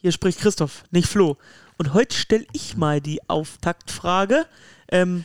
Hier 0.00 0.12
spricht 0.12 0.40
Christoph, 0.40 0.84
nicht 0.90 1.08
Flo. 1.08 1.36
Und 1.76 1.92
heute 1.92 2.16
stelle 2.16 2.46
ich 2.52 2.76
mal 2.76 3.00
die 3.00 3.20
Auftaktfrage. 3.28 4.46
Ähm, 4.90 5.24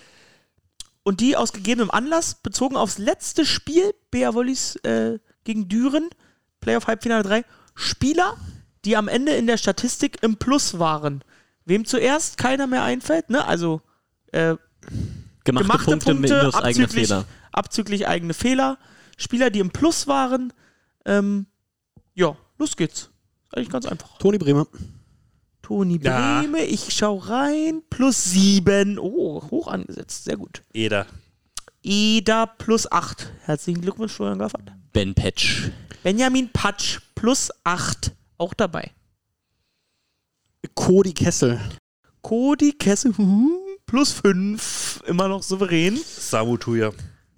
und 1.03 1.21
die 1.21 1.37
aus 1.37 1.53
gegebenem 1.53 1.91
Anlass, 1.91 2.35
bezogen 2.35 2.75
aufs 2.75 2.97
letzte 2.97 3.45
Spiel, 3.45 3.93
Bea 4.11 4.33
Wollis 4.33 4.75
äh, 4.77 5.19
gegen 5.43 5.69
Düren, 5.69 6.09
Playoff 6.59 6.87
Halbfinale 6.87 7.23
3. 7.23 7.45
Spieler, 7.75 8.37
die 8.83 8.97
am 8.97 9.07
Ende 9.07 9.33
in 9.33 9.47
der 9.47 9.57
Statistik 9.57 10.21
im 10.23 10.37
Plus 10.37 10.79
waren. 10.79 11.23
Wem 11.63 11.85
zuerst 11.85 12.37
keiner 12.37 12.67
mehr 12.67 12.83
einfällt, 12.83 13.29
ne? 13.29 13.45
Also 13.45 13.81
äh, 14.31 14.55
Gemachte, 15.45 15.67
gemachte 15.67 15.91
Punkte, 15.91 16.13
Punkte, 16.13 16.35
minus 16.35 16.55
eigene 16.55 16.85
abzüglich, 16.85 17.07
Fehler. 17.07 17.25
abzüglich 17.51 18.07
eigene 18.07 18.33
Fehler. 18.33 18.77
Spieler, 19.17 19.49
die 19.49 19.59
im 19.59 19.69
Plus 19.69 20.07
waren. 20.07 20.51
Ähm, 21.05 21.45
ja, 22.13 22.35
los 22.57 22.75
geht's. 22.75 23.11
Eigentlich 23.55 23.69
ganz 23.69 23.85
einfach. 23.85 24.17
Toni 24.17 24.37
Bremer. 24.37 24.67
Toni 25.61 25.99
Ja. 26.03 26.43
Ich 26.67 26.93
schau 26.93 27.17
rein. 27.17 27.81
Plus 27.89 28.23
sieben. 28.31 28.99
Oh, 28.99 29.41
hoch 29.49 29.67
angesetzt. 29.67 30.25
Sehr 30.25 30.37
gut. 30.37 30.61
Eder. 30.73 31.07
Ida 31.81 32.47
plus 32.47 32.91
acht. 32.91 33.31
Herzlichen 33.43 33.81
Glückwunsch, 33.81 34.11
Florian 34.13 34.39
Gaffert. 34.39 34.71
Ben 34.91 35.13
Patch. 35.15 35.71
Benjamin 36.03 36.51
Patsch 36.51 36.99
plus 37.15 37.49
acht. 37.63 38.11
Auch 38.37 38.53
dabei. 38.53 38.91
Cody 40.73 41.13
Kessel. 41.13 41.59
Cody 42.21 42.73
Kessel 42.73 43.13
plus 43.85 44.11
fünf. 44.11 45.01
Immer 45.05 45.27
noch 45.27 45.43
souverän. 45.43 45.97
Samu 45.97 46.57
Tuya. 46.57 46.91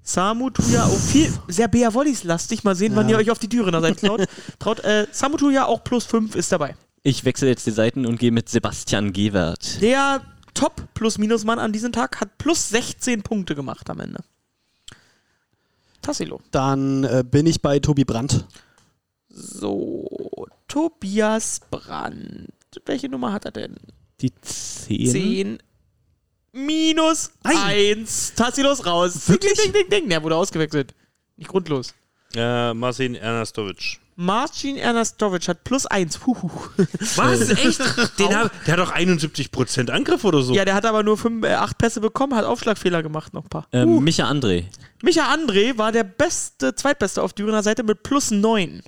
Samu 0.08 0.50
Tuya 0.50 0.86
auch 0.86 0.98
viel, 0.98 1.34
sehr 1.50 1.68
Bea 1.68 1.94
Wollis 1.94 2.24
lastig. 2.24 2.64
Mal 2.64 2.76
sehen, 2.76 2.96
wann 2.96 3.10
ihr 3.10 3.18
euch 3.18 3.30
auf 3.30 3.40
die 3.40 3.50
Dürener 3.50 3.82
seid 3.82 4.00
traut. 4.00 4.26
traut 4.60 4.80
äh, 4.86 5.06
Samu 5.12 5.36
Tuya 5.36 5.66
auch 5.66 5.84
plus 5.84 6.06
fünf 6.06 6.34
ist 6.34 6.50
dabei. 6.50 6.78
Ich 7.04 7.26
wechsle 7.26 7.50
jetzt 7.50 7.68
die 7.68 7.72
Seiten 7.72 8.06
und 8.06 8.18
gehe 8.18 8.32
mit 8.32 8.48
Sebastian 8.48 9.12
Gewert. 9.12 9.82
Der 9.82 10.22
Top 10.54 10.82
Plus-Minus-Mann 10.94 11.60
an 11.60 11.74
diesem 11.74 11.92
Tag 11.92 12.22
hat 12.22 12.38
plus 12.38 12.70
16 12.70 13.22
Punkte 13.22 13.54
gemacht 13.54 13.90
am 13.90 14.00
Ende. 14.00 14.24
Tassilo. 16.02 16.40
Dann 16.52 17.04
äh, 17.04 17.26
bin 17.30 17.46
ich 17.46 17.62
bei 17.62 17.80
Tobi 17.80 18.06
Brandt. 18.06 18.46
So, 19.28 20.48
Tobias 20.70 21.60
Brandt. 21.70 22.54
Welche 22.86 23.10
Nummer 23.10 23.34
hat 23.34 23.44
er 23.44 23.52
denn? 23.52 23.76
Die 24.22 24.34
10. 24.34 25.12
10 25.12 25.58
minus 26.58 27.32
1. 27.44 28.34
Tassilos 28.36 28.86
raus. 28.86 29.26
Ding, 29.26 29.40
ding, 29.40 29.54
ding, 29.56 29.74
ding, 29.74 29.90
ding. 29.90 30.10
Der 30.10 30.24
wurde 30.24 30.36
ausgewechselt. 30.36 30.94
Nicht 31.38 31.50
grundlos. 31.50 31.94
Äh, 32.36 32.74
Marcin 32.74 33.16
Ernestovic. 33.16 34.00
Marcin 34.20 34.78
Ernestovic 34.78 35.48
hat 35.48 35.64
plus 35.64 35.86
1. 35.86 36.26
Huhu. 36.26 36.50
Was? 37.16 37.50
Echt? 37.50 37.80
Den 38.20 38.36
hat, 38.36 38.52
der 38.66 38.74
hat 38.74 38.80
doch 38.80 38.94
71% 38.94 39.92
Angriff 39.92 40.24
oder 40.24 40.42
so. 40.42 40.54
Ja, 40.56 40.66
der 40.66 40.74
hat 40.74 40.86
aber 40.86 41.04
nur 41.04 41.20
8 41.20 41.78
Pässe 41.78 42.02
bekommen, 42.02 42.36
hat 42.36 42.44
Aufschlagfehler 42.44 43.04
gemacht, 43.04 43.36
noch 43.36 43.44
ein 43.44 43.50
paar. 43.50 43.68
Ähm, 43.72 44.04
Micha 44.04 44.28
André. 44.28 44.66
Micha 45.04 45.32
André 45.32 45.78
war 45.78 45.92
der 45.92 46.04
beste, 46.04 46.74
zweitbeste 46.74 47.22
auf 47.22 47.34
Dürener 47.34 47.62
Seite 47.62 47.84
mit 47.84 48.02
plus 48.02 48.32
9. 48.32 48.82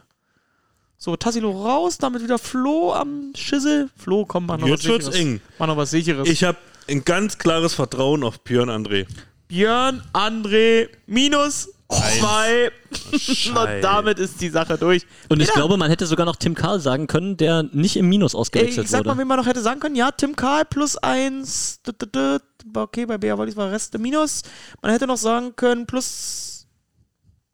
So, 0.98 1.16
Tassilo 1.16 1.52
raus, 1.52 1.98
damit 2.00 2.24
wieder 2.24 2.40
Flo 2.40 2.92
am 2.94 3.32
Schissel. 3.36 3.90
Flo, 3.96 4.26
komm, 4.26 4.48
mach 4.48 4.58
noch 4.58 4.68
Jetzt 4.68 4.84
was 4.84 4.90
wird's 4.90 5.06
Sicheres. 5.06 5.22
eng. 5.22 5.42
Mach 5.58 5.68
noch 5.68 5.78
was 5.78 5.92
Sicheres. 5.92 6.28
Ich 6.28 6.44
habe 6.44 6.58
ein 6.90 7.06
ganz 7.06 7.38
klares 7.38 7.74
Vertrauen 7.74 8.24
auf 8.24 8.42
Björn 8.44 8.70
André. 8.70 9.06
Björn 9.48 10.02
André 10.14 10.90
minus 11.08 11.70
2. 11.90 12.72
Und 13.50 13.82
damit 13.82 14.20
ist 14.20 14.40
die 14.42 14.50
Sache 14.50 14.78
durch. 14.78 15.08
Und 15.28 15.42
ich 15.42 15.52
glaube, 15.52 15.76
man 15.76 15.90
hätte 15.90 16.06
sogar 16.06 16.26
noch 16.26 16.36
Tim 16.36 16.54
Karl 16.54 16.80
sagen 16.80 17.08
können, 17.08 17.36
der 17.36 17.64
nicht 17.64 17.96
im 17.98 18.08
Minus 18.10 18.36
ausgewechselt 18.36 18.86
ich 18.86 18.92
sag 18.92 19.00
mal, 19.06 19.12
wurde. 19.12 19.22
wen 19.22 19.28
man 19.28 19.38
noch 19.40 19.48
hätte 19.48 19.62
sagen 19.62 19.80
können. 19.80 19.96
Ja, 19.96 20.12
Tim 20.12 20.36
Karl 20.36 20.66
plus 20.66 20.98
1. 20.98 21.82
Okay, 22.76 23.06
bei 23.08 23.18
Bea 23.18 23.38
Wollis 23.38 23.56
war 23.56 23.72
Rest 23.72 23.98
minus. 23.98 24.44
Man 24.84 24.92
hätte 24.92 25.08
noch 25.08 25.18
sagen 25.18 25.56
können 25.56 25.88
plus 25.88 26.68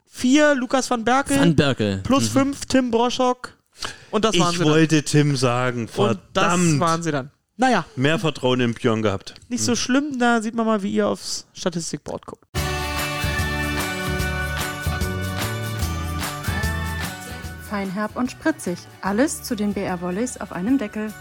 4 0.08 0.56
Lukas 0.56 0.90
van 0.90 1.06
Berkel. 1.06 1.40
Van 1.40 1.56
Berkel. 1.56 2.02
plus 2.04 2.28
5 2.28 2.66
Tim 2.66 2.92
Broschok. 2.92 3.54
Und 4.12 4.26
das 4.26 4.38
waren 4.38 4.52
Ich 4.52 4.58
sie 4.58 4.64
dann. 4.64 4.74
wollte 4.74 5.04
Tim 5.04 5.36
sagen. 5.38 5.82
Und 5.96 6.20
das 6.34 6.44
Verdammt. 6.46 6.80
waren 6.82 7.04
sie 7.04 7.12
dann. 7.12 7.32
Naja, 7.58 7.86
Mehr 7.96 8.20
Vertrauen 8.20 8.60
in 8.60 8.74
Björn 8.74 9.02
gehabt. 9.02 9.36
nicht 9.48 9.64
so 9.64 9.76
schlimm. 9.76 10.20
Da 10.20 10.42
sieht 10.42 10.56
man 10.56 10.66
mal, 10.66 10.84
wie 10.84 10.92
ihr 10.94 11.08
aufs 11.08 11.48
Statistikboard 11.54 12.26
guckt. 12.26 12.46
Feinherb 17.70 18.16
und 18.16 18.32
spritzig. 18.32 18.78
Alles 19.02 19.44
zu 19.44 19.56
den 19.56 19.74
BR 19.74 20.02
Volleys 20.02 20.38
auf 20.38 20.52
einem 20.52 20.78
Deckel. 20.78 21.14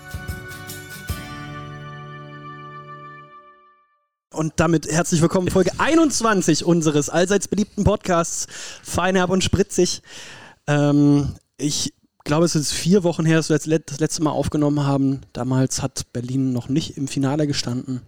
Und 4.33 4.55
damit 4.56 4.87
herzlich 4.91 5.23
willkommen, 5.23 5.49
Folge 5.50 5.71
21 5.78 6.65
unseres 6.65 7.09
allseits 7.09 7.49
beliebten 7.49 7.84
Podcasts 7.84 8.47
Feinherb 8.83 9.31
und 9.31 9.44
Spritzig. 9.44 10.03
Ähm, 10.67 11.34
ich 11.56 11.94
glaube, 12.25 12.45
es 12.47 12.55
ist 12.55 12.73
vier 12.73 13.03
Wochen 13.05 13.25
her, 13.25 13.37
dass 13.37 13.49
wir 13.51 13.57
das 13.57 13.67
let- 13.67 13.91
das 13.91 14.01
letzte 14.01 14.23
Mal 14.23 14.31
aufgenommen 14.31 14.85
haben. 14.87 15.21
Damals 15.33 15.83
hat 15.83 16.12
Berlin 16.12 16.53
noch 16.53 16.69
nicht 16.69 16.97
im 16.97 17.09
Finale 17.09 17.47
gestanden. 17.47 18.03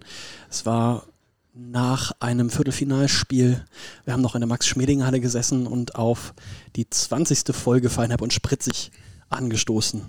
Es 0.49 0.65
war 0.65 1.05
nach 1.53 2.11
einem 2.19 2.49
Viertelfinalspiel. 2.49 3.65
Wir 4.05 4.13
haben 4.13 4.21
noch 4.21 4.35
in 4.35 4.41
der 4.41 4.47
Max-Schmeling-Halle 4.47 5.19
gesessen 5.19 5.65
und 5.67 5.95
auf 5.95 6.33
die 6.75 6.87
20. 6.89 7.55
Folge 7.55 7.89
Feinherb 7.89 8.21
und 8.21 8.33
Spritzig 8.33 8.91
angestoßen. 9.29 10.01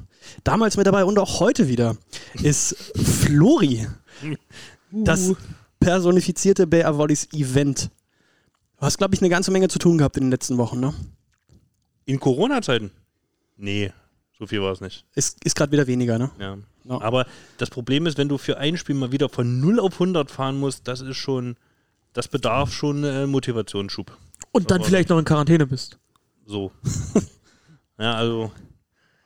Damals 0.44 0.76
mit 0.76 0.86
dabei 0.86 1.04
und 1.04 1.18
auch 1.18 1.40
heute 1.40 1.68
wieder 1.68 1.96
ist 2.42 2.76
Flori. 2.96 3.86
Das 4.90 5.32
personifizierte 5.80 6.66
Bear 6.66 6.98
Wallis 6.98 7.28
Event. 7.32 7.90
Du 8.78 8.82
hast, 8.86 8.98
glaube 8.98 9.14
ich, 9.14 9.20
eine 9.22 9.28
ganze 9.30 9.50
Menge 9.50 9.68
zu 9.68 9.78
tun 9.78 9.98
gehabt 9.98 10.16
in 10.16 10.24
den 10.24 10.30
letzten 10.30 10.56
Wochen, 10.58 10.78
ne? 10.80 10.94
In 12.04 12.20
Corona-Zeiten? 12.20 12.90
Nee, 13.58 13.92
so 14.38 14.46
viel 14.46 14.62
war 14.62 14.72
es 14.72 14.80
nicht. 14.80 15.04
Ist, 15.14 15.44
ist 15.44 15.54
gerade 15.56 15.72
wieder 15.72 15.86
weniger, 15.86 16.18
ne? 16.18 16.30
Ja. 16.38 16.56
Ja. 16.84 17.00
Aber 17.02 17.26
das 17.58 17.68
Problem 17.68 18.06
ist, 18.06 18.16
wenn 18.16 18.28
du 18.30 18.38
für 18.38 18.56
ein 18.56 18.78
Spiel 18.78 18.94
mal 18.94 19.12
wieder 19.12 19.28
von 19.28 19.60
0 19.60 19.78
auf 19.80 19.94
100 19.94 20.30
fahren 20.30 20.58
musst, 20.58 20.88
das 20.88 21.02
ist 21.02 21.18
schon, 21.18 21.56
das 22.14 22.28
bedarf 22.28 22.72
schon 22.72 23.04
äh, 23.04 23.26
Motivationsschub. 23.26 24.16
Und 24.52 24.70
dann 24.70 24.78
Aber- 24.78 24.86
vielleicht 24.88 25.10
noch 25.10 25.18
in 25.18 25.24
Quarantäne 25.26 25.66
bist. 25.66 25.98
So. 26.46 26.72
ja, 27.98 28.14
also. 28.14 28.50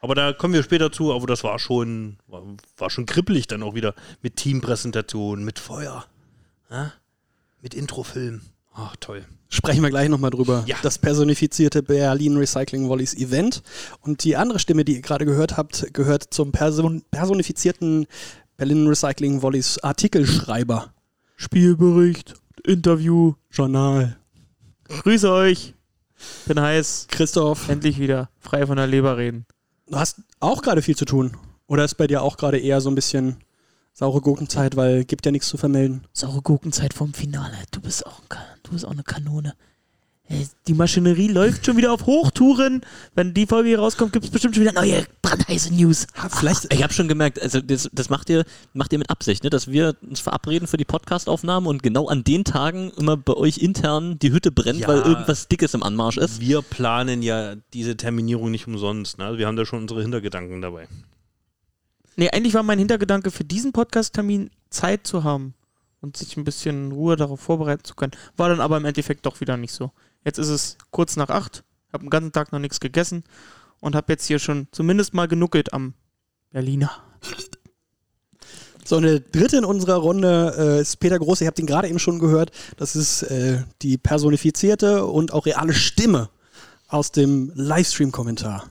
Aber 0.01 0.17
da 0.17 0.33
kommen 0.33 0.55
wir 0.55 0.65
später 0.65 0.91
zu, 0.91 1.13
aber 1.15 1.29
das 1.29 1.45
war 1.45 1.61
schon, 1.61 2.17
war, 2.27 2.43
war 2.77 2.91
schon 2.91 3.07
kribbelig 3.07 3.47
dann 3.47 3.63
auch 3.63 3.75
wieder 3.77 3.95
mit 4.23 4.35
Teampräsentation, 4.35 5.45
mit 5.45 5.61
Feuer, 5.61 6.05
ja? 6.69 6.93
mit 7.61 7.75
Introfilm. 7.75 8.41
Ach, 8.75 8.97
toll. 8.97 9.25
Sprechen 9.55 9.83
wir 9.83 9.91
gleich 9.91 10.09
nochmal 10.09 10.31
drüber. 10.31 10.65
Ja. 10.67 10.77
Das 10.83 10.97
personifizierte 10.97 11.83
Berlin 11.83 12.39
Recycling 12.39 12.89
Wallis 12.89 13.13
Event. 13.15 13.63
Und 14.01 14.25
die 14.25 14.35
andere 14.35 14.59
Stimme, 14.59 14.83
die 14.83 14.95
ihr 14.97 15.03
gerade 15.03 15.27
gehört 15.27 15.59
habt, 15.59 15.93
gehört 15.93 16.33
zum 16.33 16.53
Person 16.53 17.03
personifizierten 17.11 18.07
Berlin 18.57 18.87
Recycling 18.87 19.43
Wallis 19.43 19.79
Artikelschreiber. 19.79 20.95
Spielbericht, 21.37 22.33
Interview, 22.65 23.35
Journal. 23.51 24.17
Grüße 24.89 25.31
euch. 25.31 25.75
Bin 26.47 26.59
heiß. 26.59 27.09
Christoph, 27.11 27.69
Endlich 27.69 27.99
wieder 27.99 28.31
frei 28.41 28.67
von 28.67 28.79
der 28.79 28.87
Leber 28.87 29.19
reden. 29.19 29.45
du 29.87 29.99
hast 29.99 30.23
auch 30.41 30.63
gerade 30.63 30.81
viel 30.81 30.97
zu 30.97 31.05
tun. 31.05 31.37
Oder 31.67 31.85
ist 31.85 31.97
bei 31.97 32.07
dir 32.07 32.23
auch 32.23 32.39
gerade 32.39 32.59
eher 32.59 32.81
so 32.81 32.91
ein 32.91 32.95
bisschen 32.95 33.37
saure 33.93 34.21
Gurkenzeit, 34.21 34.77
weil 34.77 35.05
gibt 35.05 35.27
ja 35.27 35.33
nichts 35.33 35.49
zu 35.49 35.57
vermelden? 35.57 36.05
Saure 36.13 36.43
Gurkenzeit 36.43 36.95
vom 36.95 37.13
Finale. 37.15 37.55
Du 37.71 37.81
bist 37.81 38.07
auch, 38.07 38.21
ein 38.31 38.39
du 38.63 38.73
bist 38.73 38.85
auch 38.87 38.91
eine 38.93 39.03
Kanone. 39.03 39.55
Ey, 40.29 40.47
Die 40.69 40.73
Maschinerie 40.75 41.27
läuft 41.29 41.67
schon 41.67 41.77
wieder 41.77 41.93
auf 41.93 42.07
Hochtouren. 42.07 42.83
Wenn 43.15 43.35
die 43.35 43.45
Folge 43.45 43.69
hier 43.71 43.81
rauskommt, 43.81 44.13
gibt 44.13 44.25
es 44.25 44.31
bestimmt 44.31 44.55
schon 44.55 44.63
wieder 44.65 44.73
neue 44.73 45.05
brandheiße 45.21 45.75
News. 45.75 46.07
Vielleicht, 46.31 46.73
Ich 46.73 46.83
habe 46.83 46.93
schon 46.95 47.09
gemerkt, 47.09 47.43
also 47.43 47.61
das, 47.61 47.91
das 47.93 48.09
macht 48.09 48.31
ihr, 48.31 48.45
macht 48.73 48.93
ihr 48.93 48.99
mit 49.01 49.11
Absicht, 49.11 49.43
ne? 49.45 49.51
dass 49.51 49.67
wir 49.69 49.97
uns 50.01 50.21
verabreden 50.21 50.69
für 50.69 50.77
die 50.77 50.85
Podcastaufnahmen 50.85 51.69
und 51.69 51.83
genau 51.83 52.07
an 52.07 52.23
den 52.25 52.45
Tagen 52.45 52.93
immer 52.97 53.17
bei 53.17 53.35
euch 53.35 53.59
intern 53.59 54.19
die 54.21 54.33
Hütte 54.33 54.53
brennt, 54.53 54.79
Ja. 54.79 54.89
weil 54.89 55.03
irgendwas 55.03 55.49
Dickes 55.49 55.75
im 55.75 55.83
Anmarsch 55.83 56.17
ist. 56.19 56.41
Wir 56.41 56.63
planen 56.63 57.21
ja 57.23 57.57
diese 57.75 57.97
Terminierung 57.97 58.53
nicht 58.53 58.67
umsonst. 58.69 59.19
Ne? 59.19 59.25
Also 59.27 59.39
wir 59.39 59.47
haben 59.49 59.57
da 59.57 59.67
schon 59.67 59.81
unsere 59.81 60.03
Hintergedanken 60.03 60.63
dabei. 60.63 60.87
Nee, 62.17 62.31
eigentlich 62.31 62.55
war 62.55 62.63
mein 62.63 62.79
Hintergedanke 62.79 63.31
für 63.31 63.45
diesen 63.45 63.73
Podcast-Termin 63.73 64.51
Zeit 64.71 65.07
zu 65.07 65.25
haben 65.25 65.55
und 66.01 66.17
sich 66.17 66.37
ein 66.37 66.45
bisschen 66.45 66.93
Ruhe 66.93 67.17
darauf 67.17 67.41
vorbereiten 67.41 67.85
zu 67.85 67.95
können. 67.95 68.13
War 68.37 68.49
dann 68.49 68.61
aber 68.61 68.77
im 68.77 68.85
Endeffekt 68.85 69.25
doch 69.25 69.41
wieder 69.41 69.57
nicht 69.57 69.73
so. 69.73 69.93
Jetzt 70.25 70.39
ist 70.39 70.49
es 70.49 70.77
kurz 70.91 71.17
nach 71.17 71.31
acht, 71.31 71.65
habe 71.93 72.05
den 72.05 72.11
ganzen 72.11 72.33
Tag 72.33 72.53
noch 72.53 72.59
nichts 72.59 72.81
gegessen 72.81 73.25
und 73.81 73.95
habe 73.95 74.13
jetzt 74.13 74.27
hier 74.27 74.39
schon 74.39 74.69
zumindest 74.73 75.15
mal 75.15 75.29
genuckelt 75.29 75.73
am 75.73 75.95
Berliner. 76.51 76.91
So, 78.85 78.97
eine 78.97 79.21
dritte 79.21 79.59
in 79.59 79.65
unserer 79.65 79.97
Runde 79.97 80.55
äh, 80.59 80.81
ist 80.81 80.97
Peter 80.97 81.19
Groß. 81.19 81.41
Ihr 81.41 81.47
habt 81.47 81.59
ihn 81.59 81.67
gerade 81.67 81.89
eben 81.89 82.01
schon 82.01 82.19
gehört. 82.19 82.51
Das 82.77 82.97
ist 82.97 83.23
äh, 83.23 83.63
die 83.81 83.97
personifizierte 83.97 85.07
und 85.07 85.33
auch 85.33 85.47
reale 85.47 85.73
Stimme 85.73 86.31
aus 86.89 87.13
dem 87.13 87.53
Livestream-Kommentar. 87.55 88.69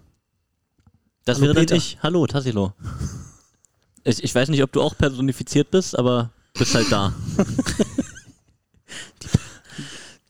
Das 1.24 1.38
Hallo, 1.38 1.46
wäre 1.46 1.54
dann 1.56 1.62
Peter. 1.64 1.76
ich. 1.76 1.98
Hallo, 2.04 2.28
Tassilo. 2.28 2.74
Ich, 4.04 4.24
ich 4.24 4.34
weiß 4.34 4.50
nicht, 4.50 4.64
ob 4.64 4.72
du 4.72 4.82
auch 4.82 4.98
personifiziert 4.98 5.70
bist, 5.72 5.98
aber 5.98 6.32
bist 6.58 6.74
halt 6.76 6.92
da. 6.92 7.14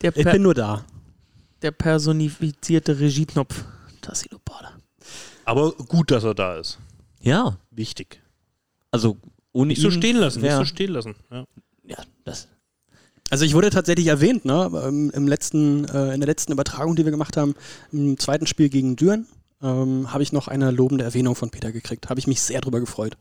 Der, 0.01 0.15
Ich 0.15 0.23
per 0.23 0.33
bin 0.33 0.41
nur 0.41 0.53
da. 0.53 0.83
der 1.62 1.71
personifizierte 1.71 3.00
Regieknopf. 3.00 3.63
Tassilo 4.01 4.39
Border. 4.44 4.71
Aber 5.45 5.71
gut, 5.73 6.09
dass 6.12 6.23
er 6.23 6.33
da 6.33 6.57
ist. 6.57 6.79
Ja, 7.21 7.57
Wichtig. 7.69 8.19
also 8.89 9.18
ohne 9.53 9.68
Nicht 9.69 9.81
so 9.81 9.89
ihn 9.89 9.94
stehen 9.94 10.18
lassen, 10.18 10.41
wär- 10.41 10.57
nicht 10.59 10.68
so 10.69 10.73
stehen 10.73 10.91
lassen. 10.91 11.15
Ja. 11.29 11.45
Ja, 11.85 11.97
das. 12.23 12.47
Also 13.29 13.45
ich 13.45 13.53
wurde 13.53 13.69
tatsächlich 13.69 14.07
erwähnt, 14.07 14.44
ne, 14.44 14.71
ähm, 14.85 15.12
im 15.13 15.27
letzten, 15.27 15.85
äh, 15.85 16.13
in 16.13 16.19
der 16.19 16.27
letzten 16.27 16.51
Übertragung, 16.51 16.95
die 16.95 17.06
wir 17.06 17.12
gemacht 17.12 17.38
haben, 17.38 17.53
im 17.91 18.18
zweiten 18.18 18.47
Spiel 18.47 18.69
gegen 18.69 18.95
Düren, 18.95 19.27
ähm, 19.62 20.12
habe 20.12 20.23
ich 20.23 20.31
noch 20.33 20.47
eine 20.47 20.71
lobende 20.71 21.03
Erwähnung 21.03 21.35
von 21.35 21.50
Peter 21.51 21.71
gekriegt. 21.71 22.09
Habe 22.09 22.19
ich 22.19 22.27
mich 22.27 22.41
sehr 22.41 22.59
drüber 22.62 22.79
gefreut. 22.79 23.15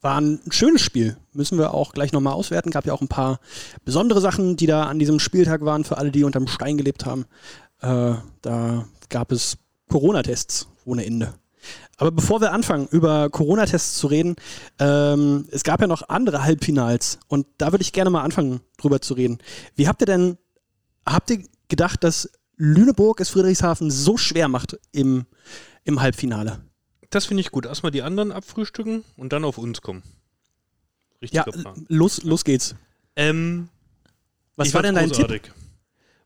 War 0.00 0.20
ein 0.20 0.40
schönes 0.50 0.82
Spiel. 0.82 1.16
Müssen 1.32 1.58
wir 1.58 1.74
auch 1.74 1.92
gleich 1.92 2.12
nochmal 2.12 2.34
auswerten. 2.34 2.70
Gab 2.70 2.86
ja 2.86 2.92
auch 2.92 3.00
ein 3.00 3.08
paar 3.08 3.40
besondere 3.84 4.20
Sachen, 4.20 4.56
die 4.56 4.66
da 4.66 4.84
an 4.84 4.98
diesem 4.98 5.18
Spieltag 5.18 5.64
waren, 5.64 5.84
für 5.84 5.98
alle, 5.98 6.12
die 6.12 6.24
unterm 6.24 6.46
Stein 6.46 6.76
gelebt 6.76 7.04
haben. 7.04 7.24
Äh, 7.80 8.14
da 8.42 8.88
gab 9.08 9.32
es 9.32 9.58
Corona-Tests 9.88 10.68
ohne 10.84 11.04
Ende. 11.04 11.34
Aber 11.96 12.12
bevor 12.12 12.40
wir 12.40 12.52
anfangen, 12.52 12.86
über 12.90 13.28
Corona-Tests 13.28 13.98
zu 13.98 14.06
reden, 14.06 14.36
ähm, 14.78 15.48
es 15.50 15.64
gab 15.64 15.80
ja 15.80 15.88
noch 15.88 16.08
andere 16.08 16.44
Halbfinals 16.44 17.18
und 17.26 17.46
da 17.58 17.72
würde 17.72 17.82
ich 17.82 17.92
gerne 17.92 18.10
mal 18.10 18.22
anfangen, 18.22 18.60
drüber 18.76 19.00
zu 19.00 19.14
reden. 19.14 19.38
Wie 19.74 19.88
habt 19.88 20.00
ihr 20.02 20.06
denn, 20.06 20.38
habt 21.04 21.30
ihr 21.30 21.42
gedacht, 21.66 22.04
dass 22.04 22.30
Lüneburg 22.56 23.20
es 23.20 23.30
Friedrichshafen 23.30 23.90
so 23.90 24.16
schwer 24.16 24.46
macht 24.46 24.78
im, 24.92 25.26
im 25.82 26.00
Halbfinale? 26.00 26.60
Das 27.10 27.24
finde 27.26 27.40
ich 27.40 27.50
gut. 27.50 27.66
Erstmal 27.66 27.92
die 27.92 28.02
anderen 28.02 28.32
abfrühstücken 28.32 29.04
und 29.16 29.32
dann 29.32 29.44
auf 29.44 29.58
uns 29.58 29.80
kommen. 29.82 30.02
Ja, 31.30 31.42
Richtiger 31.42 31.62
Plan. 31.62 31.86
los, 31.88 32.22
los 32.22 32.44
geht's. 32.44 32.74
Ähm, 33.16 33.68
Was 34.56 34.72
war 34.74 34.82
denn 34.82 34.94
dein 34.94 35.06
Tipp? 35.10 35.26
großartig. 35.26 35.52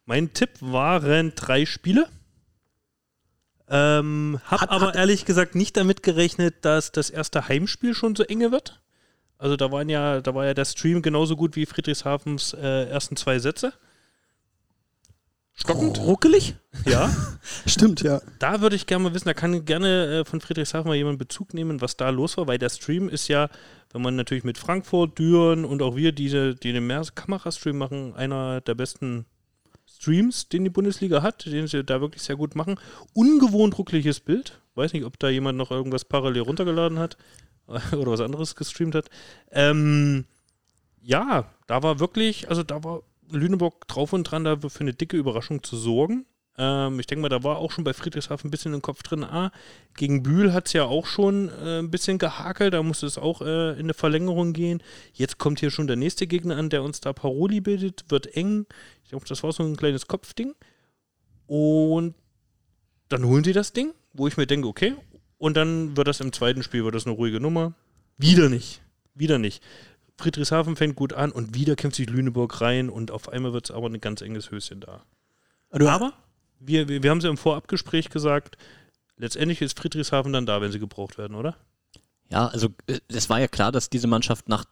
Mein 0.04 0.32
Tipp 0.34 0.50
waren 0.60 1.32
drei 1.34 1.64
Spiele. 1.64 2.08
Ähm, 3.68 4.40
hab 4.44 4.60
Hat- 4.62 4.70
aber 4.70 4.88
hat- 4.88 4.96
ehrlich 4.96 5.24
gesagt 5.24 5.54
nicht 5.54 5.76
damit 5.76 6.02
gerechnet, 6.02 6.64
dass 6.64 6.92
das 6.92 7.08
erste 7.10 7.48
Heimspiel 7.48 7.94
schon 7.94 8.14
so 8.16 8.22
enge 8.24 8.50
wird. 8.52 8.80
Also 9.38 9.56
da 9.56 9.72
waren 9.72 9.88
ja, 9.88 10.20
da 10.20 10.34
war 10.34 10.44
ja 10.44 10.54
der 10.54 10.64
Stream 10.64 11.00
genauso 11.02 11.36
gut 11.36 11.56
wie 11.56 11.66
Friedrichshafens 11.66 12.52
äh, 12.54 12.84
ersten 12.88 13.16
zwei 13.16 13.38
Sätze. 13.38 13.72
Stockend, 15.54 16.00
Ruckelig? 16.00 16.56
ja. 16.86 17.14
Stimmt, 17.66 18.00
ja. 18.02 18.20
Da 18.38 18.60
würde 18.60 18.74
ich 18.76 18.86
gerne 18.86 19.04
mal 19.04 19.14
wissen, 19.14 19.28
da 19.28 19.34
kann 19.34 19.64
gerne 19.64 20.20
äh, 20.20 20.24
von 20.24 20.40
Friedrichshafen 20.40 20.88
mal 20.88 20.96
jemand 20.96 21.18
Bezug 21.18 21.54
nehmen, 21.54 21.80
was 21.80 21.96
da 21.96 22.10
los 22.10 22.36
war, 22.36 22.46
weil 22.46 22.58
der 22.58 22.70
Stream 22.70 23.08
ist 23.08 23.28
ja, 23.28 23.48
wenn 23.92 24.02
man 24.02 24.16
natürlich 24.16 24.44
mit 24.44 24.58
Frankfurt, 24.58 25.18
Düren 25.18 25.64
und 25.64 25.82
auch 25.82 25.94
wir, 25.94 26.12
diese, 26.12 26.54
die 26.54 26.72
den 26.72 26.86
mehr 26.86 27.02
Kamerastream 27.14 27.76
machen, 27.76 28.14
einer 28.14 28.60
der 28.62 28.74
besten 28.74 29.26
Streams, 29.86 30.48
den 30.48 30.64
die 30.64 30.70
Bundesliga 30.70 31.22
hat, 31.22 31.46
den 31.46 31.66
sie 31.66 31.84
da 31.84 32.00
wirklich 32.00 32.22
sehr 32.22 32.36
gut 32.36 32.56
machen. 32.56 32.78
Ungewohnt 33.12 33.78
ruckliges 33.78 34.20
Bild. 34.20 34.60
Weiß 34.74 34.92
nicht, 34.94 35.04
ob 35.04 35.18
da 35.18 35.28
jemand 35.28 35.58
noch 35.58 35.70
irgendwas 35.70 36.04
parallel 36.04 36.42
runtergeladen 36.42 36.98
hat 36.98 37.16
oder 37.92 38.10
was 38.10 38.20
anderes 38.20 38.56
gestreamt 38.56 38.94
hat. 38.94 39.10
Ähm, 39.50 40.24
ja, 41.02 41.44
da 41.66 41.82
war 41.82 42.00
wirklich, 42.00 42.48
also 42.48 42.62
da 42.62 42.82
war 42.82 43.02
Lüneburg 43.32 43.86
drauf 43.88 44.12
und 44.12 44.24
dran, 44.24 44.44
da 44.44 44.56
für 44.56 44.80
eine 44.80 44.94
dicke 44.94 45.16
Überraschung 45.16 45.62
zu 45.62 45.76
sorgen. 45.76 46.26
Ähm, 46.58 47.00
ich 47.00 47.06
denke 47.06 47.22
mal, 47.22 47.28
da 47.28 47.42
war 47.42 47.58
auch 47.58 47.70
schon 47.70 47.84
bei 47.84 47.92
Friedrichshafen 47.92 48.48
ein 48.48 48.50
bisschen 48.50 48.74
im 48.74 48.82
Kopf 48.82 49.02
drin. 49.02 49.24
Ah, 49.24 49.52
gegen 49.96 50.22
Bühl 50.22 50.52
hat 50.52 50.66
es 50.66 50.74
ja 50.74 50.84
auch 50.84 51.06
schon 51.06 51.48
äh, 51.48 51.78
ein 51.78 51.90
bisschen 51.90 52.18
gehakelt, 52.18 52.74
da 52.74 52.82
musste 52.82 53.06
es 53.06 53.18
auch 53.18 53.40
äh, 53.40 53.72
in 53.72 53.86
eine 53.86 53.94
Verlängerung 53.94 54.52
gehen. 54.52 54.82
Jetzt 55.14 55.38
kommt 55.38 55.60
hier 55.60 55.70
schon 55.70 55.86
der 55.86 55.96
nächste 55.96 56.26
Gegner 56.26 56.56
an, 56.56 56.68
der 56.68 56.82
uns 56.82 57.00
da 57.00 57.12
Paroli 57.12 57.60
bildet, 57.60 58.04
wird 58.08 58.36
eng. 58.36 58.66
Ich 59.04 59.10
glaube, 59.10 59.24
das 59.26 59.42
war 59.42 59.52
so 59.52 59.62
ein 59.62 59.76
kleines 59.76 60.06
Kopfding. 60.06 60.54
Und 61.46 62.14
dann 63.08 63.24
holen 63.24 63.44
sie 63.44 63.52
das 63.52 63.72
Ding, 63.72 63.92
wo 64.12 64.26
ich 64.26 64.36
mir 64.36 64.46
denke, 64.46 64.68
okay. 64.68 64.94
Und 65.38 65.56
dann 65.56 65.96
wird 65.96 66.06
das 66.06 66.20
im 66.20 66.32
zweiten 66.32 66.62
Spiel 66.62 66.84
wird 66.84 66.94
das 66.94 67.06
eine 67.06 67.16
ruhige 67.16 67.40
Nummer. 67.40 67.74
Wieder 68.16 68.48
nicht. 68.48 68.80
Wieder 69.14 69.38
nicht. 69.38 69.62
Friedrichshafen 70.18 70.76
fängt 70.76 70.96
gut 70.96 71.12
an 71.12 71.32
und 71.32 71.54
wieder 71.54 71.76
kämpft 71.76 71.96
sich 71.96 72.08
Lüneburg 72.08 72.60
rein 72.60 72.90
und 72.90 73.10
auf 73.10 73.28
einmal 73.28 73.52
wird 73.52 73.66
es 73.66 73.70
aber 73.70 73.88
ein 73.88 74.00
ganz 74.00 74.20
enges 74.20 74.50
Höschen 74.50 74.80
da. 74.80 75.02
Du, 75.72 75.88
Aber 75.88 76.12
wir, 76.60 76.88
wir, 76.88 77.02
wir 77.02 77.10
haben 77.10 77.18
es 77.18 77.24
ja 77.24 77.30
im 77.30 77.36
Vorabgespräch 77.36 78.10
gesagt, 78.10 78.56
letztendlich 79.16 79.62
ist 79.62 79.78
Friedrichshafen 79.78 80.32
dann 80.32 80.46
da, 80.46 80.60
wenn 80.60 80.72
sie 80.72 80.78
gebraucht 80.78 81.18
werden, 81.18 81.34
oder? 81.34 81.56
Ja, 82.30 82.48
also 82.48 82.68
äh, 82.86 83.00
es 83.08 83.30
war 83.30 83.40
ja 83.40 83.48
klar, 83.48 83.72
dass 83.72 83.90
diese 83.90 84.06
Mannschaft 84.06 84.48
nach 84.48 84.64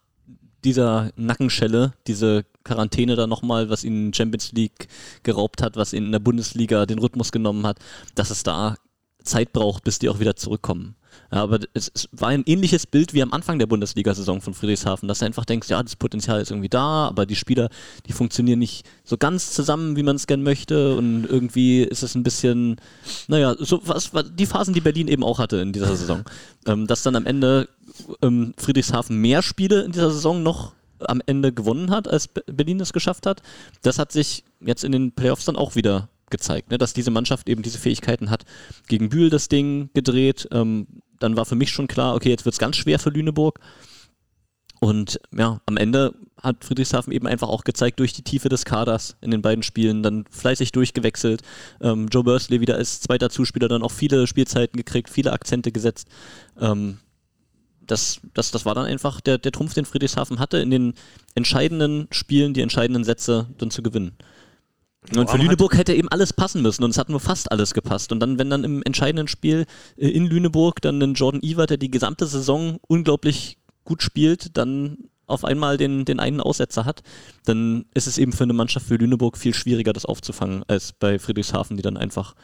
dieser 0.63 1.11
Nackenschelle, 1.15 1.93
diese 2.07 2.45
Quarantäne 2.63 3.15
da 3.15 3.25
nochmal, 3.25 3.69
was 3.69 3.83
ihnen 3.83 4.13
Champions 4.13 4.51
League 4.51 4.87
geraubt 5.23 5.61
hat, 5.61 5.75
was 5.75 5.93
ihnen 5.93 6.07
in 6.07 6.11
der 6.11 6.19
Bundesliga 6.19 6.85
den 6.85 6.99
Rhythmus 6.99 7.31
genommen 7.31 7.65
hat, 7.65 7.79
dass 8.13 8.29
es 8.29 8.43
da 8.43 8.75
Zeit 9.23 9.53
braucht, 9.53 9.83
bis 9.83 9.99
die 9.99 10.09
auch 10.09 10.19
wieder 10.19 10.35
zurückkommen. 10.35 10.95
Aber 11.29 11.59
es, 11.73 11.91
war 12.11 12.29
ein 12.29 12.43
ähnliches 12.45 12.85
Bild 12.85 13.13
wie 13.13 13.21
am 13.21 13.33
Anfang 13.33 13.59
der 13.59 13.67
Bundesliga-Saison 13.67 14.41
von 14.41 14.53
Friedrichshafen, 14.53 15.07
dass 15.07 15.19
du 15.19 15.25
einfach 15.25 15.45
denkst, 15.45 15.69
ja, 15.69 15.81
das 15.81 15.95
Potenzial 15.95 16.41
ist 16.41 16.51
irgendwie 16.51 16.69
da, 16.69 17.07
aber 17.07 17.25
die 17.25 17.35
Spieler, 17.35 17.69
die 18.07 18.13
funktionieren 18.13 18.59
nicht 18.59 18.85
so 19.03 19.17
ganz 19.17 19.51
zusammen, 19.51 19.95
wie 19.95 20.03
man 20.03 20.15
es 20.15 20.27
gern 20.27 20.43
möchte 20.43 20.95
und 20.95 21.25
irgendwie 21.25 21.83
ist 21.83 22.03
es 22.03 22.15
ein 22.15 22.23
bisschen, 22.23 22.77
naja, 23.27 23.55
so 23.59 23.81
was, 23.85 24.11
die 24.33 24.45
Phasen, 24.45 24.73
die 24.73 24.81
Berlin 24.81 25.07
eben 25.07 25.23
auch 25.23 25.39
hatte 25.39 25.57
in 25.57 25.73
dieser 25.73 25.95
Saison, 25.95 26.23
ähm, 26.65 26.87
dass 26.87 27.03
dann 27.03 27.15
am 27.15 27.25
Ende 27.25 27.69
ähm, 28.21 28.53
Friedrichshafen 28.57 29.17
mehr 29.17 29.41
Spiele 29.41 29.81
in 29.81 29.91
dieser 29.91 30.11
Saison 30.11 30.43
noch 30.43 30.73
am 30.99 31.21
Ende 31.25 31.51
gewonnen 31.51 31.89
hat, 31.89 32.07
als 32.07 32.27
Be- 32.27 32.43
Berlin 32.45 32.79
es 32.79 32.93
geschafft 32.93 33.25
hat. 33.25 33.41
Das 33.81 33.97
hat 33.97 34.11
sich 34.11 34.43
jetzt 34.59 34.83
in 34.83 34.91
den 34.91 35.11
Playoffs 35.11 35.45
dann 35.45 35.55
auch 35.55 35.75
wieder 35.75 36.09
gezeigt, 36.31 36.71
ne? 36.71 36.77
dass 36.77 36.93
diese 36.93 37.11
Mannschaft 37.11 37.49
eben 37.49 37.61
diese 37.61 37.77
Fähigkeiten 37.77 38.29
hat. 38.29 38.45
Gegen 38.87 39.09
Bühl 39.09 39.29
das 39.29 39.49
Ding 39.49 39.89
gedreht. 39.93 40.47
Ähm, 40.51 40.87
dann 41.19 41.37
war 41.37 41.45
für 41.45 41.55
mich 41.55 41.69
schon 41.69 41.87
klar, 41.87 42.15
okay, 42.15 42.29
jetzt 42.29 42.45
wird 42.45 42.53
es 42.53 42.59
ganz 42.59 42.75
schwer 42.75 42.99
für 42.99 43.09
Lüneburg. 43.09 43.59
Und 44.79 45.19
ja, 45.37 45.61
am 45.67 45.77
Ende 45.77 46.15
hat 46.41 46.65
Friedrichshafen 46.65 47.13
eben 47.13 47.27
einfach 47.27 47.49
auch 47.49 47.63
gezeigt, 47.63 47.99
durch 47.99 48.13
die 48.13 48.23
Tiefe 48.23 48.49
des 48.49 48.65
Kaders 48.65 49.15
in 49.21 49.29
den 49.29 49.43
beiden 49.43 49.61
Spielen, 49.61 50.01
dann 50.01 50.25
fleißig 50.31 50.71
durchgewechselt. 50.71 51.43
Ähm, 51.81 52.07
Joe 52.07 52.23
Bursley 52.23 52.61
wieder 52.61 52.75
als 52.75 52.99
zweiter 52.99 53.29
Zuspieler 53.29 53.67
dann 53.67 53.83
auch 53.83 53.91
viele 53.91 54.25
Spielzeiten 54.25 54.77
gekriegt, 54.77 55.09
viele 55.11 55.33
Akzente 55.33 55.71
gesetzt. 55.71 56.07
Ähm, 56.59 56.97
das, 57.85 58.21
das, 58.33 58.49
das 58.49 58.65
war 58.65 58.73
dann 58.73 58.85
einfach 58.85 59.21
der, 59.21 59.37
der 59.37 59.51
Trumpf, 59.51 59.75
den 59.75 59.85
Friedrichshafen 59.85 60.39
hatte, 60.39 60.57
in 60.57 60.71
den 60.71 60.93
entscheidenden 61.35 62.07
Spielen 62.09 62.55
die 62.55 62.61
entscheidenden 62.61 63.03
Sätze 63.03 63.47
dann 63.59 63.69
zu 63.69 63.83
gewinnen. 63.83 64.13
Und 65.15 65.29
für 65.29 65.37
Lüneburg 65.37 65.75
hätte 65.75 65.95
eben 65.95 66.09
alles 66.09 66.31
passen 66.31 66.61
müssen 66.61 66.83
und 66.83 66.91
es 66.91 66.97
hat 66.97 67.09
nur 67.09 67.19
fast 67.19 67.51
alles 67.51 67.73
gepasst. 67.73 68.11
Und 68.11 68.19
dann, 68.19 68.37
wenn 68.37 68.49
dann 68.49 68.63
im 68.63 68.83
entscheidenden 68.83 69.27
Spiel 69.27 69.65
äh, 69.97 70.07
in 70.07 70.27
Lüneburg 70.27 70.81
dann 70.81 71.01
ein 71.01 71.15
Jordan 71.15 71.41
Evert, 71.41 71.71
der 71.71 71.77
die 71.77 71.91
gesamte 71.91 72.27
Saison 72.27 72.77
unglaublich 72.87 73.57
gut 73.83 74.03
spielt, 74.03 74.55
dann 74.57 74.97
auf 75.25 75.43
einmal 75.43 75.77
den, 75.77 76.05
den 76.05 76.19
einen 76.19 76.41
Aussetzer 76.41 76.85
hat, 76.85 77.01
dann 77.45 77.85
ist 77.93 78.07
es 78.07 78.17
eben 78.17 78.33
für 78.33 78.43
eine 78.43 78.53
Mannschaft 78.53 78.89
wie 78.89 78.97
Lüneburg 78.97 79.37
viel 79.37 79.53
schwieriger, 79.53 79.93
das 79.93 80.05
aufzufangen, 80.05 80.63
als 80.67 80.91
bei 80.91 81.17
Friedrichshafen, 81.17 81.77
die 81.77 81.83
dann 81.83 81.97
einfach 81.97 82.35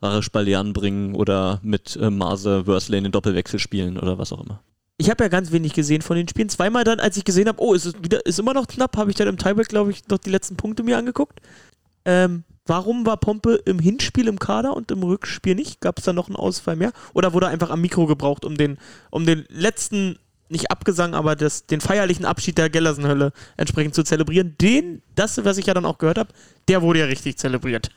Rare 0.00 0.22
Spalian 0.22 0.72
bringen 0.72 1.14
oder 1.14 1.60
mit 1.62 1.96
äh, 1.96 2.10
Mase 2.10 2.66
Worsley 2.66 2.98
in 2.98 3.04
den 3.04 3.12
Doppelwechsel 3.12 3.58
spielen 3.58 3.98
oder 3.98 4.18
was 4.18 4.32
auch 4.32 4.42
immer. 4.44 4.62
Ich 5.00 5.10
habe 5.10 5.22
ja 5.22 5.28
ganz 5.28 5.52
wenig 5.52 5.74
gesehen 5.74 6.02
von 6.02 6.16
den 6.16 6.26
Spielen. 6.26 6.48
Zweimal 6.48 6.82
dann, 6.82 6.98
als 6.98 7.16
ich 7.16 7.24
gesehen 7.24 7.46
habe, 7.46 7.62
oh, 7.62 7.72
es 7.72 7.86
ist, 7.86 8.02
wieder, 8.02 8.24
ist 8.26 8.38
immer 8.40 8.52
noch 8.52 8.66
knapp, 8.66 8.96
habe 8.96 9.10
ich 9.10 9.16
dann 9.16 9.28
im 9.28 9.38
Tiebreak, 9.38 9.68
glaube 9.68 9.92
ich, 9.92 10.08
noch 10.08 10.18
die 10.18 10.30
letzten 10.30 10.56
Punkte 10.56 10.82
mir 10.82 10.98
angeguckt. 10.98 11.40
Ähm, 12.04 12.44
warum 12.66 13.06
war 13.06 13.16
Pompe 13.16 13.54
im 13.64 13.78
Hinspiel 13.78 14.28
im 14.28 14.38
Kader 14.38 14.76
und 14.76 14.90
im 14.90 15.02
Rückspiel 15.02 15.54
nicht? 15.54 15.80
Gab 15.80 15.98
es 15.98 16.04
da 16.04 16.12
noch 16.12 16.28
einen 16.28 16.36
Ausfall 16.36 16.76
mehr? 16.76 16.92
Oder 17.14 17.32
wurde 17.32 17.46
er 17.46 17.52
einfach 17.52 17.70
am 17.70 17.80
Mikro 17.80 18.06
gebraucht, 18.06 18.44
um 18.44 18.56
den, 18.56 18.78
um 19.10 19.26
den 19.26 19.44
letzten, 19.48 20.18
nicht 20.48 20.70
Abgesang, 20.70 21.14
aber 21.14 21.36
das, 21.36 21.66
den 21.66 21.80
feierlichen 21.80 22.24
Abschied 22.24 22.58
der 22.58 22.70
Gellersenhölle 22.70 23.32
entsprechend 23.56 23.94
zu 23.94 24.02
zelebrieren? 24.04 24.56
Den, 24.60 25.02
das, 25.14 25.42
was 25.44 25.58
ich 25.58 25.66
ja 25.66 25.74
dann 25.74 25.84
auch 25.84 25.98
gehört 25.98 26.18
habe, 26.18 26.30
der 26.68 26.82
wurde 26.82 27.00
ja 27.00 27.06
richtig 27.06 27.38
zelebriert. 27.38 27.90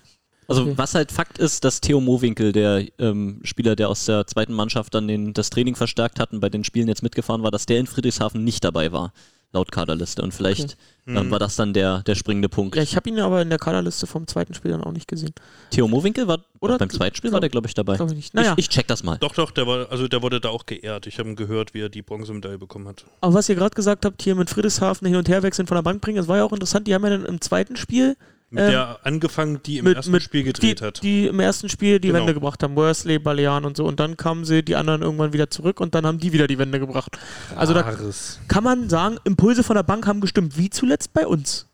Also 0.47 0.63
Okay. 0.63 0.73
was 0.75 0.95
halt 0.95 1.13
Fakt 1.13 1.37
ist, 1.37 1.63
dass 1.63 1.79
Theo 1.79 2.01
Mowinkel, 2.01 2.51
der 2.51 2.85
ähm, 2.99 3.39
Spieler, 3.43 3.77
der 3.77 3.87
aus 3.87 4.03
der 4.03 4.27
zweiten 4.27 4.51
Mannschaft 4.53 4.93
dann 4.93 5.07
den, 5.07 5.31
das 5.33 5.49
Training 5.49 5.75
verstärkt 5.75 6.19
hat 6.19 6.33
und 6.33 6.41
bei 6.41 6.49
den 6.49 6.65
Spielen 6.65 6.89
jetzt 6.89 7.03
mitgefahren 7.03 7.41
war, 7.41 7.51
dass 7.51 7.65
der 7.65 7.79
in 7.79 7.87
Friedrichshafen 7.87 8.43
nicht 8.43 8.63
dabei 8.65 8.91
war, 8.91 9.13
laut 9.53 9.71
Kaderliste. 9.71 10.21
Und 10.21 10.33
vielleicht 10.33 10.77
ähm, 11.07 11.29
war 11.31 11.39
das 11.39 11.55
dann 11.55 11.73
der, 11.73 12.03
der 12.03 12.15
springende 12.15 12.47
Punkt. 12.47 12.75
Ja, 12.75 12.83
ich 12.83 12.95
habe 12.95 13.09
ihn 13.09 13.19
aber 13.19 13.41
in 13.41 13.49
der 13.49 13.59
Kaderliste 13.59 14.07
vom 14.07 14.27
zweiten 14.27 14.53
Spiel 14.53 14.71
dann 14.71 14.81
auch 14.83 14.91
nicht 14.93 15.07
gesehen. 15.07 15.33
Theo 15.71 15.87
Mowinkel 15.87 16.27
war, 16.27 16.39
Oder- 16.59 16.77
beim 16.77 16.89
zweiten 16.89 17.15
Spiel 17.15 17.31
war 17.31 17.41
der, 17.41 17.49
glaube 17.49 17.67
ich, 17.67 17.73
dabei. 17.73 17.95
Glaube 17.95 18.11
ich 18.11 18.17
nicht. 18.17 18.33
Naja, 18.33 18.53
Ich, 18.57 18.65
ich 18.65 18.69
check 18.69 18.87
das 18.87 19.03
mal. 19.03 19.17
Doch, 19.17 19.33
doch, 19.33 19.51
der 19.51 19.67
war, 19.67 19.91
also 19.91 20.07
der 20.07 20.21
wurde 20.21 20.39
da 20.39 20.49
auch 20.49 20.65
geehrt. 20.65 21.07
Ich 21.07 21.19
habe 21.19 21.35
gehört, 21.35 21.73
wie 21.73 21.81
er 21.81 21.89
die 21.89 22.01
Bronzemedaille 22.01 22.57
bekommen 22.57 22.87
hat. 22.87 23.05
aber 23.19 23.33
was 23.33 23.49
ihr 23.49 23.55
gerade 23.55 23.75
gesagt 23.75 24.05
habt, 24.05 24.21
hier 24.21 24.35
mit 24.35 24.49
Friedrichshafen 24.49 25.07
hin 25.07 25.17
und 25.17 25.27
her 25.27 25.43
wechseln 25.43 25.67
von 25.67 25.75
der 25.75 25.81
Bank 25.83 26.01
bringen, 26.01 26.17
das 26.17 26.27
war 26.27 26.37
ja 26.37 26.43
auch 26.45 26.53
interessant. 26.53 26.87
Die 26.87 26.93
haben 26.93 27.03
ja 27.03 27.09
dann 27.09 27.25
im 27.25 27.41
zweiten 27.41 27.75
Spiel 27.75 28.15
Mit 28.53 28.63
Ähm, 28.65 28.71
der 28.71 28.99
angefangen, 29.03 29.61
die 29.65 29.77
im 29.77 29.85
mit- 29.85 29.95
ersten 29.95 30.11
mit 30.11 30.23
Spiel 30.23 30.43
gedreht 30.43 30.81
die, 30.81 30.83
hat. 30.83 31.01
Die 31.01 31.27
im 31.27 31.39
ersten 31.39 31.69
Spiel 31.69 31.99
die 32.01 32.09
Genau. 32.09 32.19
Wende 32.19 32.33
gebracht 32.33 32.61
haben. 32.61 32.75
Worsley, 32.75 33.17
Balean 33.17 33.63
und 33.63 33.77
so. 33.77 33.85
Und 33.85 33.99
dann 34.01 34.17
kamen 34.17 34.43
sie, 34.43 34.61
die 34.61 34.75
anderen 34.75 35.01
irgendwann 35.01 35.31
wieder 35.31 35.49
zurück 35.49 35.79
und 35.79 35.95
dann 35.95 36.05
haben 36.05 36.19
die 36.19 36.33
wieder 36.33 36.47
die 36.47 36.57
Wende 36.57 36.77
gebracht. 36.79 37.17
Also 37.55 37.73
da 37.73 37.81
Rares. 37.81 38.39
kann 38.49 38.63
man 38.65 38.89
sagen, 38.89 39.17
Impulse 39.23 39.63
von 39.63 39.75
der 39.77 39.83
Bank 39.83 40.05
haben 40.05 40.19
gestimmt, 40.19 40.57
wie 40.57 40.69
zuletzt 40.69 41.13
bei 41.13 41.25
uns. 41.25 41.65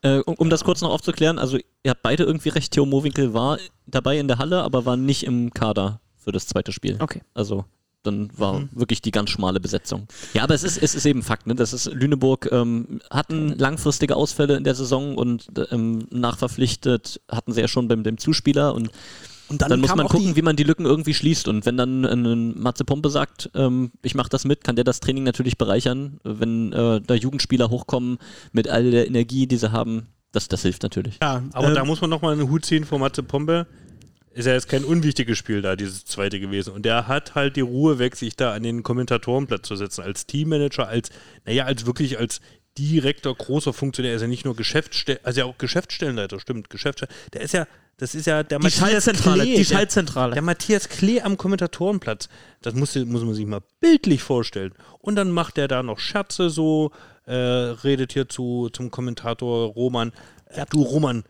Äh, 0.00 0.18
um, 0.20 0.34
um 0.36 0.48
das 0.50 0.64
kurz 0.64 0.80
noch 0.80 0.90
aufzuklären, 0.90 1.38
also 1.38 1.58
ihr 1.58 1.90
habt 1.90 2.02
beide 2.02 2.24
irgendwie 2.24 2.48
recht, 2.48 2.72
Theo 2.72 2.86
Mowinkel 2.86 3.34
war 3.34 3.58
dabei 3.86 4.18
in 4.18 4.26
der 4.26 4.38
Halle, 4.38 4.62
aber 4.62 4.84
war 4.86 4.96
nicht 4.96 5.24
im 5.24 5.52
Kader 5.52 6.00
für 6.16 6.32
das 6.32 6.46
zweite 6.46 6.72
Spiel. 6.72 6.96
Okay. 6.98 7.20
Also 7.34 7.66
dann 8.02 8.30
war 8.36 8.60
Mhm. 8.60 8.68
wirklich 8.72 9.00
die 9.02 9.10
ganz 9.10 9.30
schmale 9.30 9.60
Besetzung. 9.60 10.06
Ja, 10.34 10.42
aber 10.44 10.54
es 10.54 10.64
ist, 10.64 10.82
es 10.82 10.94
ist 10.94 11.06
eben 11.06 11.22
Fakt, 11.22 11.46
ne? 11.46 11.54
Das 11.54 11.72
ist 11.72 11.86
Lüneburg 11.92 12.48
ähm, 12.52 13.00
hatten 13.10 13.56
langfristige 13.58 14.16
Ausfälle 14.16 14.56
in 14.56 14.64
der 14.64 14.74
Saison 14.74 15.16
und 15.16 15.46
ähm, 15.70 16.06
nachverpflichtet 16.10 17.20
hatten 17.30 17.52
sie 17.52 17.60
ja 17.60 17.68
schon 17.68 17.88
beim 17.88 18.02
dem 18.02 18.18
Zuspieler 18.18 18.74
und 18.74 18.90
Und 19.48 19.60
dann, 19.60 19.68
dann, 19.70 19.80
muss 19.80 19.94
man 19.94 20.08
gucken, 20.08 20.34
wie 20.34 20.42
man 20.42 20.56
die 20.56 20.62
Lücken 20.64 20.86
irgendwie 20.86 21.12
schließt. 21.14 21.46
Und 21.46 21.66
wenn 21.66 21.76
dann 21.76 22.04
ein 22.06 22.58
Matze 22.58 22.84
Pompe 22.84 23.10
sagt, 23.10 23.50
ähm, 23.54 23.90
ich 24.02 24.14
mache 24.14 24.30
das 24.30 24.44
mit, 24.44 24.64
kann 24.64 24.76
der 24.76 24.84
das 24.84 25.00
Training 25.00 25.24
natürlich 25.24 25.58
bereichern. 25.58 26.18
Wenn 26.24 26.72
äh, 26.72 27.00
da 27.00 27.14
Jugendspieler 27.14 27.68
hochkommen 27.68 28.18
mit 28.52 28.68
all 28.68 28.90
der 28.90 29.06
Energie, 29.06 29.46
die 29.46 29.56
sie 29.56 29.70
haben, 29.70 30.06
das, 30.32 30.48
das 30.48 30.62
hilft 30.62 30.82
natürlich. 30.82 31.18
ja, 31.20 31.42
Aber 31.52 31.70
äh, 31.70 31.74
da 31.74 31.84
muss 31.84 32.00
man 32.00 32.08
nochmal 32.08 32.32
einen 32.32 32.48
Hut 32.48 32.64
ziehen 32.64 32.84
vor 32.84 32.98
Matze 32.98 33.22
Pombe. 33.22 33.66
Ist 34.34 34.46
ja 34.46 34.52
jetzt 34.54 34.68
kein 34.68 34.84
unwichtiges 34.84 35.36
Spiel 35.36 35.60
da, 35.62 35.76
dieses 35.76 36.04
zweite 36.06 36.40
gewesen. 36.40 36.72
Und 36.72 36.84
der 36.86 37.06
hat 37.08 37.34
halt 37.34 37.56
die 37.56 37.60
Ruhe 37.60 37.98
weg, 37.98 38.16
sich 38.16 38.34
da 38.34 38.52
an 38.54 38.62
den 38.62 38.82
Kommentatorenplatz 38.82 39.68
zu 39.68 39.76
setzen. 39.76 40.02
Als 40.02 40.26
Teammanager, 40.26 40.88
als, 40.88 41.10
naja, 41.44 41.64
als 41.66 41.84
wirklich 41.84 42.18
als 42.18 42.40
direkter, 42.78 43.34
großer 43.34 43.72
Funktionär. 43.74 44.12
Er 44.12 44.16
ist 44.16 44.22
ja 44.22 44.28
nicht 44.28 44.46
nur 44.46 44.56
Geschäftsstell, 44.56 45.20
also 45.22 45.40
ja 45.40 45.46
auch 45.46 45.58
Geschäftsstellenleiter, 45.58 46.40
stimmt, 46.40 46.70
Geschäftsstell. 46.70 47.08
Der 47.34 47.42
ist 47.42 47.52
ja, 47.52 47.66
das 47.98 48.14
ist 48.14 48.26
ja 48.26 48.42
der 48.42 48.58
Die 48.58 48.64
Matthias 48.64 48.80
Schaltzentrale. 49.04 49.42
Klee, 49.42 49.50
Die 49.56 49.64
der- 49.64 49.74
Schaltzentrale. 49.74 50.32
der 50.32 50.42
Matthias 50.42 50.88
Klee 50.88 51.20
am 51.20 51.36
Kommentatorenplatz. 51.36 52.30
Das 52.62 52.74
muss, 52.74 52.94
muss 52.94 53.24
man 53.24 53.34
sich 53.34 53.44
mal 53.44 53.60
bildlich 53.80 54.22
vorstellen. 54.22 54.72
Und 55.00 55.16
dann 55.16 55.30
macht 55.30 55.58
er 55.58 55.68
da 55.68 55.82
noch 55.82 55.98
Scherze 55.98 56.48
so, 56.48 56.92
äh, 57.26 57.34
redet 57.34 58.14
hier 58.14 58.28
zu, 58.30 58.70
zum 58.72 58.90
Kommentator 58.90 59.68
Roman. 59.74 60.12
Äh, 60.46 60.64
du 60.70 60.80
Roman, 60.82 61.24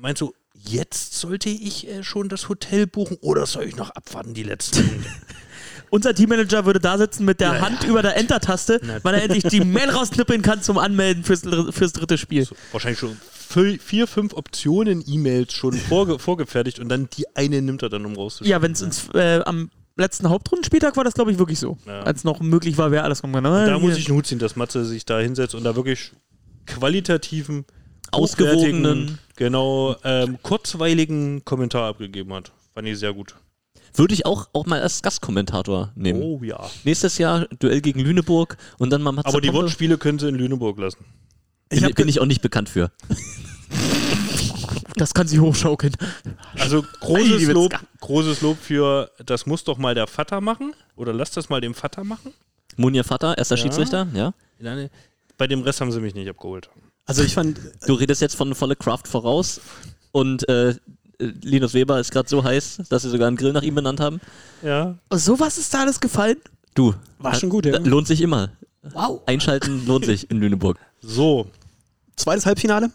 meinst 0.00 0.20
du, 0.20 0.34
jetzt 0.60 1.14
sollte 1.14 1.48
ich 1.48 1.88
äh, 1.88 2.02
schon 2.02 2.28
das 2.28 2.48
Hotel 2.48 2.86
buchen 2.86 3.16
oder 3.20 3.46
soll 3.46 3.64
ich 3.64 3.76
noch 3.76 3.90
abwarten 3.90 4.34
die 4.34 4.42
letzten 4.42 4.84
Minuten? 4.84 5.06
Unser 5.90 6.14
Teammanager 6.14 6.66
würde 6.66 6.80
da 6.80 6.98
sitzen 6.98 7.24
mit 7.24 7.40
der 7.40 7.54
Ja, 7.54 7.60
Hand 7.60 7.84
über 7.84 8.02
der 8.02 8.16
Enter-Taste, 8.16 8.80
weil 9.02 9.14
er 9.14 9.22
endlich 9.22 9.44
die 9.44 9.60
Mail 9.64 9.88
rausknippeln 9.88 10.42
kann 10.42 10.60
zum 10.60 10.76
Anmelden 10.76 11.24
fürs, 11.24 11.42
fürs 11.70 11.92
dritte 11.94 12.18
Spiel. 12.18 12.44
so, 12.44 12.54
wahrscheinlich 12.72 12.98
schon 12.98 13.16
vier, 13.80 14.06
fünf 14.06 14.34
Optionen 14.34 15.02
E-Mails 15.06 15.54
schon 15.54 15.72
vorge 15.72 16.18
vorgefertigt 16.18 16.78
und 16.78 16.90
dann 16.90 17.08
die 17.16 17.24
eine 17.34 17.62
nimmt 17.62 17.82
er 17.82 17.88
dann, 17.88 18.04
um 18.04 18.14
rauszuschicken. 18.14 18.50
Ja, 18.50 18.60
wenn 18.60 18.72
es 18.72 19.08
äh, 19.14 19.40
am 19.46 19.70
letzten 19.96 20.28
Hauptrundenspieltag 20.28 20.96
war 20.96 21.04
das, 21.04 21.14
glaube 21.14 21.32
ich, 21.32 21.38
wirklich 21.38 21.58
so. 21.58 21.78
Ja. 21.86 22.00
Als 22.02 22.22
noch 22.24 22.40
möglich 22.40 22.76
war, 22.76 22.90
wer 22.90 23.04
alles 23.04 23.22
kommen 23.22 23.32
kann. 23.32 23.44
Da 23.44 23.78
muss 23.78 23.92
hier. 23.92 23.98
ich 23.98 24.08
einen 24.08 24.16
Hut 24.18 24.26
ziehen, 24.26 24.38
dass 24.38 24.56
Matze 24.56 24.84
sich 24.84 25.06
da 25.06 25.18
hinsetzt 25.18 25.54
und 25.54 25.64
da 25.64 25.74
wirklich 25.74 26.12
qualitativen, 26.66 27.64
Ausgewogenen. 28.12 29.18
genau, 29.36 29.96
ähm, 30.04 30.38
kurzweiligen 30.42 31.44
Kommentar 31.44 31.88
abgegeben 31.88 32.32
hat. 32.34 32.52
Fand 32.74 32.88
ich 32.88 32.98
sehr 32.98 33.12
gut. 33.12 33.34
Würde 33.94 34.14
ich 34.14 34.26
auch, 34.26 34.48
auch 34.52 34.66
mal 34.66 34.80
als 34.80 35.02
Gastkommentator 35.02 35.92
nehmen. 35.94 36.22
Oh 36.22 36.40
ja. 36.42 36.68
Nächstes 36.84 37.18
Jahr 37.18 37.46
Duell 37.58 37.80
gegen 37.80 38.00
Lüneburg 38.00 38.56
und 38.78 38.90
dann 38.90 39.02
mal 39.02 39.12
Matze 39.12 39.28
Aber 39.28 39.40
die 39.40 39.48
Pompe. 39.48 39.62
Wortspiele 39.62 39.98
können 39.98 40.18
sie 40.18 40.28
in 40.28 40.34
Lüneburg 40.36 40.78
lassen. 40.78 41.04
bin, 41.68 41.78
Ich 41.78 41.84
hab 41.84 41.94
bin 41.94 42.08
ich 42.08 42.20
auch 42.20 42.26
nicht 42.26 42.42
bekannt 42.42 42.68
für. 42.68 42.90
Das 44.96 45.14
kann 45.14 45.28
sie 45.28 45.38
hochschaukeln. 45.40 45.94
Also 46.58 46.82
großes 47.00 47.46
Lob, 47.48 47.72
großes 48.00 48.40
Lob 48.40 48.58
für, 48.60 49.10
das 49.24 49.46
muss 49.46 49.64
doch 49.64 49.78
mal 49.78 49.94
der 49.94 50.06
Vater 50.06 50.40
machen. 50.40 50.74
Oder 50.96 51.12
lass 51.12 51.30
das 51.30 51.48
mal 51.48 51.60
dem 51.60 51.74
Vater 51.74 52.04
machen. 52.04 52.32
Munir 52.76 53.04
Vater, 53.04 53.38
erster 53.38 53.56
Ja. 53.56 53.62
Schiedsrichter, 53.62 54.06
ja. 54.12 54.32
Bei 55.36 55.46
dem 55.46 55.62
Rest 55.62 55.80
haben 55.80 55.92
sie 55.92 56.00
mich 56.00 56.14
nicht 56.14 56.28
abgeholt. 56.28 56.68
Also 57.08 57.22
ich 57.24 57.34
fand, 57.34 57.58
Du 57.86 57.94
redest 57.94 58.20
jetzt 58.20 58.36
von 58.36 58.54
volle 58.54 58.76
Craft 58.76 59.02
voraus 59.06 59.60
und 60.12 60.48
äh, 60.48 60.74
Linus 61.18 61.74
Weber 61.74 61.98
ist 61.98 62.12
gerade 62.12 62.28
so 62.28 62.44
heiß, 62.44 62.82
dass 62.88 63.02
sie 63.02 63.10
sogar 63.10 63.26
einen 63.26 63.36
Grill 63.36 63.52
nach 63.52 63.62
ihm 63.62 63.74
benannt 63.74 63.98
haben. 63.98 64.20
Ja. 64.62 64.96
So 65.12 65.40
was 65.40 65.58
ist 65.58 65.74
da 65.74 65.80
alles 65.80 65.98
gefallen? 65.98 66.36
Du. 66.74 66.94
War 67.18 67.34
schon 67.34 67.48
gut, 67.50 67.66
ja. 67.66 67.72
da- 67.72 67.78
Lohnt 67.80 68.06
sich 68.06 68.20
immer. 68.20 68.50
Wow. 68.92 69.22
Einschalten 69.26 69.84
lohnt 69.86 70.04
sich 70.04 70.30
in 70.30 70.38
Lüneburg. 70.38 70.78
So, 71.00 71.50
zweites 72.16 72.46
Halbfinale. 72.46 72.90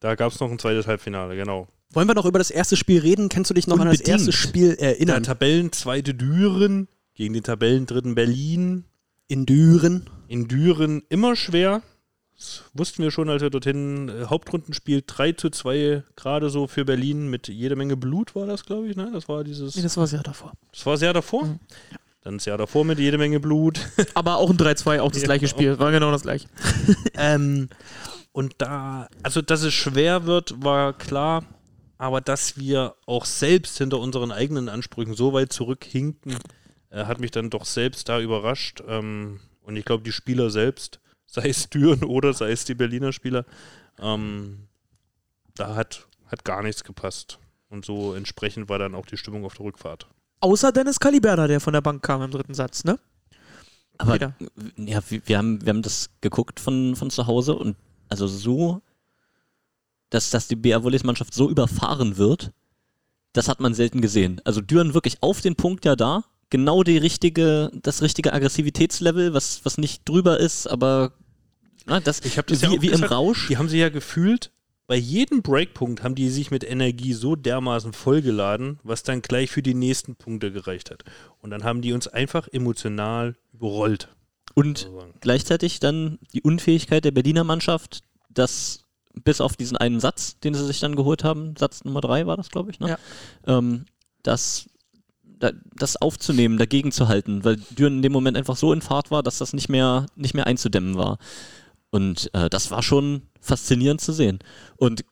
da 0.00 0.14
gab 0.14 0.32
es 0.32 0.40
noch 0.40 0.50
ein 0.50 0.58
zweites 0.58 0.86
Halbfinale, 0.86 1.36
genau. 1.36 1.68
Wollen 1.92 2.08
wir 2.08 2.14
noch 2.14 2.24
über 2.26 2.38
das 2.38 2.50
erste 2.50 2.76
Spiel 2.76 3.00
reden? 3.00 3.28
Kannst 3.28 3.50
du 3.50 3.54
dich 3.54 3.66
noch 3.66 3.78
an 3.78 3.86
das 3.86 3.98
Unbedingt. 3.98 4.08
erste 4.08 4.32
Spiel 4.32 4.76
Der 4.76 4.96
erinnern? 4.96 5.22
Tabellenzweite 5.22 6.14
Düren 6.14 6.88
gegen 7.14 7.34
den 7.34 7.42
Tabellendritten 7.42 8.14
Berlin. 8.14 8.84
In 9.28 9.46
Düren. 9.46 10.08
In 10.28 10.48
Düren 10.48 11.02
immer 11.08 11.36
schwer. 11.36 11.82
Das 12.36 12.64
wussten 12.74 13.02
wir 13.02 13.10
schon, 13.10 13.30
als 13.30 13.40
wir 13.42 13.50
dorthin 13.50 14.08
äh, 14.08 14.26
Hauptrundenspiel 14.26 15.02
3 15.06 15.32
zu 15.32 15.50
2 15.50 16.02
gerade 16.16 16.50
so 16.50 16.66
für 16.66 16.84
Berlin 16.84 17.28
mit 17.28 17.48
jede 17.48 17.76
Menge 17.76 17.96
Blut 17.96 18.34
war 18.34 18.46
das, 18.46 18.64
glaube 18.66 18.88
ich. 18.88 18.96
Ne? 18.96 19.10
Das 19.12 19.28
war 19.28 19.42
dieses. 19.42 19.74
Nee, 19.74 19.82
das 19.82 19.96
war 19.96 20.04
es 20.04 20.12
ja 20.12 20.22
davor. 20.22 20.52
Das 20.72 20.84
war 20.84 20.94
das 20.94 21.02
Jahr 21.02 21.14
davor. 21.14 21.58
Dann 22.22 22.38
das 22.38 22.44
Jahr 22.44 22.58
davor 22.58 22.84
mit 22.84 22.98
jede 22.98 23.18
Menge 23.18 23.40
Blut. 23.40 23.80
Aber 24.14 24.36
auch 24.36 24.50
ein 24.50 24.58
3-2, 24.58 25.00
auch 25.00 25.10
das 25.10 25.22
Ja, 25.22 25.26
gleiche. 25.26 25.48
Spiel. 25.48 25.78
War 25.78 25.92
genau 25.92 26.10
das 26.10 26.22
gleiche. 26.22 26.48
ähm, 27.14 27.68
und 28.32 28.54
da, 28.58 29.08
also 29.22 29.40
dass 29.40 29.62
es 29.62 29.72
schwer 29.72 30.26
wird, 30.26 30.62
war 30.62 30.92
klar. 30.92 31.44
Aber 31.98 32.20
dass 32.20 32.58
wir 32.58 32.96
auch 33.06 33.24
selbst 33.24 33.78
hinter 33.78 33.98
unseren 33.98 34.30
eigenen 34.30 34.68
Ansprüchen 34.68 35.14
so 35.14 35.32
weit 35.32 35.54
zurückhinken, 35.54 36.36
äh, 36.90 37.04
hat 37.06 37.20
mich 37.20 37.30
dann 37.30 37.48
doch 37.48 37.64
selbst 37.64 38.10
da 38.10 38.20
überrascht. 38.20 38.82
Ähm, 38.86 39.40
und 39.62 39.76
ich 39.76 39.86
glaube, 39.86 40.04
die 40.04 40.12
Spieler 40.12 40.50
selbst, 40.50 41.00
sei 41.26 41.48
es 41.48 41.68
Düren 41.68 42.04
oder 42.04 42.32
sei 42.32 42.50
es 42.52 42.64
die 42.64 42.74
Berliner 42.74 43.12
Spieler, 43.12 43.44
ähm, 43.98 44.68
da 45.54 45.74
hat, 45.74 46.06
hat 46.26 46.44
gar 46.44 46.62
nichts 46.62 46.84
gepasst. 46.84 47.38
Und 47.68 47.84
so 47.84 48.14
entsprechend 48.14 48.68
war 48.68 48.78
dann 48.78 48.94
auch 48.94 49.06
die 49.06 49.16
Stimmung 49.16 49.44
auf 49.44 49.54
der 49.54 49.66
Rückfahrt. 49.66 50.06
Außer 50.40 50.70
Dennis 50.72 51.00
Caliberda, 51.00 51.46
der 51.46 51.60
von 51.60 51.72
der 51.72 51.80
Bank 51.80 52.02
kam 52.02 52.22
im 52.22 52.30
dritten 52.30 52.54
Satz, 52.54 52.84
ne? 52.84 52.98
Aber 53.98 54.16
ja, 54.76 55.02
wir, 55.08 55.38
haben, 55.38 55.64
wir 55.64 55.70
haben 55.70 55.82
das 55.82 56.10
geguckt 56.20 56.60
von, 56.60 56.96
von 56.96 57.10
zu 57.10 57.26
Hause 57.26 57.54
und 57.54 57.76
also 58.08 58.26
so, 58.26 58.82
dass, 60.10 60.30
dass 60.30 60.48
die 60.48 60.56
BR 60.56 60.84
Volleys 60.84 61.02
Mannschaft 61.02 61.32
so 61.32 61.48
überfahren 61.48 62.18
wird, 62.18 62.52
das 63.32 63.48
hat 63.48 63.60
man 63.60 63.74
selten 63.74 64.00
gesehen. 64.00 64.40
Also 64.44 64.60
Düren 64.60 64.94
wirklich 64.94 65.22
auf 65.22 65.40
den 65.40 65.56
Punkt 65.56 65.84
ja 65.84 65.96
da, 65.96 66.24
genau 66.50 66.82
die 66.82 66.98
richtige, 66.98 67.70
das 67.82 68.02
richtige 68.02 68.32
Aggressivitätslevel, 68.32 69.34
was, 69.34 69.64
was 69.64 69.78
nicht 69.78 70.08
drüber 70.08 70.38
ist, 70.38 70.66
aber 70.66 71.12
na, 71.86 72.00
das, 72.00 72.20
Ich 72.24 72.34
das 72.34 72.62
wie, 72.62 72.66
ja 72.66 72.82
wie 72.82 72.86
im 72.86 72.92
gesagt. 72.92 73.12
Rausch. 73.12 73.48
Die 73.48 73.56
haben 73.56 73.68
sich 73.68 73.80
ja 73.80 73.88
gefühlt, 73.88 74.50
bei 74.86 74.96
jedem 74.96 75.42
Breakpunkt 75.42 76.02
haben 76.02 76.14
die 76.14 76.28
sich 76.28 76.50
mit 76.50 76.62
Energie 76.62 77.12
so 77.12 77.34
dermaßen 77.34 77.92
vollgeladen, 77.92 78.78
was 78.82 79.02
dann 79.02 79.22
gleich 79.22 79.50
für 79.50 79.62
die 79.62 79.74
nächsten 79.74 80.14
Punkte 80.16 80.52
gereicht 80.52 80.90
hat. 80.90 81.04
Und 81.40 81.50
dann 81.50 81.64
haben 81.64 81.82
die 81.82 81.92
uns 81.92 82.06
einfach 82.08 82.48
emotional 82.48 83.36
überrollt. 83.52 84.08
Und 84.54 84.78
sozusagen. 84.78 85.14
gleichzeitig 85.20 85.80
dann 85.80 86.18
die 86.32 86.42
Unfähigkeit 86.42 87.04
der 87.04 87.10
Berliner 87.10 87.44
Mannschaft, 87.44 88.02
das 88.30 88.84
bis 89.24 89.40
auf 89.40 89.56
diesen 89.56 89.76
einen 89.76 90.00
Satz, 90.00 90.38
den 90.40 90.54
sie 90.54 90.64
sich 90.64 90.80
dann 90.80 90.94
geholt 90.94 91.24
haben, 91.24 91.56
Satz 91.56 91.84
Nummer 91.84 92.00
drei 92.00 92.26
war 92.26 92.36
das, 92.36 92.50
glaube 92.50 92.70
ich, 92.70 92.80
ne? 92.80 92.90
Ja. 92.90 92.98
ähm, 93.58 93.86
das, 94.22 94.66
da, 94.66 94.66
das 95.38 95.96
aufzunehmen, 95.96 96.58
dagegen 96.58 96.92
zu 96.92 97.08
halten, 97.08 97.44
weil 97.44 97.56
Düren 97.56 97.96
in 97.96 98.02
dem 98.02 98.12
Moment 98.12 98.36
einfach 98.36 98.56
so 98.56 98.72
in 98.72 98.80
Fahrt 98.80 99.10
war, 99.10 99.22
dass 99.22 99.38
das 99.38 99.52
nicht 99.52 99.68
mehr, 99.68 100.06
nicht 100.16 100.34
mehr 100.34 100.46
einzudämmen 100.46 100.96
war. 100.96 101.18
Und 101.90 102.30
äh, 102.34 102.48
das 102.48 102.70
war 102.70 102.82
schon 102.82 103.22
faszinierend 103.40 104.00
zu 104.00 104.12
sehen. 104.12 104.38
Und 104.76 105.04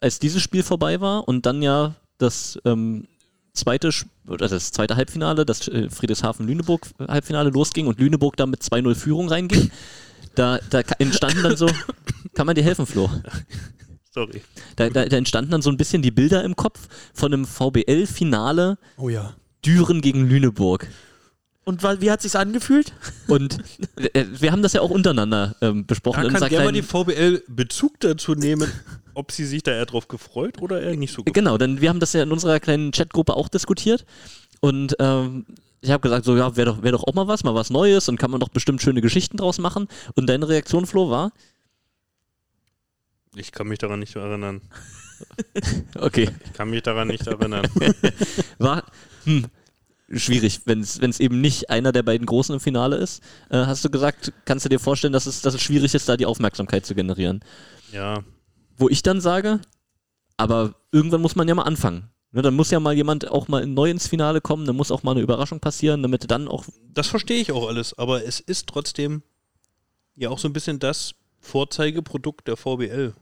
als 0.00 0.18
dieses 0.18 0.42
Spiel 0.42 0.62
vorbei 0.62 1.00
war 1.00 1.28
und 1.28 1.46
dann 1.46 1.62
ja 1.62 1.94
das 2.18 2.58
ähm, 2.64 3.06
zweite, 3.52 3.90
oder 4.26 4.48
das 4.48 4.72
zweite 4.72 4.96
Halbfinale, 4.96 5.44
das 5.44 5.68
äh, 5.68 5.90
Friedrichshafen-Lüneburg-Halbfinale 5.90 7.50
losging 7.50 7.86
und 7.86 8.00
Lüneburg 8.00 8.36
da 8.36 8.46
mit 8.46 8.62
2-0 8.62 8.94
Führung 8.94 9.28
reinging, 9.28 9.70
da, 10.34 10.58
da 10.70 10.80
entstanden 10.98 11.42
dann 11.42 11.56
so, 11.56 11.68
kann 12.34 12.46
man 12.46 12.54
dir 12.54 12.64
helfen, 12.64 12.86
Flo? 12.86 13.10
Sorry. 14.12 14.42
Da, 14.76 14.88
da, 14.88 15.04
da 15.04 15.16
entstanden 15.16 15.50
dann 15.50 15.62
so 15.62 15.70
ein 15.70 15.76
bisschen 15.76 16.02
die 16.02 16.10
Bilder 16.10 16.42
im 16.44 16.56
Kopf 16.56 16.88
von 17.12 17.32
einem 17.32 17.44
VBL-Finale 17.46 18.78
Oh 18.96 19.08
ja. 19.08 19.34
Düren 19.64 20.00
gegen 20.00 20.28
Lüneburg. 20.28 20.86
Und 21.64 21.82
wie 21.82 22.10
hat 22.10 22.22
sich's 22.22 22.34
angefühlt? 22.34 22.94
Und 23.26 23.58
äh, 24.14 24.24
wir 24.30 24.52
haben 24.52 24.62
das 24.62 24.72
ja 24.72 24.80
auch 24.80 24.88
untereinander 24.88 25.54
ähm, 25.60 25.84
besprochen. 25.84 26.22
Da 26.32 26.38
kann 26.38 26.48
gerne 26.48 26.64
mal 26.64 26.72
die 26.72 26.82
VBL 26.82 27.42
Bezug 27.46 28.00
dazu 28.00 28.34
nehmen, 28.34 28.72
ob 29.12 29.32
sie 29.32 29.44
sich 29.44 29.62
da 29.64 29.72
eher 29.72 29.84
drauf 29.84 30.08
gefreut 30.08 30.62
oder 30.62 30.80
eher 30.80 30.96
nicht 30.96 31.12
so 31.12 31.22
gefreut. 31.22 31.34
Genau, 31.34 31.58
denn 31.58 31.82
wir 31.82 31.90
haben 31.90 32.00
das 32.00 32.14
ja 32.14 32.22
in 32.22 32.32
unserer 32.32 32.58
kleinen 32.58 32.90
Chatgruppe 32.90 33.36
auch 33.36 33.48
diskutiert. 33.48 34.06
Und 34.60 34.96
ähm, 34.98 35.44
ich 35.82 35.90
habe 35.90 36.00
gesagt, 36.00 36.24
so 36.24 36.36
ja, 36.36 36.56
wäre 36.56 36.72
doch, 36.72 36.82
wär 36.82 36.92
doch 36.92 37.04
auch 37.04 37.12
mal 37.12 37.28
was, 37.28 37.44
mal 37.44 37.54
was 37.54 37.68
Neues 37.68 38.08
und 38.08 38.16
kann 38.16 38.30
man 38.30 38.40
doch 38.40 38.48
bestimmt 38.48 38.80
schöne 38.80 39.02
Geschichten 39.02 39.36
draus 39.36 39.58
machen. 39.58 39.88
Und 40.14 40.26
deine 40.26 40.48
Reaktion, 40.48 40.86
Flo, 40.86 41.10
war? 41.10 41.32
Ich 43.36 43.52
kann 43.52 43.68
mich 43.68 43.78
daran 43.78 44.00
nicht 44.00 44.16
erinnern. 44.16 44.62
Okay. 45.96 46.30
Ich 46.44 46.52
kann 46.52 46.70
mich 46.70 46.84
daran 46.84 47.08
nicht 47.08 47.26
erinnern. 47.26 47.66
War 48.58 48.84
hm, 49.28 49.46
schwierig, 50.18 50.62
wenn 50.64 50.80
es 50.80 51.20
eben 51.20 51.40
nicht 51.40 51.70
einer 51.70 51.92
der 51.92 52.02
beiden 52.02 52.26
Großen 52.26 52.54
im 52.54 52.60
Finale 52.60 52.96
ist. 52.96 53.22
Äh, 53.50 53.58
hast 53.66 53.84
du 53.84 53.90
gesagt, 53.90 54.32
kannst 54.44 54.64
du 54.64 54.68
dir 54.68 54.78
vorstellen, 54.78 55.12
dass 55.12 55.26
es, 55.26 55.42
dass 55.42 55.54
es 55.54 55.62
schwierig 55.62 55.94
ist, 55.94 56.08
da 56.08 56.16
die 56.16 56.26
Aufmerksamkeit 56.26 56.86
zu 56.86 56.94
generieren? 56.94 57.40
ja, 57.92 58.22
Wo 58.76 58.88
ich 58.88 59.02
dann 59.02 59.20
sage, 59.20 59.60
aber 60.36 60.74
irgendwann 60.92 61.20
muss 61.20 61.36
man 61.36 61.48
ja 61.48 61.54
mal 61.54 61.62
anfangen. 61.62 62.10
Ne, 62.30 62.42
dann 62.42 62.54
muss 62.54 62.70
ja 62.70 62.78
mal 62.78 62.94
jemand 62.94 63.28
auch 63.28 63.48
mal 63.48 63.64
neu 63.64 63.90
ins 63.90 64.06
Finale 64.06 64.42
kommen, 64.42 64.66
dann 64.66 64.76
muss 64.76 64.90
auch 64.90 65.02
mal 65.02 65.12
eine 65.12 65.20
Überraschung 65.20 65.60
passieren, 65.60 66.02
damit 66.02 66.30
dann 66.30 66.46
auch 66.46 66.64
das 66.92 67.06
verstehe 67.06 67.40
ich 67.40 67.52
auch 67.52 67.68
alles, 67.68 67.96
aber 67.96 68.24
es 68.24 68.38
ist 68.38 68.66
trotzdem 68.66 69.22
ja 70.14 70.28
auch 70.28 70.38
so 70.38 70.46
ein 70.46 70.52
bisschen 70.52 70.78
das 70.78 71.14
Vorzeigeprodukt 71.40 72.46
der 72.46 72.56
VBL. 72.56 73.14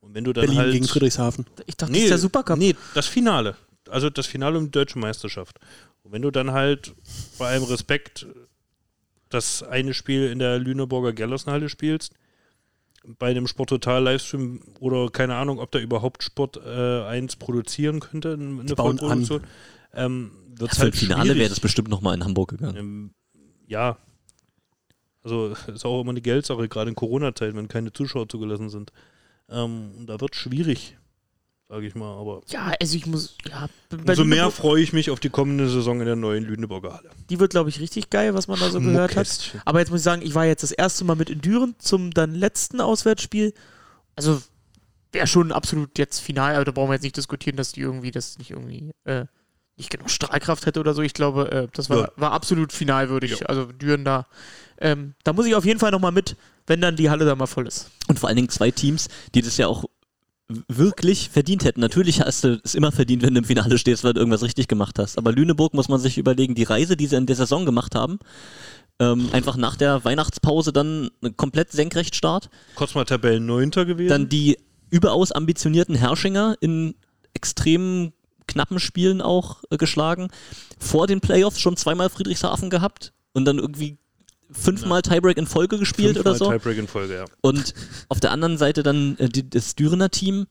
Und 0.00 0.14
wenn 0.14 0.24
du 0.24 0.32
dann 0.32 0.46
Berlin 0.46 0.58
halt 0.58 0.72
gegen 0.72 0.86
Friedrichshafen. 0.86 1.44
Ich 1.66 1.76
dachte, 1.76 1.92
das 1.92 2.02
ist 2.02 2.10
der 2.10 2.18
Supercup. 2.18 2.58
Nee, 2.58 2.74
das 2.94 3.06
Finale. 3.06 3.56
Also 3.90 4.10
das 4.10 4.26
Finale 4.26 4.58
um 4.58 4.66
die 4.66 4.70
deutsche 4.70 4.98
Meisterschaft. 4.98 5.58
Und 6.02 6.12
wenn 6.12 6.22
du 6.22 6.30
dann 6.30 6.52
halt 6.52 6.94
bei 7.38 7.48
allem 7.48 7.64
Respekt 7.64 8.26
das 9.28 9.62
eine 9.62 9.94
Spiel 9.94 10.26
in 10.26 10.38
der 10.38 10.58
Lüneburger 10.58 11.12
Gellersenhalle 11.12 11.68
spielst, 11.68 12.14
bei 13.18 13.30
einem 13.30 13.46
Sport-Total-Livestream 13.46 14.60
oder 14.80 15.08
keine 15.10 15.36
Ahnung, 15.36 15.58
ob 15.58 15.70
da 15.70 15.78
überhaupt 15.78 16.22
Sport 16.22 16.58
äh, 16.64 17.02
1 17.04 17.36
produzieren 17.36 18.00
könnte, 18.00 18.34
eine 18.34 18.76
Vollproduktion, 18.76 19.42
ähm, 19.94 20.32
wird 20.48 20.72
ja, 20.72 20.74
für 20.74 20.82
halt 20.82 20.94
ein 20.94 20.98
Finale 20.98 21.22
schwierig. 21.22 21.38
wäre 21.38 21.48
das 21.48 21.60
bestimmt 21.60 21.88
nochmal 21.88 22.14
in 22.14 22.24
Hamburg 22.24 22.50
gegangen. 22.50 22.76
Ähm, 22.76 23.10
ja. 23.66 23.96
Also 25.22 25.54
ist 25.66 25.84
auch 25.84 26.00
immer 26.00 26.10
eine 26.10 26.20
Geldsache, 26.20 26.68
gerade 26.68 26.90
in 26.90 26.96
Corona-Zeiten, 26.96 27.56
wenn 27.56 27.68
keine 27.68 27.92
Zuschauer 27.92 28.28
zugelassen 28.28 28.68
sind. 28.68 28.92
Ähm, 29.48 29.92
und 29.98 30.06
da 30.06 30.20
wird 30.20 30.34
schwierig, 30.34 30.96
sage 31.70 31.86
ich 31.86 31.94
mal. 31.94 32.18
Aber 32.18 32.42
Ja, 32.48 32.72
also 32.80 32.96
ich 32.96 33.06
muss, 33.06 33.36
ja, 33.48 33.68
umso 34.06 34.24
mehr 34.24 34.50
freue 34.50 34.82
ich 34.82 34.92
mich 34.92 35.08
auf 35.10 35.20
die 35.20 35.30
kommende 35.30 35.68
Saison 35.70 36.00
in 36.00 36.06
der 36.06 36.16
neuen 36.16 36.44
Lüneburger 36.44 36.94
Halle. 36.94 37.10
die 37.30 37.38
wird, 37.38 37.52
glaube 37.52 37.70
ich, 37.70 37.78
richtig 37.80 38.10
geil, 38.10 38.34
was 38.34 38.48
man 38.48 38.58
da 38.58 38.68
so 38.70 38.80
gehört 38.80 39.14
hat. 39.16 39.56
Aber 39.64 39.78
jetzt 39.78 39.90
muss 39.90 40.00
ich 40.00 40.04
sagen, 40.04 40.22
ich 40.22 40.34
war 40.34 40.44
jetzt 40.46 40.62
das 40.64 40.72
erste 40.72 41.04
Mal 41.04 41.14
mit 41.14 41.30
in 41.30 41.40
Düren 41.40 41.76
zum 41.78 42.10
dann 42.10 42.34
letzten 42.34 42.80
Auswärtsspiel. 42.80 43.54
Also 44.16 44.42
wäre 45.12 45.26
schon 45.28 45.52
absolut 45.52 45.96
jetzt 45.98 46.18
final, 46.18 46.56
aber 46.56 46.64
da 46.64 46.72
brauchen 46.72 46.90
wir 46.90 46.94
jetzt 46.94 47.02
nicht 47.04 47.16
diskutieren, 47.16 47.56
dass 47.56 47.72
die 47.72 47.80
irgendwie 47.80 48.10
das 48.10 48.36
nicht 48.38 48.50
irgendwie 48.50 48.90
äh, 49.04 49.26
nicht 49.76 49.90
genug 49.90 50.10
Strahlkraft 50.10 50.66
hätte 50.66 50.80
oder 50.80 50.92
so. 50.92 51.02
Ich 51.02 51.14
glaube, 51.14 51.50
äh, 51.52 51.68
das 51.72 51.88
war, 51.88 51.98
Ja. 51.98 52.08
war 52.16 52.32
absolut 52.32 52.72
finalwürdig. 52.72 53.40
Ja. 53.40 53.46
Also 53.46 53.66
Düren 53.66 54.04
da. 54.04 54.26
Ähm, 54.78 55.14
da 55.24 55.32
muss 55.32 55.46
ich 55.46 55.54
auf 55.54 55.64
jeden 55.64 55.78
Fall 55.80 55.90
nochmal 55.92 56.12
mit, 56.12 56.36
wenn 56.66 56.80
dann 56.80 56.96
die 56.96 57.10
Halle 57.10 57.24
da 57.24 57.34
mal 57.36 57.46
voll 57.46 57.66
ist. 57.66 57.90
Und 58.08 58.18
vor 58.18 58.28
allen 58.28 58.36
Dingen 58.36 58.48
zwei 58.48 58.70
Teams, 58.70 59.08
die 59.34 59.42
das 59.42 59.56
ja 59.56 59.68
auch 59.68 59.84
wirklich 60.68 61.30
verdient 61.30 61.64
hätten. 61.64 61.80
Natürlich 61.80 62.20
hast 62.20 62.44
du 62.44 62.60
es 62.64 62.74
immer 62.74 62.92
verdient, 62.92 63.22
wenn 63.22 63.34
du 63.34 63.38
im 63.38 63.44
Finale 63.44 63.78
stehst, 63.78 64.04
weil 64.04 64.12
du 64.14 64.20
irgendwas 64.20 64.42
richtig 64.42 64.68
gemacht 64.68 64.98
hast. 64.98 65.18
Aber 65.18 65.32
Lüneburg 65.32 65.74
muss 65.74 65.88
man 65.88 66.00
sich 66.00 66.18
überlegen, 66.18 66.54
die 66.54 66.64
Reise, 66.64 66.96
die 66.96 67.06
sie 67.06 67.16
in 67.16 67.26
der 67.26 67.36
Saison 67.36 67.64
gemacht 67.64 67.94
haben, 67.94 68.18
ähm, 68.98 69.28
einfach 69.32 69.56
nach 69.56 69.76
der 69.76 70.04
Weihnachtspause 70.04 70.72
dann 70.72 71.10
komplett 71.36 71.72
Senkrechtstart. 71.72 72.50
Kurz 72.74 72.94
mal 72.94 73.04
Tabellenneunter 73.04 73.84
gewesen. 73.84 74.10
Dann 74.10 74.28
die 74.28 74.58
überaus 74.90 75.32
ambitionierten 75.32 75.94
Herrschinger 75.94 76.56
in 76.60 76.94
extrem 77.32 78.12
knappen 78.46 78.80
Spielen 78.80 79.22
auch 79.22 79.62
äh, 79.70 79.76
geschlagen. 79.76 80.28
Vor 80.78 81.06
den 81.06 81.20
Playoffs 81.20 81.60
schon 81.60 81.76
zweimal 81.76 82.10
Friedrichshafen 82.10 82.68
gehabt 82.70 83.12
und 83.32 83.44
dann 83.44 83.58
irgendwie 83.58 83.98
fünfmal 84.52 85.02
Tiebreak 85.02 85.36
in 85.36 85.46
Folge 85.46 85.78
gespielt 85.78 86.14
Fünfmal 86.14 86.34
oder 86.34 86.38
so. 86.38 86.50
Tiebreak 86.50 86.78
in 86.78 86.88
Folge, 86.88 87.14
ja. 87.14 87.24
Und 87.40 87.74
auf 88.08 88.20
der 88.20 88.32
anderen 88.32 88.58
Seite 88.58 88.82
dann 88.82 89.16
äh, 89.18 89.28
die, 89.28 89.48
das 89.48 89.74
Dürener 89.74 90.10
Team, 90.10 90.46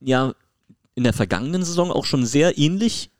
ja, 0.00 0.34
in 0.94 1.04
der 1.04 1.12
vergangenen 1.12 1.64
Saison 1.64 1.90
auch 1.90 2.04
schon 2.04 2.24
sehr 2.24 2.56
ähnlich 2.58 3.10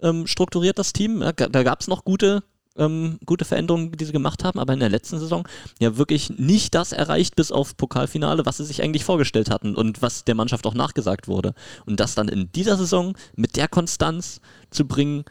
ähm, 0.00 0.26
strukturiert, 0.26 0.78
das 0.78 0.92
Team. 0.92 1.22
Ja, 1.22 1.32
da 1.32 1.62
gab 1.62 1.80
es 1.80 1.88
noch 1.88 2.04
gute, 2.04 2.44
ähm, 2.76 3.18
gute 3.26 3.44
Veränderungen, 3.44 3.92
die 3.92 4.04
sie 4.04 4.12
gemacht 4.12 4.44
haben, 4.44 4.58
aber 4.58 4.72
in 4.72 4.80
der 4.80 4.90
letzten 4.90 5.18
Saison 5.18 5.46
ja 5.80 5.96
wirklich 5.96 6.30
nicht 6.30 6.74
das 6.74 6.92
erreicht 6.92 7.34
bis 7.36 7.50
auf 7.50 7.76
Pokalfinale, 7.76 8.46
was 8.46 8.58
sie 8.58 8.64
sich 8.64 8.82
eigentlich 8.82 9.04
vorgestellt 9.04 9.50
hatten 9.50 9.74
und 9.74 10.02
was 10.02 10.24
der 10.24 10.34
Mannschaft 10.34 10.66
auch 10.66 10.74
nachgesagt 10.74 11.26
wurde. 11.26 11.54
Und 11.86 11.98
das 12.00 12.14
dann 12.14 12.28
in 12.28 12.52
dieser 12.52 12.76
Saison 12.76 13.16
mit 13.34 13.56
der 13.56 13.68
Konstanz 13.68 14.40
zu 14.70 14.86
bringen, 14.86 15.24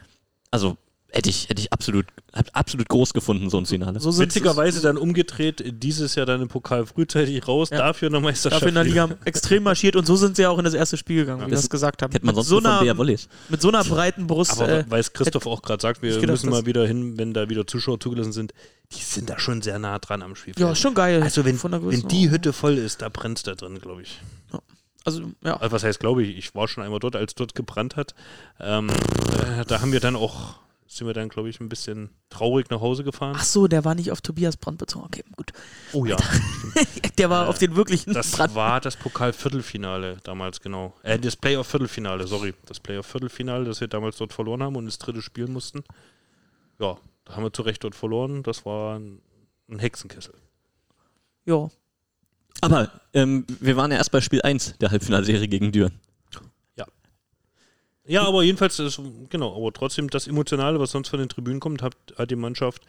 also 0.51 0.77
hätte 1.13 1.29
ich, 1.29 1.47
hätte 1.47 1.61
ich 1.61 1.71
absolut, 1.71 2.05
absolut 2.53 2.89
groß 2.89 3.13
gefunden, 3.13 3.49
so 3.49 3.57
ein 3.57 3.65
Finale. 3.65 3.99
So 3.99 4.17
Witzigerweise 4.17 4.81
dann 4.81 4.97
umgedreht, 4.97 5.63
dieses 5.81 6.15
Jahr 6.15 6.25
dann 6.25 6.41
im 6.41 6.47
Pokal 6.47 6.85
frühzeitig 6.85 7.47
raus, 7.47 7.69
Ja. 7.71 7.77
dafür 7.77 8.07
in 8.07 8.13
der 8.13 8.21
Meisterschaft. 8.21 8.63
dafür 8.63 8.69
in 8.69 8.75
der. 8.75 8.83
Liga 8.83 9.09
extrem 9.25 9.63
marschiert 9.63 9.95
und 9.95 10.05
so 10.05 10.15
sind 10.15 10.35
sie 10.35 10.41
ja 10.41 10.49
auch 10.49 10.57
in 10.57 10.65
das 10.65 10.73
erste 10.73 10.97
Spiel 10.97 11.17
gegangen, 11.21 11.41
wie 11.41 11.45
wir 11.45 11.51
Das 11.51 11.61
das 11.61 11.69
gesagt 11.69 12.01
haben. 12.01 12.11
Kennt 12.11 12.23
man 12.23 12.35
Mit 12.35 12.43
sonst 12.45 12.63
so, 12.63 12.67
einer, 12.69 12.93
mit 13.49 13.61
so 13.61 13.69
einer 13.69 13.83
breiten 13.83 14.27
Brust. 14.27 14.53
Aber 14.59 14.69
äh, 14.69 14.85
weil 14.89 14.99
es 14.99 15.13
Christoph 15.13 15.45
auch 15.45 15.61
gerade 15.61 15.81
sagt, 15.81 16.01
wir 16.01 16.11
gedacht, 16.11 16.29
müssen 16.31 16.49
mal 16.49 16.65
wieder 16.65 16.85
hin, 16.87 17.17
wenn 17.17 17.33
da 17.33 17.49
wieder 17.49 17.67
Zuschauer 17.67 17.99
zugelassen 17.99 18.33
sind. 18.33 18.53
Die 18.91 19.01
sind 19.01 19.29
da 19.29 19.39
schon 19.39 19.61
sehr 19.61 19.79
nah 19.79 19.97
dran 19.99 20.21
am 20.21 20.35
Spielfeld. 20.35 20.67
ja, 20.67 20.75
schon 20.75 20.93
geil. 20.93 21.23
Also 21.23 21.45
wenn, 21.45 21.57
Von 21.57 21.71
der 21.71 21.85
wenn 21.85 22.07
die 22.07 22.29
Hütte 22.29 22.53
voll 22.53 22.77
ist, 22.77 23.01
da 23.01 23.09
brennt 23.09 23.45
da 23.47 23.55
drin, 23.55 23.79
glaube 23.79 24.01
ich. 24.01 24.19
Also, 25.05 25.21
ja. 25.43 25.57
Also 25.57 25.71
was 25.73 25.83
heißt, 25.83 25.99
glaube 25.99 26.23
ich, 26.23 26.37
ich 26.37 26.55
war 26.55 26.67
schon 26.67 26.83
einmal 26.83 26.99
dort, 26.99 27.15
als 27.15 27.35
dort 27.35 27.55
gebrannt 27.55 27.95
hat. 27.95 28.15
Ähm, 28.59 28.89
äh, 28.89 29.65
da 29.67 29.81
haben 29.81 29.91
wir 29.91 29.99
dann 29.99 30.15
auch, 30.15 30.55
sind 30.87 31.07
wir 31.07 31.13
dann, 31.13 31.29
glaube 31.29 31.49
ich, 31.49 31.59
ein 31.59 31.69
bisschen 31.69 32.09
traurig 32.29 32.69
nach 32.69 32.81
Hause 32.81 33.03
gefahren. 33.03 33.35
Ach 33.37 33.43
so, 33.43 33.67
der 33.67 33.83
war 33.85 33.95
nicht 33.95 34.11
auf 34.11 34.21
Tobias 34.21 34.57
Brandt 34.57 34.77
bezogen. 34.79 35.05
Okay, 35.05 35.23
gut. 35.35 35.51
Oh 35.93 36.05
ja, 36.05 36.17
Der 37.17 37.29
war 37.29 37.45
Äh, 37.45 37.49
auf 37.49 37.57
den 37.57 37.75
wirklichen 37.75 38.13
das 38.13 38.31
Brand. 38.31 38.53
war 38.55 38.81
das 38.81 38.95
Pokal-Viertelfinale 38.97 40.17
damals, 40.23 40.61
genau. 40.61 40.93
Äh, 41.03 41.17
das 41.19 41.35
Playoff-Viertelfinale, 41.35 42.27
sorry. 42.27 42.53
Das 42.65 42.79
Playoff-Viertelfinale, 42.79 43.65
das 43.65 43.81
wir 43.81 43.87
damals 43.87 44.17
dort 44.17 44.33
verloren 44.33 44.61
haben 44.63 44.75
und 44.75 44.85
das 44.85 44.97
dritte 44.99 45.21
spielen 45.21 45.51
mussten. 45.53 45.83
Ja, 46.79 46.97
da 47.25 47.35
haben 47.35 47.43
wir 47.43 47.53
zu 47.53 47.61
Recht 47.63 47.83
dort 47.83 47.95
verloren. 47.95 48.43
Das 48.43 48.65
war 48.65 48.97
ein, 48.99 49.21
ein 49.69 49.79
Hexenkessel. 49.79 50.33
Ja. 51.45 51.69
Aber 52.61 52.89
ähm, 53.13 53.45
wir 53.59 53.75
waren 53.77 53.91
ja 53.91 53.97
erst 53.97 54.11
bei 54.11 54.21
Spiel 54.21 54.41
1 54.41 54.77
der 54.79 54.91
Halbfinalserie 54.91 55.47
gegen 55.47 55.71
Düren. 55.71 55.99
Ja, 58.05 58.23
aber 58.27 58.43
jedenfalls, 58.43 58.79
ist, 58.79 58.99
genau, 59.29 59.55
aber 59.55 59.71
trotzdem 59.71 60.09
das 60.09 60.27
Emotionale, 60.27 60.79
was 60.79 60.91
sonst 60.91 61.09
von 61.09 61.19
den 61.19 61.29
Tribünen 61.29 61.59
kommt, 61.59 61.81
hat, 61.81 61.95
hat 62.17 62.31
die 62.31 62.35
Mannschaft 62.35 62.83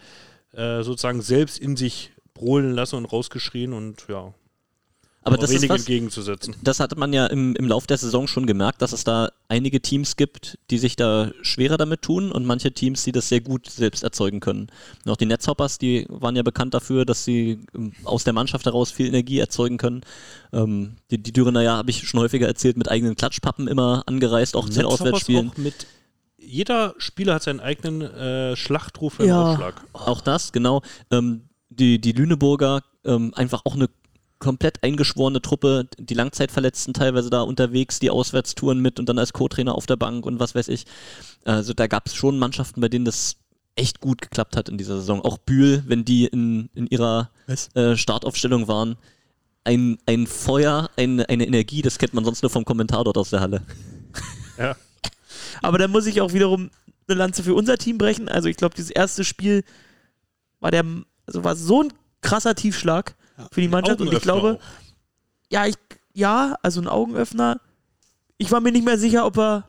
äh, 0.52 0.82
sozusagen 0.82 1.22
selbst 1.22 1.58
in 1.58 1.76
sich 1.76 2.12
brodeln 2.34 2.72
lassen 2.74 2.96
und 2.96 3.06
rausgeschrien 3.06 3.72
und 3.72 4.06
ja, 4.08 4.34
Aber 5.24 5.38
das 5.38 5.50
ist 5.50 5.68
was, 5.68 5.80
entgegenzusetzen. 5.80 6.54
das 6.62 6.80
hatte 6.80 6.96
man 6.96 7.12
ja 7.12 7.26
im, 7.26 7.56
im 7.56 7.66
Lauf 7.66 7.86
der 7.86 7.96
Saison 7.96 8.26
schon 8.26 8.46
gemerkt, 8.46 8.82
dass 8.82 8.92
es 8.92 9.04
da 9.04 9.30
einige 9.48 9.80
Teams 9.80 10.16
gibt, 10.16 10.58
die 10.70 10.78
sich 10.78 10.96
da 10.96 11.32
schwerer 11.40 11.78
damit 11.78 12.02
tun 12.02 12.30
und 12.30 12.44
manche 12.44 12.72
Teams, 12.72 13.04
die 13.04 13.12
das 13.12 13.28
sehr 13.30 13.40
gut 13.40 13.70
selbst 13.70 14.04
erzeugen 14.04 14.40
können. 14.40 14.68
Und 15.04 15.10
auch 15.10 15.16
die 15.16 15.26
Netzhoppers, 15.26 15.78
die 15.78 16.06
waren 16.10 16.36
ja 16.36 16.42
bekannt 16.42 16.74
dafür, 16.74 17.06
dass 17.06 17.24
sie 17.24 17.60
ähm, 17.74 17.92
aus 18.04 18.24
der 18.24 18.34
Mannschaft 18.34 18.66
heraus 18.66 18.90
viel 18.90 19.06
Energie 19.06 19.38
erzeugen 19.38 19.78
können. 19.78 20.02
Ähm, 20.52 20.96
die, 21.10 21.22
die 21.22 21.32
Dürener 21.32 21.62
ja, 21.62 21.76
habe 21.78 21.90
ich 21.90 22.06
schon 22.06 22.20
häufiger 22.20 22.46
erzählt, 22.46 22.76
mit 22.76 22.90
eigenen 22.90 23.16
Klatschpappen 23.16 23.66
immer 23.66 24.02
angereist, 24.06 24.54
auch 24.56 24.68
zu 24.68 24.80
den 24.80 24.86
Auswärtsspielen. 24.86 25.50
auch 25.50 25.56
mit 25.56 25.86
jeder 26.36 26.94
Spieler 26.98 27.34
hat 27.34 27.42
seinen 27.42 27.60
eigenen 27.60 28.02
äh, 28.02 28.56
Schlachtruf 28.56 29.20
im 29.20 29.28
Ja. 29.28 29.52
Aufschlag. 29.52 29.82
Auch 29.94 30.20
das, 30.20 30.52
genau. 30.52 30.82
Ähm, 31.10 31.48
die, 31.70 31.98
die 32.00 32.12
Lüneburger, 32.12 32.82
ähm, 33.04 33.32
einfach 33.34 33.62
auch 33.64 33.74
eine 33.74 33.88
komplett 34.44 34.84
eingeschworene 34.84 35.40
Truppe, 35.40 35.88
die 35.98 36.12
Langzeitverletzten 36.12 36.92
teilweise 36.92 37.30
da 37.30 37.40
unterwegs, 37.40 37.98
die 37.98 38.10
Auswärtstouren 38.10 38.78
mit 38.78 39.00
und 39.00 39.08
dann 39.08 39.18
als 39.18 39.32
Co-Trainer 39.32 39.74
auf 39.74 39.86
der 39.86 39.96
Bank 39.96 40.26
und 40.26 40.38
was 40.38 40.54
weiß 40.54 40.68
ich. 40.68 40.84
Also 41.44 41.72
da 41.72 41.86
gab 41.86 42.06
es 42.06 42.14
schon 42.14 42.38
Mannschaften, 42.38 42.82
bei 42.82 42.90
denen 42.90 43.06
das 43.06 43.36
echt 43.74 44.00
gut 44.00 44.20
geklappt 44.20 44.56
hat 44.56 44.68
in 44.68 44.76
dieser 44.76 44.96
Saison. 44.96 45.22
Auch 45.22 45.38
Bühl, 45.38 45.82
wenn 45.86 46.04
die 46.04 46.26
in, 46.26 46.68
in 46.74 46.86
ihrer 46.86 47.30
äh, 47.74 47.96
Startaufstellung 47.96 48.68
waren. 48.68 48.96
Ein, 49.64 49.96
ein 50.04 50.26
Feuer, 50.26 50.90
ein, 50.98 51.22
eine 51.22 51.46
Energie, 51.46 51.80
das 51.80 51.96
kennt 51.96 52.12
man 52.12 52.26
sonst 52.26 52.42
nur 52.42 52.50
vom 52.50 52.66
Kommentar 52.66 53.02
dort 53.04 53.16
aus 53.16 53.30
der 53.30 53.40
Halle. 53.40 53.62
Ja. 54.56 54.76
Aber 55.62 55.78
dann 55.78 55.90
muss 55.90 56.06
ich 56.06 56.20
auch 56.20 56.32
wiederum 56.32 56.70
eine 57.08 57.18
Lanze 57.18 57.42
für 57.42 57.54
unser 57.54 57.76
Team 57.76 57.98
brechen. 57.98 58.28
Also 58.28 58.48
ich 58.48 58.56
glaube, 58.56 58.76
dieses 58.76 58.90
erste 58.90 59.24
Spiel 59.24 59.64
war 60.60 60.70
der, 60.70 60.84
also 61.26 61.42
war 61.42 61.56
so 61.56 61.82
ein 61.82 61.92
krasser 62.20 62.54
Tiefschlag 62.54 63.16
für 63.50 63.60
die 63.60 63.68
Mannschaft. 63.68 64.00
Und 64.00 64.12
ich 64.12 64.20
glaube, 64.20 64.58
ja, 65.50 65.66
ich, 65.66 65.76
ja, 66.12 66.56
also 66.62 66.80
ein 66.80 66.88
Augenöffner. 66.88 67.60
Ich 68.38 68.50
war 68.50 68.60
mir 68.60 68.72
nicht 68.72 68.84
mehr 68.84 68.98
sicher, 68.98 69.26
ob 69.26 69.36
wir 69.36 69.64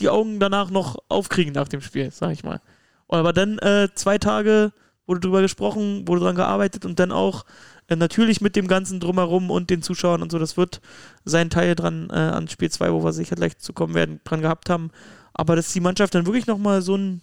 die 0.00 0.08
Augen 0.08 0.40
danach 0.40 0.70
noch 0.70 0.96
aufkriegen 1.08 1.54
nach 1.54 1.68
dem 1.68 1.80
Spiel, 1.80 2.10
sag 2.10 2.32
ich 2.32 2.44
mal. 2.44 2.60
Aber 3.08 3.32
dann 3.32 3.58
äh, 3.58 3.88
zwei 3.94 4.18
Tage 4.18 4.72
wurde 5.06 5.20
drüber 5.20 5.40
gesprochen, 5.40 6.06
wurde 6.06 6.22
dran 6.22 6.36
gearbeitet 6.36 6.84
und 6.84 6.98
dann 6.98 7.12
auch 7.12 7.44
äh, 7.88 7.96
natürlich 7.96 8.40
mit 8.40 8.56
dem 8.56 8.66
ganzen 8.66 9.00
Drumherum 9.00 9.50
und 9.50 9.70
den 9.70 9.82
Zuschauern 9.82 10.22
und 10.22 10.32
so, 10.32 10.38
das 10.38 10.56
wird 10.56 10.80
seinen 11.24 11.50
Teil 11.50 11.74
dran 11.74 12.08
äh, 12.10 12.14
an 12.14 12.48
Spiel 12.48 12.70
2, 12.70 12.92
wo 12.92 13.04
wir 13.04 13.12
sicher 13.12 13.36
gleich 13.36 13.58
zu 13.58 13.72
kommen 13.72 13.94
werden, 13.94 14.20
dran 14.24 14.42
gehabt 14.42 14.68
haben. 14.68 14.90
Aber 15.32 15.54
dass 15.54 15.72
die 15.72 15.80
Mannschaft 15.80 16.14
dann 16.14 16.26
wirklich 16.26 16.46
nochmal 16.46 16.82
so 16.82 16.96
ein, 16.96 17.22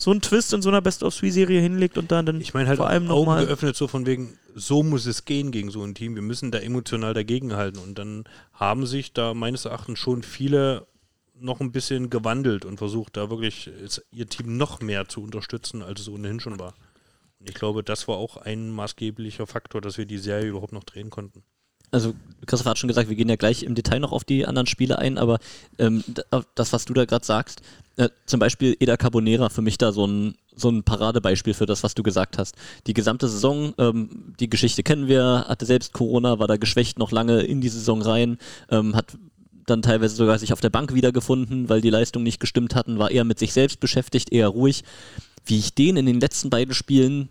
so 0.00 0.10
einen 0.10 0.22
Twist 0.22 0.54
in 0.54 0.62
so 0.62 0.70
einer 0.70 0.80
Best-of-Three-Serie 0.80 1.60
hinlegt 1.60 1.98
und 1.98 2.10
dann, 2.10 2.24
dann 2.24 2.40
Ich 2.40 2.54
meine 2.54 2.68
halt 2.68 2.78
vor 2.78 2.88
allem 2.88 3.10
Augen 3.10 3.26
nochmal. 3.26 3.44
geöffnet, 3.44 3.76
so 3.76 3.86
von 3.86 4.06
wegen, 4.06 4.38
so 4.54 4.82
muss 4.82 5.04
es 5.04 5.26
gehen 5.26 5.50
gegen 5.50 5.70
so 5.70 5.82
ein 5.82 5.94
Team. 5.94 6.14
Wir 6.14 6.22
müssen 6.22 6.50
da 6.50 6.58
emotional 6.58 7.12
dagegenhalten. 7.12 7.78
Und 7.82 7.98
dann 7.98 8.24
haben 8.54 8.86
sich 8.86 9.12
da 9.12 9.34
meines 9.34 9.66
Erachtens 9.66 9.98
schon 9.98 10.22
viele 10.22 10.86
noch 11.38 11.60
ein 11.60 11.70
bisschen 11.70 12.08
gewandelt 12.08 12.64
und 12.64 12.78
versucht, 12.78 13.18
da 13.18 13.28
wirklich 13.28 13.70
ihr 14.10 14.26
Team 14.26 14.56
noch 14.56 14.80
mehr 14.80 15.06
zu 15.06 15.22
unterstützen, 15.22 15.82
als 15.82 16.00
es 16.00 16.08
ohnehin 16.08 16.40
schon 16.40 16.58
war. 16.58 16.74
Und 17.38 17.50
ich 17.50 17.54
glaube, 17.54 17.82
das 17.82 18.08
war 18.08 18.16
auch 18.16 18.38
ein 18.38 18.70
maßgeblicher 18.70 19.46
Faktor, 19.46 19.82
dass 19.82 19.98
wir 19.98 20.06
die 20.06 20.18
Serie 20.18 20.48
überhaupt 20.48 20.72
noch 20.72 20.84
drehen 20.84 21.10
konnten. 21.10 21.42
Also 21.90 22.14
Christoph 22.46 22.66
hat 22.66 22.78
schon 22.78 22.88
gesagt, 22.88 23.08
wir 23.08 23.16
gehen 23.16 23.28
ja 23.28 23.36
gleich 23.36 23.62
im 23.62 23.74
Detail 23.74 24.00
noch 24.00 24.12
auf 24.12 24.24
die 24.24 24.46
anderen 24.46 24.66
Spiele 24.66 24.98
ein, 24.98 25.18
aber 25.18 25.38
ähm, 25.78 26.02
das, 26.54 26.72
was 26.72 26.84
du 26.84 26.94
da 26.94 27.04
gerade 27.04 27.24
sagst, 27.24 27.62
äh, 27.96 28.08
zum 28.26 28.40
Beispiel 28.40 28.76
Eda 28.80 28.96
Carbonera, 28.96 29.48
für 29.48 29.62
mich 29.62 29.76
da 29.76 29.92
so 29.92 30.06
ein, 30.06 30.34
so 30.54 30.70
ein 30.70 30.82
Paradebeispiel 30.82 31.54
für 31.54 31.66
das, 31.66 31.82
was 31.82 31.94
du 31.94 32.02
gesagt 32.02 32.38
hast. 32.38 32.56
Die 32.86 32.94
gesamte 32.94 33.28
Saison, 33.28 33.74
ähm, 33.78 34.34
die 34.40 34.48
Geschichte 34.48 34.82
kennen 34.82 35.08
wir, 35.08 35.44
hatte 35.48 35.66
selbst 35.66 35.92
Corona, 35.92 36.38
war 36.38 36.48
da 36.48 36.56
geschwächt 36.56 36.98
noch 36.98 37.12
lange 37.12 37.42
in 37.42 37.60
die 37.60 37.68
Saison 37.68 38.02
rein, 38.02 38.38
ähm, 38.70 38.96
hat 38.96 39.18
dann 39.66 39.82
teilweise 39.82 40.16
sogar 40.16 40.38
sich 40.38 40.52
auf 40.52 40.60
der 40.60 40.70
Bank 40.70 40.94
wiedergefunden, 40.94 41.68
weil 41.68 41.80
die 41.80 41.90
Leistungen 41.90 42.24
nicht 42.24 42.40
gestimmt 42.40 42.74
hatten, 42.74 42.98
war 42.98 43.10
eher 43.10 43.24
mit 43.24 43.38
sich 43.38 43.52
selbst 43.52 43.80
beschäftigt, 43.80 44.32
eher 44.32 44.48
ruhig. 44.48 44.82
Wie 45.44 45.58
ich 45.58 45.74
den 45.74 45.96
in 45.96 46.06
den 46.06 46.20
letzten 46.20 46.50
beiden 46.50 46.74
Spielen 46.74 47.28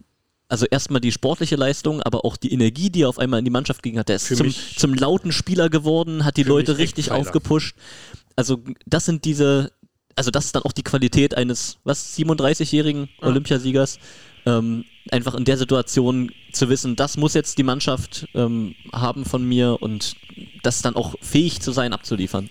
also 0.50 0.66
erstmal 0.66 1.00
die 1.00 1.12
sportliche 1.12 1.56
Leistung, 1.56 2.02
aber 2.02 2.26
auch 2.26 2.36
die 2.36 2.52
Energie, 2.52 2.90
die 2.90 3.04
er 3.04 3.10
auf 3.10 3.20
einmal 3.20 3.40
in 3.40 3.46
die 3.46 3.52
Mannschaft 3.52 3.84
ging 3.84 4.00
hat. 4.00 4.10
Der 4.10 4.16
ist 4.16 4.36
zum, 4.36 4.52
zum 4.52 4.96
lauten 4.96 5.32
Spieler 5.32 5.70
geworden, 5.70 6.26
hat 6.26 6.38
die 6.38 6.44
Leute 6.44 6.80
richtig 6.80 7.12
aufgepusht. 7.12 7.76
Also 8.36 8.60
das 8.88 9.06
sind 9.06 9.26
diese, 9.26 9.72
also 10.16 10.32
das 10.32 10.46
ist 10.46 10.56
dann 10.56 10.64
auch 10.64 10.72
die 10.72 10.84
Qualität 10.84 11.36
eines, 11.38 11.78
was, 11.84 12.18
37-jährigen 12.18 13.10
Olympiasiegers. 13.22 14.00
Ähm, 14.46 14.86
einfach 15.12 15.36
in 15.36 15.46
der 15.46 15.58
Situation 15.58 16.32
zu 16.52 16.70
wissen, 16.70 16.96
das 16.96 17.18
muss 17.18 17.34
jetzt 17.34 17.58
die 17.58 17.64
Mannschaft 17.64 18.28
ähm, 18.34 18.74
haben 18.92 19.26
von 19.26 19.46
mir 19.46 19.78
und 19.82 20.16
das 20.64 20.82
dann 20.82 20.96
auch 20.96 21.16
fähig 21.22 21.62
zu 21.62 21.72
sein, 21.72 21.94
abzuliefern. 21.94 22.50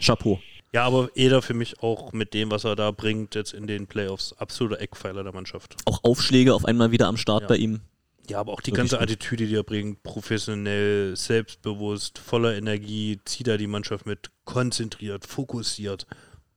Chapeau. 0.00 0.40
Ja, 0.72 0.84
aber 0.84 1.10
Eder 1.14 1.42
für 1.42 1.54
mich 1.54 1.82
auch 1.82 2.12
mit 2.12 2.32
dem, 2.32 2.50
was 2.50 2.64
er 2.64 2.76
da 2.76 2.90
bringt, 2.92 3.34
jetzt 3.34 3.52
in 3.52 3.66
den 3.66 3.86
Playoffs, 3.88 4.32
absoluter 4.34 4.80
Eckpfeiler 4.80 5.24
der 5.24 5.32
Mannschaft. 5.32 5.76
Auch 5.84 6.04
Aufschläge 6.04 6.54
auf 6.54 6.64
einmal 6.64 6.92
wieder 6.92 7.08
am 7.08 7.16
Start 7.16 7.42
Ja. 7.42 7.48
bei 7.48 7.56
ihm. 7.56 7.80
Ja, 8.28 8.38
aber 8.38 8.52
auch 8.52 8.60
die 8.60 8.70
Wirklich 8.70 8.90
ganze 8.90 8.96
gut. 8.96 9.02
Attitüde, 9.02 9.46
die 9.48 9.56
er 9.56 9.64
bringt, 9.64 10.04
professionell, 10.04 11.16
selbstbewusst, 11.16 12.18
voller 12.20 12.54
Energie, 12.56 13.18
zieht 13.24 13.48
er 13.48 13.58
die 13.58 13.66
Mannschaft 13.66 14.06
mit, 14.06 14.30
konzentriert, 14.44 15.26
fokussiert. 15.26 16.06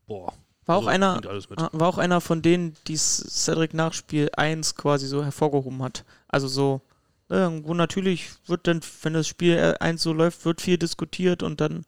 Boah. 0.05 0.33
War 0.65 0.75
auch 0.77 0.81
Also, 0.81 0.89
einer, 0.89 1.13
bringt 1.13 1.27
alles 1.27 1.49
mit. 1.49 1.57
Ah, 1.59 1.69
war 1.73 1.87
auch 1.89 1.97
einer 1.97 2.21
von 2.21 2.43
denen, 2.43 2.75
die 2.87 2.95
Cedric 2.95 3.73
nach 3.73 3.93
Spiel 3.93 4.29
1 4.37 4.75
quasi 4.75 5.07
so 5.07 5.23
hervorgehoben 5.23 5.81
hat. 5.81 6.05
Also 6.27 6.47
so, 6.47 6.81
äh, 7.29 7.49
wo 7.63 7.73
natürlich 7.73 8.29
wird 8.45 8.67
dann, 8.67 8.81
wenn 9.01 9.13
das 9.13 9.27
Spiel 9.27 9.75
1 9.79 10.03
so 10.03 10.13
läuft, 10.13 10.45
wird 10.45 10.61
viel 10.61 10.77
diskutiert 10.77 11.41
und 11.41 11.59
dann, 11.59 11.85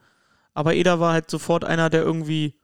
aber 0.56 0.74
Eder 0.74 1.00
war 1.00 1.14
halt 1.14 1.30
sofort 1.30 1.64
einer, 1.64 1.92
der 1.92 2.02
irgendwie, 2.02 2.56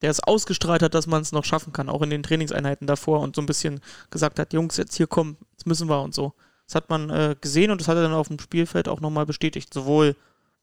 der 0.00 0.10
es 0.10 0.22
ausgestrahlt 0.22 0.82
hat, 0.82 0.94
dass 0.94 1.06
man 1.06 1.20
es 1.20 1.32
noch 1.32 1.44
schaffen 1.44 1.74
kann, 1.74 1.90
auch 1.90 2.00
in 2.00 2.08
den 2.08 2.22
Trainingseinheiten 2.22 2.86
davor 2.86 3.20
und 3.20 3.36
so 3.36 3.42
ein 3.42 3.46
bisschen 3.46 3.80
gesagt 4.08 4.38
hat, 4.38 4.54
Jungs, 4.54 4.78
jetzt 4.78 4.96
hier 4.96 5.08
kommen, 5.08 5.36
jetzt 5.52 5.66
müssen 5.66 5.88
wir 5.88 6.00
und 6.00 6.14
so. 6.14 6.32
Das 6.66 6.76
hat 6.76 6.88
man 6.88 7.10
äh, 7.10 7.34
gesehen 7.40 7.72
und 7.72 7.80
das 7.80 7.88
hat 7.88 7.96
er 7.96 8.04
dann 8.04 8.12
auf 8.12 8.28
dem 8.28 8.38
Spielfeld 8.38 8.88
auch 8.88 9.00
nochmal 9.00 9.26
bestätigt, 9.26 9.74
sowohl, 9.74 10.14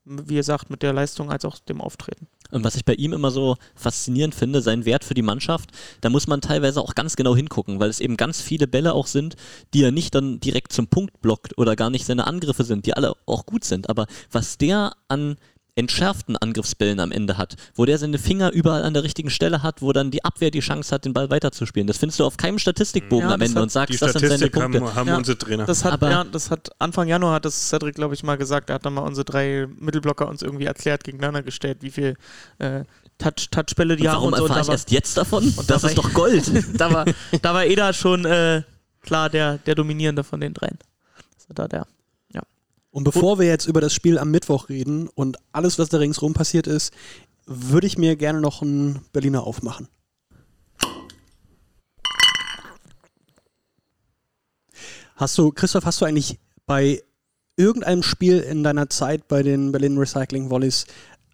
wie 0.06 0.36
ihr 0.36 0.44
sagt, 0.44 0.70
mit 0.70 0.82
der 0.82 0.94
Leistung 0.94 1.30
als 1.30 1.44
auch 1.44 1.60
dem 1.60 1.82
Auftreten. 1.82 2.28
Und 2.52 2.64
was 2.64 2.76
ich 2.76 2.86
bei 2.86 2.94
ihm 2.94 3.12
immer 3.12 3.30
so 3.30 3.58
faszinierend 3.76 4.34
finde, 4.34 4.62
sein 4.62 4.86
Wert 4.86 5.04
für 5.04 5.14
die 5.14 5.22
Mannschaft, 5.22 5.72
da 6.00 6.10
muss 6.10 6.28
man 6.28 6.40
teilweise 6.40 6.80
auch 6.80 6.96
ganz 6.96 7.18
genau 7.18 7.36
hingucken, 7.36 7.82
weil 7.82 7.90
es 7.90 8.00
eben 8.00 8.16
ganz 8.16 8.42
viele 8.42 8.68
Bälle 8.68 8.94
auch 8.94 9.08
sind, 9.08 9.36
die 9.74 9.84
er 9.84 9.92
nicht 9.92 10.16
dann 10.16 10.40
direkt 10.40 10.72
zum 10.72 10.88
Punkt 10.88 11.20
blockt 11.20 11.58
oder 11.58 11.76
gar 11.76 11.90
nicht 11.90 12.06
seine 12.06 12.26
Angriffe 12.26 12.64
sind, 12.64 12.86
die 12.86 12.94
alle 12.94 13.14
auch 13.26 13.46
gut 13.46 13.66
sind. 13.66 13.90
Aber 13.90 14.08
was 14.32 14.58
der 14.58 14.94
an 15.10 15.36
entschärften 15.78 16.36
Angriffsbällen 16.36 17.00
am 17.00 17.12
Ende 17.12 17.38
hat, 17.38 17.56
wo 17.76 17.86
der 17.86 17.98
seine 17.98 18.18
Finger 18.18 18.52
überall 18.52 18.84
an 18.84 18.94
der 18.94 19.04
richtigen 19.04 19.30
Stelle 19.30 19.64
hat, 19.64 19.82
wo 19.82 19.94
dann 19.94 20.12
die 20.12 20.26
Abwehr 20.26 20.52
die 20.52 20.60
Chance 20.60 20.94
hat, 20.94 21.06
den 21.06 21.14
Ball 21.14 21.30
weiterzuspielen. 21.30 21.88
Das 21.88 21.98
findest 21.98 22.20
du 22.20 22.26
auf 22.26 22.36
keinem 22.36 22.60
Statistikbogen 22.60 23.30
Ja, 23.30 23.36
am 23.36 23.42
Ende 23.42 23.56
hat 23.56 23.64
und 23.64 23.72
sagst, 23.72 23.94
Die 23.94 23.98
das 23.98 24.12
sind 24.14 24.22
seine 24.22 24.36
Statistik 24.38 24.54
Punkte. 24.62 24.80
haben, 24.82 24.96
haben 24.96 25.08
Ja. 25.08 25.18
unsere 25.18 25.38
Trainer. 25.38 25.66
Das 25.66 25.86
hat, 25.86 25.94
Aber- 25.94 26.10
ja, 26.10 26.24
das 26.24 26.52
hat 26.52 26.70
Anfang 26.80 27.08
Januar 27.08 27.34
hat 27.36 27.46
das 27.46 27.70
Cedric, 27.70 27.96
glaube 27.96 28.14
ich, 28.16 28.24
mal 28.24 28.36
gesagt. 28.38 28.70
Er 28.70 28.76
hat 28.76 28.86
dann 28.86 28.94
mal 28.96 29.02
unsere 29.02 29.24
drei 29.26 29.68
Mittelblocker 29.80 30.28
uns 30.28 30.42
irgendwie 30.42 30.66
erklärt, 30.66 31.04
gegeneinander 31.04 31.44
gestellt, 31.44 31.78
wie 31.82 31.92
viel 31.92 32.16
äh, 32.58 32.84
Touch, 33.20 33.50
Touchbälle 33.52 33.96
die 33.96 34.04
Und 34.04 34.10
haben 34.10 34.16
warum 34.18 34.36
so. 34.36 34.44
Erfahre 34.44 34.60
da 34.60 34.66
ich 34.66 34.70
erst 34.70 34.92
jetzt 34.92 35.18
davon? 35.18 35.44
Und 35.44 35.70
Das 35.70 35.82
da 35.84 35.88
ist 35.90 35.98
doch 35.98 36.14
Gold. 36.14 36.52
da 36.80 36.92
war, 36.94 37.06
da 37.42 37.54
war 37.54 37.66
Eda 37.66 37.94
schon 37.94 38.26
äh, 38.26 38.64
klar 39.02 39.30
der, 39.30 39.58
der 39.60 39.76
Dominierende 39.76 40.24
von 40.24 40.40
den 40.40 40.54
dreien. 40.54 40.78
Das 41.36 41.50
war 41.50 41.56
da 41.56 41.68
der. 41.68 41.88
Und 42.92 43.04
bevor 43.04 43.40
wir 43.40 43.48
jetzt 43.48 43.68
über 43.68 43.82
das 43.82 43.94
Spiel 43.94 44.18
am 44.18 44.32
Mittwoch 44.32 44.70
reden 44.70 45.08
und 45.08 45.38
alles, 45.52 45.78
was 45.78 45.90
da 45.90 45.98
ringsrum 45.98 46.34
passiert 46.34 46.68
ist, 46.68 46.94
würde 47.46 47.88
ich 47.88 47.98
mir 47.98 48.16
gerne 48.16 48.42
noch 48.42 48.62
einen 48.62 49.02
Berliner 49.14 49.44
aufmachen. 49.44 49.88
Hast 55.16 55.38
du, 55.38 55.52
Christoph, 55.52 55.86
hast 55.86 56.00
du 56.02 56.06
eigentlich 56.06 56.40
bei 56.66 57.02
irgendeinem 57.56 58.04
Spiel 58.04 58.40
in 58.40 58.64
deiner 58.64 58.90
Zeit 58.90 59.28
bei 59.28 59.42
den 59.42 59.72
Berlin 59.72 59.98
Recycling 59.98 60.50
Volleys 60.50 60.86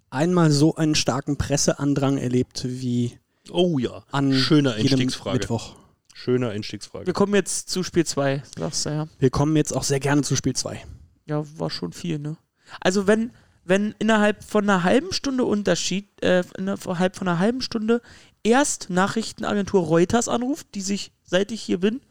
einmal 0.09 0.51
so 0.51 0.75
einen 0.75 0.95
starken 0.95 1.37
Presseandrang 1.37 2.17
erlebt 2.17 2.63
wie 2.65 3.17
oh 3.49 3.77
ja, 3.79 4.03
an 4.11 4.33
schöner 4.33 4.73
Einstiegsfrage. 4.75 5.39
Mittwoch? 5.39 5.75
Schöner 6.13 6.51
Einstiegsfrage. 6.51 7.07
Wir 7.07 7.13
kommen 7.13 7.33
jetzt 7.33 7.69
zu 7.69 7.83
Spiel 7.83 8.05
2, 8.05 8.43
sagst 8.57 8.85
du 8.85 8.89
ja. 8.89 9.07
Wir 9.19 9.31
kommen 9.31 9.55
jetzt 9.57 9.75
auch 9.75 9.83
sehr 9.83 9.99
gerne 9.99 10.21
zu 10.21 10.37
Spiel 10.37 10.55
2. 10.55 10.81
Ja, 11.25 11.43
war 11.57 11.69
schon 11.69 11.93
viel, 11.93 12.19
ne? 12.19 12.37
Also 12.81 13.07
wenn, 13.07 13.31
wenn 13.65 13.95
innerhalb 13.99 14.43
von 14.43 14.63
einer 14.69 14.83
halben 14.83 15.13
Stunde 15.13 15.45
Unterschied, 15.45 16.07
äh, 16.23 16.43
innerhalb 16.57 17.15
von 17.15 17.27
einer 17.27 17.39
halben 17.39 17.61
Stunde 17.61 18.01
erst 18.43 18.89
Nachrichtenagentur 18.89 19.83
Reuters 19.83 20.27
anruft, 20.27 20.67
die 20.75 20.81
sich, 20.81 21.11
seit 21.23 21.51
ich 21.51 21.61
hier 21.61 21.79
bin, 21.79 22.01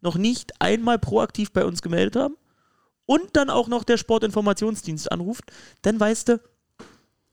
noch 0.00 0.16
nicht 0.16 0.60
einmal 0.60 0.98
proaktiv 0.98 1.52
bei 1.52 1.64
uns 1.64 1.82
gemeldet 1.82 2.16
haben 2.16 2.36
und 3.06 3.22
dann 3.32 3.50
auch 3.50 3.68
noch 3.68 3.84
der 3.84 3.96
Sportinformationsdienst 3.96 5.10
anruft, 5.10 5.44
dann 5.82 5.98
weißt 5.98 6.28
du, 6.28 6.40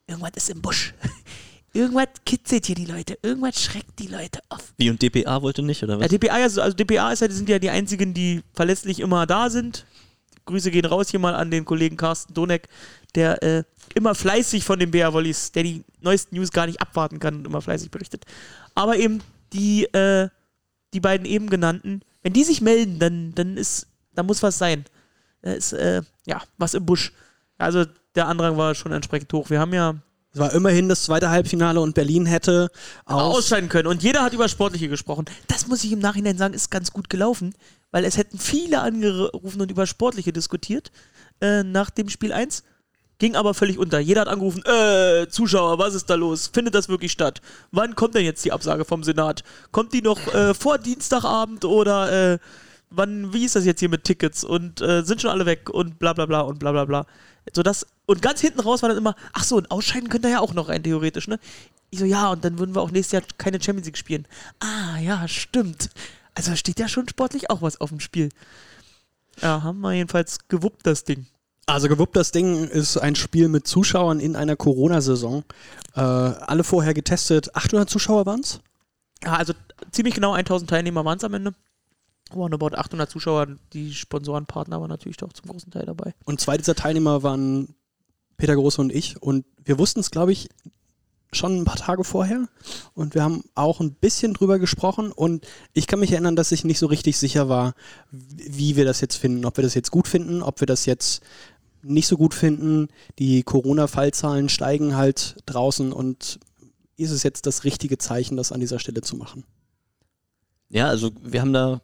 irgendwas 0.07 0.31
ist 0.35 0.49
im 0.49 0.61
Busch. 0.61 0.93
irgendwas 1.73 2.07
kitzelt 2.25 2.65
hier 2.65 2.75
die 2.75 2.85
Leute, 2.85 3.17
irgendwas 3.21 3.61
schreckt 3.61 3.99
die 3.99 4.07
Leute 4.07 4.39
auf. 4.49 4.73
Wie 4.77 4.89
und 4.89 5.01
DPA 5.01 5.41
wollte 5.41 5.61
nicht, 5.61 5.83
oder 5.83 5.99
was? 5.99 6.11
Ja, 6.11 6.17
DPA, 6.17 6.39
ja 6.39 6.49
so- 6.49 6.61
also 6.61 6.75
DPA 6.75 7.11
ist 7.11 7.19
ja, 7.21 7.27
die 7.27 7.33
sind 7.35 7.49
ja 7.49 7.59
die 7.59 7.69
einzigen, 7.69 8.13
die 8.13 8.41
verlässlich 8.53 8.99
immer 8.99 9.25
da 9.27 9.49
sind. 9.49 9.85
Grüße 10.51 10.71
gehen 10.71 10.85
raus 10.85 11.09
hier 11.09 11.19
mal 11.19 11.35
an 11.35 11.51
den 11.51 11.65
Kollegen 11.65 11.97
Carsten 11.97 12.33
Donek, 12.33 12.67
der 13.15 13.41
äh, 13.41 13.63
immer 13.95 14.15
fleißig 14.15 14.63
von 14.63 14.79
den 14.79 14.91
BR 14.91 15.13
Volleys, 15.13 15.51
der 15.51 15.63
die 15.63 15.83
neuesten 16.01 16.35
News 16.35 16.51
gar 16.51 16.67
nicht 16.67 16.81
abwarten 16.81 17.19
kann 17.19 17.35
und 17.35 17.45
immer 17.45 17.61
fleißig 17.61 17.91
berichtet. 17.91 18.25
Aber 18.75 18.97
eben 18.97 19.21
die, 19.53 19.85
äh, 19.93 20.29
die 20.93 20.99
beiden 20.99 21.25
eben 21.25 21.49
genannten, 21.49 22.01
wenn 22.21 22.33
die 22.33 22.43
sich 22.43 22.61
melden, 22.61 22.99
dann, 22.99 23.33
dann 23.35 23.57
ist, 23.57 23.87
da 24.13 24.23
muss 24.23 24.43
was 24.43 24.57
sein. 24.57 24.85
Da 25.41 25.53
ist, 25.53 25.73
äh, 25.73 26.01
ja, 26.25 26.41
was 26.57 26.73
im 26.73 26.85
Busch. 26.85 27.13
Also 27.57 27.85
der 28.15 28.27
Andrang 28.27 28.57
war 28.57 28.75
schon 28.75 28.91
entsprechend 28.91 29.31
hoch. 29.33 29.49
Wir 29.49 29.59
haben 29.59 29.73
ja 29.73 29.95
Es 30.33 30.39
war 30.39 30.53
immerhin 30.53 30.87
das 30.87 31.03
zweite 31.03 31.29
Halbfinale 31.29 31.81
und 31.81 31.93
Berlin 31.93 32.25
hätte 32.25 32.69
aus 33.05 33.37
ausscheiden 33.37 33.67
können. 33.67 33.87
Und 33.87 34.01
jeder 34.01 34.23
hat 34.23 34.33
über 34.33 34.47
Sportliche 34.47 34.87
gesprochen. 34.87 35.25
Das 35.47 35.67
muss 35.67 35.83
ich 35.83 35.91
im 35.91 35.99
Nachhinein 35.99 36.37
sagen, 36.37 36.53
ist 36.53 36.71
ganz 36.71 36.91
gut 36.91 37.09
gelaufen, 37.09 37.53
weil 37.91 38.05
es 38.05 38.17
hätten 38.17 38.39
viele 38.39 38.79
angerufen 38.79 39.61
und 39.61 39.69
über 39.69 39.85
Sportliche 39.85 40.31
diskutiert 40.31 40.91
äh, 41.41 41.63
nach 41.63 41.89
dem 41.89 42.07
Spiel 42.07 42.31
1. 42.31 42.63
Ging 43.19 43.35
aber 43.35 43.53
völlig 43.53 43.77
unter. 43.77 43.99
Jeder 43.99 44.21
hat 44.21 44.29
angerufen, 44.29 44.63
äh, 44.65 45.27
Zuschauer, 45.27 45.77
was 45.77 45.93
ist 45.93 46.09
da 46.09 46.15
los? 46.15 46.49
Findet 46.51 46.75
das 46.75 46.87
wirklich 46.87 47.11
statt? 47.11 47.41
Wann 47.71 47.95
kommt 47.95 48.15
denn 48.15 48.25
jetzt 48.25 48.43
die 48.45 48.53
Absage 48.53 48.85
vom 48.85 49.03
Senat? 49.03 49.43
Kommt 49.71 49.93
die 49.93 50.01
noch 50.01 50.33
äh, 50.33 50.53
vor 50.53 50.77
Dienstagabend 50.77 51.65
oder 51.65 52.33
äh, 52.33 52.39
wann, 52.89 53.33
wie 53.33 53.43
ist 53.43 53.55
das 53.55 53.65
jetzt 53.65 53.81
hier 53.81 53.89
mit 53.89 54.05
Tickets? 54.05 54.43
Und 54.43 54.81
äh, 54.81 55.03
sind 55.03 55.21
schon 55.21 55.29
alle 55.29 55.45
weg 55.45 55.69
und 55.69 55.99
bla 55.99 56.13
bla 56.13 56.25
bla 56.25 56.41
und 56.41 56.57
bla 56.57 56.71
bla 56.71 56.85
bla. 56.85 57.05
So 57.53 57.63
das, 57.63 57.87
und 58.05 58.21
ganz 58.21 58.41
hinten 58.41 58.59
raus 58.59 58.81
war 58.81 58.89
dann 58.89 58.97
immer, 58.97 59.15
ach 59.33 59.43
so, 59.43 59.57
und 59.57 59.71
ausscheiden 59.71 60.09
könnte 60.09 60.27
er 60.27 60.33
ja 60.35 60.39
auch 60.39 60.53
noch 60.53 60.69
rein 60.69 60.83
theoretisch, 60.83 61.27
ne? 61.27 61.39
Ich 61.89 61.99
so, 61.99 62.05
ja, 62.05 62.31
und 62.31 62.45
dann 62.45 62.59
würden 62.59 62.75
wir 62.75 62.81
auch 62.81 62.91
nächstes 62.91 63.13
Jahr 63.13 63.23
keine 63.37 63.61
Champions 63.61 63.87
League 63.87 63.97
spielen. 63.97 64.25
Ah, 64.59 64.97
ja, 64.99 65.27
stimmt. 65.27 65.89
Also 66.35 66.55
steht 66.55 66.79
ja 66.79 66.87
schon 66.87 67.09
sportlich 67.09 67.49
auch 67.49 67.61
was 67.61 67.81
auf 67.81 67.89
dem 67.89 67.99
Spiel. 67.99 68.29
Ja, 69.41 69.63
haben 69.63 69.81
wir 69.81 69.93
jedenfalls 69.93 70.47
gewuppt, 70.47 70.85
das 70.85 71.03
Ding. 71.03 71.25
Also 71.65 71.87
gewuppt 71.87 72.15
das 72.15 72.31
Ding 72.31 72.67
ist 72.67 72.97
ein 72.97 73.15
Spiel 73.15 73.47
mit 73.47 73.67
Zuschauern 73.67 74.19
in 74.19 74.35
einer 74.35 74.55
Corona-Saison. 74.55 75.43
Äh, 75.95 75.99
alle 75.99 76.63
vorher 76.63 76.93
getestet. 76.93 77.55
800 77.55 77.89
Zuschauer 77.89 78.25
waren 78.25 78.41
es? 78.41 78.59
Ja, 79.23 79.35
also 79.35 79.53
ziemlich 79.91 80.15
genau 80.15 80.33
1000 80.33 80.69
Teilnehmer 80.69 81.05
waren 81.05 81.17
es 81.17 81.23
am 81.23 81.33
Ende. 81.33 81.53
Waren 82.35 82.53
about 82.53 82.75
800 82.75 83.09
Zuschauer. 83.09 83.47
Die 83.73 83.93
Sponsorenpartner 83.93 84.79
waren 84.79 84.89
natürlich 84.89 85.17
doch 85.17 85.33
zum 85.33 85.49
großen 85.49 85.71
Teil 85.71 85.85
dabei. 85.85 86.13
Und 86.25 86.39
zwei 86.39 86.57
dieser 86.57 86.75
Teilnehmer 86.75 87.23
waren 87.23 87.75
Peter 88.37 88.55
Große 88.55 88.81
und 88.81 88.91
ich. 88.91 89.21
Und 89.21 89.45
wir 89.63 89.77
wussten 89.77 89.99
es, 89.99 90.11
glaube 90.11 90.31
ich, 90.31 90.49
schon 91.33 91.59
ein 91.59 91.65
paar 91.65 91.77
Tage 91.77 92.03
vorher 92.03 92.47
und 92.93 93.15
wir 93.15 93.23
haben 93.23 93.43
auch 93.55 93.79
ein 93.79 93.93
bisschen 93.93 94.33
drüber 94.33 94.59
gesprochen 94.59 95.11
und 95.11 95.47
ich 95.73 95.87
kann 95.87 95.99
mich 95.99 96.11
erinnern, 96.11 96.35
dass 96.35 96.51
ich 96.51 96.65
nicht 96.65 96.79
so 96.79 96.87
richtig 96.87 97.17
sicher 97.17 97.47
war, 97.47 97.73
wie 98.11 98.75
wir 98.75 98.83
das 98.83 98.99
jetzt 98.99 99.15
finden, 99.15 99.45
ob 99.45 99.57
wir 99.57 99.63
das 99.63 99.73
jetzt 99.73 99.91
gut 99.91 100.09
finden, 100.09 100.41
ob 100.41 100.59
wir 100.59 100.67
das 100.67 100.85
jetzt 100.85 101.23
nicht 101.83 102.07
so 102.07 102.17
gut 102.17 102.33
finden. 102.33 102.89
Die 103.17 103.43
Corona-Fallzahlen 103.43 104.49
steigen 104.49 104.95
halt 104.95 105.37
draußen 105.45 105.93
und 105.93 106.39
ist 106.97 107.11
es 107.11 107.23
jetzt 107.23 107.45
das 107.45 107.63
richtige 107.63 107.97
Zeichen, 107.97 108.37
das 108.37 108.51
an 108.51 108.59
dieser 108.59 108.79
Stelle 108.79 109.01
zu 109.01 109.15
machen? 109.15 109.45
Ja, 110.69 110.87
also 110.87 111.11
wir 111.21 111.41
haben 111.41 111.53
da, 111.53 111.81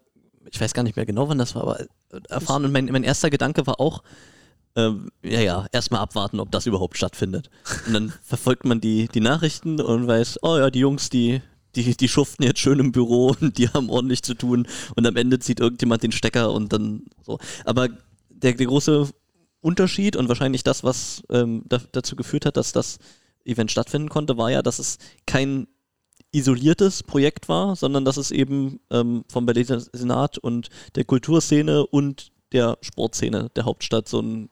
ich 0.52 0.60
weiß 0.60 0.74
gar 0.74 0.84
nicht 0.84 0.96
mehr 0.96 1.06
genau, 1.06 1.30
wann 1.30 1.38
das 1.38 1.56
war, 1.56 1.64
aber 1.64 1.86
erfahren 2.30 2.66
und 2.66 2.72
mein, 2.72 2.86
mein 2.86 3.04
erster 3.04 3.30
Gedanke 3.30 3.68
war 3.68 3.80
auch, 3.80 4.04
ähm, 4.76 5.10
ja, 5.24 5.42
ja, 5.42 5.66
erstmal 5.72 6.02
abwarten, 6.02 6.40
ob 6.40 6.52
das 6.52 6.68
überhaupt 6.68 6.98
stattfindet. 6.98 7.50
Und 7.88 7.94
dann 7.94 8.14
verfolgt 8.24 8.66
man 8.66 8.80
die, 8.80 9.08
die 9.08 9.20
Nachrichten 9.20 9.82
und 9.82 10.08
weiß, 10.08 10.40
oh 10.44 10.58
ja, 10.58 10.70
die 10.70 10.80
Jungs, 10.80 11.10
die, 11.10 11.42
die, 11.76 11.98
die 11.98 12.08
schuften 12.08 12.44
jetzt 12.44 12.60
schön 12.60 12.80
im 12.80 12.92
Büro 12.92 13.36
und 13.42 13.58
die 13.58 13.70
haben 13.70 13.90
ordentlich 13.90 14.22
zu 14.22 14.36
tun 14.36 14.68
und 14.96 15.08
am 15.08 15.16
Ende 15.16 15.40
zieht 15.40 15.60
irgendjemand 15.60 16.04
den 16.04 16.12
Stecker 16.12 16.52
und 16.52 16.72
dann 16.74 17.06
so. 17.26 17.40
Aber 17.66 17.90
der, 18.30 18.54
der 18.54 18.68
große 18.68 19.10
Unterschied 19.62 20.16
und 20.16 20.30
wahrscheinlich 20.30 20.64
das, 20.64 20.84
was 20.84 21.24
ähm, 21.30 21.64
da, 21.66 21.82
dazu 21.92 22.16
geführt 22.16 22.46
hat, 22.46 22.58
dass 22.58 22.72
das 22.72 23.00
Event 23.46 23.72
stattfinden 23.72 24.10
konnte, 24.10 24.38
war 24.38 24.52
ja, 24.52 24.62
dass 24.62 24.78
es 24.78 25.00
kein 25.26 25.68
isoliertes 26.32 27.04
Projekt 27.04 27.50
war, 27.50 27.76
sondern 27.76 28.06
dass 28.06 28.18
es 28.18 28.32
eben 28.32 28.80
ähm, 28.92 29.24
vom 29.30 29.46
Berliner 29.46 29.80
Senat 29.80 30.38
und 30.38 30.70
der 30.96 31.06
Kulturszene 31.06 31.86
und 31.86 32.32
der 32.52 32.78
Sportszene 32.82 33.50
der 33.56 33.66
Hauptstadt 33.66 34.08
so 34.08 34.22
ein 34.22 34.50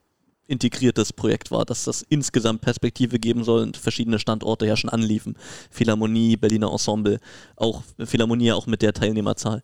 integriertes 0.47 1.13
Projekt 1.13 1.51
war, 1.51 1.65
dass 1.65 1.85
das 1.85 2.03
insgesamt 2.03 2.61
Perspektive 2.61 3.19
geben 3.19 3.43
soll 3.43 3.63
und 3.63 3.77
verschiedene 3.77 4.19
Standorte 4.19 4.65
ja 4.65 4.77
schon 4.77 4.89
anliefen. 4.89 5.37
Philharmonie, 5.71 6.37
Berliner 6.37 6.71
Ensemble, 6.71 7.19
auch 7.55 7.81
Philharmonie 7.97 8.51
auch 8.51 8.67
mit 8.67 8.81
der 8.81 8.93
Teilnehmerzahl. 8.93 9.63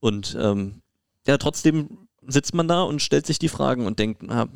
Und 0.00 0.36
ähm, 0.40 0.82
ja, 1.26 1.36
trotzdem 1.38 2.06
sitzt 2.26 2.54
man 2.54 2.68
da 2.68 2.82
und 2.82 3.02
stellt 3.02 3.26
sich 3.26 3.38
die 3.38 3.48
Fragen 3.48 3.86
und 3.86 3.98
denkt, 3.98 4.22
na, 4.22 4.48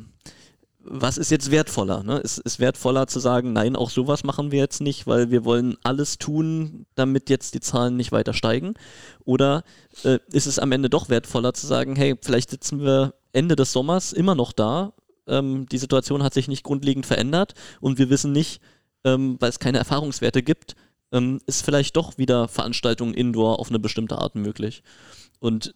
was 0.81 1.17
ist 1.17 1.29
jetzt 1.29 1.51
wertvoller? 1.51 2.03
Ne? 2.03 2.17
Ist, 2.19 2.37
ist 2.39 2.59
wertvoller 2.59 3.07
zu 3.07 3.19
sagen, 3.19 3.53
nein, 3.53 3.75
auch 3.75 3.89
sowas 3.89 4.23
machen 4.23 4.51
wir 4.51 4.59
jetzt 4.59 4.81
nicht, 4.81 5.07
weil 5.07 5.29
wir 5.29 5.45
wollen 5.45 5.77
alles 5.83 6.17
tun, 6.17 6.85
damit 6.95 7.29
jetzt 7.29 7.53
die 7.53 7.59
Zahlen 7.59 7.97
nicht 7.97 8.11
weiter 8.11 8.33
steigen? 8.33 8.73
Oder 9.25 9.63
äh, 10.03 10.19
ist 10.31 10.47
es 10.47 10.57
am 10.57 10.71
Ende 10.71 10.89
doch 10.89 11.09
wertvoller 11.09 11.53
zu 11.53 11.67
sagen, 11.67 11.95
hey, 11.95 12.15
vielleicht 12.21 12.49
sitzen 12.49 12.81
wir 12.81 13.13
Ende 13.33 13.55
des 13.55 13.73
Sommers 13.73 14.13
immer 14.13 14.35
noch 14.35 14.53
da, 14.53 14.93
ähm, 15.29 15.67
die 15.69 15.77
Situation 15.77 16.23
hat 16.23 16.33
sich 16.33 16.47
nicht 16.47 16.63
grundlegend 16.63 17.05
verändert 17.05 17.53
und 17.79 17.97
wir 17.99 18.09
wissen 18.09 18.31
nicht, 18.31 18.61
ähm, 19.03 19.37
weil 19.39 19.49
es 19.49 19.59
keine 19.59 19.77
Erfahrungswerte 19.77 20.43
gibt, 20.43 20.75
ähm, 21.11 21.39
ist 21.45 21.63
vielleicht 21.63 21.95
doch 21.95 22.17
wieder 22.17 22.47
Veranstaltungen 22.47 23.13
indoor 23.13 23.59
auf 23.59 23.69
eine 23.69 23.79
bestimmte 23.79 24.17
Art 24.17 24.35
möglich. 24.35 24.83
Und 25.39 25.73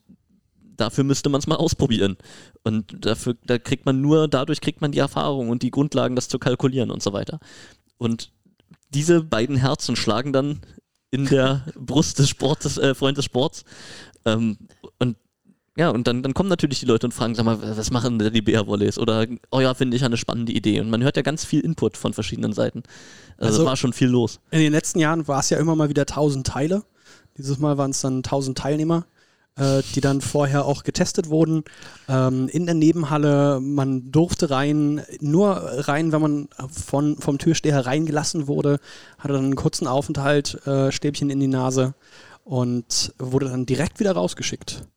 dafür 0.77 1.03
müsste 1.03 1.29
man 1.29 1.39
es 1.39 1.47
mal 1.47 1.55
ausprobieren. 1.55 2.17
Und 2.63 3.05
dafür, 3.05 3.35
da 3.45 3.57
kriegt 3.57 3.85
man 3.85 4.01
nur, 4.01 4.27
dadurch 4.27 4.61
kriegt 4.61 4.81
man 4.81 4.91
die 4.91 4.99
Erfahrung 4.99 5.49
und 5.49 5.63
die 5.63 5.71
Grundlagen, 5.71 6.15
das 6.15 6.27
zu 6.27 6.39
kalkulieren 6.39 6.91
und 6.91 7.01
so 7.01 7.13
weiter. 7.13 7.39
Und 7.97 8.31
diese 8.89 9.23
beiden 9.23 9.55
Herzen 9.55 9.95
schlagen 9.95 10.33
dann 10.33 10.61
in 11.11 11.25
der 11.25 11.65
Brust 11.75 12.19
des 12.19 12.29
Sportes, 12.29 12.77
äh, 12.77 12.95
Freund 12.95 13.17
des 13.17 13.25
Sports. 13.25 13.63
Ähm, 14.25 14.57
und 14.99 15.17
ja, 15.75 15.89
und 15.89 16.05
dann, 16.05 16.21
dann 16.21 16.35
kommen 16.35 16.49
natürlich 16.49 16.79
die 16.81 16.85
Leute 16.85 17.07
und 17.07 17.13
fragen, 17.13 17.33
sag 17.33 17.45
mal, 17.45 17.59
was 17.59 17.89
machen 17.89 18.19
denn 18.19 18.31
die 18.31 18.43
BR-Volleys? 18.43 18.99
Oder, 18.99 19.25
oh 19.49 19.59
ja, 19.59 19.73
finde 19.73 19.97
ich 19.97 20.03
eine 20.03 20.17
spannende 20.17 20.51
Idee. 20.51 20.79
Und 20.79 20.91
man 20.91 21.01
hört 21.01 21.17
ja 21.17 21.23
ganz 21.23 21.45
viel 21.45 21.61
Input 21.61 21.97
von 21.97 22.13
verschiedenen 22.13 22.53
Seiten. 22.53 22.83
Also, 23.37 23.53
also 23.53 23.65
war 23.65 23.75
schon 23.75 23.91
viel 23.91 24.07
los. 24.07 24.39
In 24.51 24.59
den 24.59 24.71
letzten 24.71 24.99
Jahren 24.99 25.27
war 25.27 25.39
es 25.39 25.49
ja 25.49 25.57
immer 25.57 25.75
mal 25.75 25.89
wieder 25.89 26.03
1000 26.03 26.45
Teile. 26.45 26.83
Dieses 27.39 27.57
Mal 27.57 27.79
waren 27.79 27.89
es 27.89 28.01
dann 28.01 28.17
1000 28.17 28.55
Teilnehmer 28.55 29.07
äh, 29.55 29.83
die 29.93 30.01
dann 30.01 30.21
vorher 30.21 30.65
auch 30.65 30.83
getestet 30.83 31.29
wurden. 31.29 31.63
Ähm, 32.07 32.47
in 32.47 32.65
der 32.65 32.75
Nebenhalle, 32.75 33.59
man 33.59 34.11
durfte 34.11 34.49
rein, 34.49 35.03
nur 35.19 35.51
rein, 35.55 36.11
wenn 36.11 36.21
man 36.21 36.49
von, 36.71 37.17
vom 37.17 37.37
Türsteher 37.37 37.85
reingelassen 37.85 38.47
wurde, 38.47 38.79
hatte 39.19 39.33
dann 39.33 39.45
einen 39.45 39.55
kurzen 39.55 39.87
Aufenthalt, 39.87 40.65
äh, 40.65 40.91
Stäbchen 40.91 41.29
in 41.29 41.39
die 41.39 41.47
Nase 41.47 41.93
und 42.43 43.13
wurde 43.19 43.47
dann 43.47 43.65
direkt 43.65 43.99
wieder 43.99 44.13
rausgeschickt. 44.13 44.87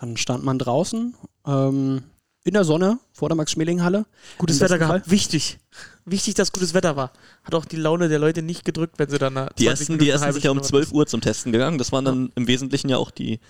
Dann 0.00 0.16
stand 0.16 0.44
man 0.44 0.58
draußen 0.58 1.14
ähm, 1.46 2.02
in 2.42 2.54
der 2.54 2.64
Sonne 2.64 2.98
vor 3.12 3.28
der 3.28 3.36
Max-Schmeling-Halle. 3.36 4.06
Gutes 4.38 4.60
Wetter 4.60 4.78
gehabt, 4.78 5.10
wichtig. 5.10 5.58
Wichtig, 6.06 6.34
dass 6.34 6.52
gutes 6.52 6.72
Wetter 6.72 6.96
war. 6.96 7.12
Hat 7.44 7.54
auch 7.54 7.66
die 7.66 7.76
Laune 7.76 8.08
der 8.08 8.18
Leute 8.18 8.40
nicht 8.40 8.64
gedrückt, 8.64 8.98
wenn 8.98 9.10
sie 9.10 9.18
dann 9.18 9.50
Die 9.58 9.66
ersten, 9.66 9.98
die 9.98 10.08
ersten 10.08 10.32
sind 10.32 10.42
ja 10.42 10.50
um 10.50 10.62
12 10.62 10.92
Uhr 10.92 11.06
zum 11.06 11.20
Testen 11.20 11.52
gegangen. 11.52 11.76
Das 11.76 11.92
waren 11.92 12.06
dann 12.06 12.24
ja. 12.24 12.30
im 12.36 12.46
Wesentlichen 12.46 12.88
ja 12.88 12.96
auch 12.96 13.10
die, 13.10 13.40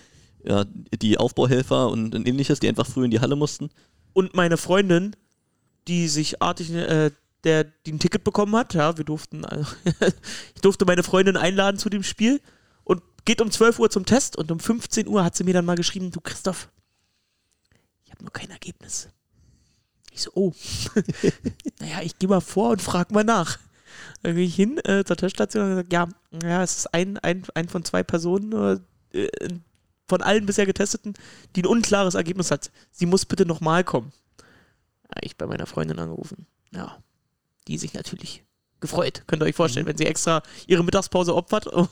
ja, 0.44 0.64
die 0.64 1.18
Aufbauhelfer 1.18 1.88
und, 1.88 2.14
und 2.14 2.26
ähnliches, 2.26 2.60
die 2.60 2.68
einfach 2.68 2.86
früh 2.86 3.04
in 3.04 3.10
die 3.10 3.20
Halle 3.20 3.36
mussten. 3.36 3.70
Und 4.12 4.34
meine 4.34 4.56
Freundin, 4.56 5.16
die 5.88 6.08
sich 6.08 6.42
artig, 6.42 6.72
äh, 6.72 7.10
der 7.44 7.64
die 7.64 7.92
ein 7.92 7.98
Ticket 7.98 8.24
bekommen 8.24 8.54
hat, 8.56 8.74
ja, 8.74 8.96
wir 8.96 9.04
durften, 9.04 9.44
also 9.44 9.66
ich 10.54 10.60
durfte 10.60 10.84
meine 10.84 11.02
Freundin 11.02 11.36
einladen 11.36 11.78
zu 11.78 11.88
dem 11.88 12.02
Spiel 12.02 12.40
und 12.84 13.02
geht 13.24 13.40
um 13.40 13.50
12 13.50 13.78
Uhr 13.78 13.90
zum 13.90 14.04
Test 14.04 14.36
und 14.36 14.50
um 14.50 14.60
15 14.60 15.08
Uhr 15.08 15.24
hat 15.24 15.36
sie 15.36 15.44
mir 15.44 15.54
dann 15.54 15.64
mal 15.64 15.76
geschrieben, 15.76 16.10
du 16.10 16.20
Christoph, 16.20 16.70
ich 18.04 18.10
habe 18.10 18.22
nur 18.24 18.32
kein 18.32 18.50
Ergebnis. 18.50 19.08
Ich 20.12 20.22
so, 20.22 20.30
oh, 20.34 20.52
naja, 21.80 22.02
ich 22.02 22.18
gehe 22.18 22.28
mal 22.28 22.40
vor 22.40 22.70
und 22.70 22.82
frage 22.82 23.14
mal 23.14 23.24
nach. 23.24 23.58
Dann 24.22 24.34
gehe 24.34 24.44
ich 24.44 24.54
hin 24.54 24.78
äh, 24.84 25.04
zur 25.04 25.16
Teststation 25.16 25.62
und 25.64 25.70
gesagt, 25.70 25.92
ja, 25.92 26.08
ja, 26.42 26.62
es 26.62 26.78
ist 26.78 26.94
ein, 26.94 27.16
ein, 27.18 27.44
ein 27.54 27.68
von 27.68 27.84
zwei 27.84 28.02
Personen, 28.02 28.80
äh, 29.12 29.28
von 30.10 30.22
allen 30.22 30.44
bisher 30.44 30.66
Getesteten, 30.66 31.14
die 31.56 31.62
ein 31.62 31.66
unklares 31.66 32.14
Ergebnis 32.14 32.50
hat. 32.50 32.70
Sie 32.90 33.06
muss 33.06 33.24
bitte 33.24 33.46
nochmal 33.46 33.84
kommen. 33.84 34.12
Ja, 35.04 35.20
ich 35.22 35.36
bei 35.36 35.46
meiner 35.46 35.66
Freundin 35.66 35.98
angerufen. 35.98 36.46
Ja, 36.72 36.98
die 37.66 37.78
sich 37.78 37.94
natürlich 37.94 38.44
gefreut. 38.80 39.22
Könnt 39.26 39.42
ihr 39.42 39.46
euch 39.46 39.54
vorstellen, 39.54 39.84
mhm. 39.84 39.90
wenn 39.90 39.98
sie 39.98 40.06
extra 40.06 40.42
ihre 40.66 40.84
Mittagspause 40.84 41.34
opfert, 41.34 41.66
um, 41.66 41.88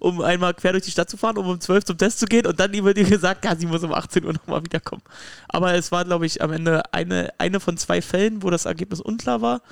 um 0.00 0.20
einmal 0.20 0.54
quer 0.54 0.72
durch 0.72 0.84
die 0.84 0.90
Stadt 0.90 1.10
zu 1.10 1.16
fahren, 1.16 1.36
um 1.36 1.46
um 1.46 1.60
12 1.60 1.84
zum 1.84 1.98
Test 1.98 2.20
zu 2.20 2.26
gehen 2.26 2.46
und 2.46 2.58
dann 2.58 2.72
wird 2.72 2.98
ihr 2.98 3.04
gesagt, 3.04 3.44
ja, 3.44 3.54
sie 3.56 3.66
muss 3.66 3.82
um 3.82 3.92
18 3.92 4.24
Uhr 4.24 4.32
nochmal 4.32 4.64
wiederkommen. 4.64 5.02
Aber 5.48 5.74
es 5.74 5.92
war, 5.92 6.04
glaube 6.04 6.26
ich, 6.26 6.42
am 6.42 6.52
Ende 6.52 6.92
eine, 6.92 7.32
eine 7.38 7.60
von 7.60 7.76
zwei 7.76 8.00
Fällen, 8.00 8.42
wo 8.42 8.50
das 8.50 8.64
Ergebnis 8.64 9.00
unklar 9.00 9.42
war 9.42 9.62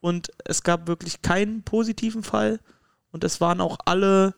und 0.00 0.30
es 0.44 0.62
gab 0.62 0.86
wirklich 0.86 1.22
keinen 1.22 1.62
positiven 1.62 2.22
Fall 2.22 2.60
und 3.10 3.24
es 3.24 3.40
waren 3.40 3.60
auch 3.60 3.78
alle 3.84 4.34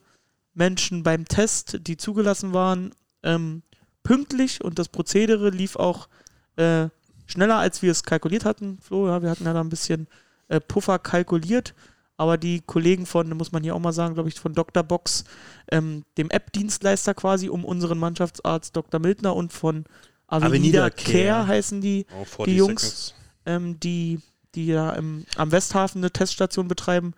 Menschen 0.55 1.03
beim 1.03 1.27
Test, 1.27 1.79
die 1.87 1.96
zugelassen 1.96 2.53
waren, 2.53 2.94
ähm, 3.22 3.62
pünktlich 4.02 4.62
und 4.62 4.78
das 4.78 4.88
Prozedere 4.88 5.50
lief 5.50 5.76
auch 5.76 6.08
äh, 6.56 6.88
schneller, 7.26 7.56
als 7.56 7.82
wir 7.82 7.90
es 7.90 8.02
kalkuliert 8.02 8.44
hatten. 8.44 8.78
Flo, 8.80 9.08
ja, 9.08 9.22
wir 9.22 9.30
hatten 9.30 9.44
ja 9.44 9.52
da 9.52 9.61
ein 9.61 9.68
bisschen 9.68 10.06
äh, 10.48 10.61
Puffer 10.61 10.98
kalkuliert, 10.98 11.74
aber 12.16 12.37
die 12.37 12.61
Kollegen 12.61 13.06
von, 13.06 13.28
muss 13.30 13.52
man 13.52 13.62
hier 13.62 13.74
auch 13.74 13.80
mal 13.80 13.92
sagen, 13.92 14.14
glaube 14.14 14.28
ich, 14.28 14.38
von 14.38 14.54
Dr. 14.54 14.82
Box, 14.82 15.24
ähm, 15.70 16.04
dem 16.18 16.30
App-Dienstleister 16.30 17.14
quasi, 17.14 17.48
um 17.48 17.64
unseren 17.64 17.98
Mannschaftsarzt 17.98 18.76
Dr. 18.76 19.00
Mildner 19.00 19.35
und 19.35 19.52
von 19.52 19.85
Avenida, 20.26 20.87
Avenida 20.87 20.90
Care, 20.90 21.12
Care 21.12 21.46
heißen 21.46 21.80
die, 21.80 22.06
oh, 22.38 22.44
die 22.44 22.56
Jungs, 22.56 23.14
ähm, 23.44 23.78
die, 23.80 24.20
die 24.54 24.66
ja 24.66 24.90
im, 24.92 25.26
am 25.37 25.52
Westhafen 25.52 26.00
eine 26.00 26.11
Teststation 26.11 26.68
betreiben, 26.68 27.14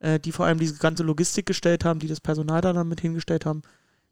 äh, 0.00 0.20
die 0.20 0.32
vor 0.32 0.46
allem 0.46 0.58
diese 0.58 0.76
ganze 0.76 1.02
Logistik 1.02 1.46
gestellt 1.46 1.84
haben, 1.84 1.98
die 1.98 2.08
das 2.08 2.20
Personal 2.20 2.60
da 2.60 2.72
dann 2.72 2.88
mit 2.88 3.00
hingestellt 3.00 3.46
haben. 3.46 3.62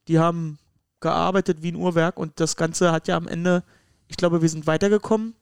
Die 0.08 0.18
haben 0.18 0.58
gearbeitet 1.00 1.62
wie 1.62 1.72
ein 1.72 1.76
Uhrwerk 1.76 2.18
und 2.18 2.40
das 2.40 2.56
Ganze 2.56 2.92
hat 2.92 3.08
ja 3.08 3.16
am 3.16 3.28
Ende, 3.28 3.62
ich 4.08 4.16
glaube, 4.16 4.42
wir 4.42 4.48
sind 4.48 4.66
weitergekommen 4.66 5.34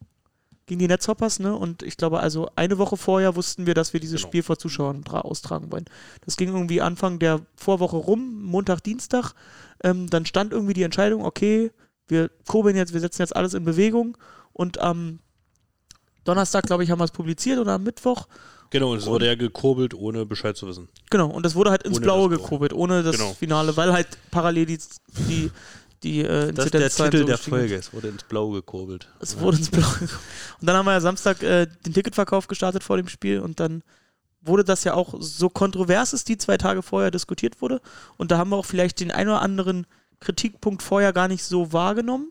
gegen 0.66 0.78
die 0.78 0.88
Netzhoppers, 0.88 1.40
ne? 1.40 1.54
Und 1.54 1.82
ich 1.82 1.96
glaube, 1.96 2.20
also 2.20 2.48
eine 2.56 2.78
Woche 2.78 2.96
vorher 2.96 3.36
wussten 3.36 3.66
wir, 3.66 3.74
dass 3.74 3.92
wir 3.92 4.00
dieses 4.00 4.22
genau. 4.22 4.28
Spiel 4.28 4.42
vor 4.42 4.58
Zuschauern 4.58 5.04
austragen 5.06 5.70
wollen. 5.70 5.84
Das 6.24 6.36
ging 6.36 6.48
irgendwie 6.48 6.80
Anfang 6.80 7.18
der 7.18 7.40
Vorwoche 7.54 7.96
rum, 7.96 8.42
Montag, 8.42 8.80
Dienstag. 8.80 9.34
Ähm, 9.82 10.08
dann 10.08 10.24
stand 10.24 10.52
irgendwie 10.52 10.72
die 10.72 10.82
Entscheidung, 10.82 11.24
okay, 11.24 11.70
wir 12.08 12.30
kurbeln 12.46 12.76
jetzt, 12.76 12.92
wir 12.92 13.00
setzen 13.00 13.22
jetzt 13.22 13.36
alles 13.36 13.54
in 13.54 13.64
Bewegung 13.64 14.16
und 14.52 14.78
am 14.78 15.18
Donnerstag, 16.24 16.64
glaube 16.64 16.84
ich, 16.84 16.90
haben 16.90 17.00
wir 17.00 17.04
es 17.04 17.10
publiziert 17.10 17.58
oder 17.58 17.72
am 17.72 17.82
Mittwoch 17.82 18.26
Genau, 18.70 18.92
und 18.92 18.98
es 18.98 19.06
wurde 19.06 19.26
ja 19.26 19.34
gekurbelt, 19.34 19.94
ohne 19.94 20.26
Bescheid 20.26 20.56
zu 20.56 20.66
wissen. 20.66 20.88
Genau, 21.10 21.28
und 21.28 21.44
das 21.44 21.54
wurde 21.54 21.70
halt 21.70 21.84
ins 21.84 21.96
ohne 21.96 22.04
Blaue 22.04 22.28
gekurbelt, 22.28 22.72
ohne 22.72 23.02
das 23.02 23.16
genau. 23.16 23.32
Finale, 23.34 23.76
weil 23.76 23.92
halt 23.92 24.08
parallel 24.30 24.66
die, 24.66 24.78
die, 25.28 25.50
die 26.02 26.20
äh, 26.22 26.52
Das 26.52 26.66
ist 26.66 26.74
der 26.74 26.90
Titel 26.90 27.18
so 27.18 27.24
der 27.24 27.38
Folge, 27.38 27.76
es 27.76 27.92
wurde 27.92 28.08
ins 28.08 28.24
Blaue 28.24 28.56
gekurbelt. 28.56 29.08
Es 29.20 29.34
ja. 29.34 29.40
wurde 29.40 29.58
ins 29.58 29.70
Blaue 29.70 29.84
gekurbelt. 29.84 30.18
Und 30.60 30.66
dann 30.66 30.76
haben 30.76 30.86
wir 30.86 30.92
ja 30.92 31.00
Samstag 31.00 31.42
äh, 31.42 31.66
den 31.86 31.94
Ticketverkauf 31.94 32.46
gestartet 32.46 32.82
vor 32.82 32.96
dem 32.96 33.08
Spiel 33.08 33.40
und 33.40 33.60
dann 33.60 33.82
wurde 34.46 34.64
das 34.64 34.84
ja 34.84 34.94
auch 34.94 35.14
so 35.18 35.48
kontrovers 35.48 36.12
ist, 36.12 36.28
die 36.28 36.36
zwei 36.36 36.56
Tage 36.56 36.82
vorher 36.82 37.10
diskutiert 37.10 37.62
wurde. 37.62 37.80
Und 38.16 38.30
da 38.30 38.38
haben 38.38 38.50
wir 38.50 38.56
auch 38.56 38.66
vielleicht 38.66 39.00
den 39.00 39.10
ein 39.10 39.28
oder 39.28 39.40
anderen 39.40 39.86
Kritikpunkt 40.20 40.82
vorher 40.82 41.12
gar 41.12 41.28
nicht 41.28 41.44
so 41.44 41.72
wahrgenommen, 41.72 42.30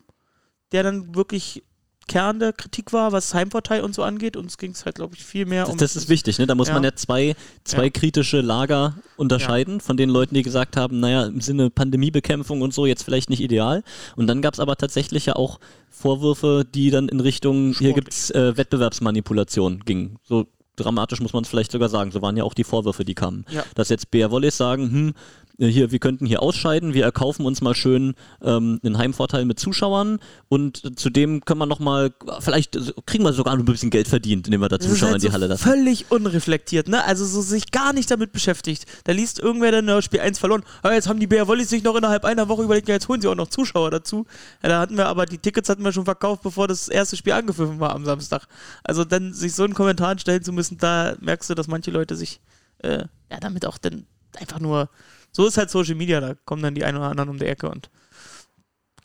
der 0.71 0.83
dann 0.83 1.15
wirklich 1.15 1.63
Kern 2.07 2.39
der 2.39 2.53
Kritik 2.53 2.91
war, 2.93 3.11
was 3.11 3.33
Heimvorteil 3.33 3.81
und 3.81 3.95
so 3.95 4.03
angeht. 4.03 4.35
Uns 4.37 4.57
ging 4.57 4.71
es 4.71 4.85
halt, 4.85 4.95
glaube 4.95 5.15
ich, 5.15 5.23
viel 5.23 5.45
mehr 5.45 5.63
Das, 5.63 5.71
um. 5.73 5.77
das 5.77 5.95
ist 5.95 6.09
wichtig, 6.09 6.37
ne? 6.39 6.47
Da 6.47 6.55
muss 6.55 6.67
Ja. 6.67 6.73
man 6.73 6.83
ja 6.83 6.93
zwei, 6.95 7.35
zwei 7.63 7.85
Ja. 7.85 7.89
kritische 7.89 8.41
Lager 8.41 8.95
unterscheiden 9.17 9.79
von 9.81 9.95
den 9.97 10.09
Leuten, 10.09 10.35
die 10.35 10.41
gesagt 10.43 10.75
haben, 10.77 10.99
naja, 10.99 11.25
im 11.25 11.41
Sinne 11.41 11.69
Pandemiebekämpfung 11.69 12.61
und 12.61 12.73
so 12.73 12.85
jetzt 12.85 13.03
vielleicht 13.03 13.29
nicht 13.29 13.41
ideal. 13.41 13.83
Und 14.15 14.27
dann 14.27 14.41
gab 14.41 14.53
es 14.53 14.59
aber 14.59 14.75
tatsächlich 14.75 15.25
ja 15.27 15.35
auch 15.35 15.59
Vorwürfe, 15.89 16.65
die 16.73 16.89
dann 16.91 17.07
in 17.07 17.19
Richtung, 17.19 17.67
hier 17.67 17.73
Sportlich. 17.91 17.95
gibt's 17.95 18.29
äh, 18.31 18.57
Wettbewerbsmanipulation 18.57 19.81
gingen. 19.85 20.17
So 20.23 20.47
dramatisch 20.75 21.21
muss 21.21 21.33
man 21.33 21.43
es 21.43 21.49
vielleicht 21.49 21.71
sogar 21.71 21.87
sagen. 21.89 22.11
So 22.11 22.21
waren 22.21 22.35
ja 22.35 22.43
auch 22.43 22.55
die 22.55 22.63
Vorwürfe, 22.63 23.05
die 23.05 23.13
kamen. 23.13 23.45
Ja. 23.51 23.63
Dass 23.75 23.89
jetzt 23.89 24.09
BR 24.11 24.31
Volleys 24.31 24.57
sagen, 24.57 24.89
hm, 24.91 25.13
hier, 25.57 25.91
wir 25.91 25.99
könnten 25.99 26.25
hier 26.25 26.41
ausscheiden, 26.41 26.93
wir 26.93 27.03
erkaufen 27.03 27.45
uns 27.45 27.61
mal 27.61 27.75
schön 27.75 28.15
ähm, 28.41 28.79
einen 28.83 28.97
Heimvorteil 28.97 29.45
mit 29.45 29.59
Zuschauern 29.59 30.19
und 30.49 30.83
äh, 30.83 30.95
zudem 30.95 31.45
können 31.45 31.59
wir 31.59 31.67
nochmal, 31.67 32.11
vielleicht 32.39 32.75
äh, 32.75 32.93
kriegen 33.05 33.23
wir 33.23 33.33
sogar 33.33 33.53
ein 33.53 33.63
bisschen 33.63 33.91
Geld 33.91 34.07
verdient, 34.07 34.47
indem 34.47 34.61
wir 34.61 34.69
da 34.69 34.79
Zuschauer 34.79 35.09
halt 35.09 35.15
in 35.17 35.21
die 35.21 35.27
so 35.27 35.33
Halle 35.33 35.47
lassen. 35.47 35.63
Völlig 35.63 36.09
unreflektiert, 36.09 36.87
ne? 36.87 37.03
Also 37.03 37.25
so 37.25 37.41
sich 37.41 37.71
gar 37.71 37.93
nicht 37.93 38.09
damit 38.09 38.31
beschäftigt. 38.31 38.85
Da 39.03 39.11
liest 39.11 39.39
irgendwer 39.39 39.71
dann 39.71 39.87
ja, 39.87 40.01
Spiel 40.01 40.21
1 40.21 40.39
verloren. 40.39 40.63
Ja, 40.83 40.93
jetzt 40.93 41.07
haben 41.07 41.19
die 41.19 41.27
Bär 41.27 41.47
Wollis 41.47 41.69
sich 41.69 41.83
noch 41.83 41.95
innerhalb 41.95 42.25
einer 42.25 42.49
Woche 42.49 42.63
überlegt, 42.63 42.87
ja, 42.87 42.95
jetzt 42.95 43.07
holen 43.07 43.21
sie 43.21 43.27
auch 43.27 43.35
noch 43.35 43.47
Zuschauer 43.47 43.91
dazu. 43.91 44.25
Ja, 44.63 44.69
da 44.69 44.79
hatten 44.79 44.97
wir 44.97 45.05
aber 45.05 45.27
die 45.27 45.37
Tickets 45.37 45.69
hatten 45.69 45.83
wir 45.83 45.91
schon 45.91 46.05
verkauft, 46.05 46.41
bevor 46.41 46.67
das 46.67 46.87
erste 46.87 47.15
Spiel 47.15 47.33
angepfiffen 47.33 47.79
war 47.79 47.93
am 47.93 48.05
Samstag. 48.05 48.47
Also 48.83 49.05
dann 49.05 49.33
sich 49.33 49.53
so 49.53 49.63
einen 49.63 49.75
Kommentar 49.75 50.17
stellen 50.17 50.43
zu 50.43 50.51
müssen, 50.51 50.79
da 50.79 51.15
merkst 51.21 51.49
du, 51.49 51.53
dass 51.53 51.67
manche 51.67 51.91
Leute 51.91 52.15
sich 52.15 52.41
äh, 52.79 53.05
ja 53.29 53.39
damit 53.39 53.67
auch 53.67 53.77
dann 53.77 54.07
einfach 54.39 54.59
nur. 54.59 54.89
So 55.35 55.47
ist 55.47 55.57
halt 55.57 55.69
Social 55.69 55.95
Media, 55.95 56.21
da 56.21 56.35
kommen 56.45 56.61
dann 56.61 56.75
die 56.75 56.85
einen 56.85 56.97
oder 56.97 57.09
anderen 57.09 57.29
um 57.29 57.39
die 57.39 57.45
Ecke 57.45 57.69
und 57.69 57.89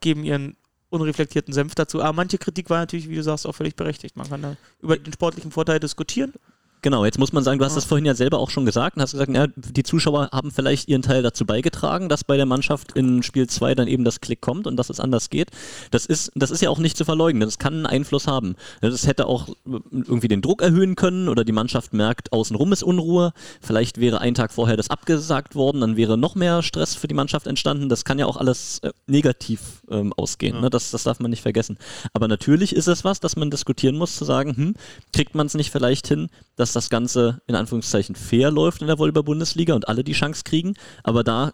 geben 0.00 0.24
ihren 0.24 0.56
unreflektierten 0.90 1.52
Senf 1.52 1.74
dazu. 1.74 2.02
Aber 2.02 2.12
manche 2.12 2.38
Kritik 2.38 2.70
war 2.70 2.78
natürlich, 2.78 3.08
wie 3.08 3.16
du 3.16 3.22
sagst, 3.22 3.46
auch 3.46 3.54
völlig 3.54 3.76
berechtigt. 3.76 4.16
Man 4.16 4.28
kann 4.28 4.42
da 4.42 4.56
über 4.80 4.96
den 4.96 5.12
sportlichen 5.12 5.50
Vorteil 5.50 5.80
diskutieren. 5.80 6.32
Genau, 6.80 7.04
jetzt 7.04 7.18
muss 7.18 7.32
man 7.32 7.42
sagen, 7.42 7.58
du 7.58 7.64
hast 7.64 7.72
Ja. 7.72 7.78
das 7.78 7.84
vorhin 7.86 8.04
ja 8.04 8.14
selber 8.14 8.38
auch 8.38 8.50
schon 8.50 8.64
gesagt 8.64 8.96
und 8.96 9.02
hast 9.02 9.12
gesagt, 9.12 9.34
ja, 9.34 9.46
die 9.56 9.82
Zuschauer 9.82 10.28
haben 10.32 10.50
vielleicht 10.52 10.88
ihren 10.88 11.02
Teil 11.02 11.22
dazu 11.22 11.44
beigetragen, 11.44 12.08
dass 12.08 12.22
bei 12.22 12.36
der 12.36 12.46
Mannschaft 12.46 12.92
in 12.92 13.22
Spiel 13.22 13.48
2 13.48 13.74
dann 13.74 13.88
eben 13.88 14.04
das 14.04 14.20
Klick 14.20 14.40
kommt 14.40 14.66
und 14.66 14.76
dass 14.76 14.88
es 14.88 15.00
anders 15.00 15.28
geht. 15.30 15.50
Das 15.90 16.06
ist, 16.06 16.30
das 16.36 16.50
ist 16.52 16.62
ja 16.62 16.70
auch 16.70 16.78
nicht 16.78 16.96
zu 16.96 17.04
verleugnen, 17.04 17.40
das 17.40 17.58
kann 17.58 17.74
einen 17.74 17.86
Einfluss 17.86 18.26
haben. 18.28 18.54
Das 18.80 19.06
hätte 19.06 19.26
auch 19.26 19.48
irgendwie 19.90 20.28
den 20.28 20.40
Druck 20.40 20.62
erhöhen 20.62 20.94
können 20.94 21.28
oder 21.28 21.44
die 21.44 21.52
Mannschaft 21.52 21.92
merkt, 21.92 22.32
außenrum 22.32 22.72
ist 22.72 22.82
Unruhe. 22.84 23.32
Vielleicht 23.60 23.98
wäre 23.98 24.20
ein 24.20 24.34
Tag 24.34 24.52
vorher 24.52 24.76
das 24.76 24.88
abgesagt 24.90 25.56
worden, 25.56 25.80
dann 25.80 25.96
wäre 25.96 26.16
noch 26.16 26.36
mehr 26.36 26.62
Stress 26.62 26.94
für 26.94 27.08
die 27.08 27.14
Mannschaft 27.14 27.46
entstanden. 27.48 27.88
Das 27.88 28.04
kann 28.04 28.18
ja 28.20 28.26
auch 28.26 28.36
alles 28.36 28.78
äh, 28.80 28.90
negativ 29.06 29.82
ähm, 29.90 30.12
ausgehen, 30.12 30.60
ne? 30.60 30.70
das, 30.70 30.92
das 30.92 31.02
darf 31.02 31.18
man 31.18 31.30
nicht 31.30 31.42
vergessen. 31.42 31.76
Aber 32.12 32.28
natürlich 32.28 32.74
ist 32.74 32.86
es 32.86 33.04
was, 33.04 33.18
dass 33.18 33.34
man 33.36 33.50
diskutieren 33.50 33.96
muss, 33.96 34.16
zu 34.16 34.24
sagen, 34.24 34.56
hm, 34.56 34.74
kriegt 35.12 35.34
man 35.34 35.46
es 35.46 35.54
nicht 35.54 35.70
vielleicht 35.70 36.06
hin, 36.06 36.28
dass 36.56 36.67
das 36.72 36.90
Ganze 36.90 37.40
in 37.46 37.54
Anführungszeichen 37.54 38.14
fair 38.14 38.50
läuft 38.50 38.80
in 38.80 38.86
der 38.86 38.98
Volleyball-Bundesliga 38.98 39.74
und 39.74 39.88
alle 39.88 40.04
die 40.04 40.12
Chance 40.12 40.42
kriegen, 40.44 40.74
aber 41.02 41.24
da 41.24 41.52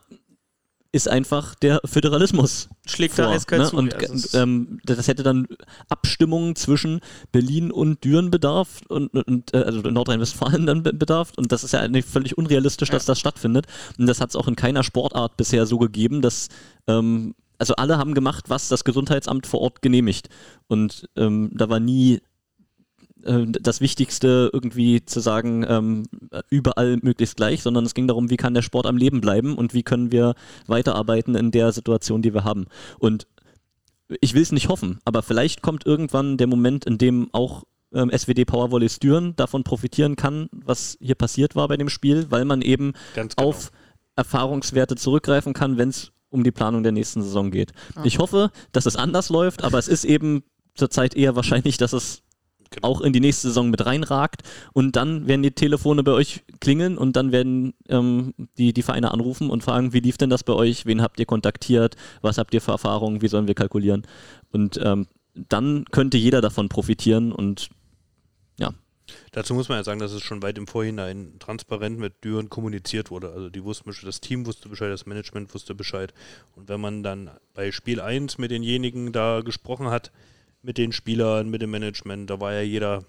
ist 0.92 1.08
einfach 1.08 1.56
der 1.56 1.80
Föderalismus 1.84 2.68
Schlägt 2.86 3.18
da 3.18 3.24
vor, 3.24 3.32
eiskalt 3.32 3.62
ne? 3.62 3.68
zu. 3.68 3.76
Und 3.76 3.94
Also 3.94 4.38
ähm, 4.38 4.78
das 4.84 5.08
hätte 5.08 5.24
dann 5.24 5.48
Abstimmungen 5.88 6.54
zwischen 6.54 7.00
Berlin 7.32 7.72
und 7.72 8.04
Düren 8.04 8.30
bedarf 8.30 8.80
und, 8.88 9.08
und 9.08 9.52
äh, 9.54 9.58
also 9.58 9.80
Nordrhein-Westfalen 9.80 10.66
dann 10.66 10.84
be- 10.84 10.92
bedarf 10.92 11.32
und 11.36 11.50
das 11.50 11.64
ist 11.64 11.72
ja 11.72 11.80
eigentlich 11.80 12.04
völlig 12.04 12.38
unrealistisch, 12.38 12.90
dass 12.90 13.06
das 13.06 13.18
stattfindet 13.18 13.66
und 13.98 14.06
das 14.06 14.20
hat 14.20 14.30
es 14.30 14.36
auch 14.36 14.46
in 14.46 14.54
keiner 14.54 14.84
Sportart 14.84 15.36
bisher 15.36 15.66
so 15.66 15.78
gegeben, 15.78 16.22
dass 16.22 16.48
ähm, 16.86 17.34
also 17.58 17.74
alle 17.74 17.98
haben 17.98 18.14
gemacht, 18.14 18.44
was 18.48 18.68
das 18.68 18.84
Gesundheitsamt 18.84 19.48
vor 19.48 19.62
Ort 19.62 19.82
genehmigt 19.82 20.28
und 20.68 21.08
ähm, 21.16 21.50
da 21.54 21.68
war 21.68 21.80
nie 21.80 22.20
äh, 23.24 23.46
das 23.46 23.80
Wichtigste 23.80 24.50
irgendwie 24.52 25.04
zu 25.04 25.20
sagen, 25.20 25.64
ähm, 25.68 26.06
überall 26.50 26.98
möglichst 27.02 27.36
gleich, 27.36 27.62
sondern 27.62 27.84
es 27.84 27.94
ging 27.94 28.06
darum, 28.06 28.30
wie 28.30 28.36
kann 28.36 28.54
der 28.54 28.62
Sport 28.62 28.86
am 28.86 28.96
Leben 28.96 29.20
bleiben 29.20 29.56
und 29.56 29.74
wie 29.74 29.82
können 29.82 30.12
wir 30.12 30.34
weiterarbeiten 30.66 31.34
in 31.34 31.50
der 31.50 31.72
Situation, 31.72 32.22
die 32.22 32.34
wir 32.34 32.44
haben. 32.44 32.66
Und 32.98 33.26
ich 34.20 34.34
will 34.34 34.42
es 34.42 34.52
nicht 34.52 34.68
hoffen, 34.68 34.98
aber 35.04 35.22
vielleicht 35.22 35.62
kommt 35.62 35.86
irgendwann 35.86 36.36
der 36.36 36.46
Moment, 36.46 36.84
in 36.84 36.98
dem 36.98 37.28
auch 37.32 37.64
ähm, 37.94 38.10
SWD 38.10 38.44
Powervolleys 38.44 38.98
Düren 38.98 39.34
davon 39.36 39.64
profitieren 39.64 40.16
kann, 40.16 40.48
was 40.52 40.98
hier 41.00 41.14
passiert 41.14 41.56
war 41.56 41.68
bei 41.68 41.76
dem 41.76 41.88
Spiel, 41.88 42.26
weil 42.30 42.44
man 42.44 42.60
eben 42.60 42.92
Ganz 43.14 43.36
genau. 43.36 43.48
auf 43.48 43.70
Erfahrungswerte 44.16 44.96
zurückgreifen 44.96 45.54
kann, 45.54 45.78
wenn 45.78 45.88
es 45.88 46.12
um 46.28 46.44
die 46.44 46.52
Planung 46.52 46.82
der 46.82 46.92
nächsten 46.92 47.22
Saison 47.22 47.50
geht. 47.50 47.72
Ich 48.02 48.18
hoffe, 48.18 48.50
dass 48.72 48.86
es 48.86 48.96
anders 48.96 49.28
läuft, 49.28 49.62
aber 49.62 49.78
es 49.78 49.86
ist 49.86 50.04
eben 50.04 50.42
zurzeit 50.74 51.14
eher 51.14 51.36
wahrscheinlich, 51.36 51.76
dass 51.76 51.92
es 51.92 52.22
Genau. 52.74 52.88
auch 52.88 53.00
in 53.00 53.12
die 53.12 53.20
nächste 53.20 53.48
Saison 53.48 53.70
mit 53.70 53.84
reinragt 53.84 54.42
und 54.72 54.96
dann 54.96 55.26
werden 55.26 55.42
die 55.42 55.52
Telefone 55.52 56.02
bei 56.02 56.12
euch 56.12 56.42
klingeln 56.60 56.98
und 56.98 57.16
dann 57.16 57.32
werden 57.32 57.74
ähm, 57.88 58.34
die, 58.58 58.72
die 58.72 58.82
Vereine 58.82 59.12
anrufen 59.12 59.50
und 59.50 59.62
fragen, 59.62 59.92
wie 59.92 60.00
lief 60.00 60.18
denn 60.18 60.30
das 60.30 60.42
bei 60.42 60.52
euch, 60.52 60.86
wen 60.86 61.02
habt 61.02 61.20
ihr 61.20 61.26
kontaktiert, 61.26 61.96
was 62.20 62.38
habt 62.38 62.54
ihr 62.54 62.60
für 62.60 62.72
Erfahrungen, 62.72 63.22
wie 63.22 63.28
sollen 63.28 63.46
wir 63.46 63.54
kalkulieren 63.54 64.06
und 64.52 64.80
ähm, 64.82 65.06
dann 65.34 65.84
könnte 65.90 66.16
jeder 66.16 66.40
davon 66.40 66.68
profitieren 66.68 67.32
und 67.32 67.68
ja, 68.58 68.72
Dazu 69.32 69.54
muss 69.54 69.68
man 69.68 69.78
ja 69.78 69.84
sagen, 69.84 70.00
dass 70.00 70.12
es 70.12 70.22
schon 70.22 70.42
weit 70.42 70.56
im 70.58 70.66
Vorhinein 70.66 71.34
transparent 71.38 71.98
mit 71.98 72.24
Düren 72.24 72.48
kommuniziert 72.48 73.10
wurde. 73.10 73.30
Also 73.30 73.50
die 73.50 73.64
wussten 73.64 73.92
das 74.02 74.20
Team 74.20 74.46
wusste 74.46 74.68
Bescheid, 74.68 74.90
das 74.90 75.06
Management 75.06 75.52
wusste 75.54 75.74
Bescheid. 75.74 76.14
Und 76.56 76.68
wenn 76.68 76.80
man 76.80 77.02
dann 77.02 77.30
bei 77.52 77.70
Spiel 77.70 78.00
1 78.00 78.38
mit 78.38 78.50
denjenigen 78.50 79.12
da 79.12 79.42
gesprochen 79.42 79.88
hat, 79.88 80.10
mit 80.64 80.78
den 80.78 80.92
Spielern, 80.92 81.50
mit 81.50 81.62
dem 81.62 81.70
Management, 81.70 82.30
da 82.30 82.40
war 82.40 82.54
ja 82.54 82.62
jeder, 82.62 83.04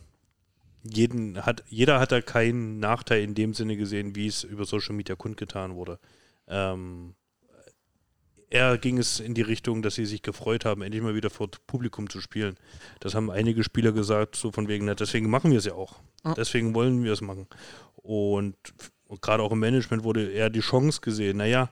jeden 0.83 1.45
hat, 1.45 1.63
jeder 1.67 1.99
hat 1.99 2.11
da 2.11 2.21
keinen 2.21 2.79
Nachteil 2.79 3.23
in 3.23 3.33
dem 3.33 3.53
Sinne 3.53 3.77
gesehen, 3.77 4.15
wie 4.15 4.27
es 4.27 4.43
über 4.43 4.65
Social 4.65 4.93
Media 4.93 5.15
kundgetan 5.15 5.75
wurde. 5.75 5.97
Ähm, 6.47 7.15
eher 8.49 8.77
ging 8.77 8.97
es 8.97 9.21
in 9.21 9.33
die 9.33 9.41
Richtung, 9.41 9.81
dass 9.81 9.95
sie 9.95 10.05
sich 10.05 10.21
gefreut 10.21 10.65
haben, 10.65 10.81
endlich 10.81 11.01
mal 11.01 11.15
wieder 11.15 11.29
vor 11.29 11.49
Publikum 11.65 12.09
zu 12.09 12.19
spielen. 12.19 12.57
Das 12.99 13.15
haben 13.15 13.31
einige 13.31 13.63
Spieler 13.63 13.93
gesagt, 13.93 14.35
so 14.35 14.51
von 14.51 14.67
wegen, 14.67 14.85
na, 14.85 14.93
deswegen 14.93 15.29
machen 15.29 15.51
wir 15.51 15.57
es 15.57 15.65
ja 15.65 15.73
auch. 15.73 15.99
Deswegen 16.35 16.75
wollen 16.75 17.03
wir 17.03 17.13
es 17.13 17.21
machen. 17.21 17.47
Und, 17.95 18.55
und 19.07 19.21
gerade 19.21 19.43
auch 19.43 19.51
im 19.51 19.59
Management 19.59 20.03
wurde 20.03 20.29
eher 20.29 20.49
die 20.49 20.59
Chance 20.59 20.99
gesehen, 21.01 21.37
naja, 21.37 21.69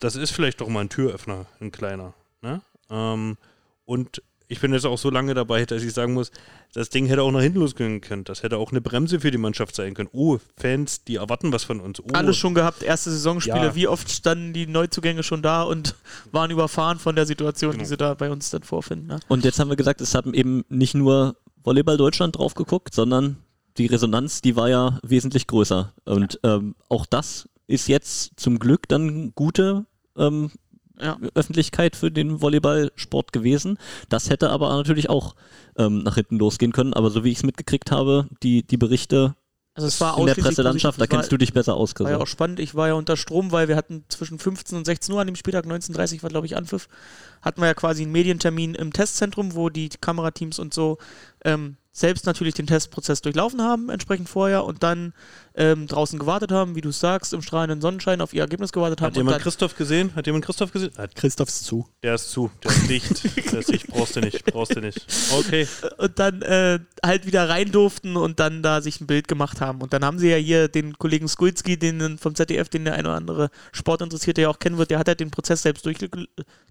das 0.00 0.16
ist 0.16 0.32
vielleicht 0.32 0.60
doch 0.60 0.68
mal 0.68 0.80
ein 0.80 0.88
Türöffner, 0.88 1.46
ein 1.60 1.70
kleiner. 1.70 2.12
Ne? 2.42 2.60
Ähm, 2.90 3.38
und 3.84 4.22
ich 4.52 4.60
bin 4.60 4.72
jetzt 4.74 4.84
auch 4.84 4.98
so 4.98 5.08
lange 5.08 5.32
dabei, 5.32 5.64
dass 5.64 5.82
ich 5.82 5.94
sagen 5.94 6.12
muss, 6.12 6.30
das 6.74 6.90
Ding 6.90 7.06
hätte 7.06 7.22
auch 7.22 7.30
nach 7.32 7.40
hinten 7.40 7.60
losgehen 7.60 8.02
können. 8.02 8.24
Das 8.24 8.42
hätte 8.42 8.58
auch 8.58 8.70
eine 8.70 8.82
Bremse 8.82 9.20
für 9.20 9.30
die 9.30 9.38
Mannschaft 9.38 9.74
sein 9.74 9.94
können. 9.94 10.10
Oh, 10.12 10.38
Fans, 10.58 11.04
die 11.04 11.16
erwarten 11.16 11.52
was 11.52 11.64
von 11.64 11.80
uns. 11.80 12.00
Oh, 12.00 12.04
Alles 12.12 12.36
schon 12.36 12.54
gehabt, 12.54 12.82
erste 12.82 13.10
Saisonspiele. 13.10 13.56
Ja. 13.56 13.74
Wie 13.74 13.88
oft 13.88 14.10
standen 14.10 14.52
die 14.52 14.66
Neuzugänge 14.66 15.22
schon 15.22 15.40
da 15.40 15.62
und 15.62 15.94
waren 16.32 16.50
überfahren 16.50 16.98
von 16.98 17.16
der 17.16 17.24
Situation, 17.24 17.72
Genau. 17.72 17.82
die 17.82 17.88
sie 17.88 17.96
da 17.96 18.12
bei 18.12 18.30
uns 18.30 18.50
dann 18.50 18.62
vorfinden. 18.62 19.06
Ne? 19.06 19.20
Und 19.28 19.44
jetzt 19.44 19.58
haben 19.58 19.70
wir 19.70 19.76
gesagt, 19.76 20.02
es 20.02 20.14
haben 20.14 20.34
eben 20.34 20.64
nicht 20.68 20.94
nur 20.94 21.36
Volleyball 21.64 21.96
Deutschland 21.96 22.36
drauf 22.36 22.54
geguckt, 22.54 22.94
sondern 22.94 23.38
die 23.78 23.86
Resonanz, 23.86 24.42
die 24.42 24.54
war 24.54 24.68
ja 24.68 24.98
wesentlich 25.02 25.46
größer. 25.46 25.94
Und 26.04 26.38
ähm, 26.42 26.74
auch 26.90 27.06
das 27.06 27.48
ist 27.66 27.88
jetzt 27.88 28.32
zum 28.36 28.58
Glück 28.58 28.86
dann 28.88 29.32
gute 29.34 29.86
ähm, 30.18 30.50
Ja. 31.00 31.18
Öffentlichkeit 31.34 31.96
für 31.96 32.10
den 32.10 32.40
Volleyballsport 32.40 33.32
gewesen. 33.32 33.78
Das 34.08 34.30
hätte 34.30 34.50
aber 34.50 34.68
natürlich 34.70 35.08
auch 35.08 35.34
ähm, 35.76 36.02
nach 36.02 36.16
hinten 36.16 36.38
losgehen 36.38 36.72
können. 36.72 36.92
Aber 36.92 37.10
so 37.10 37.24
wie 37.24 37.30
ich 37.30 37.38
es 37.38 37.42
mitgekriegt 37.44 37.90
habe, 37.90 38.28
die, 38.42 38.62
die 38.62 38.76
Berichte 38.76 39.34
Also 39.74 39.88
es 39.88 40.00
war 40.00 40.18
in 40.18 40.26
der 40.26 40.34
Presselandschaft, 40.34 41.00
da 41.00 41.06
kennst 41.06 41.32
du 41.32 41.38
dich 41.38 41.52
besser 41.52 41.74
aus, 41.74 41.94
War 41.98 42.10
ja 42.10 42.18
auch 42.18 42.26
spannend. 42.26 42.60
Ich 42.60 42.74
war 42.74 42.88
ja 42.88 42.94
unter 42.94 43.16
Strom, 43.16 43.52
weil 43.52 43.68
wir 43.68 43.76
hatten 43.76 44.04
zwischen 44.08 44.38
15 44.38 44.78
und 44.78 44.84
16 44.84 45.14
Uhr 45.14 45.20
an 45.20 45.26
dem 45.26 45.36
Spieltag, 45.36 45.64
19.30 45.64 46.22
war 46.22 46.30
glaube 46.30 46.46
ich 46.46 46.56
Anpfiff, 46.56 46.88
hatten 47.40 47.60
wir 47.60 47.68
ja 47.68 47.74
quasi 47.74 48.02
einen 48.02 48.12
Medientermin 48.12 48.74
im 48.74 48.92
Testzentrum, 48.92 49.54
wo 49.54 49.70
die 49.70 49.88
Kamerateams 49.88 50.58
und 50.58 50.74
so 50.74 50.98
ähm, 51.44 51.76
selbst 51.92 52.24
natürlich 52.24 52.54
den 52.54 52.66
Testprozess 52.66 53.20
durchlaufen 53.20 53.60
haben, 53.60 53.90
entsprechend 53.90 54.28
vorher 54.28 54.64
und 54.64 54.82
dann 54.82 55.12
ähm, 55.54 55.86
draußen 55.86 56.18
gewartet 56.18 56.50
haben, 56.50 56.74
wie 56.74 56.80
du 56.80 56.90
sagst, 56.90 57.34
im 57.34 57.42
strahlenden 57.42 57.82
Sonnenschein 57.82 58.22
auf 58.22 58.32
ihr 58.32 58.40
Ergebnis 58.40 58.72
gewartet 58.72 59.02
haben. 59.02 59.08
Hat 59.08 59.16
jemand 59.16 59.42
Christoph 59.42 59.76
gesehen? 59.76 60.14
Hat 60.14 60.26
jemand 60.26 60.46
Christoph 60.46 60.72
gesehen? 60.72 60.90
Hat, 60.96 61.14
Christophs 61.14 61.62
zu. 61.62 61.86
der 62.02 62.14
ist 62.14 62.30
zu, 62.30 62.50
der 62.64 62.70
ist 62.70 62.88
dicht. 62.88 63.52
der 63.52 63.60
ist 63.60 63.70
dicht, 63.70 63.88
brauchst 63.88 64.16
du 64.16 64.20
nicht, 64.20 64.42
brauchst 64.46 64.74
du 64.74 64.80
nicht. 64.80 65.06
Okay. 65.36 65.68
und 65.98 66.18
dann 66.18 66.40
äh, 66.40 66.78
halt 67.04 67.26
wieder 67.26 67.46
rein 67.50 67.70
durften 67.70 68.16
und 68.16 68.40
dann 68.40 68.62
da 68.62 68.80
sich 68.80 69.02
ein 69.02 69.06
Bild 69.06 69.28
gemacht 69.28 69.60
haben. 69.60 69.82
Und 69.82 69.92
dann 69.92 70.02
haben 70.02 70.18
sie 70.18 70.30
ja 70.30 70.36
hier 70.36 70.68
den 70.68 70.96
Kollegen 70.96 71.28
Skulski, 71.28 71.78
den 71.78 72.16
vom 72.16 72.34
ZDF, 72.34 72.70
den 72.70 72.86
der 72.86 72.94
ein 72.94 73.04
oder 73.04 73.16
andere 73.16 73.50
Sportinteressierte 73.72 74.40
ja 74.40 74.48
auch 74.48 74.58
kennen 74.58 74.78
wird, 74.78 74.90
der 74.90 74.98
hat 74.98 75.08
halt 75.08 75.20
den 75.20 75.30
Prozess 75.30 75.60
selbst 75.60 75.84
durch, 75.84 75.98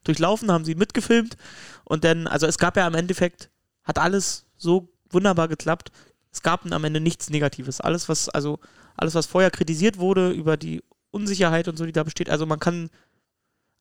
durchlaufen, 0.04 0.52
haben 0.52 0.66
sie 0.66 0.74
mitgefilmt. 0.74 1.38
Und 1.84 2.04
dann, 2.04 2.26
also 2.26 2.48
es 2.48 2.58
gab 2.58 2.76
ja 2.76 2.88
im 2.88 2.96
Endeffekt, 2.96 3.52
hat 3.84 4.00
alles 4.00 4.46
so 4.58 4.92
wunderbar 5.14 5.48
geklappt. 5.48 5.92
Es 6.32 6.42
gab 6.42 6.70
am 6.72 6.84
Ende 6.84 7.02
nichts 7.02 7.30
Negatives. 7.30 7.82
Alles, 7.82 8.08
was, 8.10 8.30
also, 8.30 8.60
alles, 8.96 9.16
was 9.16 9.26
vorher 9.26 9.52
kritisiert 9.52 9.98
wurde 9.98 10.32
über 10.32 10.58
die 10.58 10.82
Unsicherheit 11.12 11.68
und 11.68 11.78
so, 11.78 11.86
die 11.86 11.92
da 11.92 12.04
besteht, 12.04 12.30
also 12.30 12.46
man 12.46 12.60
kann 12.60 12.90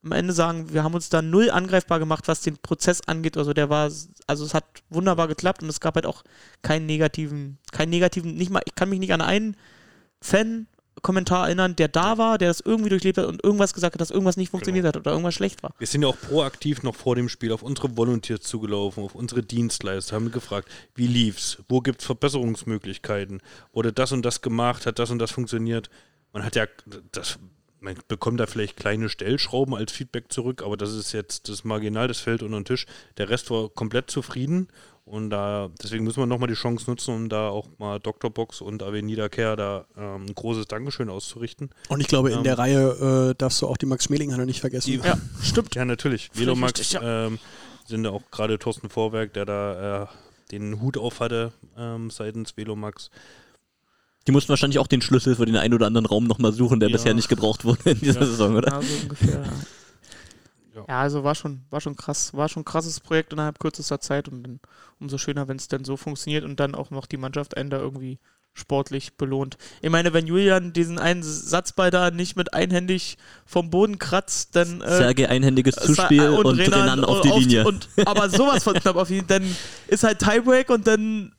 am 0.03 0.12
Ende 0.12 0.33
sagen, 0.33 0.72
wir 0.72 0.83
haben 0.83 0.95
uns 0.95 1.11
da 1.11 1.20
null 1.20 1.51
angreifbar 1.51 1.99
gemacht, 1.99 2.26
was 2.26 2.41
den 2.41 2.57
Prozess 2.57 3.03
angeht. 3.07 3.37
Also 3.37 3.53
der 3.53 3.68
war, 3.68 3.91
also 4.26 4.45
es 4.45 4.55
hat 4.55 4.64
wunderbar 4.89 5.28
geklappt 5.28 5.62
und 5.62 5.68
es 5.68 5.81
gab 5.81 5.95
halt 5.95 6.07
auch 6.07 6.24
keinen 6.62 6.87
negativen, 6.87 7.59
keinen 7.70 7.91
negativen, 7.91 8.35
nicht 8.35 8.51
mal, 8.51 8.62
ich 8.64 8.74
kann 8.74 8.89
mich 8.89 8.99
nicht 8.99 9.12
an 9.12 9.20
einen 9.20 9.57
Fan 10.22 10.66
Kommentar 11.03 11.46
erinnern, 11.46 11.76
der 11.76 11.88
da 11.88 12.18
war, 12.18 12.38
der 12.38 12.48
das 12.48 12.61
irgendwie 12.61 12.90
durchlebt 12.90 13.18
hat 13.18 13.26
und 13.26 13.42
irgendwas 13.44 13.74
gesagt 13.74 13.94
hat, 13.94 14.01
dass 14.01 14.11
irgendwas 14.11 14.36
nicht 14.36 14.51
funktioniert 14.51 14.86
hat 14.86 14.96
oder 14.96 15.11
irgendwas 15.12 15.34
schlecht 15.34 15.62
war. 15.62 15.74
Wir 15.78 15.86
sind 15.86 16.03
ja 16.03 16.09
auch 16.09 16.18
proaktiv 16.18 16.82
noch 16.82 16.94
vor 16.94 17.16
dem 17.16 17.28
Spiel 17.28 17.53
auf 17.53 17.62
unsere 17.62 17.96
Volunteers 17.96 18.40
zugelaufen, 18.40 19.05
auf 19.05 19.14
unsere 19.14 19.42
Dienstleister, 19.42 20.16
haben 20.16 20.30
gefragt, 20.30 20.68
wie 20.94 21.07
lief's, 21.07 21.59
wo 21.68 21.80
gibt 21.80 22.01
es 22.01 22.07
Verbesserungsmöglichkeiten, 22.07 23.40
wurde 23.72 23.92
das 23.92 24.12
und 24.12 24.22
das 24.22 24.42
gemacht, 24.42 24.86
hat 24.86 24.98
das 24.98 25.11
und 25.11 25.18
das 25.18 25.30
funktioniert. 25.30 25.90
Man 26.32 26.44
hat 26.44 26.57
ja, 26.57 26.66
das, 27.12 27.38
man 27.80 27.96
bekommt 28.09 28.40
da 28.40 28.46
vielleicht 28.46 28.76
kleine 28.76 29.09
Stellschrauben 29.09 29.74
als 29.74 29.92
Feedback 29.92 30.30
zurück, 30.30 30.62
aber 30.62 30.76
das 30.76 30.92
ist 30.92 31.12
jetzt 31.12 31.48
das 31.48 31.64
Marginal, 31.64 32.09
das 32.09 32.20
fällt 32.20 32.42
unter 32.42 32.61
den 32.61 32.64
Tisch. 32.64 32.86
Der 33.16 33.28
Rest 33.30 33.51
war 33.51 33.68
komplett 33.68 34.11
zufrieden 34.11 34.68
und 35.11 35.30
da, 35.30 35.68
deswegen 35.82 36.04
müssen 36.04 36.18
wir 36.20 36.26
nochmal 36.26 36.48
die 36.48 36.54
Chance 36.54 36.88
nutzen, 36.88 37.14
um 37.14 37.28
da 37.28 37.48
auch 37.48 37.66
mal 37.78 37.98
Dr. 37.98 38.30
Box 38.30 38.61
und 38.61 38.82
Avenida 38.82 39.28
Care 39.28 39.56
da 39.56 39.84
ähm, 39.96 40.26
ein 40.26 40.34
großes 40.34 40.66
Dankeschön 40.68 41.08
auszurichten. 41.11 41.70
Und 41.88 42.00
ich 42.00 42.06
glaube, 42.06 42.30
in 42.30 42.38
Ähm, 42.38 42.44
der 42.44 42.58
Reihe 42.58 43.30
äh, 43.30 43.34
darfst 43.36 43.61
du 43.62 43.66
auch 43.66 43.76
die 43.76 43.86
Max 43.86 44.04
Schmeling-Halle 44.04 44.46
nicht 44.46 44.61
vergessen. 44.61 44.90
Die, 44.90 44.96
Ja, 44.98 45.18
stimmt. 45.42 45.74
Ja, 45.74 45.84
natürlich. 45.84 46.30
Velomax 46.34 46.78
richtig, 46.80 46.92
ja. 46.92 47.26
ähm, 47.26 47.38
sind 47.86 48.04
da 48.04 48.11
auch 48.11 48.22
gerade 48.30 48.58
Thorsten 48.58 48.88
Vorwerk, 48.88 49.32
der 49.34 49.44
da 49.46 50.02
äh, 50.04 50.06
den 50.52 50.80
Hut 50.80 50.96
auf 50.96 51.20
hatte 51.20 51.52
ähm, 51.76 52.11
seitens 52.11 52.56
Velomax. 52.56 53.11
Die 54.26 54.32
mussten 54.32 54.50
wahrscheinlich 54.50 54.78
auch 54.78 54.86
den 54.86 55.00
Schlüssel 55.02 55.34
für 55.34 55.46
den 55.46 55.56
einen 55.56 55.74
oder 55.74 55.86
anderen 55.86 56.06
Raum 56.06 56.24
nochmal 56.26 56.52
suchen, 56.52 56.78
der 56.78 56.88
Ja. 56.90 56.96
bisher 56.96 57.14
nicht 57.14 57.28
gebraucht 57.28 57.64
wurde 57.64 57.90
in 57.90 58.00
dieser 58.00 58.20
Ja. 58.20 58.26
Saison, 58.26 58.54
oder? 58.54 58.70
Ja, 58.72 58.82
so 58.82 58.94
ungefähr. 59.02 59.42
Ja. 60.89 61.01
Also 61.01 61.24
war 61.24 61.35
schon, 61.35 61.62
war 61.70 61.81
schon 61.81 61.97
krass, 61.97 62.35
war 62.35 62.49
schon 62.49 62.62
ein 62.62 62.64
krasses 62.64 63.01
Projekt 63.01 63.33
innerhalb 63.33 63.59
kürzester 63.59 64.01
Zeit 64.01 64.28
und 64.28 64.43
dann 64.43 64.61
umso 64.99 65.18
schöner, 65.18 65.49
wenn 65.49 65.57
es 65.57 65.68
dann 65.68 65.85
so 65.85 65.97
funktioniert 65.97 66.45
und 66.45 66.61
dann 66.61 66.74
auch 66.74 66.91
noch 66.91 67.07
die 67.07 67.16
Mannschaft 67.16 67.57
einen 67.57 67.70
da 67.70 67.78
irgendwie 67.78 68.18
sportlich 68.53 69.16
belohnt. 69.16 69.57
Ich 69.81 69.91
meine, 69.91 70.12
wenn 70.12 70.26
Julian 70.26 70.72
diesen 70.72 70.99
einen 70.99 71.22
Satzball 71.22 71.91
da 71.91 72.11
nicht 72.11 72.37
mit 72.37 72.53
einhändig 72.53 73.16
vom 73.47 73.70
Boden 73.70 73.99
kratzt, 73.99 74.57
dann 74.57 74.81
äh, 74.81 74.97
Sergei 74.97 75.28
einhändiges 75.28 75.76
Zuspiel 75.76 76.28
und 76.28 76.47
und, 76.47 76.59
Renan 76.59 77.05
auf 77.05 77.20
die 77.20 77.28
Linie. 77.28 77.64
Und, 77.64 77.89
aber 78.05 78.28
sowas 78.28 78.64
von 78.64 78.74
knapp 78.74 78.97
auf 78.97 79.09
die 79.09 79.24
Dann 79.26 79.45
ist 79.87 80.03
halt 80.03 80.18
Tiebreak 80.18 80.68
und 80.70 80.87
dann 80.87 81.33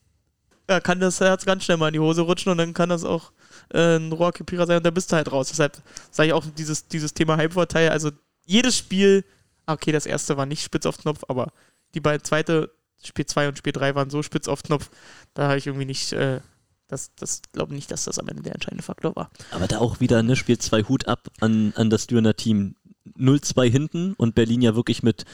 ja, 0.69 0.79
kann 0.79 0.99
das 0.99 1.19
Herz 1.19 1.45
ganz 1.45 1.65
schnell 1.65 1.77
mal 1.77 1.89
in 1.89 1.93
die 1.93 1.99
Hose 1.99 2.21
rutschen 2.21 2.51
und 2.51 2.57
dann 2.57 2.73
kann 2.73 2.89
das 2.89 3.03
auch 3.03 3.31
äh, 3.73 3.97
ein 3.97 4.11
Rohrkrepierer 4.11 4.65
sein 4.65 4.77
und 4.77 4.85
dann 4.85 4.93
bist 4.93 5.11
du 5.11 5.17
halt 5.17 5.31
raus. 5.31 5.49
Deshalb 5.49 5.77
sage 6.11 6.27
ich 6.27 6.33
auch 6.33 6.45
dieses, 6.57 6.87
dieses 6.87 7.13
Thema 7.13 7.37
Heimvorteil. 7.37 7.89
Also 7.89 8.11
jedes 8.45 8.77
Spiel, 8.77 9.23
okay, 9.65 9.91
das 9.91 10.05
erste 10.05 10.37
war 10.37 10.45
nicht 10.45 10.63
spitz 10.63 10.85
auf 10.85 10.97
Knopf, 10.97 11.23
aber 11.27 11.51
die 11.93 11.99
beiden 11.99 12.23
zweite, 12.23 12.71
Spiel 13.03 13.25
2 13.25 13.49
und 13.49 13.57
Spiel 13.57 13.73
3 13.73 13.95
waren 13.95 14.09
so 14.09 14.23
spitz 14.23 14.47
auf 14.47 14.63
Knopf, 14.63 14.89
da 15.33 15.47
habe 15.47 15.57
ich 15.57 15.67
irgendwie 15.67 15.85
nicht, 15.85 16.13
äh, 16.13 16.41
das, 16.87 17.11
das 17.15 17.41
glaube 17.53 17.73
nicht, 17.73 17.89
dass 17.91 18.03
das 18.05 18.19
am 18.19 18.27
Ende 18.27 18.43
der 18.43 18.53
entscheidende 18.53 18.83
Faktor 18.83 19.15
war. 19.15 19.31
Aber 19.51 19.67
da 19.67 19.79
auch 19.79 19.99
wieder, 19.99 20.23
ne, 20.23 20.35
spielt 20.35 20.61
zwei 20.61 20.83
Hut 20.83 21.07
ab 21.07 21.29
an, 21.39 21.73
an 21.75 21.89
das 21.89 22.07
Dürener 22.07 22.35
Team. 22.35 22.75
0-2 23.17 23.69
hinten 23.69 24.13
und 24.13 24.35
Berlin 24.35 24.61
ja 24.61 24.75
wirklich 24.75 25.01
mit 25.01 25.25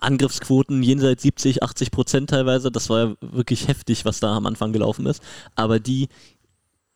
Angriffsquoten 0.00 0.82
jenseits 0.82 1.22
70, 1.22 1.62
80 1.62 1.90
Prozent 1.90 2.30
teilweise. 2.30 2.70
Das 2.70 2.88
war 2.90 3.04
ja 3.04 3.16
wirklich 3.20 3.68
heftig, 3.68 4.04
was 4.04 4.20
da 4.20 4.36
am 4.36 4.46
Anfang 4.46 4.72
gelaufen 4.72 5.06
ist. 5.06 5.22
Aber 5.54 5.80
die 5.80 6.08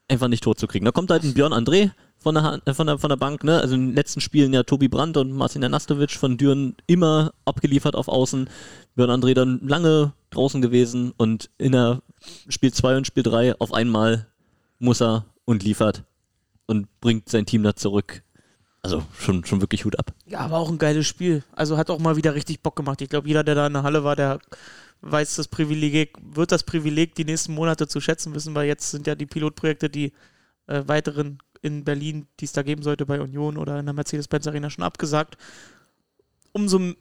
einfach 0.08 0.28
nicht 0.28 0.44
tot 0.44 0.58
zu 0.58 0.66
kriegen. 0.66 0.84
Da 0.84 0.92
kommt 0.92 1.10
halt 1.10 1.24
ein 1.24 1.34
Björn 1.34 1.52
André 1.52 1.90
von 2.18 2.34
der, 2.34 2.60
äh, 2.64 2.74
von 2.74 2.86
der, 2.86 2.98
von 2.98 3.08
der 3.08 3.16
Bank, 3.16 3.44
ne? 3.44 3.60
Also 3.60 3.74
in 3.74 3.88
den 3.88 3.94
letzten 3.94 4.20
Spielen 4.20 4.52
ja 4.52 4.62
Tobi 4.62 4.88
Brandt 4.88 5.16
und 5.16 5.32
Marcin 5.32 5.64
Anastovic 5.64 6.12
von 6.12 6.36
Düren 6.36 6.76
immer 6.86 7.32
abgeliefert 7.44 7.94
auf 7.94 8.08
Außen. 8.08 8.48
Björn 8.94 9.10
André 9.10 9.34
dann 9.34 9.60
lange 9.66 10.12
draußen 10.30 10.60
gewesen 10.60 11.12
und 11.16 11.50
in 11.58 11.72
der 11.72 12.02
Spiel 12.48 12.72
2 12.72 12.96
und 12.98 13.06
Spiel 13.06 13.22
3 13.22 13.60
auf 13.60 13.72
einmal 13.72 14.26
muss 14.78 15.00
er 15.00 15.24
und 15.44 15.62
liefert 15.62 16.04
und 16.66 16.88
bringt 17.00 17.28
sein 17.28 17.46
Team 17.46 17.62
da 17.62 17.74
zurück. 17.74 18.22
Also 18.82 19.02
schon, 19.18 19.44
schon 19.44 19.60
wirklich 19.60 19.84
Hut 19.84 19.98
ab. 19.98 20.12
Ja, 20.26 20.50
war 20.50 20.60
auch 20.60 20.70
ein 20.70 20.78
geiles 20.78 21.06
Spiel. 21.06 21.42
Also 21.52 21.76
hat 21.76 21.90
auch 21.90 21.98
mal 21.98 22.16
wieder 22.16 22.34
richtig 22.34 22.62
Bock 22.62 22.76
gemacht. 22.76 23.00
Ich 23.00 23.08
glaube, 23.08 23.28
jeder, 23.28 23.42
der 23.42 23.54
da 23.54 23.66
in 23.66 23.72
der 23.72 23.82
Halle 23.82 24.04
war, 24.04 24.14
der 24.14 24.38
weiß 25.00 25.36
das 25.36 25.48
Privileg, 25.48 26.16
wird 26.22 26.52
das 26.52 26.64
Privileg, 26.64 27.14
die 27.14 27.24
nächsten 27.24 27.54
Monate 27.54 27.86
zu 27.86 28.00
schätzen 28.00 28.34
wissen, 28.34 28.54
weil 28.54 28.66
jetzt 28.66 28.90
sind 28.90 29.06
ja 29.06 29.14
die 29.14 29.26
Pilotprojekte, 29.26 29.90
die 29.90 30.12
äh, 30.66 30.82
weiteren 30.86 31.38
in 31.62 31.84
Berlin, 31.84 32.26
die 32.40 32.44
es 32.44 32.52
da 32.52 32.62
geben 32.62 32.82
sollte 32.82 33.06
bei 33.06 33.20
Union 33.20 33.56
oder 33.56 33.78
in 33.78 33.86
der 33.86 33.94
Mercedes-Benz 33.94 34.46
Arena 34.46 34.70
schon 34.70 34.84
abgesagt. 34.84 35.36
Umso 36.52 36.94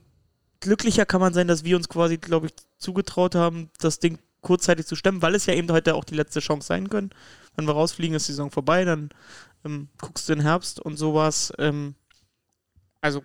glücklicher 0.59 1.05
kann 1.05 1.21
man 1.21 1.33
sein, 1.33 1.47
dass 1.47 1.63
wir 1.63 1.75
uns 1.75 1.89
quasi, 1.89 2.17
glaube 2.17 2.47
ich, 2.47 2.53
zugetraut 2.77 3.35
haben, 3.35 3.69
das 3.79 3.99
Ding 3.99 4.19
kurzzeitig 4.41 4.85
zu 4.85 4.95
stemmen, 4.95 5.21
weil 5.21 5.35
es 5.35 5.45
ja 5.45 5.53
eben 5.53 5.71
heute 5.71 5.95
auch 5.95 6.03
die 6.03 6.15
letzte 6.15 6.39
Chance 6.39 6.67
sein 6.67 6.89
können. 6.89 7.09
Wenn 7.55 7.65
wir 7.65 7.73
rausfliegen, 7.73 8.15
ist 8.15 8.27
die 8.27 8.33
Saison 8.33 8.51
vorbei, 8.51 8.85
dann 8.85 9.09
ähm, 9.65 9.89
guckst 9.99 10.29
du 10.29 10.33
in 10.33 10.41
Herbst 10.41 10.79
und 10.79 10.97
sowas. 10.97 11.51
Ähm, 11.57 11.95
also 13.01 13.23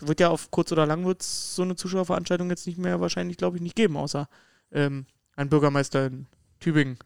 wird 0.00 0.20
ja 0.20 0.28
auf 0.28 0.50
kurz 0.50 0.70
oder 0.70 0.86
lang 0.86 1.04
wird 1.04 1.22
so 1.22 1.62
eine 1.62 1.76
Zuschauerveranstaltung 1.76 2.50
jetzt 2.50 2.66
nicht 2.66 2.78
mehr 2.78 3.00
wahrscheinlich, 3.00 3.36
glaube 3.36 3.56
ich, 3.56 3.62
nicht 3.62 3.76
geben, 3.76 3.96
außer 3.96 4.28
ähm, 4.70 5.06
ein 5.34 5.48
Bürgermeister 5.48 6.06
in 6.06 6.26
Tübingen 6.60 6.98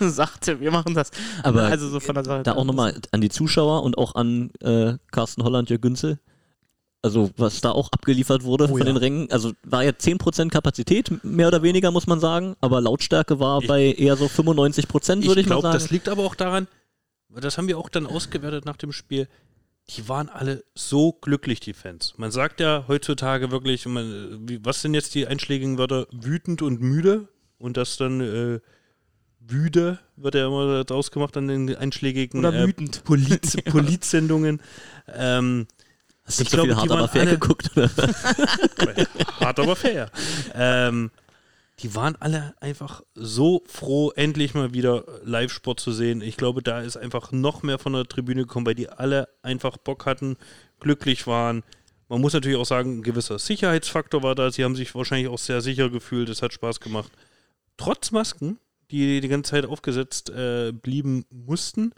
sagte, 0.10 0.60
wir 0.60 0.70
machen 0.70 0.94
das. 0.94 1.10
Aber 1.42 1.62
also 1.64 1.88
so 1.88 2.00
von 2.00 2.14
der 2.14 2.24
Sache. 2.24 2.42
Da 2.42 2.52
auch 2.54 2.64
nochmal 2.64 3.00
an 3.12 3.20
die 3.20 3.28
Zuschauer 3.28 3.82
und 3.82 3.98
auch 3.98 4.14
an 4.14 4.50
äh, 4.60 4.94
Carsten 5.10 5.42
Holland, 5.44 5.70
Jörg 5.70 5.80
Günzel. 5.80 6.18
Also, 7.00 7.30
was 7.36 7.60
da 7.60 7.70
auch 7.70 7.92
abgeliefert 7.92 8.42
wurde 8.42 8.64
Oh 8.64 8.68
von 8.68 8.78
ja. 8.78 8.84
den 8.84 8.96
Rängen. 8.96 9.30
Also, 9.30 9.52
war 9.62 9.84
ja 9.84 9.90
10% 9.92 10.48
Kapazität, 10.50 11.22
mehr 11.24 11.46
oder 11.46 11.62
weniger, 11.62 11.92
muss 11.92 12.08
man 12.08 12.18
sagen. 12.18 12.56
Aber 12.60 12.80
Lautstärke 12.80 13.38
war 13.38 13.60
Ich- 13.62 13.68
bei 13.68 13.92
eher 13.92 14.16
so 14.16 14.26
95%, 14.26 15.24
würde 15.26 15.40
Ich 15.40 15.46
ich, 15.46 15.48
mal 15.48 15.54
glaube, 15.60 15.62
sagen. 15.68 15.74
das 15.74 15.90
liegt 15.90 16.08
aber 16.08 16.24
auch 16.24 16.34
daran, 16.34 16.66
das 17.28 17.56
haben 17.56 17.68
wir 17.68 17.78
auch 17.78 17.88
dann 17.88 18.04
ausgewertet 18.06 18.64
nach 18.64 18.76
dem 18.76 18.90
Spiel. 18.90 19.28
Die 19.90 20.08
waren 20.08 20.28
alle 20.28 20.64
so 20.74 21.12
glücklich, 21.12 21.60
die 21.60 21.72
Fans. 21.72 22.14
Man 22.16 22.30
sagt 22.32 22.58
ja 22.60 22.84
heutzutage 22.88 23.50
wirklich, 23.52 23.86
man, 23.86 24.48
wie, 24.48 24.62
was 24.64 24.82
sind 24.82 24.92
jetzt 24.94 25.14
die 25.14 25.26
einschlägigen 25.28 25.78
Wörter? 25.78 26.08
Wütend 26.10 26.62
und 26.62 26.80
müde. 26.80 27.28
Und 27.58 27.76
das 27.76 27.96
dann 27.96 28.20
äh, 28.20 28.60
wüde 29.48 29.98
wird 30.16 30.34
ja 30.34 30.46
immer 30.46 30.84
draus 30.84 31.10
gemacht 31.10 31.36
an 31.36 31.48
den 31.48 31.74
einschlägigen 31.76 32.40
Oder 32.44 32.54
äh, 32.54 32.66
wütend. 32.66 33.02
Polit 33.04 33.64
Politsendungen. 33.64 34.60
Ähm, 35.12 35.66
Hast 36.24 36.40
du 36.40 36.42
ich 36.42 36.50
so 36.50 36.56
viel 36.58 36.66
glaube, 36.74 36.76
hart 36.76 36.86
die 36.86 36.90
aber 36.92 37.00
waren 37.00 37.08
fair 37.10 37.22
alle- 37.22 37.38
geguckt? 37.38 37.70
Oder? 37.76 37.90
hart 39.40 39.60
aber 39.60 39.76
fair. 39.76 40.10
Ähm, 40.54 41.10
die 41.80 41.94
waren 41.94 42.16
alle 42.20 42.54
einfach 42.60 43.02
so 43.14 43.62
froh, 43.66 44.10
endlich 44.16 44.52
mal 44.54 44.74
wieder 44.74 45.04
Live-Sport 45.24 45.78
zu 45.78 45.92
sehen. 45.92 46.20
Ich 46.22 46.36
glaube, 46.36 46.62
da 46.62 46.80
ist 46.80 46.96
einfach 46.96 47.30
noch 47.30 47.62
mehr 47.62 47.78
von 47.78 47.92
der 47.92 48.04
Tribüne 48.04 48.42
gekommen, 48.42 48.66
weil 48.66 48.74
die 48.74 48.88
alle 48.88 49.28
einfach 49.42 49.76
Bock 49.76 50.04
hatten, 50.04 50.36
glücklich 50.80 51.26
waren. 51.28 51.62
Man 52.08 52.20
muss 52.20 52.32
natürlich 52.32 52.58
auch 52.58 52.66
sagen, 52.66 52.98
ein 52.98 53.02
gewisser 53.02 53.38
Sicherheitsfaktor 53.38 54.22
war 54.22 54.34
da. 54.34 54.50
Sie 54.50 54.64
haben 54.64 54.74
sich 54.74 54.94
wahrscheinlich 54.94 55.28
auch 55.28 55.38
sehr 55.38 55.60
sicher 55.60 55.88
gefühlt. 55.88 56.28
Es 56.30 56.42
hat 56.42 56.52
Spaß 56.52 56.80
gemacht. 56.80 57.12
Trotz 57.76 58.10
Masken, 58.10 58.58
die 58.90 59.20
die 59.20 59.28
ganze 59.28 59.50
Zeit 59.50 59.66
aufgesetzt 59.66 60.30
äh, 60.30 60.72
blieben 60.72 61.24
mussten, 61.30 61.92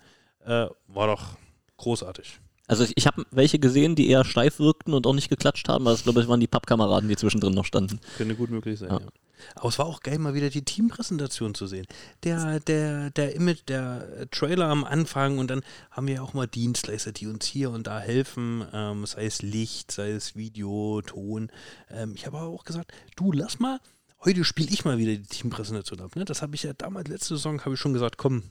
äh, 0.44 0.66
war 0.88 1.06
doch 1.06 1.36
großartig. 1.76 2.40
Also, 2.66 2.84
ich, 2.84 2.92
ich 2.94 3.06
habe 3.06 3.24
welche 3.32 3.58
gesehen, 3.58 3.96
die 3.96 4.08
eher 4.08 4.24
steif 4.24 4.60
wirkten 4.60 4.94
und 4.94 5.04
auch 5.06 5.14
nicht 5.14 5.28
geklatscht 5.28 5.68
haben. 5.68 5.86
Aber 5.86 5.90
das, 5.92 6.04
glaube 6.04 6.20
ich, 6.20 6.28
waren 6.28 6.38
die 6.38 6.46
Pappkameraden, 6.46 7.08
die 7.08 7.16
zwischendrin 7.16 7.52
noch 7.52 7.64
standen. 7.64 7.98
Könnte 8.16 8.36
gut 8.36 8.50
möglich 8.50 8.78
sein, 8.78 8.90
Ja. 8.90 9.00
ja. 9.00 9.08
Aber 9.54 9.68
es 9.68 9.78
war 9.78 9.86
auch 9.86 10.00
geil, 10.00 10.18
mal 10.18 10.34
wieder 10.34 10.50
die 10.50 10.64
Teampräsentation 10.64 11.54
zu 11.54 11.66
sehen. 11.66 11.86
Der, 12.24 12.60
der, 12.60 13.10
der 13.10 13.34
Image, 13.34 13.62
der 13.68 14.28
Trailer 14.30 14.68
am 14.68 14.84
Anfang 14.84 15.38
und 15.38 15.50
dann 15.50 15.62
haben 15.90 16.06
wir 16.06 16.22
auch 16.22 16.34
mal 16.34 16.46
Dienstleister, 16.46 17.12
die 17.12 17.26
uns 17.26 17.46
hier 17.46 17.70
und 17.70 17.86
da 17.86 18.00
helfen, 18.00 18.64
ähm, 18.72 19.06
sei 19.06 19.24
es 19.24 19.42
Licht, 19.42 19.92
sei 19.92 20.10
es 20.10 20.36
Video, 20.36 21.02
Ton. 21.04 21.50
Ähm, 21.90 22.12
ich 22.14 22.26
habe 22.26 22.38
aber 22.38 22.48
auch 22.48 22.64
gesagt, 22.64 22.92
du 23.16 23.32
lass 23.32 23.58
mal, 23.58 23.80
heute 24.24 24.44
spiele 24.44 24.70
ich 24.70 24.84
mal 24.84 24.98
wieder 24.98 25.12
die 25.12 25.22
Teampräsentation 25.22 26.00
ab. 26.00 26.16
Ne? 26.16 26.24
Das 26.24 26.42
habe 26.42 26.54
ich 26.54 26.62
ja 26.62 26.72
damals, 26.72 27.08
letzte 27.08 27.36
Saison, 27.36 27.60
habe 27.60 27.74
ich 27.74 27.80
schon 27.80 27.92
gesagt, 27.92 28.18
komm, 28.18 28.42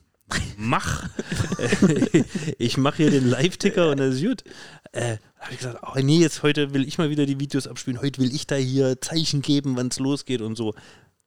mach. 0.56 1.08
ich 2.58 2.76
mache 2.76 2.98
hier 2.98 3.10
den 3.10 3.28
Live-Ticker 3.28 3.90
und 3.90 3.98
das 3.98 4.16
ist 4.16 4.22
gut. 4.22 4.44
Äh, 4.92 5.18
habe 5.38 5.52
ich 5.52 5.58
gesagt, 5.58 5.78
oh 5.82 5.98
nee, 6.00 6.18
jetzt 6.18 6.42
heute 6.42 6.74
will 6.74 6.86
ich 6.86 6.98
mal 6.98 7.10
wieder 7.10 7.26
die 7.26 7.40
Videos 7.40 7.66
abspielen. 7.66 8.00
Heute 8.00 8.20
will 8.20 8.34
ich 8.34 8.46
da 8.46 8.56
hier 8.56 9.00
Zeichen 9.00 9.42
geben, 9.42 9.76
wann 9.76 9.88
es 9.88 9.98
losgeht 9.98 10.40
und 10.40 10.56
so. 10.56 10.74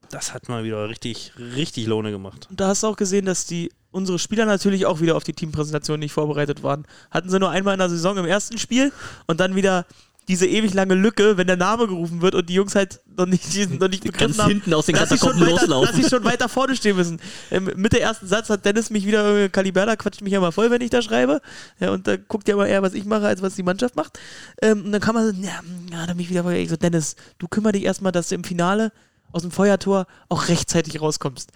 Das 0.10 0.34
hat 0.34 0.50
mal 0.50 0.64
wieder 0.64 0.90
richtig, 0.90 1.34
richtig 1.38 1.88
Laune 1.88 2.12
gemacht. 2.12 2.48
Und 2.50 2.60
da 2.60 2.68
hast 2.68 2.84
du 2.84 2.88
auch 2.88 2.98
gesehen, 2.98 3.26
dass 3.26 3.46
die 3.46 3.72
unsere 3.92 4.20
Spieler 4.20 4.46
natürlich 4.46 4.86
auch 4.86 5.02
wieder 5.02 5.16
auf 5.16 5.24
die 5.24 5.34
Teampräsentation 5.34 6.00
nicht 6.00 6.12
vorbereitet 6.12 6.64
waren. 6.64 6.86
Hatten 7.12 7.30
sie 7.30 7.40
nur 7.40 7.52
einmal 7.52 7.74
in 7.74 7.80
der 7.80 7.90
Saison 7.90 8.18
im 8.18 8.26
ersten 8.26 8.58
Spiel 8.58 8.92
und 9.28 9.40
dann 9.40 9.56
wieder 9.56 9.86
diese 10.28 10.48
ewig 10.48 10.74
lange 10.74 10.96
Lücke, 10.96 11.38
wenn 11.38 11.48
der 11.48 11.58
Name 11.58 11.88
gerufen 11.88 12.22
wird 12.22 12.36
und 12.36 12.48
die 12.50 12.54
Jungs 12.54 12.76
halt 12.76 13.02
noch 13.18 13.26
nicht, 13.26 13.46
noch 13.80 13.88
nicht 13.88 14.04
begriffen 14.04 14.28
Ganz 14.28 14.40
haben, 14.40 14.50
hinten 14.50 14.74
aus 14.74 14.86
den 14.86 14.96
dass 14.96 15.10
sie, 15.10 15.18
schon 15.18 15.36
weiter, 15.36 15.46
dass 15.46 15.62
loslaufen. 15.62 16.02
sie 16.02 16.10
schon 16.10 16.24
weiter 16.24 16.50
vorne 16.50 16.76
stehen 16.76 16.96
müssen. 16.96 17.20
Ähm, 17.52 17.70
mit 17.76 17.94
der 17.94 18.02
ersten 18.02 18.28
Satz 18.28 18.50
hat 18.50 18.66
Dennis 18.66 18.90
mich 18.90 19.06
wieder, 19.06 19.50
Kaliberda 19.50 19.96
quatscht 19.96 20.22
mich 20.22 20.34
ja 20.34 20.40
mal 20.40 20.52
voll, 20.52 20.72
wenn 20.72 20.82
ich 20.82 20.90
da 20.90 21.02
schreibe. 21.02 21.42
Ja, 21.80 21.92
und 21.92 22.08
da 22.08 22.16
guckt 22.16 22.48
ja 22.48 22.56
mal 22.56 22.68
eher, 22.68 22.82
was 22.82 22.94
ich 22.94 23.06
mache, 23.06 23.28
als 23.28 23.42
was 23.42 23.56
die 23.56 23.64
Mannschaft 23.64 23.96
macht. 23.96 24.20
Ähm, 24.62 24.86
und 24.86 24.92
dann 24.92 25.02
kann 25.02 25.16
man 25.16 25.34
so, 25.34 25.42
ja, 25.42 25.60
ja, 25.92 25.98
hat 25.98 26.10
er 26.10 26.16
mich 26.16 26.30
wieder 26.30 26.44
voll. 26.44 26.54
Ich 26.54 26.70
so, 26.70 26.78
Dennis, 26.78 27.16
du 27.38 27.48
kümmere 27.48 27.74
dich 27.74 27.84
erstmal, 27.84 28.12
dass 28.12 28.30
du 28.30 28.36
im 28.36 28.44
Finale 28.44 28.92
aus 29.32 29.42
dem 29.42 29.52
Feuertor 29.52 30.08
auch 30.30 30.48
rechtzeitig 30.48 31.02
rauskommst. 31.02 31.52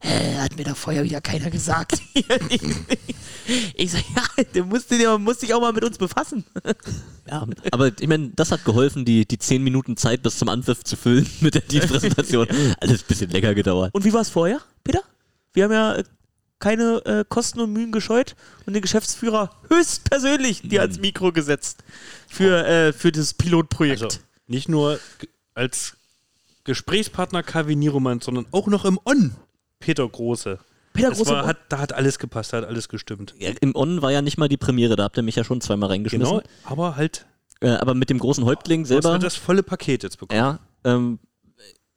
Hä, 0.00 0.36
hat 0.36 0.56
mir 0.56 0.64
da 0.64 0.74
vorher 0.74 1.02
wieder 1.02 1.20
keiner 1.20 1.50
gesagt. 1.50 2.00
ich 3.74 3.90
sag, 3.92 4.02
ja, 4.14 4.44
du 4.52 4.64
musst, 4.64 4.90
dich- 4.90 5.06
musst 5.18 5.42
dich 5.42 5.52
auch 5.54 5.60
mal 5.60 5.72
mit 5.72 5.84
uns 5.84 5.98
befassen. 5.98 6.44
Ja, 7.28 7.46
aber 7.72 7.90
ich 8.00 8.06
meine, 8.08 8.30
das 8.36 8.52
hat 8.52 8.64
geholfen, 8.64 9.04
die, 9.04 9.26
die 9.26 9.38
10 9.38 9.62
Minuten 9.62 9.96
Zeit 9.96 10.22
bis 10.22 10.38
zum 10.38 10.48
Anpfiff 10.48 10.84
zu 10.84 10.96
füllen 10.96 11.28
mit 11.40 11.54
der 11.54 11.62
Dienstpräsentation. 11.70 12.46
Alles 12.80 13.02
ein 13.02 13.06
bisschen 13.08 13.30
länger 13.30 13.54
gedauert. 13.54 13.92
Und 13.94 14.04
wie 14.04 14.12
war 14.12 14.20
es 14.20 14.28
vorher, 14.28 14.60
Peter? 14.84 15.00
Wir 15.52 15.64
haben 15.64 15.72
ja 15.72 15.94
äh, 15.96 16.04
keine 16.60 17.04
äh, 17.04 17.24
Kosten 17.28 17.60
und 17.60 17.72
Mühen 17.72 17.90
gescheut 17.92 18.36
und 18.66 18.74
den 18.74 18.82
Geschäftsführer 18.82 19.50
höchstpersönlich 19.68 20.62
dir 20.62 20.82
ans 20.82 20.98
Mikro 21.00 21.32
gesetzt 21.32 21.82
für, 22.28 22.66
äh, 22.66 22.92
für 22.92 23.10
das 23.12 23.34
Pilotprojekt. 23.34 24.02
Also 24.04 24.18
nicht 24.46 24.68
nur 24.68 24.98
als 25.54 25.94
Gesprächspartner 26.64 27.42
Kavi 27.42 27.76
Nieroman, 27.76 28.20
sondern 28.20 28.46
auch 28.52 28.66
noch 28.68 28.84
im 28.84 28.98
On. 29.04 29.34
Peter 29.80 30.08
Große. 30.08 30.58
Peter 30.92 31.10
Das 31.10 31.18
Große 31.18 31.30
war, 31.30 31.46
hat, 31.46 31.58
da 31.68 31.78
hat 31.78 31.92
alles 31.92 32.18
gepasst, 32.18 32.52
da 32.52 32.58
hat 32.58 32.64
alles 32.64 32.88
gestimmt. 32.88 33.34
Ja, 33.38 33.50
Im 33.60 33.74
On 33.76 34.02
war 34.02 34.10
ja 34.10 34.22
nicht 34.22 34.38
mal 34.38 34.48
die 34.48 34.56
Premiere, 34.56 34.96
da 34.96 35.04
habt 35.04 35.16
ihr 35.16 35.22
mich 35.22 35.36
ja 35.36 35.44
schon 35.44 35.60
zweimal 35.60 35.90
reingeschmissen. 35.90 36.38
Genau, 36.38 36.48
aber 36.64 36.96
halt, 36.96 37.26
Äh, 37.60 37.70
aber 37.70 37.94
mit 37.94 38.10
dem 38.10 38.18
großen 38.18 38.44
Häuptling 38.44 38.80
du 38.80 38.84
hast 38.84 38.88
selber. 38.88 39.10
halt 39.12 39.22
das 39.22 39.36
volle 39.36 39.62
Paket 39.62 40.02
jetzt 40.02 40.18
bekommen. 40.18 40.38
Ja, 40.38 40.58
ähm, 40.84 41.18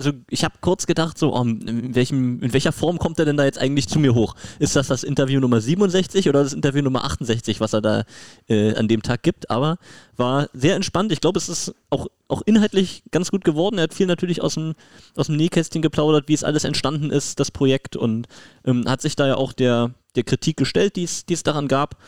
also 0.01 0.17
ich 0.31 0.43
habe 0.43 0.55
kurz 0.61 0.87
gedacht, 0.87 1.19
so, 1.19 1.35
oh, 1.35 1.43
in, 1.43 1.93
welchem, 1.93 2.41
in 2.41 2.53
welcher 2.53 2.71
Form 2.71 2.97
kommt 2.97 3.19
er 3.19 3.25
denn 3.25 3.37
da 3.37 3.45
jetzt 3.45 3.59
eigentlich 3.59 3.87
zu 3.87 3.99
mir 3.99 4.15
hoch? 4.15 4.35
Ist 4.57 4.75
das 4.75 4.87
das 4.87 5.03
Interview 5.03 5.39
Nummer 5.39 5.61
67 5.61 6.27
oder 6.27 6.43
das 6.43 6.53
Interview 6.53 6.81
Nummer 6.81 7.05
68, 7.05 7.59
was 7.59 7.73
er 7.73 7.81
da 7.81 8.03
äh, 8.49 8.73
an 8.73 8.87
dem 8.87 9.03
Tag 9.03 9.21
gibt? 9.21 9.51
Aber 9.51 9.77
war 10.17 10.49
sehr 10.53 10.75
entspannt. 10.75 11.11
Ich 11.11 11.21
glaube, 11.21 11.37
es 11.37 11.49
ist 11.49 11.75
auch, 11.91 12.07
auch 12.27 12.41
inhaltlich 12.47 13.03
ganz 13.11 13.29
gut 13.29 13.43
geworden. 13.43 13.77
Er 13.77 13.83
hat 13.83 13.93
viel 13.93 14.07
natürlich 14.07 14.41
aus 14.41 14.55
dem, 14.55 14.73
aus 15.15 15.27
dem 15.27 15.37
Nähkästchen 15.37 15.83
geplaudert, 15.83 16.27
wie 16.27 16.33
es 16.33 16.43
alles 16.43 16.63
entstanden 16.63 17.11
ist, 17.11 17.39
das 17.39 17.51
Projekt, 17.51 17.95
und 17.95 18.27
ähm, 18.65 18.85
hat 18.87 19.01
sich 19.01 19.15
da 19.15 19.27
ja 19.27 19.35
auch 19.35 19.53
der, 19.53 19.91
der 20.15 20.23
Kritik 20.23 20.57
gestellt, 20.57 20.95
die 20.95 21.03
es 21.03 21.43
daran 21.43 21.67
gab. 21.67 22.01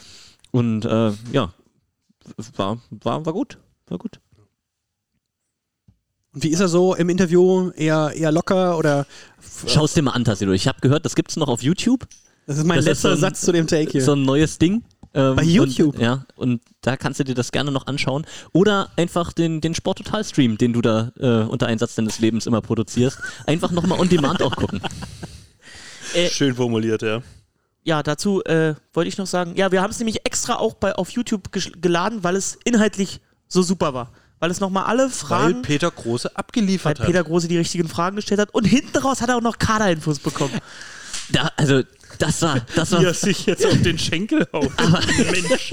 Und 0.50 0.86
äh, 0.86 1.12
ja, 1.32 1.54
war, 2.56 2.80
war, 2.90 3.24
war 3.24 3.34
gut. 3.34 3.60
War 3.86 4.00
gut. 4.00 4.20
Und 6.34 6.44
wie 6.44 6.50
ist 6.50 6.60
er 6.60 6.68
so 6.68 6.96
im 6.96 7.10
Interview? 7.10 7.70
Eher, 7.72 8.12
eher 8.16 8.32
locker 8.32 8.78
oder 8.78 9.06
Schau 9.68 9.86
es 9.86 9.94
dir 9.94 10.02
mal 10.02 10.12
an, 10.12 10.24
Tassilo. 10.26 10.52
Ich 10.54 10.68
habe 10.68 10.80
gehört, 10.82 11.06
das 11.06 11.16
gibt's 11.16 11.36
noch 11.38 11.48
auf 11.48 11.62
YouTube. 11.62 12.08
das 12.48 12.58
ist 12.58 12.66
mein 12.66 12.78
Das 12.78 12.86
ist 12.86 12.90
letzter 12.90 13.10
so 13.10 13.16
ein- 13.16 13.22
Satz 13.22 13.42
zu 13.42 13.52
dem 13.52 13.68
Take 13.68 13.92
hier. 13.92 14.04
So 14.04 14.14
ein 14.14 14.24
neues 14.24 14.58
Ding. 14.58 14.84
Ähm, 15.16 15.36
Bei 15.36 15.44
YouTube? 15.44 15.94
Und, 15.96 16.02
ja, 16.02 16.26
und 16.36 16.62
da 16.82 16.98
kannst 16.98 17.20
du 17.20 17.24
dir 17.24 17.36
das 17.36 17.52
gerne 17.52 17.72
noch 17.72 17.86
anschauen. 17.86 18.26
Oder 18.52 18.90
einfach 18.96 19.32
den, 19.32 19.62
den 19.62 19.76
Sport-Total-Stream, 19.76 20.58
den 20.58 20.74
du 20.74 20.82
da 20.82 21.12
äh, 21.20 21.44
unter 21.48 21.68
Einsatz 21.68 21.94
deines 21.94 22.18
Lebens 22.18 22.48
immer 22.48 22.62
produzierst, 22.62 23.20
einfach 23.46 23.70
nochmal 23.72 24.00
on 24.00 24.10
demand 24.10 24.42
auch 24.42 24.56
gucken. 24.56 24.82
Schön 26.32 26.56
formuliert, 26.56 27.02
ja. 27.04 27.22
Ja, 27.84 28.02
dazu 28.02 28.44
äh, 28.46 28.76
wollte 28.94 29.08
ich 29.10 29.18
noch 29.18 29.28
sagen, 29.28 29.54
ja, 29.56 29.72
wir 29.72 29.82
haben 29.82 29.92
es 29.92 30.00
nämlich 30.00 30.26
extra 30.26 30.56
auch 30.56 30.74
bei, 30.76 30.96
auf 30.96 31.10
YouTube 31.12 31.52
geladen, 31.82 32.24
weil 32.24 32.36
es 32.36 32.58
inhaltlich 32.64 33.20
so 33.48 33.62
super 33.62 33.94
war. 33.94 34.12
Weil 34.44 34.52
es 34.52 34.60
nochmal 34.60 34.84
alle 34.84 35.04
Weil 35.04 35.10
Fragen, 35.10 35.62
Peter 35.62 35.90
Große 35.90 36.28
weil 36.28 36.36
abgeliefert 36.36 37.00
hat. 37.00 37.06
Peter 37.08 37.24
Große 37.24 37.48
die 37.48 37.58
richtigen 37.58 37.88
Fragen 37.88 38.18
gestellt 38.18 38.42
hat 38.42 38.54
und 38.54 38.66
hinten 38.66 38.98
raus 38.98 39.22
hat 39.22 39.30
er 39.30 39.38
auch 39.38 39.42
noch 39.42 39.58
Kaderinfos 39.58 40.20
bekommen. 40.20 40.52
Da, 41.30 41.50
also, 41.56 41.84
das 42.20 42.42
war, 42.42 42.58
das 42.76 42.92
war, 42.92 43.00
Wie 43.00 43.06
er 43.06 43.14
sich 43.14 43.46
jetzt 43.46 43.66
auf 43.66 43.82
den 43.82 43.98
Schenkel 43.98 44.46
haut. 44.52 44.70
Mensch. 45.32 45.72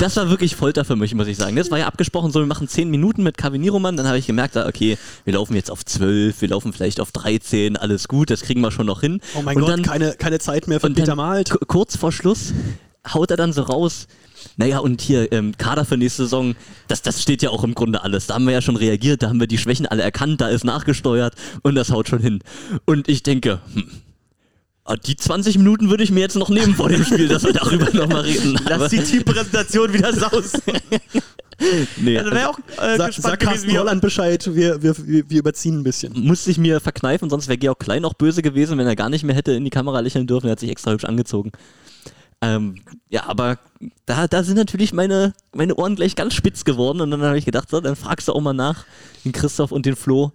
das 0.00 0.16
war 0.16 0.30
wirklich 0.30 0.56
Folter 0.56 0.86
für 0.86 0.96
mich, 0.96 1.14
muss 1.14 1.26
ich 1.26 1.36
sagen. 1.36 1.56
Das 1.56 1.70
war 1.70 1.78
ja 1.78 1.86
abgesprochen, 1.86 2.32
so 2.32 2.38
wir 2.40 2.46
machen 2.46 2.68
10 2.68 2.88
Minuten 2.88 3.22
mit 3.22 3.36
Kaviniroman. 3.36 3.98
Dann 3.98 4.06
habe 4.06 4.16
ich 4.16 4.26
gemerkt, 4.26 4.56
ah, 4.56 4.66
okay, 4.66 4.96
wir 5.26 5.34
laufen 5.34 5.54
jetzt 5.56 5.70
auf 5.70 5.84
12, 5.84 6.40
wir 6.40 6.48
laufen 6.48 6.72
vielleicht 6.72 7.00
auf 7.00 7.12
13, 7.12 7.76
alles 7.76 8.08
gut, 8.08 8.30
das 8.30 8.40
kriegen 8.40 8.62
wir 8.62 8.70
schon 8.70 8.86
noch 8.86 9.02
hin. 9.02 9.20
oh 9.34 9.42
mein 9.42 9.56
und 9.58 9.62
Gott, 9.64 9.72
dann, 9.72 9.82
keine, 9.82 10.14
keine 10.14 10.38
Zeit 10.38 10.68
mehr 10.68 10.80
für 10.80 10.86
Und 10.86 10.94
Peter 10.94 11.16
Malt. 11.16 11.50
ku- 11.50 11.58
Kurz 11.66 11.98
vor 11.98 12.12
Schluss 12.12 12.54
haut 13.12 13.30
er 13.30 13.36
dann 13.36 13.52
so 13.52 13.60
raus. 13.60 14.06
Naja, 14.56 14.78
und 14.78 15.00
hier, 15.00 15.30
ähm, 15.32 15.56
Kader 15.56 15.84
für 15.84 15.96
nächste 15.96 16.24
Saison, 16.24 16.54
das, 16.88 17.02
das 17.02 17.22
steht 17.22 17.42
ja 17.42 17.50
auch 17.50 17.64
im 17.64 17.74
Grunde 17.74 18.02
alles. 18.02 18.26
Da 18.26 18.34
haben 18.34 18.46
wir 18.46 18.52
ja 18.52 18.62
schon 18.62 18.76
reagiert, 18.76 19.22
da 19.22 19.28
haben 19.28 19.40
wir 19.40 19.46
die 19.46 19.58
Schwächen 19.58 19.86
alle 19.86 20.02
erkannt, 20.02 20.40
da 20.40 20.48
ist 20.48 20.64
nachgesteuert 20.64 21.34
und 21.62 21.74
das 21.74 21.90
haut 21.90 22.08
schon 22.08 22.20
hin. 22.20 22.40
Und 22.84 23.08
ich 23.08 23.22
denke, 23.22 23.60
hm, 23.74 23.90
ah, 24.84 24.96
die 24.96 25.16
20 25.16 25.58
Minuten 25.58 25.90
würde 25.90 26.04
ich 26.04 26.10
mir 26.10 26.20
jetzt 26.20 26.36
noch 26.36 26.48
nehmen 26.48 26.74
vor 26.74 26.88
dem 26.88 27.04
Spiel, 27.04 27.28
dass 27.28 27.44
wir 27.44 27.52
darüber 27.52 27.90
nochmal 27.92 28.22
reden. 28.22 28.58
Lass 28.68 28.90
die 28.90 29.02
Teampräsentation 29.02 29.92
wieder 29.92 30.12
saus. 30.12 30.52
nee, 31.96 32.18
Also 32.18 32.30
auch 32.30 32.58
äh, 32.82 32.96
Sag, 32.96 33.12
sag 33.14 33.40
Carsten 33.40 33.76
Holland 33.76 34.00
Bescheid, 34.00 34.46
wir, 34.54 34.82
wir, 34.82 34.94
wir 35.06 35.28
wir 35.30 35.38
überziehen 35.38 35.80
ein 35.80 35.84
bisschen. 35.84 36.12
musste 36.14 36.50
ich 36.50 36.58
mir 36.58 36.80
verkneifen, 36.80 37.30
sonst 37.30 37.48
wäre 37.48 37.58
Georg 37.58 37.80
Klein 37.80 38.04
auch 38.04 38.14
böse 38.14 38.42
gewesen, 38.42 38.78
wenn 38.78 38.86
er 38.86 38.96
gar 38.96 39.08
nicht 39.10 39.24
mehr 39.24 39.34
hätte 39.34 39.52
in 39.52 39.64
die 39.64 39.70
Kamera 39.70 40.00
lächeln 40.00 40.26
dürfen. 40.26 40.46
Er 40.46 40.52
hat 40.52 40.60
sich 40.60 40.70
extra 40.70 40.92
hübsch 40.92 41.04
angezogen. 41.04 41.52
Ähm, 42.42 42.76
ja, 43.08 43.24
aber 43.26 43.58
da, 44.04 44.26
da 44.26 44.42
sind 44.42 44.56
natürlich 44.56 44.92
meine, 44.92 45.32
meine 45.54 45.74
Ohren 45.74 45.96
gleich 45.96 46.16
ganz 46.16 46.34
spitz 46.34 46.64
geworden 46.64 47.00
und 47.00 47.10
dann 47.10 47.22
habe 47.22 47.38
ich 47.38 47.44
gedacht, 47.44 47.70
so, 47.70 47.80
dann 47.80 47.96
fragst 47.96 48.28
du 48.28 48.32
auch 48.32 48.40
mal 48.40 48.52
nach, 48.52 48.84
den 49.24 49.32
Christoph 49.32 49.72
und 49.72 49.86
den 49.86 49.96
Flo. 49.96 50.32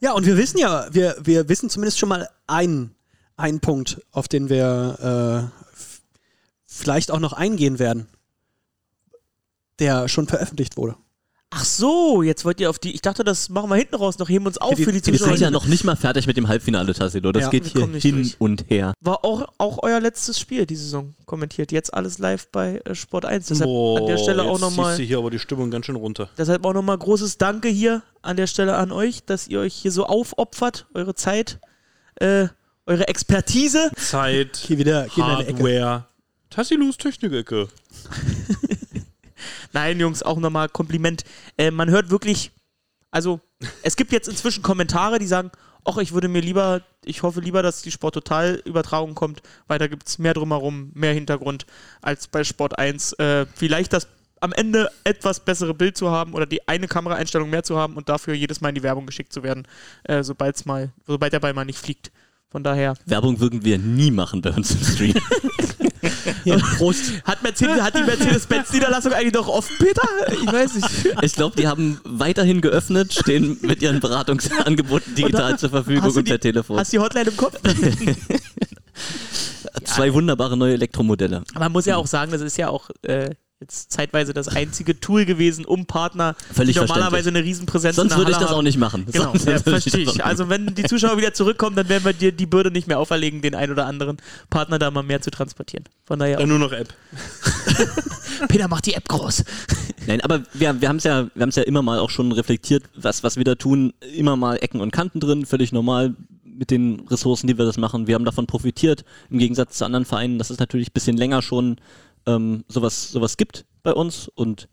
Ja, 0.00 0.12
und 0.12 0.26
wir 0.26 0.36
wissen 0.36 0.58
ja, 0.58 0.86
wir, 0.92 1.16
wir 1.22 1.48
wissen 1.48 1.70
zumindest 1.70 1.98
schon 1.98 2.08
mal 2.08 2.28
einen, 2.46 2.94
einen 3.36 3.60
Punkt, 3.60 4.00
auf 4.12 4.28
den 4.28 4.48
wir 4.48 5.50
äh, 5.52 5.60
vielleicht 6.66 7.10
auch 7.10 7.20
noch 7.20 7.32
eingehen 7.32 7.78
werden, 7.78 8.08
der 9.78 10.08
schon 10.08 10.26
veröffentlicht 10.26 10.76
wurde. 10.76 10.96
Ach 11.52 11.64
so, 11.64 12.22
jetzt 12.22 12.44
wollt 12.44 12.60
ihr 12.60 12.70
auf 12.70 12.78
die. 12.78 12.92
Ich 12.94 13.02
dachte, 13.02 13.24
das 13.24 13.48
machen 13.48 13.68
wir 13.70 13.74
hinten 13.74 13.96
raus 13.96 14.18
noch, 14.20 14.28
heben 14.28 14.46
uns 14.46 14.56
auf 14.58 14.76
die- 14.76 14.84
für 14.84 14.92
die 14.92 15.04
Wir 15.04 15.14
Zuschauer. 15.14 15.30
sind 15.36 15.40
ja 15.40 15.50
noch 15.50 15.66
nicht 15.66 15.82
mal 15.82 15.96
fertig 15.96 16.28
mit 16.28 16.36
dem 16.36 16.46
Halbfinale, 16.46 16.94
Tassilo. 16.94 17.32
Das 17.32 17.42
Ja, 17.44 17.48
geht 17.50 17.74
wir 17.74 17.86
hier 17.88 18.00
hin 18.00 18.14
durch. 18.22 18.36
und 18.40 18.64
her. 18.70 18.94
War 19.00 19.24
auch, 19.24 19.48
auch 19.58 19.78
euer 19.82 19.98
letztes 19.98 20.38
Spiel 20.38 20.64
die 20.64 20.76
Saison 20.76 21.14
kommentiert. 21.26 21.72
Jetzt 21.72 21.92
alles 21.92 22.18
live 22.18 22.46
bei 22.52 22.80
äh, 22.84 22.94
Sport 22.94 23.24
1. 23.24 23.46
Deshalb 23.48 23.66
Boah, 23.68 23.98
an 23.98 24.06
der 24.06 24.18
Stelle 24.18 24.44
auch 24.44 24.52
jetzt 24.52 24.60
nochmal. 24.60 24.96
hier 24.98 25.18
aber 25.18 25.30
die 25.32 25.40
Stimmung 25.40 25.72
ganz 25.72 25.86
schön 25.86 25.96
runter. 25.96 26.30
Deshalb 26.38 26.64
auch 26.64 26.72
nochmal 26.72 26.96
großes 26.98 27.36
Danke 27.38 27.68
hier 27.68 28.02
an 28.22 28.36
der 28.36 28.46
Stelle 28.46 28.76
an 28.76 28.92
euch, 28.92 29.24
dass 29.24 29.48
ihr 29.48 29.58
euch 29.58 29.74
hier 29.74 29.90
so 29.90 30.06
aufopfert, 30.06 30.86
eure 30.94 31.16
Zeit, 31.16 31.58
äh, 32.20 32.46
eure 32.86 33.08
Expertise. 33.08 33.90
Zeit, 33.96 34.56
Hier 34.56 34.78
wieder 34.78 35.06
Ecke. 35.06 35.16
Hardware. 35.26 36.04
Tassilus 36.48 36.96
Technikecke. 36.96 37.66
Nein, 39.72 40.00
Jungs, 40.00 40.22
auch 40.22 40.38
nochmal 40.38 40.68
Kompliment. 40.68 41.24
Äh, 41.56 41.70
man 41.70 41.90
hört 41.90 42.10
wirklich, 42.10 42.50
also 43.10 43.40
es 43.82 43.96
gibt 43.96 44.12
jetzt 44.12 44.28
inzwischen 44.28 44.62
Kommentare, 44.62 45.18
die 45.18 45.26
sagen, 45.26 45.50
ach, 45.84 45.98
ich 45.98 46.12
würde 46.12 46.28
mir 46.28 46.42
lieber, 46.42 46.82
ich 47.04 47.22
hoffe 47.22 47.40
lieber, 47.40 47.62
dass 47.62 47.82
die 47.82 47.90
Sport 47.90 48.14
Total 48.14 48.62
Übertragung 48.64 49.14
kommt, 49.14 49.42
weil 49.66 49.78
da 49.78 49.86
gibt 49.86 50.08
es 50.08 50.18
mehr 50.18 50.34
drumherum, 50.34 50.90
mehr 50.94 51.14
Hintergrund 51.14 51.66
als 52.02 52.26
bei 52.26 52.44
Sport 52.44 52.78
1. 52.78 53.14
Äh, 53.14 53.46
vielleicht 53.54 53.92
das 53.92 54.08
am 54.40 54.52
Ende 54.52 54.90
etwas 55.04 55.40
bessere 55.40 55.74
Bild 55.74 55.96
zu 55.96 56.10
haben 56.10 56.34
oder 56.34 56.46
die 56.46 56.66
eine 56.66 56.88
Kameraeinstellung 56.88 57.50
mehr 57.50 57.62
zu 57.62 57.76
haben 57.76 57.96
und 57.96 58.08
dafür 58.08 58.34
jedes 58.34 58.60
Mal 58.60 58.70
in 58.70 58.74
die 58.74 58.82
Werbung 58.82 59.06
geschickt 59.06 59.32
zu 59.32 59.42
werden, 59.42 59.68
äh, 60.04 60.22
sobald's 60.22 60.64
mal, 60.64 60.92
sobald 61.06 61.32
der 61.32 61.40
Ball 61.40 61.52
mal 61.52 61.64
nicht 61.64 61.78
fliegt. 61.78 62.10
Von 62.50 62.64
daher. 62.64 62.94
Werbung 63.06 63.38
würden 63.40 63.64
wir 63.64 63.78
nie 63.78 64.10
machen 64.10 64.42
bei 64.42 64.50
uns 64.50 64.72
im 64.72 64.82
Stream. 64.82 65.14
Hier, 66.44 66.58
Prost. 66.78 67.22
Hat, 67.24 67.42
Mercedes, 67.42 67.80
hat 67.82 67.94
die 67.96 68.02
Mercedes-Benz-Niederlassung 68.02 69.12
eigentlich 69.12 69.34
noch 69.34 69.48
offen, 69.48 69.76
Peter? 69.78 70.02
Ich 70.32 70.46
weiß 70.46 70.74
nicht. 70.74 70.88
Ich 71.22 71.34
glaube, 71.34 71.56
die 71.56 71.68
haben 71.68 72.00
weiterhin 72.04 72.60
geöffnet, 72.60 73.12
stehen 73.12 73.58
mit 73.62 73.82
ihren 73.82 74.00
Beratungsangeboten 74.00 75.14
digital 75.14 75.58
zur 75.58 75.70
Verfügung 75.70 76.10
und 76.14 76.24
per 76.24 76.38
die- 76.38 76.50
Telefon. 76.50 76.78
Hast 76.78 76.92
du 76.92 76.98
die 76.98 77.02
Hotline 77.04 77.30
im 77.30 77.36
Kopf? 77.36 77.58
Zwei 79.84 80.12
wunderbare 80.12 80.56
neue 80.56 80.74
Elektromodelle. 80.74 81.42
Man 81.58 81.72
muss 81.72 81.86
ja 81.86 81.96
auch 81.96 82.06
sagen, 82.06 82.32
das 82.32 82.40
ist 82.40 82.56
ja 82.56 82.68
auch 82.68 82.90
äh, 83.02 83.30
jetzt 83.60 83.92
zeitweise 83.92 84.32
das 84.32 84.48
einzige 84.48 84.98
Tool 85.00 85.26
gewesen, 85.26 85.66
um 85.66 85.84
Partner, 85.84 86.34
Völlig 86.52 86.74
die 86.74 86.80
normalerweise 86.80 87.28
eine 87.28 87.44
Riesenpräsenz 87.44 87.96
Sonst 87.96 88.12
in 88.12 88.16
der 88.16 88.18
würde 88.18 88.30
ich 88.32 88.38
das 88.38 88.50
auch 88.50 88.56
haben. 88.56 88.64
nicht 88.64 88.78
machen. 88.78 89.06
Genau, 89.12 89.32
Sonst 89.32 89.46
ja, 89.46 89.58
verstehe 89.62 90.06
das 90.06 90.14
ich. 90.14 90.24
Also 90.24 90.48
wenn 90.48 90.74
die 90.74 90.84
Zuschauer 90.84 91.18
wieder 91.18 91.34
zurückkommen, 91.34 91.76
dann 91.76 91.88
werden 91.90 92.04
wir 92.04 92.14
dir 92.14 92.32
die 92.32 92.46
Bürde 92.46 92.70
nicht 92.70 92.88
mehr 92.88 92.98
auferlegen, 92.98 93.42
den 93.42 93.54
einen 93.54 93.72
oder 93.72 93.86
anderen 93.86 94.16
Partner 94.48 94.78
da 94.78 94.90
mal 94.90 95.02
mehr 95.02 95.20
zu 95.20 95.30
transportieren. 95.30 95.84
Von 96.04 96.18
daher, 96.18 96.38
Dann 96.38 96.48
nur 96.48 96.58
noch 96.58 96.72
App. 96.72 96.94
Peter 98.48 98.68
macht 98.68 98.86
die 98.86 98.94
App 98.94 99.06
groß. 99.06 99.44
Nein, 100.06 100.22
aber 100.22 100.42
wir, 100.54 100.80
wir 100.80 100.88
haben 100.88 100.96
es 100.96 101.04
ja, 101.04 101.28
wir 101.34 101.48
ja 101.48 101.62
immer 101.62 101.82
mal 101.82 101.98
auch 101.98 102.10
schon 102.10 102.32
reflektiert, 102.32 102.84
was, 102.96 103.22
was 103.22 103.36
wir 103.36 103.44
da 103.44 103.56
tun. 103.56 103.92
Immer 104.16 104.36
mal 104.36 104.56
Ecken 104.56 104.80
und 104.80 104.90
Kanten 104.90 105.20
drin, 105.20 105.44
völlig 105.44 105.72
normal 105.72 106.14
mit 106.42 106.70
den 106.70 107.00
Ressourcen, 107.08 107.46
die 107.46 107.58
wir 107.58 107.64
das 107.66 107.76
machen. 107.76 108.06
Wir 108.06 108.14
haben 108.14 108.24
davon 108.24 108.46
profitiert, 108.46 109.04
im 109.30 109.38
Gegensatz 109.38 109.78
zu 109.78 109.84
anderen 109.84 110.04
Vereinen, 110.06 110.38
dass 110.38 110.50
es 110.50 110.58
natürlich 110.58 110.88
ein 110.88 110.94
bisschen 110.94 111.16
länger 111.16 111.42
schon 111.42 111.76
ähm, 112.26 112.64
sowas, 112.68 113.10
sowas 113.10 113.36
gibt 113.36 113.64
bei 113.82 113.92
uns 113.94 114.28
und 114.28 114.68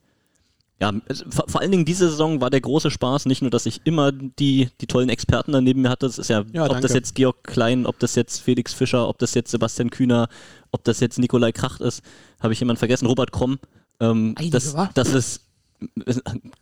Ja, 0.79 0.91
vor, 1.29 1.59
allen 1.61 1.71
Dingen 1.71 1.85
diese 1.85 2.07
Saison 2.09 2.39
war 2.39 2.49
der 2.51 2.61
große 2.61 2.91
Spaß, 2.91 3.25
nicht 3.25 3.41
nur, 3.41 3.49
dass 3.49 3.65
ich 3.65 3.81
immer 3.85 4.11
die, 4.11 4.69
die 4.79 4.85
tollen 4.87 5.09
Experten 5.09 5.51
da 5.51 5.59
neben 5.61 5.81
mir 5.81 5.89
hatte, 5.89 6.05
das 6.05 6.19
ist 6.19 6.29
ja, 6.29 6.43
Ja, 6.53 6.63
ob 6.63 6.69
danke. 6.69 6.81
das 6.83 6.93
jetzt 6.93 7.15
Georg 7.15 7.43
Klein, 7.43 7.85
ob 7.87 7.97
das 7.99 8.13
jetzt 8.15 8.41
Felix 8.41 8.73
Fischer, 8.73 9.07
ob 9.07 9.17
das 9.17 9.33
jetzt 9.33 9.49
Sebastian 9.49 9.89
Kühner, 9.89 10.27
ob 10.71 10.83
das 10.83 10.99
jetzt 10.99 11.17
Nikolai 11.17 11.51
Kracht 11.51 11.81
ist, 11.81 12.01
habe 12.39 12.53
ich 12.53 12.59
jemanden 12.59 12.77
vergessen, 12.79 13.07
Robert 13.07 13.31
Kromm. 13.31 13.57
Ähm, 13.99 14.35
Einige, 14.37 14.51
das, 14.51 14.75
das 14.93 15.09
ist 15.13 15.41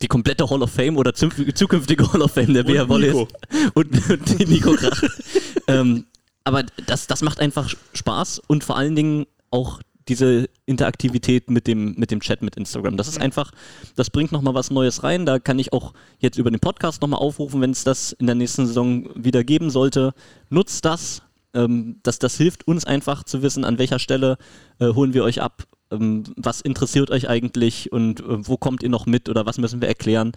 die 0.02 0.08
komplette 0.08 0.50
Hall 0.50 0.62
of 0.62 0.72
Fame 0.72 0.98
oder 0.98 1.12
zukünftige- 1.14 2.12
Hall 2.14 2.22
of 2.22 2.32
Fame 2.32 2.54
der 2.54 2.64
BR. 2.64 2.86
Nico. 2.86 3.28
Und, 3.74 4.10
und 4.10 4.40
die 4.40 4.46
Nico 4.46 4.74
Kracht. 4.76 5.06
ähm, 5.68 6.06
aber 6.44 6.64
das, 6.86 7.08
das 7.08 7.22
macht 7.22 7.40
einfach 7.40 7.74
Spaß 7.94 8.40
und 8.48 8.64
vor 8.64 8.78
allen 8.78 8.96
Dingen 8.96 9.26
auch 9.52 9.82
diese 10.08 10.50
Interaktivität 10.66 11.50
mit 11.50 11.68
dem, 11.68 11.96
mit 11.98 12.12
dem 12.12 12.20
Chat, 12.20 12.42
mit 12.42 12.56
Instagram. 12.56 12.98
Das 12.98 13.08
ist 13.08 13.20
einfach, 13.20 13.52
das 13.96 14.10
bringt 14.10 14.32
nochmal 14.32 14.54
was 14.54 14.72
Neues 14.72 15.04
rein. 15.04 15.26
Da 15.26 15.40
kann 15.40 15.60
ich 15.60 15.74
auch 15.74 15.94
jetzt 16.20 16.38
über 16.38 16.52
den 16.52 16.60
Podcast 16.60 17.02
nochmal 17.02 17.20
aufrufen, 17.20 17.62
wenn 17.62 17.72
es 17.72 17.84
das 17.84 18.12
in 18.14 18.28
der 18.28 18.36
nächsten 18.36 18.68
Saison 18.68 19.10
wieder 19.16 19.44
geben 19.44 19.70
sollte. 19.70 20.14
Nutzt 20.50 20.86
das. 20.86 21.24
Ähm, 21.54 22.00
das, 22.04 22.20
das 22.20 22.38
hilft 22.38 22.68
uns 22.68 22.86
einfach 22.86 23.24
zu 23.24 23.42
wissen, 23.42 23.64
an 23.66 23.78
welcher 23.78 24.00
Stelle 24.00 24.38
äh, 24.80 24.88
holen 24.90 25.14
wir 25.14 25.24
euch 25.24 25.42
ab, 25.42 25.64
ähm, 25.92 26.24
was 26.36 26.62
interessiert 26.62 27.10
euch 27.12 27.30
eigentlich 27.30 27.92
und 27.92 28.20
äh, 28.20 28.48
wo 28.48 28.58
kommt 28.58 28.84
ihr 28.84 28.90
noch 28.90 29.06
mit 29.06 29.30
oder 29.30 29.46
was 29.46 29.58
müssen 29.58 29.82
wir 29.82 29.88
erklären. 29.88 30.34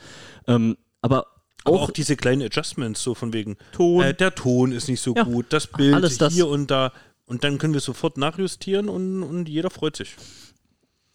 Ähm, 0.47 0.77
aber 1.03 1.27
auch, 1.65 1.83
auch 1.83 1.91
diese 1.91 2.17
kleinen 2.17 2.43
Adjustments, 2.43 3.03
so 3.03 3.15
von 3.15 3.33
wegen, 3.33 3.57
Ton. 3.73 4.03
Äh, 4.03 4.15
der 4.15 4.35
Ton 4.35 4.73
ist 4.73 4.89
nicht 4.89 5.01
so 5.01 5.15
Ja, 5.15 5.25
gut, 5.25 5.47
das 5.51 5.67
Bild 5.67 6.21
das. 6.21 6.33
hier 6.33 6.49
und 6.49 6.71
da. 6.71 6.93
Und 7.29 7.45
dann 7.45 7.59
können 7.59 7.75
wir 7.75 7.81
sofort 7.81 8.17
nachjustieren 8.17 8.89
und, 8.89 9.23
und 9.23 9.49
jeder 9.51 9.69
freut 9.69 9.97
sich. 9.97 10.17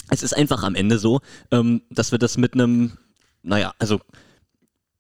es 0.09 0.22
ist 0.22 0.38
einfach 0.38 0.61
am 0.61 0.76
Ende 0.76 0.99
so, 0.99 1.22
ähm, 1.49 1.82
dass 1.89 2.11
wir 2.11 2.20
das 2.20 2.38
mit 2.38 2.53
einem, 2.53 2.93
naja, 3.41 3.74
also 3.80 3.99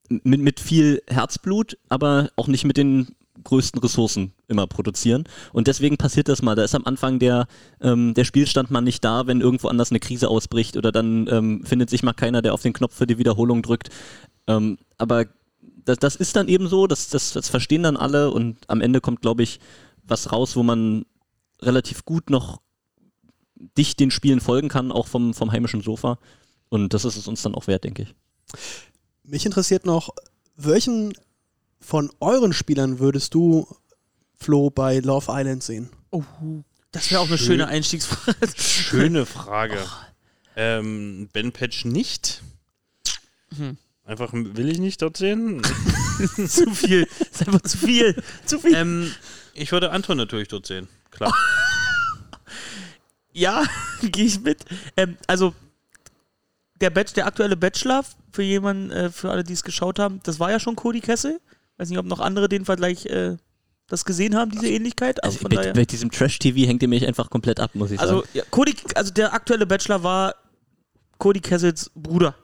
mit, 0.09 0.41
mit 0.41 0.59
viel 0.59 1.03
Herzblut, 1.07 1.77
aber 1.87 2.31
auch 2.35 2.47
nicht 2.47 2.65
mit 2.65 2.77
den 2.77 3.15
größten 3.43 3.79
Ressourcen 3.79 4.33
immer 4.47 4.65
produzieren. 4.65 5.25
Und 5.51 5.67
deswegen 5.67 5.97
passiert 5.97 6.29
das 6.29 6.41
mal. 6.41 6.55
Da 6.55 6.63
ist 6.63 6.73
am 6.73 6.85
Anfang 6.85 7.19
der, 7.19 7.45
ähm, 7.79 8.15
der 8.15 8.23
Spielstand 8.23 8.71
mal 8.71 8.81
nicht 8.81 9.05
da, 9.05 9.27
wenn 9.27 9.39
irgendwo 9.39 9.67
anders 9.67 9.91
eine 9.91 9.99
Krise 9.99 10.29
ausbricht 10.29 10.77
oder 10.77 10.91
dann 10.91 11.27
ähm, 11.29 11.63
findet 11.63 11.91
sich 11.91 12.01
mal 12.01 12.13
keiner, 12.13 12.41
der 12.41 12.55
auf 12.55 12.63
den 12.63 12.73
Knopf 12.73 12.95
für 12.95 13.07
die 13.07 13.19
Wiederholung 13.19 13.61
drückt. 13.61 13.89
Ähm, 14.47 14.79
aber 14.97 15.25
das, 15.85 15.99
das 15.99 16.15
ist 16.15 16.35
dann 16.35 16.47
eben 16.47 16.67
so, 16.67 16.87
das, 16.87 17.09
das, 17.09 17.33
das 17.33 17.49
verstehen 17.49 17.83
dann 17.83 17.97
alle 17.97 18.31
und 18.31 18.57
am 18.67 18.81
Ende 18.81 18.99
kommt, 18.99 19.21
glaube 19.21 19.43
ich, 19.43 19.59
was 20.03 20.31
raus, 20.31 20.55
wo 20.55 20.63
man 20.63 21.05
relativ 21.61 22.05
gut 22.05 22.29
noch 22.29 22.61
dicht 23.77 23.99
den 23.99 24.11
Spielen 24.11 24.41
folgen 24.41 24.69
kann, 24.69 24.91
auch 24.91 25.07
vom, 25.07 25.33
vom 25.33 25.51
heimischen 25.51 25.81
Sofa. 25.81 26.19
Und 26.69 26.93
das 26.93 27.05
ist 27.05 27.15
es 27.15 27.27
uns 27.27 27.41
dann 27.41 27.55
auch 27.55 27.67
wert, 27.67 27.83
denke 27.83 28.03
ich. 28.03 28.15
Mich 29.23 29.45
interessiert 29.45 29.85
noch, 29.85 30.09
welchen 30.55 31.13
von 31.79 32.11
euren 32.19 32.53
Spielern 32.53 32.99
würdest 32.99 33.33
du, 33.33 33.67
Flo, 34.35 34.69
bei 34.69 34.99
Love 34.99 35.27
Island 35.29 35.63
sehen? 35.63 35.89
Oh, 36.11 36.23
das 36.91 37.09
wäre 37.09 37.21
auch 37.21 37.27
eine 37.27 37.37
Schön. 37.37 37.47
schöne 37.47 37.67
Einstiegsfrage. 37.67 38.35
Schöne 38.57 39.25
Frage. 39.27 39.79
Ähm, 40.55 41.29
ben 41.33 41.51
Patch 41.51 41.85
nicht. 41.85 42.43
Hm. 43.55 43.77
Einfach 44.05 44.33
will 44.33 44.69
ich 44.69 44.79
nicht 44.79 45.01
dort 45.01 45.17
sehen. 45.17 45.61
zu 46.47 46.69
viel. 46.71 47.07
ist 47.31 47.47
einfach 47.47 47.61
zu 47.61 47.77
viel. 47.77 48.21
Zu 48.45 48.59
viel. 48.59 48.75
ähm, 48.75 49.11
ich 49.53 49.71
würde 49.71 49.91
Anton 49.91 50.17
natürlich 50.17 50.47
dort 50.47 50.65
sehen. 50.65 50.87
Klar. 51.11 51.33
Ja, 53.33 53.63
gehe 54.01 54.25
ich 54.25 54.39
mit. 54.41 54.63
Ähm, 54.95 55.17
also, 55.27 55.53
der, 56.79 56.91
Batch, 56.91 57.13
der 57.13 57.25
aktuelle 57.25 57.57
Bachelor, 57.57 58.05
für 58.31 58.43
jemanden, 58.43 58.91
äh, 58.91 59.09
für 59.09 59.31
alle, 59.31 59.43
die 59.43 59.53
es 59.53 59.63
geschaut 59.63 59.99
haben, 59.99 60.19
das 60.23 60.39
war 60.39 60.51
ja 60.51 60.59
schon 60.59 60.75
Cody 60.75 61.01
Kessel. 61.01 61.39
Weiß 61.77 61.89
nicht, 61.89 61.97
ob 61.97 62.05
noch 62.05 62.19
andere 62.19 62.47
den 62.47 62.65
Vergleich 62.65 63.05
äh, 63.07 63.37
das 63.87 64.05
gesehen 64.05 64.35
haben, 64.35 64.51
diese 64.51 64.69
Ähnlichkeit. 64.69 65.23
Also, 65.23 65.37
Also 65.37 65.49
von 65.49 65.55
bei, 65.55 65.73
bei 65.73 65.85
diesem 65.85 66.11
Trash-TV 66.11 66.67
hängt 66.67 66.81
ihr 66.81 66.87
mich 66.87 67.05
einfach 67.05 67.29
komplett 67.29 67.59
ab, 67.59 67.71
muss 67.73 67.91
ich 67.91 67.99
also, 67.99 68.17
sagen. 68.17 68.29
ja, 68.33 68.43
Cody, 68.49 68.75
also 68.95 69.11
der 69.11 69.33
aktuelle 69.33 69.65
Bachelor 69.65 70.03
war 70.03 70.35
Cody 71.17 71.39
Kessels 71.39 71.91
Bruder. 71.95 72.35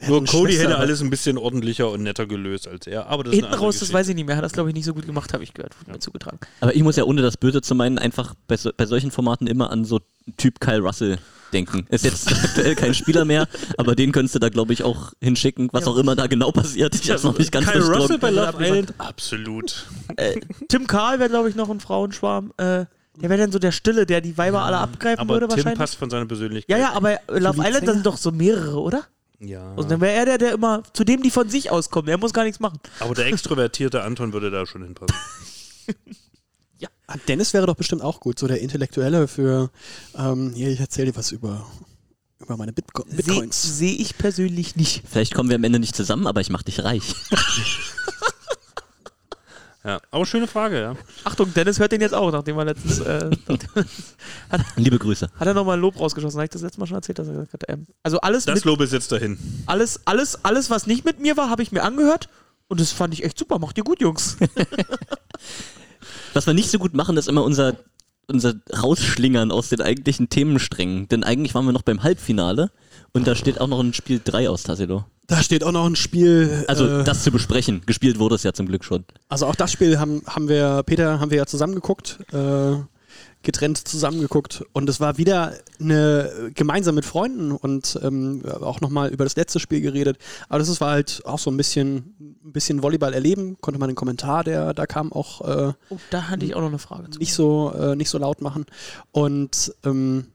Ja. 0.00 0.04
Ja, 0.06 0.08
Nur 0.10 0.24
Cody 0.24 0.52
Schwester, 0.52 0.62
hätte 0.64 0.74
aber- 0.74 0.80
alles 0.82 1.00
ein 1.02 1.10
bisschen 1.10 1.38
ordentlicher 1.38 1.90
und 1.90 2.02
netter 2.04 2.26
gelöst 2.26 2.68
als 2.68 2.86
er. 2.86 3.06
Aber 3.08 3.24
das 3.24 3.32
ist 3.32 3.40
Hinten 3.40 3.54
raus, 3.54 3.74
das 3.74 3.80
Geschichte. 3.80 3.94
weiß 3.98 4.08
ich 4.08 4.14
nicht 4.14 4.26
mehr. 4.26 4.36
Hat 4.36 4.44
das, 4.44 4.52
glaube 4.52 4.68
ich, 4.70 4.74
nicht 4.74 4.84
so 4.84 4.94
gut 4.94 5.06
gemacht, 5.06 5.32
habe 5.34 5.42
ich 5.42 5.54
gehört. 5.54 5.78
Wurde 5.80 5.90
mir 5.92 5.98
zugetragen. 5.98 6.38
Aber 6.60 6.74
ich 6.74 6.82
muss 6.82 6.96
ja, 6.96 7.04
ohne 7.04 7.20
das 7.22 7.36
Böse 7.36 7.62
zu 7.62 7.74
meinen, 7.74 7.98
einfach 7.98 8.34
bei, 8.46 8.56
so, 8.56 8.70
bei 8.76 8.86
solchen 8.86 9.10
Formaten 9.10 9.46
immer 9.46 9.70
an 9.70 9.84
so 9.84 10.00
Typ 10.36 10.60
Kyle 10.60 10.80
Russell 10.80 11.18
denken. 11.52 11.86
Ist 11.88 12.04
jetzt 12.04 12.30
aktuell 12.44 12.74
kein 12.74 12.94
Spieler 12.94 13.24
mehr, 13.24 13.48
aber 13.76 13.96
den 13.96 14.12
könntest 14.12 14.34
du 14.34 14.38
da, 14.38 14.50
glaube 14.50 14.72
ich, 14.72 14.84
auch 14.84 15.12
hinschicken, 15.20 15.68
was 15.72 15.84
Ja. 15.86 15.90
auch 15.92 15.96
immer 15.96 16.14
da 16.14 16.26
genau 16.26 16.52
passiert. 16.52 16.94
Ich 16.94 17.10
hab's 17.10 17.22
noch 17.24 17.36
nicht 17.38 17.50
ganz 17.50 17.64
Kyle 17.66 17.76
verstanden. 17.82 18.02
Russell 18.02 18.18
bei 18.18 18.30
Love. 18.30 18.62
Island? 18.64 18.94
Absolut. 18.98 19.86
Äh, 20.16 20.38
Tim 20.68 20.86
Karl 20.86 21.18
wäre, 21.18 21.30
glaube 21.30 21.48
ich, 21.48 21.54
noch 21.56 21.70
ein 21.70 21.80
Frauenschwarm. 21.80 22.52
Äh, 22.58 22.84
der 23.20 23.30
wäre 23.30 23.38
dann 23.38 23.50
so 23.50 23.58
der 23.58 23.72
Stille, 23.72 24.06
der 24.06 24.20
die 24.20 24.38
Weiber 24.38 24.62
alle 24.62 24.76
abgreifen 24.78 25.18
Aber 25.18 25.34
würde 25.34 25.48
Tim 25.48 25.56
wahrscheinlich. 25.56 25.78
passt 25.78 25.96
von 25.96 26.08
seiner 26.10 26.26
Persönlichkeit. 26.26 26.70
Ja, 26.78 26.84
ja, 26.84 26.92
aber 26.92 27.18
Love 27.28 27.60
Island, 27.66 27.88
da 27.88 27.92
sind 27.94 28.06
doch 28.06 28.16
so 28.16 28.30
mehrere, 28.30 28.78
oder? 28.80 29.04
Ja. 29.40 29.72
Und 29.74 29.90
dann 29.90 30.00
wäre 30.00 30.14
er 30.14 30.24
der, 30.24 30.38
der 30.38 30.52
immer, 30.52 30.82
zu 30.92 31.04
dem 31.04 31.22
die 31.22 31.30
von 31.30 31.48
sich 31.48 31.70
auskommen. 31.70 32.08
Er 32.08 32.18
muss 32.18 32.32
gar 32.32 32.44
nichts 32.44 32.60
machen. 32.60 32.78
Aber 33.00 33.14
der 33.14 33.26
extrovertierte 33.26 34.02
Anton 34.02 34.32
würde 34.32 34.50
da 34.50 34.66
schon 34.66 34.82
hinpassen. 34.82 35.16
Ah, 37.10 37.16
Dennis 37.26 37.54
wäre 37.54 37.66
doch 37.66 37.74
bestimmt 37.74 38.02
auch 38.02 38.20
gut, 38.20 38.38
so 38.38 38.46
der 38.46 38.60
Intellektuelle 38.60 39.28
für, 39.28 39.70
ähm, 40.14 40.52
hier, 40.54 40.68
ich 40.68 40.78
erzähle 40.78 41.10
dir 41.10 41.16
was 41.16 41.32
über, 41.32 41.66
über 42.38 42.58
meine 42.58 42.74
Bitco 42.74 43.02
Sehe 43.08 43.16
Bitcoins. 43.16 43.78
seh 43.78 43.92
ich 43.92 44.18
persönlich 44.18 44.76
nicht. 44.76 45.04
Vielleicht 45.08 45.32
kommen 45.32 45.48
wir 45.48 45.56
am 45.56 45.64
Ende 45.64 45.78
nicht 45.78 45.96
zusammen, 45.96 46.26
aber 46.26 46.42
ich 46.42 46.50
mach 46.50 46.62
dich 46.62 46.84
reich. 46.84 47.14
Ja. 49.84 50.00
Aber 50.10 50.26
schöne 50.26 50.46
Frage, 50.48 50.80
ja. 50.80 50.96
Achtung, 51.24 51.54
Dennis 51.54 51.78
hört 51.78 51.92
den 51.92 52.00
jetzt 52.00 52.12
auch, 52.14 52.32
nachdem 52.32 52.58
er 52.58 52.64
letztens. 52.64 52.98
Äh, 52.98 53.30
hat, 54.50 54.60
Liebe 54.76 54.98
Grüße. 54.98 55.28
hat 55.38 55.46
er 55.46 55.54
nochmal 55.54 55.76
ein 55.76 55.80
Lob 55.80 55.98
rausgeschossen? 55.98 56.36
Habe 56.38 56.44
ich 56.46 56.50
das 56.50 56.62
letzte 56.62 56.80
Mal 56.80 56.86
schon 56.86 56.96
erzählt, 56.96 57.18
dass 57.18 57.28
er 57.28 57.34
gesagt 57.34 57.52
hat, 57.52 57.64
ähm, 57.68 57.86
also 58.02 58.20
alles, 58.20 58.44
Das 58.44 58.56
mit, 58.56 58.64
Lob 58.64 58.80
ist 58.80 58.92
jetzt 58.92 59.12
dahin. 59.12 59.38
alles, 59.66 60.00
alles, 60.04 60.44
alles, 60.44 60.68
was 60.68 60.86
nicht 60.86 61.04
mit 61.04 61.20
mir 61.20 61.36
war, 61.36 61.48
habe 61.48 61.62
ich 61.62 61.70
mir 61.72 61.82
angehört. 61.84 62.28
Und 62.66 62.80
das 62.80 62.92
fand 62.92 63.14
ich 63.14 63.24
echt 63.24 63.38
super. 63.38 63.58
Macht 63.58 63.78
ihr 63.78 63.84
gut, 63.84 64.00
Jungs. 64.00 64.36
Was 66.34 66.46
wir 66.46 66.54
nicht 66.54 66.70
so 66.70 66.78
gut 66.78 66.94
machen, 66.94 67.16
ist 67.16 67.28
immer 67.28 67.42
unser, 67.44 67.76
unser 68.26 68.54
Rausschlingern 68.82 69.50
aus 69.50 69.68
den 69.70 69.80
eigentlichen 69.80 70.28
Themensträngen. 70.28 71.08
Denn 71.08 71.24
eigentlich 71.24 71.54
waren 71.54 71.64
wir 71.64 71.72
noch 71.72 71.82
beim 71.82 72.02
Halbfinale 72.02 72.70
und 73.12 73.26
da 73.26 73.34
steht 73.34 73.60
auch 73.60 73.66
noch 73.68 73.80
ein 73.80 73.92
Spiel 73.94 74.20
3 74.22 74.48
aus, 74.48 74.62
Tassilo. 74.62 75.04
Da 75.26 75.42
steht 75.42 75.62
auch 75.64 75.72
noch 75.72 75.84
ein 75.86 75.96
Spiel. 75.96 76.64
Also 76.68 76.86
äh, 76.86 77.04
das 77.04 77.22
zu 77.22 77.30
besprechen. 77.30 77.82
Gespielt 77.84 78.18
wurde 78.18 78.34
es 78.36 78.42
ja 78.44 78.52
zum 78.54 78.66
Glück 78.66 78.84
schon. 78.84 79.04
Also 79.28 79.46
auch 79.46 79.54
das 79.54 79.70
Spiel 79.72 79.98
haben, 79.98 80.22
haben 80.26 80.48
wir, 80.48 80.82
Peter, 80.84 81.20
haben 81.20 81.30
wir 81.30 81.38
ja 81.38 81.46
zusammen 81.46 81.74
geguckt, 81.74 82.18
äh, 82.32 82.76
getrennt 83.42 83.76
zusammen 83.86 84.20
geguckt 84.20 84.64
und 84.72 84.88
es 84.88 85.00
war 85.00 85.16
wieder 85.16 85.52
eine 85.80 86.50
gemeinsam 86.54 86.94
mit 86.96 87.04
Freunden 87.04 87.52
und 87.52 87.98
ähm, 88.02 88.42
auch 88.60 88.80
nochmal 88.80 89.10
über 89.10 89.24
das 89.24 89.36
letzte 89.36 89.60
Spiel 89.60 89.80
geredet. 89.80 90.18
Aber 90.48 90.58
das 90.58 90.68
ist- 90.68 90.80
war 90.80 90.90
halt 90.92 91.22
auch 91.24 91.38
so 91.38 91.50
ein 91.50 91.56
bisschen, 91.56 92.36
ein 92.44 92.52
bisschen 92.52 92.82
Volleyball 92.82 93.14
erleben, 93.14 93.56
konnte 93.60 93.78
man 93.78 93.88
den 93.90 93.96
Kommentar, 93.96 94.42
der 94.44 94.74
da 94.74 94.86
kam, 94.86 95.12
auch 95.12 95.40
äh, 95.42 95.72
Oh, 95.90 95.98
da 96.10 96.28
hatte 96.28 96.44
ich 96.46 96.54
auch 96.56 96.60
noch 96.60 96.68
eine 96.68 96.78
Frage 96.80 97.10
zu. 97.10 97.18
nicht 97.20 97.32
so 97.32 97.72
äh, 97.78 97.94
nicht 97.96 98.10
so 98.10 98.18
laut 98.18 98.40
machen. 98.42 98.66
Und 99.12 99.72
ähm, 99.84 100.26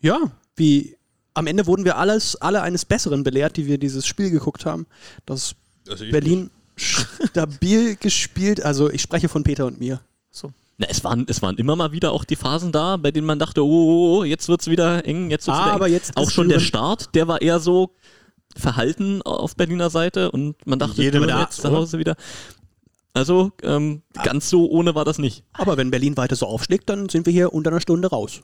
ja, 0.00 0.18
wie 0.56 0.96
am 1.38 1.46
Ende 1.46 1.66
wurden 1.66 1.84
wir 1.84 1.96
alles, 1.96 2.36
alle 2.36 2.62
eines 2.62 2.84
Besseren 2.84 3.22
belehrt, 3.24 3.56
die 3.56 3.66
wir 3.66 3.78
dieses 3.78 4.06
Spiel 4.06 4.30
geguckt 4.30 4.66
haben. 4.66 4.86
Das 5.24 5.54
Also 5.88 6.04
Berlin 6.10 6.50
stabil 6.76 7.96
gespielt. 7.96 8.62
Also 8.64 8.90
ich 8.90 9.02
spreche 9.02 9.28
von 9.28 9.44
Peter 9.44 9.66
und 9.66 9.80
mir. 9.80 10.00
So. 10.30 10.52
Na, 10.76 10.86
es, 10.88 11.02
waren, 11.04 11.26
es 11.28 11.42
waren 11.42 11.56
immer 11.56 11.74
mal 11.76 11.92
wieder 11.92 12.12
auch 12.12 12.24
die 12.24 12.36
Phasen 12.36 12.70
da, 12.72 12.96
bei 12.96 13.10
denen 13.10 13.26
man 13.26 13.38
dachte, 13.38 13.64
oh, 13.64 13.68
oh, 13.68 14.18
oh 14.18 14.24
jetzt 14.24 14.48
wird's 14.48 14.68
wieder 14.68 15.04
eng, 15.06 15.30
jetzt 15.30 15.46
wird's 15.46 15.58
Ah, 15.58 15.62
wieder 15.62 15.70
eng. 15.70 15.74
aber 15.76 15.88
jetzt 15.88 16.16
auch 16.16 16.30
schon 16.30 16.48
der 16.48 16.60
Start, 16.60 17.14
der 17.14 17.26
war 17.26 17.40
eher 17.42 17.58
so 17.58 17.90
verhalten 18.56 19.22
auf 19.22 19.56
Berliner 19.56 19.90
Seite 19.90 20.30
und 20.30 20.54
man 20.66 20.78
dachte, 20.78 21.02
Jedem 21.02 21.22
Düren 21.22 21.36
Netz, 21.36 21.56
jetzt 21.56 21.62
zu 21.62 21.70
Hause 21.70 21.98
wieder. 21.98 22.16
Also 23.14 23.50
ähm, 23.62 24.02
ganz 24.22 24.48
so 24.50 24.68
ohne 24.70 24.94
war 24.94 25.04
das 25.04 25.18
nicht. 25.18 25.42
Aber 25.52 25.76
wenn 25.76 25.90
Berlin 25.90 26.16
weiter 26.16 26.36
so 26.36 26.46
aufschlägt, 26.46 26.88
dann 26.88 27.08
sind 27.08 27.26
wir 27.26 27.32
hier 27.32 27.52
unter 27.52 27.70
einer 27.70 27.80
Stunde 27.80 28.08
raus. 28.08 28.42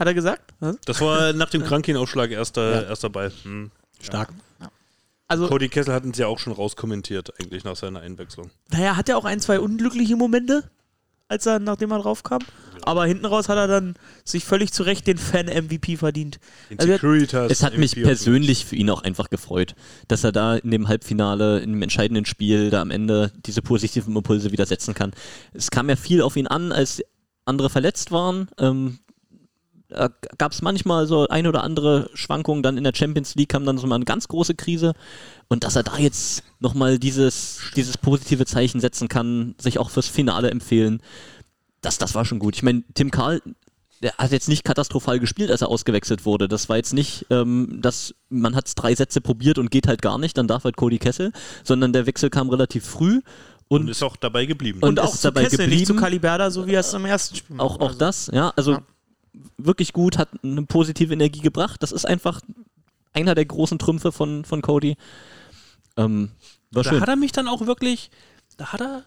Hat 0.00 0.06
er 0.06 0.14
gesagt? 0.14 0.54
Was? 0.60 0.76
Das 0.86 1.00
war 1.02 1.34
nach 1.34 1.50
dem 1.50 1.62
Krankhenausschlag 1.62 2.30
erster, 2.30 2.88
erster 2.88 3.10
Ball. 3.10 3.30
Hm. 3.42 3.70
Stark. 4.00 4.30
Also, 5.28 5.46
Cody 5.46 5.68
Kessel 5.68 5.92
hat 5.94 6.04
uns 6.04 6.16
ja 6.18 6.26
auch 6.26 6.38
schon 6.38 6.54
rauskommentiert, 6.54 7.34
eigentlich 7.38 7.62
nach 7.62 7.76
seiner 7.76 8.00
Einwechslung. 8.00 8.50
naja, 8.70 8.96
hat 8.96 9.08
er 9.10 9.18
auch 9.18 9.26
ein, 9.26 9.38
zwei 9.40 9.60
unglückliche 9.60 10.16
Momente, 10.16 10.64
als 11.28 11.46
er, 11.46 11.60
nachdem 11.60 11.92
er 11.92 12.00
draufkam. 12.00 12.40
Aber 12.82 13.04
hinten 13.04 13.26
raus 13.26 13.50
hat 13.50 13.58
er 13.58 13.68
dann 13.68 13.94
sich 14.24 14.44
völlig 14.44 14.72
zu 14.72 14.82
Recht 14.84 15.06
den 15.06 15.18
Fan-MVP 15.18 15.98
verdient. 15.98 16.40
Den 16.70 16.78
Also, 16.80 16.92
Securitas. 16.92 17.52
Es 17.52 17.62
hat 17.62 17.76
mich 17.76 17.94
persönlich 17.94 18.64
für 18.64 18.74
ihn 18.76 18.88
auch 18.88 19.02
einfach 19.02 19.28
gefreut, 19.28 19.74
dass 20.08 20.24
er 20.24 20.32
da 20.32 20.56
in 20.56 20.70
dem 20.70 20.88
Halbfinale, 20.88 21.60
in 21.60 21.72
dem 21.74 21.82
entscheidenden 21.82 22.24
Spiel, 22.24 22.70
da 22.70 22.80
am 22.80 22.90
Ende 22.90 23.32
diese 23.44 23.60
positiven 23.60 24.16
Impulse 24.16 24.50
wieder 24.50 24.64
setzen 24.64 24.94
kann. 24.94 25.12
Es 25.52 25.70
kam 25.70 25.90
ja 25.90 25.96
viel 25.96 26.22
auf 26.22 26.36
ihn 26.36 26.46
an, 26.46 26.72
als 26.72 27.02
andere 27.44 27.68
verletzt 27.68 28.10
waren. 28.10 28.48
Ähm, 28.58 28.98
Da 29.90 30.08
gab 30.38 30.52
es 30.52 30.62
manchmal 30.62 31.06
so 31.06 31.28
ein 31.28 31.46
oder 31.46 31.62
andere 31.64 32.10
Schwankung. 32.14 32.62
Dann 32.62 32.78
in 32.78 32.84
der 32.84 32.94
Champions 32.94 33.34
League 33.34 33.50
kam 33.50 33.64
dann 33.64 33.78
so 33.78 33.86
mal 33.86 33.96
eine 33.96 34.04
ganz 34.04 34.28
große 34.28 34.54
Krise. 34.54 34.94
Und 35.48 35.64
dass 35.64 35.76
er 35.76 35.82
da 35.82 35.98
jetzt 35.98 36.44
nochmal 36.60 36.98
dieses, 36.98 37.60
dieses 37.76 37.98
positive 37.98 38.46
Zeichen 38.46 38.80
setzen 38.80 39.08
kann, 39.08 39.54
sich 39.58 39.78
auch 39.78 39.90
fürs 39.90 40.08
Finale 40.08 40.50
empfehlen, 40.50 41.02
das, 41.80 41.98
das 41.98 42.14
war 42.14 42.24
schon 42.24 42.38
gut. 42.38 42.56
Ich 42.56 42.62
meine, 42.62 42.84
Tim 42.94 43.10
Karl, 43.10 43.40
der 44.02 44.12
hat 44.16 44.32
jetzt 44.32 44.48
nicht 44.48 44.64
katastrophal 44.64 45.18
gespielt, 45.18 45.50
als 45.50 45.60
er 45.60 45.68
ausgewechselt 45.68 46.24
wurde. 46.24 46.48
Das 46.48 46.68
war 46.68 46.76
jetzt 46.76 46.94
nicht, 46.94 47.26
ähm, 47.30 47.78
dass 47.80 48.14
man 48.28 48.54
hat 48.54 48.70
drei 48.76 48.94
Sätze 48.94 49.20
probiert 49.20 49.58
und 49.58 49.70
geht 49.70 49.86
halt 49.88 50.02
gar 50.02 50.18
nicht, 50.18 50.38
dann 50.38 50.46
darf 50.46 50.64
halt 50.64 50.76
Cody 50.76 50.98
Kessel, 50.98 51.32
sondern 51.64 51.92
der 51.92 52.06
Wechsel 52.06 52.30
kam 52.30 52.48
relativ 52.48 52.84
früh. 52.84 53.20
Und, 53.68 53.82
Und, 53.82 53.88
ist 53.88 54.02
auch 54.02 54.16
dabei 54.16 54.46
geblieben. 54.46 54.80
Und 54.82 54.88
Und 54.88 55.00
auch 55.00 55.14
ist 55.14 55.24
dabei 55.24 55.44
Kessel, 55.44 55.68
nicht 55.68 55.86
zu 55.86 55.92
geblieben. 55.92 56.00
Caliberda, 56.00 56.50
so 56.50 56.66
wie 56.66 56.72
er 56.72 56.80
es 56.80 56.92
im 56.92 57.04
ersten 57.04 57.36
Spiel 57.36 57.60
auch, 57.60 57.72
macht. 57.72 57.80
auch 57.80 57.88
Also, 57.88 57.98
das, 57.98 58.30
ja, 58.32 58.52
also 58.56 58.72
Ja. 58.72 58.82
Wirklich 59.58 59.92
gut, 59.92 60.18
hat 60.18 60.28
eine 60.42 60.62
positive 60.64 61.12
Energie 61.12 61.40
gebracht. 61.40 61.82
Das 61.82 61.92
ist 61.92 62.04
einfach 62.04 62.40
einer 63.12 63.34
der 63.34 63.44
großen 63.44 63.78
Trümpfe 63.78 64.12
von, 64.12 64.44
von 64.44 64.62
Cody. 64.62 64.96
Ähm, 65.96 66.30
war 66.70 66.82
da 66.82 66.90
schön. 66.90 67.00
hat 67.00 67.08
er 67.08 67.16
mich 67.16 67.32
dann 67.32 67.48
auch 67.48 67.66
wirklich, 67.66 68.10
da 68.56 68.72
hat 68.72 68.80
er 68.80 69.04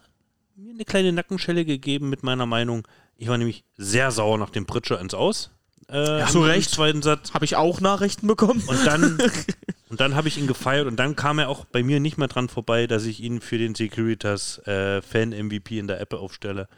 mir 0.56 0.72
eine 0.74 0.84
kleine 0.84 1.12
Nackenschelle 1.12 1.64
gegeben 1.64 2.08
mit 2.10 2.22
meiner 2.22 2.46
Meinung. 2.46 2.86
Ich 3.16 3.28
war 3.28 3.38
nämlich 3.38 3.64
sehr 3.76 4.10
sauer 4.10 4.38
nach 4.38 4.50
dem 4.50 4.66
Pritscher 4.66 5.00
ins 5.00 5.14
Aus. 5.14 5.50
Äh, 5.88 6.20
Ja, 6.20 6.26
zu 6.26 6.42
Recht. 6.42 6.70
zweiten 6.70 7.02
Satz. 7.02 7.32
Habe 7.34 7.44
ich 7.44 7.56
auch 7.56 7.80
Nachrichten 7.80 8.26
bekommen. 8.26 8.62
Und 8.66 8.86
dann, 8.86 9.18
und 9.90 10.00
dann 10.00 10.14
habe 10.14 10.28
ich 10.28 10.38
ihn 10.38 10.46
gefeiert 10.46 10.86
und 10.86 10.96
dann 10.96 11.16
kam 11.16 11.38
er 11.38 11.48
auch 11.48 11.64
bei 11.64 11.82
mir 11.82 12.00
nicht 12.00 12.18
mehr 12.18 12.28
dran 12.28 12.48
vorbei, 12.48 12.86
dass 12.86 13.04
ich 13.04 13.20
ihn 13.20 13.40
für 13.40 13.58
den 13.58 13.74
Securitas 13.74 14.58
äh, 14.66 15.02
Fan 15.02 15.30
MVP 15.30 15.78
in 15.78 15.86
der 15.88 16.00
App 16.00 16.14
aufstelle. 16.14 16.68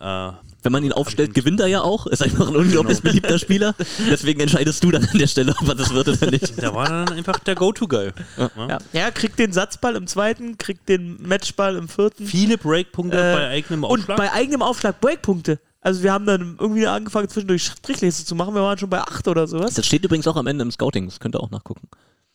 Äh, 0.00 0.32
Wenn 0.62 0.72
man 0.72 0.82
ihn 0.84 0.92
aufstellt, 0.92 1.34
gewinnt 1.34 1.60
er 1.60 1.66
ja 1.66 1.80
auch. 1.82 2.06
Ist 2.06 2.22
einfach 2.22 2.48
ein 2.48 2.56
unglaublich 2.56 2.98
Genau. 2.98 3.10
beliebter 3.10 3.38
Spieler. 3.38 3.74
Deswegen 4.10 4.40
entscheidest 4.40 4.82
du 4.84 4.90
dann 4.90 5.04
an 5.04 5.18
der 5.18 5.26
Stelle, 5.26 5.54
ob 5.60 5.68
er 5.68 5.74
das 5.74 5.92
wird 5.94 6.08
oder 6.08 6.30
nicht. 6.30 6.62
da 6.62 6.74
war 6.74 6.86
dann 6.88 7.08
einfach 7.16 7.38
der 7.40 7.54
Go-To-Guy. 7.54 8.10
Ja. 8.38 8.78
ja, 8.92 9.10
kriegt 9.10 9.38
den 9.38 9.52
Satzball 9.52 9.96
im 9.96 10.06
zweiten, 10.06 10.58
kriegt 10.58 10.88
den 10.88 11.16
Matchball 11.22 11.76
im 11.76 11.88
vierten. 11.88 12.26
Viele 12.26 12.58
Breakpunkte 12.58 13.16
Äh, 13.18 13.34
bei 13.34 13.48
eigenem 13.48 13.84
Und 13.84 14.00
Aufschlag. 14.00 14.16
bei 14.18 14.32
eigenem 14.32 14.62
Aufschlag 14.62 15.00
Breakpunkte. 15.00 15.58
Also 15.82 16.02
wir 16.02 16.12
haben 16.12 16.26
dann 16.26 16.56
irgendwie 16.60 16.86
angefangen, 16.86 17.28
zwischendurch 17.30 17.64
Strichliste 17.64 18.24
zu 18.26 18.34
machen. 18.34 18.54
Wir 18.54 18.60
waren 18.62 18.76
schon 18.76 18.90
bei 18.90 19.00
8 19.00 19.28
oder 19.28 19.46
sowas. 19.46 19.72
Das 19.74 19.86
steht 19.86 20.04
übrigens 20.04 20.26
auch 20.26 20.36
am 20.36 20.46
Ende 20.46 20.62
im 20.62 20.70
Scouting. 20.70 21.06
Das 21.06 21.20
könnt 21.20 21.34
ihr 21.36 21.40
auch 21.40 21.50
nachgucken. 21.50 21.88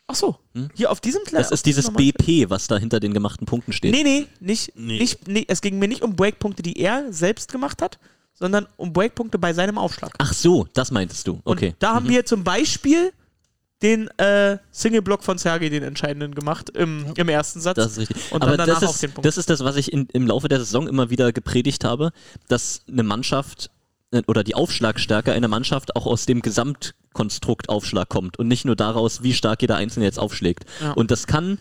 Ach 0.08 0.16
so. 0.16 0.38
Hier 0.76 0.91
auf 0.91 1.01
diesem 1.01 1.24
Kle- 1.24 1.38
Das 1.38 1.51
ist 1.51 1.66
dieses 1.66 1.89
BP, 1.89 2.49
was 2.49 2.68
da 2.68 2.78
hinter 2.78 2.99
den 2.99 3.14
gemachten 3.14 3.45
Punkten 3.47 3.74
steht. 3.74 3.91
Nee, 3.91 4.03
nee, 4.03 4.28
nicht, 4.39 4.74
Nee. 4.76 4.99
Nicht, 4.99 5.28
nee. 5.28 5.45
Es 5.47 5.62
ging 5.62 5.80
mir 5.80 5.88
nicht 5.88 6.03
um 6.03 6.16
Breakpunkte, 6.16 6.62
die 6.62 6.80
er 6.80 7.12
selbst 7.12 7.51
gemacht 7.51 7.82
hat, 7.82 7.97
sondern 8.34 8.68
um 8.78 8.93
Breakpunkte 8.93 9.39
bei 9.39 9.53
seinem 9.53 9.78
Aufschlag. 9.80 10.14
Ach 10.20 10.34
so, 10.34 10.68
das 10.74 10.91
meintest 10.91 11.28
du. 11.28 11.41
Okay. 11.43 11.70
Und 11.70 11.76
da 11.80 11.95
haben 11.95 12.08
wir 12.10 12.26
zum 12.26 12.43
Beispiel 12.43 13.14
den 13.82 14.08
äh, 14.20 14.58
Single-Block 14.72 15.24
von 15.24 15.38
Sergei, 15.38 15.70
den 15.70 15.84
entscheidenden, 15.84 16.34
gemacht 16.36 16.70
im, 16.70 17.06
im 17.16 17.30
ersten 17.30 17.60
Satz. 17.60 17.76
Das 17.76 17.91
ist 17.93 17.97
richtig. 17.99 18.32
Und 18.32 18.41
Aber 18.41 18.56
dann 18.58 18.68
danach 18.68 18.82
das, 18.82 18.89
auf 18.89 18.99
den 18.99 19.10
ist, 19.10 19.16
Punkt. 19.16 19.26
das 19.26 19.38
ist 19.38 19.49
das, 19.49 19.64
was 19.64 19.76
ich 19.76 19.91
in, 19.91 20.08
im 20.14 20.28
Laufe 20.28 20.47
der 20.47 20.60
Saison 20.60 20.88
immer 20.88 21.10
wieder 21.10 21.34
gepredigt 21.34 21.84
habe, 21.84 22.12
dass 22.47 22.82
eine 22.88 23.03
Mannschaft 23.03 23.70
oder 24.28 24.43
die 24.43 24.56
Aufschlagstärke 24.56 25.34
einer 25.34 25.47
Mannschaft 25.47 25.95
auch 25.95 26.06
aus 26.06 26.26
dem 26.26 26.41
Gesamtkonstrukt 26.41 27.70
Aufschlag 27.70 28.10
kommt 28.10 28.39
und 28.39 28.47
nicht 28.47 28.66
nur 28.66 28.76
daraus, 28.76 29.24
wie 29.24 29.34
stark 29.34 29.62
jeder 29.62 29.76
Einzelne 29.76 30.06
jetzt 30.06 30.20
aufschlägt. 30.20 30.66
Ja. 30.82 30.93
Und 30.93 31.12
das 31.12 31.28
kann 31.28 31.60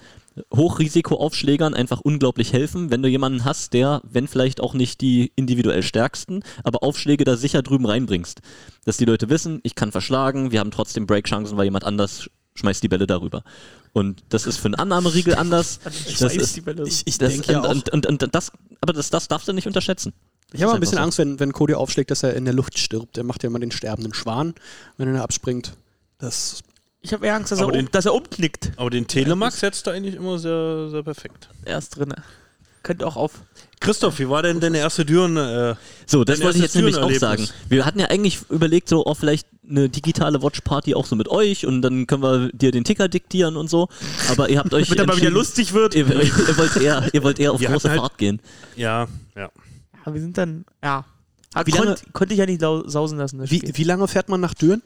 Hochrisikoaufschlägern 0.53 1.75
einfach 1.75 2.01
unglaublich 2.01 2.53
helfen, 2.53 2.91
wenn 2.91 3.03
du 3.03 3.09
jemanden 3.09 3.45
hast, 3.45 3.73
der, 3.73 4.03
wenn 4.05 4.27
vielleicht 4.27 4.61
auch 4.61 4.75
nicht 4.75 5.01
die 5.01 5.33
individuell 5.37 5.83
stärksten, 5.83 6.43
aber 6.65 6.83
Aufschläge 6.83 7.25
da 7.25 7.37
sicher 7.37 7.63
drüben 7.63 7.87
reinbringst. 7.87 8.41
Dass 8.85 8.97
die 8.97 9.05
Leute 9.05 9.29
wissen, 9.29 9.61
ich 9.63 9.75
kann 9.75 9.93
verschlagen, 9.93 10.51
wir 10.51 10.61
haben 10.61 10.71
trotzdem 10.71 11.07
Breakchancen, 11.07 11.57
weil 11.57 11.65
jemand 11.65 11.85
anders 11.85 12.29
schmeißt 12.57 12.83
die 12.83 12.89
Bälle 12.89 13.07
darüber. 13.07 13.43
Und 13.93 14.25
das 14.29 14.47
ist 14.47 14.59
für 14.59 14.67
einen 14.67 14.75
Annahmeriegel 14.75 15.35
anders. 15.37 15.81
Ich 16.09 16.19
Das 16.19 16.35
weiß, 16.35 16.43
ist, 16.43 16.57
die 16.57 16.61
Bälle. 16.63 16.87
Ich, 16.87 17.03
ich 17.05 17.19
das, 17.19 17.33
denke 17.33 17.53
ja 17.53 17.61
und, 17.61 17.67
auch, 17.67 17.93
und, 17.93 18.07
und, 18.07 18.23
und 18.23 18.35
das, 18.35 18.53
aber 18.81 18.93
das, 18.93 19.11
das 19.11 19.29
darfst 19.29 19.47
du 19.47 19.53
nicht 19.53 19.67
unterschätzen. 19.67 20.13
Ich 20.53 20.63
habe 20.63 20.73
ein 20.75 20.81
bisschen 20.81 20.99
einfach 20.99 21.07
Angst, 21.07 21.19
wenn, 21.19 21.41
wenn 21.41 21.53
Cody 21.53 21.75
aufschlägt, 21.75 22.11
dass 22.11 22.23
er 22.23 22.35
in 22.35 22.45
der 22.45 22.55
Luft 22.55 22.79
stirbt. 22.79 23.19
Er 23.19 23.25
macht 23.25 23.43
ja 23.43 23.49
immer 23.49 23.59
den 23.59 23.73
sterbenden 23.73 24.15
Schwan, 24.15 24.55
wenn 24.97 25.13
er 25.15 25.23
abspringt. 25.23 25.73
Das 26.19 26.61
ich 27.01 27.13
habe 27.13 27.27
eher 27.27 27.35
Angst, 27.35 27.53
dass 27.53 27.59
er, 27.59 27.65
Aber 27.65 27.73
um, 27.73 27.79
den- 27.79 27.91
dass 27.91 28.07
er 28.07 28.15
umknickt. 28.15 28.71
Aber 28.77 28.89
den 28.91 29.07
Telemax 29.07 29.61
setzt 29.61 29.87
er 29.87 29.93
eigentlich 29.95 30.15
immer 30.15 30.39
sehr, 30.39 30.89
sehr 30.91 31.03
perfekt. 31.03 31.49
Er 31.65 31.79
ist 31.79 31.91
drin. 31.91 32.15
Könnte 32.83 33.07
auch 33.07 33.17
auf. 33.17 33.33
Christoph, 33.81 34.19
wie 34.19 34.29
war 34.29 34.43
denn 34.43 34.61
deine 34.61 34.79
erste 34.79 35.05
Düren? 35.05 35.37
Äh, 35.37 35.75
So, 36.07 36.23
das 36.25 36.41
wollte 36.43 36.59
ich 36.59 36.63
jetzt 36.65 36.77
nämlich 36.77 36.97
auch 36.97 37.11
sagen. 37.13 37.47
Wir 37.69 37.85
hatten 37.85 37.99
ja 37.99 38.07
eigentlich 38.07 38.41
überlegt, 38.51 38.89
so 38.89 39.05
auch 39.05 39.15
vielleicht 39.17 39.47
eine 39.69 39.89
digitale 39.89 40.43
Watchparty 40.43 40.95
auch 40.95 41.05
so 41.07 41.17
mit 41.17 41.29
euch 41.29 41.67
und 41.67 41.83
dann 41.83 42.07
können 42.07 42.23
wir 42.23 42.51
dir 42.53 42.71
den 42.73 42.85
Ticker 42.85 43.09
diktieren 43.09 43.57
und 43.57 43.69
so. 43.69 43.89
Aber 44.31 44.49
ihr 44.49 44.59
habt 44.59 44.73
euch 44.75 44.87
Damit 44.89 44.99
er 45.01 45.07
mal 45.07 45.17
wieder 45.17 45.31
lustig 45.31 45.73
wird. 45.75 45.95
Ihr, 45.95 46.07
ihr, 46.09 46.57
wollt 46.59 46.77
eher, 46.77 47.09
ihr 47.13 47.23
wollt 47.23 47.39
eher 47.39 47.53
auf 47.53 47.61
Wir 47.61 47.69
große 47.71 47.89
halt- 47.91 48.01
Fahrt 48.01 48.19
gehen. 48.19 48.41
ja, 48.77 49.09
ja. 49.37 49.51
Ja, 50.05 50.15
wir 50.15 50.21
sind 50.21 50.37
dann, 50.39 50.65
ja. 50.83 51.05
Wie 51.65 51.71
lange- 51.71 51.87
konnt, 51.87 52.13
konnte 52.13 52.35
ich 52.35 52.41
ja 52.41 52.47
nicht 52.47 52.61
sausen 52.61 53.19
lassen. 53.19 53.41
Wie, 53.49 53.59
Spiel. 53.59 53.77
wie 53.77 53.85
lange 53.85 54.09
fährt 54.09 54.29
man 54.29 54.41
nach 54.41 54.55
Düren? 54.55 54.83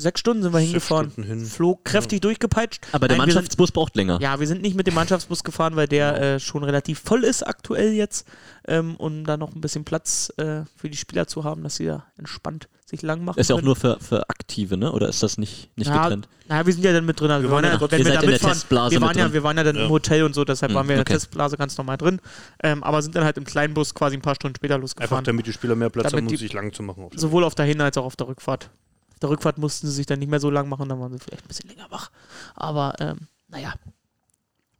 Sechs 0.00 0.20
Stunden 0.20 0.42
sind 0.42 0.52
wir 0.52 0.60
hingefahren. 0.60 1.10
Stunden 1.10 1.28
hin. 1.28 1.44
Flog 1.46 1.84
kräftig 1.84 2.20
durchgepeitscht. 2.22 2.86
Aber 2.92 3.08
der 3.08 3.16
Nein, 3.18 3.26
wir 3.26 3.32
sind- 3.32 3.36
Mannschaftsbus 3.40 3.72
braucht 3.72 3.96
länger. 3.96 4.18
Ja, 4.20 4.38
wir 4.40 4.46
sind 4.46 4.62
nicht 4.62 4.76
mit 4.76 4.86
dem 4.86 4.94
Mannschaftsbus 4.94 5.44
gefahren, 5.44 5.76
weil 5.76 5.88
der 5.88 6.20
äh, 6.36 6.40
schon 6.40 6.62
relativ 6.64 7.00
voll 7.00 7.24
ist 7.24 7.42
aktuell 7.46 7.92
jetzt, 7.92 8.26
ähm, 8.66 8.96
um 8.96 9.24
da 9.24 9.36
noch 9.36 9.54
ein 9.54 9.60
bisschen 9.60 9.84
Platz 9.84 10.32
äh, 10.36 10.62
für 10.76 10.88
die 10.90 10.96
Spieler 10.96 11.26
zu 11.26 11.44
haben, 11.44 11.62
dass 11.62 11.76
sie 11.76 11.86
da 11.86 12.04
entspannt 12.16 12.68
sich 12.86 13.02
lang 13.02 13.22
machen 13.22 13.38
Ist 13.38 13.50
ja 13.50 13.54
auch 13.54 13.58
können. 13.58 13.66
nur 13.66 13.76
für, 13.76 13.98
für 14.00 14.30
Aktive, 14.30 14.78
ne? 14.78 14.90
Oder 14.92 15.10
ist 15.10 15.22
das 15.22 15.36
nicht, 15.36 15.68
nicht 15.76 15.88
ja, 15.88 16.04
getrennt? 16.04 16.26
naja, 16.48 16.64
wir 16.64 16.72
sind 16.72 16.82
ja 16.84 16.94
dann 16.94 17.04
mit 17.04 17.20
drin. 17.20 17.30
Also 17.30 17.46
wir 17.46 17.50
waren 17.50 17.62
ja, 17.62 17.72
wenn 17.78 17.80
wir 17.80 18.14
da 18.14 18.22
mitfahren, 18.22 18.56
mit 18.56 18.70
waren, 19.02 19.18
ja, 19.18 19.24
drin. 19.24 19.32
wir 19.34 19.42
waren 19.42 19.56
ja 19.58 19.62
dann 19.64 19.76
Ja. 19.76 19.84
im 19.84 19.90
Hotel 19.90 20.22
und 20.22 20.34
so, 20.34 20.42
deshalb 20.46 20.70
Hm, 20.70 20.76
waren 20.76 20.88
wir 20.88 20.94
in 20.94 21.00
okay. 21.02 21.12
der 21.12 21.18
Testblase 21.18 21.58
ganz 21.58 21.76
normal 21.76 21.98
drin. 21.98 22.18
Ähm, 22.62 22.82
aber 22.82 23.02
sind 23.02 23.14
dann 23.14 23.24
halt 23.24 23.36
im 23.36 23.44
kleinen 23.44 23.74
Bus 23.74 23.94
quasi 23.94 24.16
ein 24.16 24.22
paar 24.22 24.36
Stunden 24.36 24.56
später 24.56 24.76
Einfach 24.76 24.82
losgefahren. 24.84 25.22
damit 25.26 25.46
die 25.46 25.52
Spieler 25.52 25.74
mehr 25.74 25.90
Platz 25.90 26.04
Damit 26.12 26.16
haben, 26.22 26.26
um 26.28 26.30
die- 26.30 26.36
sich 26.38 26.52
lang 26.54 26.72
zu 26.72 26.82
machen. 26.82 27.04
Auf 27.04 27.12
Sowohl 27.14 27.44
auf 27.44 27.54
der 27.54 27.66
Hin- 27.66 27.78
als 27.82 27.98
auch 27.98 28.04
auf 28.06 28.16
der 28.16 28.26
Rückfahrt. 28.28 28.70
Auf 29.18 29.20
der 29.20 29.30
Rückfahrt 29.30 29.58
mussten 29.58 29.88
sie 29.88 29.94
sich 29.94 30.06
dann 30.06 30.20
nicht 30.20 30.28
mehr 30.28 30.38
so 30.38 30.48
lang 30.48 30.68
machen, 30.68 30.88
dann 30.88 31.00
waren 31.00 31.10
sie 31.10 31.18
vielleicht 31.18 31.44
ein 31.44 31.48
bisschen 31.48 31.68
länger 31.68 31.90
wach. 31.90 32.12
Aber 32.54 32.94
ähm, 33.00 33.26
naja. 33.48 33.74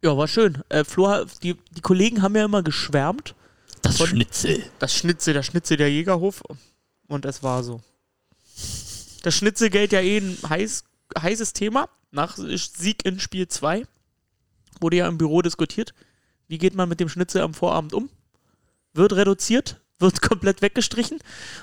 Ja, 0.00 0.16
war 0.16 0.28
schön. 0.28 0.62
Äh, 0.68 0.84
Flo, 0.84 1.24
die, 1.42 1.56
die 1.72 1.80
Kollegen 1.80 2.22
haben 2.22 2.36
ja 2.36 2.44
immer 2.44 2.62
geschwärmt. 2.62 3.34
Das 3.82 3.98
Schnitzel. 3.98 4.62
Das 4.78 4.94
Schnitzel, 4.94 5.34
das 5.34 5.44
Schnitzel 5.44 5.76
der 5.76 5.90
Jägerhof. 5.90 6.44
Und 7.08 7.24
es 7.24 7.42
war 7.42 7.64
so. 7.64 7.80
Das 9.24 9.34
Schnitzelgeld 9.34 9.90
ja 9.90 10.02
eh 10.02 10.18
ein 10.18 10.38
heiß, 10.48 10.84
heißes 11.20 11.52
Thema. 11.52 11.88
Nach 12.12 12.36
Sieg 12.36 13.04
in 13.04 13.18
Spiel 13.18 13.48
2 13.48 13.88
wurde 14.78 14.98
ja 14.98 15.08
im 15.08 15.18
Büro 15.18 15.42
diskutiert. 15.42 15.94
Wie 16.46 16.58
geht 16.58 16.76
man 16.76 16.88
mit 16.88 17.00
dem 17.00 17.08
Schnitzel 17.08 17.42
am 17.42 17.54
Vorabend 17.54 17.92
um? 17.92 18.08
Wird 18.92 19.14
reduziert? 19.14 19.80
Wird 19.98 20.22
komplett 20.22 20.62
weggestrichen? 20.62 21.18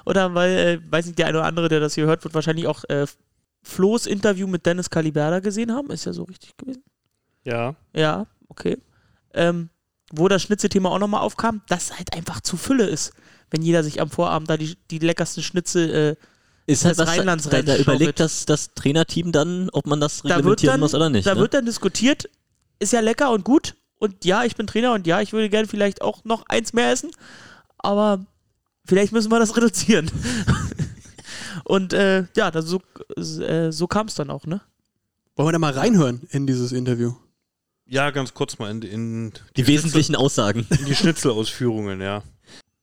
Oder 0.06 0.34
weil, 0.34 0.58
äh, 0.58 0.92
weiß 0.92 1.06
nicht, 1.06 1.20
der 1.20 1.28
eine 1.28 1.40
oder 1.40 1.48
andere, 1.48 1.70
der 1.70 1.80
das 1.80 1.96
hier 1.96 2.06
hört, 2.06 2.24
wird 2.24 2.34
wahrscheinlich 2.34 2.68
auch 2.68 2.84
äh, 2.90 3.06
Flo's 3.64 4.06
Interview 4.06 4.48
mit 4.48 4.66
Dennis 4.66 4.90
Caliberda 4.90 5.40
gesehen 5.40 5.72
haben. 5.72 5.90
Ist 5.90 6.06
ja 6.06 6.14
so 6.14 6.24
richtig 6.24 6.56
gewesen. 6.58 6.84
Ja. 7.44 7.76
Ja, 7.94 8.28
okay. 8.48 8.78
Ähm, 9.34 9.70
wo 10.12 10.28
das 10.28 10.44
Schnitzelthema 10.44 10.90
auch 10.90 11.00
nochmal 11.00 11.22
aufkam, 11.22 11.62
dass 11.68 11.98
halt 11.98 12.14
einfach 12.14 12.42
zu 12.42 12.58
Fülle 12.58 12.86
ist, 12.86 13.14
wenn 13.50 13.62
jeder 13.62 13.84
sich 13.84 14.02
am 14.02 14.10
Vorabend 14.10 14.50
da 14.50 14.58
die, 14.58 14.78
die 14.92 15.00
leckersten 15.00 15.44
Schnitzel. 15.44 15.90
Äh, 15.90 16.72
Ist 16.72 16.84
Das 16.84 16.98
halt 16.98 16.98
was, 17.00 17.18
Rheinlands 17.18 17.50
da, 17.50 17.62
da 17.62 17.78
überlegt 17.78 18.20
das, 18.20 18.46
das 18.46 18.74
Trainerteam 18.76 19.32
dann, 19.32 19.70
ob 19.72 19.88
man 19.88 20.00
das 20.00 20.22
da 20.22 20.36
reglementieren 20.36 20.74
dann, 20.74 20.80
muss 20.80 20.94
oder 20.94 21.10
nicht. 21.10 21.26
da 21.26 21.36
ne? 21.36 21.42
wird 21.42 21.54
dann 21.54 21.66
diskutiert, 21.66 22.30
ist 22.80 22.94
ja 22.94 23.00
lecker 23.00 23.32
und 23.32 23.44
gut. 23.44 23.76
Und 23.98 24.26
ja, 24.26 24.44
ich 24.44 24.56
bin 24.56 24.68
Trainer 24.68 24.94
und 24.94 25.08
ja, 25.08 25.22
ich 25.22 25.34
würde 25.34 25.50
gerne 25.50 25.68
vielleicht 25.68 26.02
auch 26.02 26.24
noch 26.26 26.46
eins 26.48 26.74
mehr 26.74 26.92
essen. 26.92 27.12
Aber 27.78 28.26
vielleicht 28.86 29.12
müssen 29.12 29.32
wir 29.32 29.40
das 29.40 29.56
reduzieren. 29.56 30.12
und 31.64 31.94
äh, 31.94 32.26
ja, 32.36 32.52
das, 32.52 32.66
so, 32.66 32.82
äh, 33.18 33.72
so 33.72 33.88
kam 33.88 34.08
es 34.08 34.16
dann 34.16 34.30
auch, 34.30 34.46
ne? 34.46 34.62
Wollen 35.36 35.48
wir 35.48 35.52
da 35.54 35.60
mal 35.60 35.74
reinhören 35.74 36.22
in 36.30 36.48
dieses 36.48 36.72
Interview? 36.72 37.14
Ja, 37.88 38.10
ganz 38.12 38.34
kurz 38.34 38.58
mal 38.58 38.72
in, 38.72 38.82
in 38.82 39.34
die 39.58 39.68
wesentlichen 39.68 40.16
Aussagen. 40.16 40.64
Schnitzel, 40.64 40.80
in 40.80 40.86
die 40.88 40.96
Schnitzelausführungen, 40.96 42.02
ja. 42.02 42.24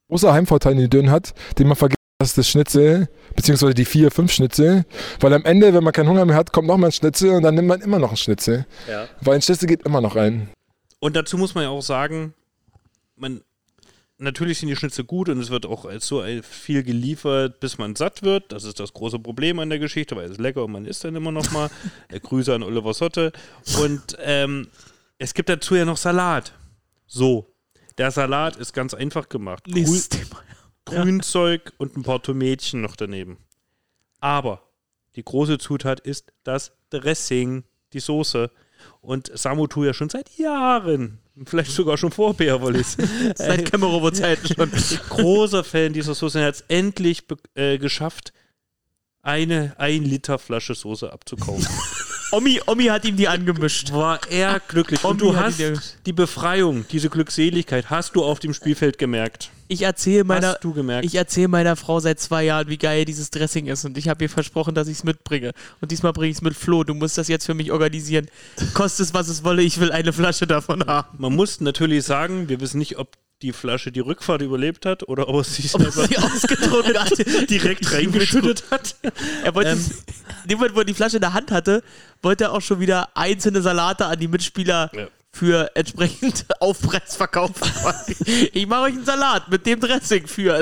großer 0.09 0.33
Heimvorteil 0.33 0.73
in 0.73 0.79
den 0.79 0.91
Dönen 0.91 1.11
hat, 1.11 1.35
den 1.59 1.67
man 1.67 1.77
vergisst, 1.77 1.99
das 2.19 2.29
ist 2.31 2.39
das 2.39 2.49
Schnitzel, 2.49 3.09
beziehungsweise 3.35 3.75
die 3.75 3.85
vier, 3.85 4.13
fünf 4.13 4.31
Schnitzel. 4.31 4.85
Weil 5.19 5.33
am 5.33 5.45
Ende, 5.45 5.75
wenn 5.75 5.83
man 5.83 5.93
keinen 5.93 6.09
Hunger 6.09 6.25
mehr 6.25 6.37
hat, 6.37 6.53
kommt 6.53 6.69
noch 6.69 6.77
mal 6.77 6.87
ein 6.87 6.93
Schnitzel 6.93 7.31
und 7.31 7.43
dann 7.43 7.57
nimmt 7.57 7.67
man 7.67 7.81
immer 7.81 7.99
noch 7.99 8.11
einen 8.11 8.17
Schnitzel. 8.17 8.65
Ja. 8.89 9.09
Weil 9.21 9.37
ein 9.37 9.43
Schnitzel 9.43 9.67
geht 9.67 9.83
immer 9.83 10.01
noch 10.01 10.15
rein. 10.15 10.49
Und 11.01 11.17
dazu 11.17 11.37
muss 11.37 11.57
man 11.57 11.65
ja 11.65 11.71
auch 11.71 11.83
sagen, 11.83 12.35
man, 13.17 13.41
natürlich 14.23 14.59
sind 14.59 14.69
die 14.69 14.77
Schnitzel 14.77 15.05
gut 15.05 15.29
und 15.29 15.39
es 15.39 15.51
wird 15.51 15.67
auch 15.67 15.91
so 15.99 16.25
viel 16.43 16.83
geliefert, 16.83 17.61
bis 17.61 17.79
man 17.79 17.97
satt 17.97 18.23
wird. 18.23 18.53
Das 18.53 18.65
ist 18.65 18.81
das 18.81 18.93
große 18.93 19.19
Problem 19.19 19.59
an 19.59 19.69
der 19.69 19.79
Geschichte, 19.79 20.17
weil 20.17 20.25
es 20.27 20.33
ist 20.33 20.41
lecker 20.41 20.65
und 20.65 20.73
man 20.73 20.87
isst 20.87 21.05
dann 21.05 21.15
immer 21.17 21.33
noch 21.33 21.51
mal. 21.51 21.71
Äh, 22.09 22.21
Grüße 22.21 22.55
an 22.55 22.63
Oliver 22.63 22.95
Sotte. 22.95 23.33
Und 23.81 24.17
ähm, 24.21 24.69
es 25.19 25.35
gibt 25.35 25.49
dazu 25.49 25.75
ja 25.75 25.85
noch 25.85 25.97
Salat. 25.97 26.53
So. 27.07 27.55
Der 27.99 28.11
Salat 28.11 28.57
ist 28.57 28.73
ganz 28.73 28.95
einfach 28.95 29.29
gemacht. 29.29 29.65
Grün. 29.65 30.01
Grünzeug 30.85 31.73
und 31.79 31.97
ein 31.97 32.03
paar 32.03 32.23
Tomätchen 32.23 32.81
noch 32.81 32.97
daneben. 32.97 33.39
Aber 34.21 34.63
die 35.17 35.25
große 35.25 35.59
Zutat 35.59 36.01
ist 36.01 36.33
das 36.45 36.73
Dressing, 36.91 37.65
die 37.93 38.01
Soße. 38.01 38.51
Und 39.01 39.31
Samu 39.35 39.67
tu 39.67 39.85
ja 39.85 39.95
schon 39.95 40.09
seit 40.09 40.31
Jahren, 40.39 41.19
vielleicht 41.45 41.73
sogar 41.73 41.99
schon 41.99 42.13
vor 42.13 42.35
Beerwollis, 42.35 42.97
Seit 43.35 43.71
Kämmerowo-Zeiten 43.71 44.55
schon. 44.55 44.71
großer 45.09 45.65
Fan 45.65 45.93
dieser 45.93 46.15
Soße. 46.15 46.41
Er 46.41 46.47
hat 46.47 46.55
es 46.55 46.65
endlich 46.69 47.25
äh, 47.55 47.79
geschafft, 47.79 48.33
eine 49.23 49.75
1 49.79 50.07
Liter 50.07 50.39
Flasche 50.39 50.75
Soße 50.75 51.13
abzukaufen. 51.13 51.67
Omi, 52.33 52.61
Omi 52.67 52.85
hat 52.87 53.05
ihm 53.05 53.17
die 53.17 53.29
angemischt. 53.29 53.93
War 53.93 54.19
er 54.31 54.59
glücklich. 54.67 55.05
Und 55.05 55.23
Omi 55.23 55.33
du 55.33 55.37
hat 55.37 55.55
hast 55.59 55.99
die 56.07 56.13
Befreiung, 56.15 56.87
diese 56.91 57.11
Glückseligkeit, 57.11 57.91
hast 57.91 58.17
du 58.17 58.25
auf 58.25 58.39
dem 58.41 58.55
Spielfeld 58.55 58.97
gemerkt. 58.97 59.51
Ich 59.69 59.83
erzähle 59.83 60.25
meiner, 60.25 60.49
Hast 60.55 60.65
du 60.65 60.73
gemerkt? 60.73 61.05
ich 61.05 61.15
erzähle 61.15 61.49
meiner 61.49 61.77
Frau 61.77 62.01
seit 62.01 62.21
zwei 62.21 62.45
Jahren, 62.45 62.69
wie 62.69 62.79
geil 62.79 63.05
dieses 63.05 63.31
Dressing 63.31 63.67
ist. 63.67 63.85
Und 63.85 63.99
ich 63.99 64.09
habe 64.09 64.25
ihr 64.25 64.31
versprochen, 64.31 64.75
dass 64.75 64.89
ich 64.89 64.99
es 64.99 65.05
mitbringe. 65.05 65.53
Und 65.83 65.91
diesmal 65.91 66.13
bringe 66.15 66.31
ich 66.31 66.37
es 66.37 66.43
mit 66.43 66.55
Flo. 66.55 66.85
Du 66.85 66.95
musst 66.95 67.19
das 67.19 67.29
jetzt 67.29 67.45
für 67.45 67.55
mich 67.55 67.71
organisieren. 67.71 68.27
Kostet 68.73 69.07
es, 69.07 69.15
was 69.15 69.29
es 69.29 69.45
wolle, 69.45 69.63
ich 69.63 69.79
will 69.79 69.93
eine 69.93 70.13
Flasche 70.13 70.47
davon 70.47 70.87
haben. 70.87 71.19
Man 71.19 71.35
muss 71.35 71.61
natürlich 71.61 72.05
sagen, 72.05 72.49
wir 72.49 72.61
wissen 72.61 72.79
nicht, 72.79 72.99
ob 72.99 73.17
die 73.43 73.53
Flasche 73.53 73.91
die 73.93 74.01
Rückfahrt 74.01 74.41
überlebt 74.43 74.87
hat 74.87 75.09
oder 75.09 75.29
ob 75.29 75.37
er 75.37 75.45
sich 75.45 75.75
Ob 75.75 75.83
selber 75.83 76.25
ausgetrunken 76.25 76.97
hat. 76.99 77.51
direkt 77.51 77.93
reingeschüttet 77.93 78.65
hat. 78.71 78.95
Er 79.45 79.55
wollte, 79.55 79.71
Ähm. 79.71 79.91
in 80.45 80.49
dem 80.49 80.59
Moment, 80.59 80.75
wo 80.77 80.79
er 80.81 80.85
die 80.85 80.95
Flasche 80.95 81.17
in 81.17 81.21
der 81.23 81.33
Hand 81.35 81.51
hatte, 81.51 81.83
wollte 82.23 82.45
er 82.45 82.53
auch 82.53 82.61
schon 82.63 82.79
wieder 82.81 83.09
einzelne 83.17 83.61
Salate 83.63 84.07
an 84.07 84.19
die 84.19 84.29
Mitspieler 84.29 84.91
Ja. 84.95 85.09
Für 85.35 85.71
entsprechend 85.75 86.45
Aufpreis 86.61 87.17
verkaufen. 87.17 87.55
ich 88.53 88.67
mache 88.67 88.83
euch 88.83 88.93
einen 88.95 89.05
Salat 89.07 89.51
mit 89.51 89.65
dem 89.65 89.81
Dressing 89.81 90.27
für. 90.27 90.59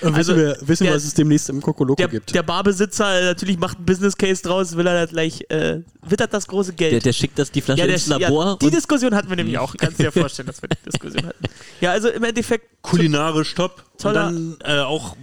Und 0.00 0.14
Also, 0.14 0.34
wissen 0.34 0.36
wir, 0.36 0.56
wissen, 0.68 0.84
der- 0.84 0.94
was 0.94 1.04
es 1.04 1.14
demnächst 1.14 1.48
im 1.48 1.60
Kokoloko 1.60 1.96
Der, 1.96 2.06
gibt. 2.08 2.32
der 2.34 2.44
Barbesitzer 2.44 3.20
äh, 3.20 3.24
natürlich 3.24 3.58
macht 3.58 3.76
einen 3.78 3.86
Business 3.86 4.16
Case 4.16 4.42
draus, 4.42 4.76
will 4.76 4.86
er 4.86 4.94
da 4.94 5.06
gleich, 5.06 5.40
äh, 5.50 5.80
wittert 6.02 6.32
das 6.32 6.46
große 6.46 6.72
Geld. 6.74 6.92
Der, 6.92 7.00
der 7.00 7.12
schickt 7.12 7.36
das 7.38 7.50
die 7.50 7.60
Flasche 7.60 7.80
ja, 7.80 7.86
der, 7.86 7.96
ins 7.96 8.06
Labor 8.06 8.44
ja, 8.46 8.56
die 8.56 8.66
und 8.66 8.74
Diskussion 8.74 9.12
hatten 9.14 9.28
wir 9.28 9.36
nämlich 9.36 9.58
auch. 9.58 9.74
Kannst 9.78 9.98
du 9.98 10.04
dir 10.04 10.12
vorstellen, 10.12 10.46
dass 10.46 10.62
wir 10.62 10.68
die 10.68 10.90
Diskussion 10.90 11.26
hatten. 11.26 11.44
Ja, 11.80 11.90
also 11.90 12.08
im 12.10 12.22
Endeffekt. 12.22 12.66
Kulinarisch 12.82 13.54
top. 13.54 13.82
Und 13.94 14.00
Toller- 14.00 14.24
dann 14.26 14.56
äh, 14.64 14.80
auch, 14.82 15.16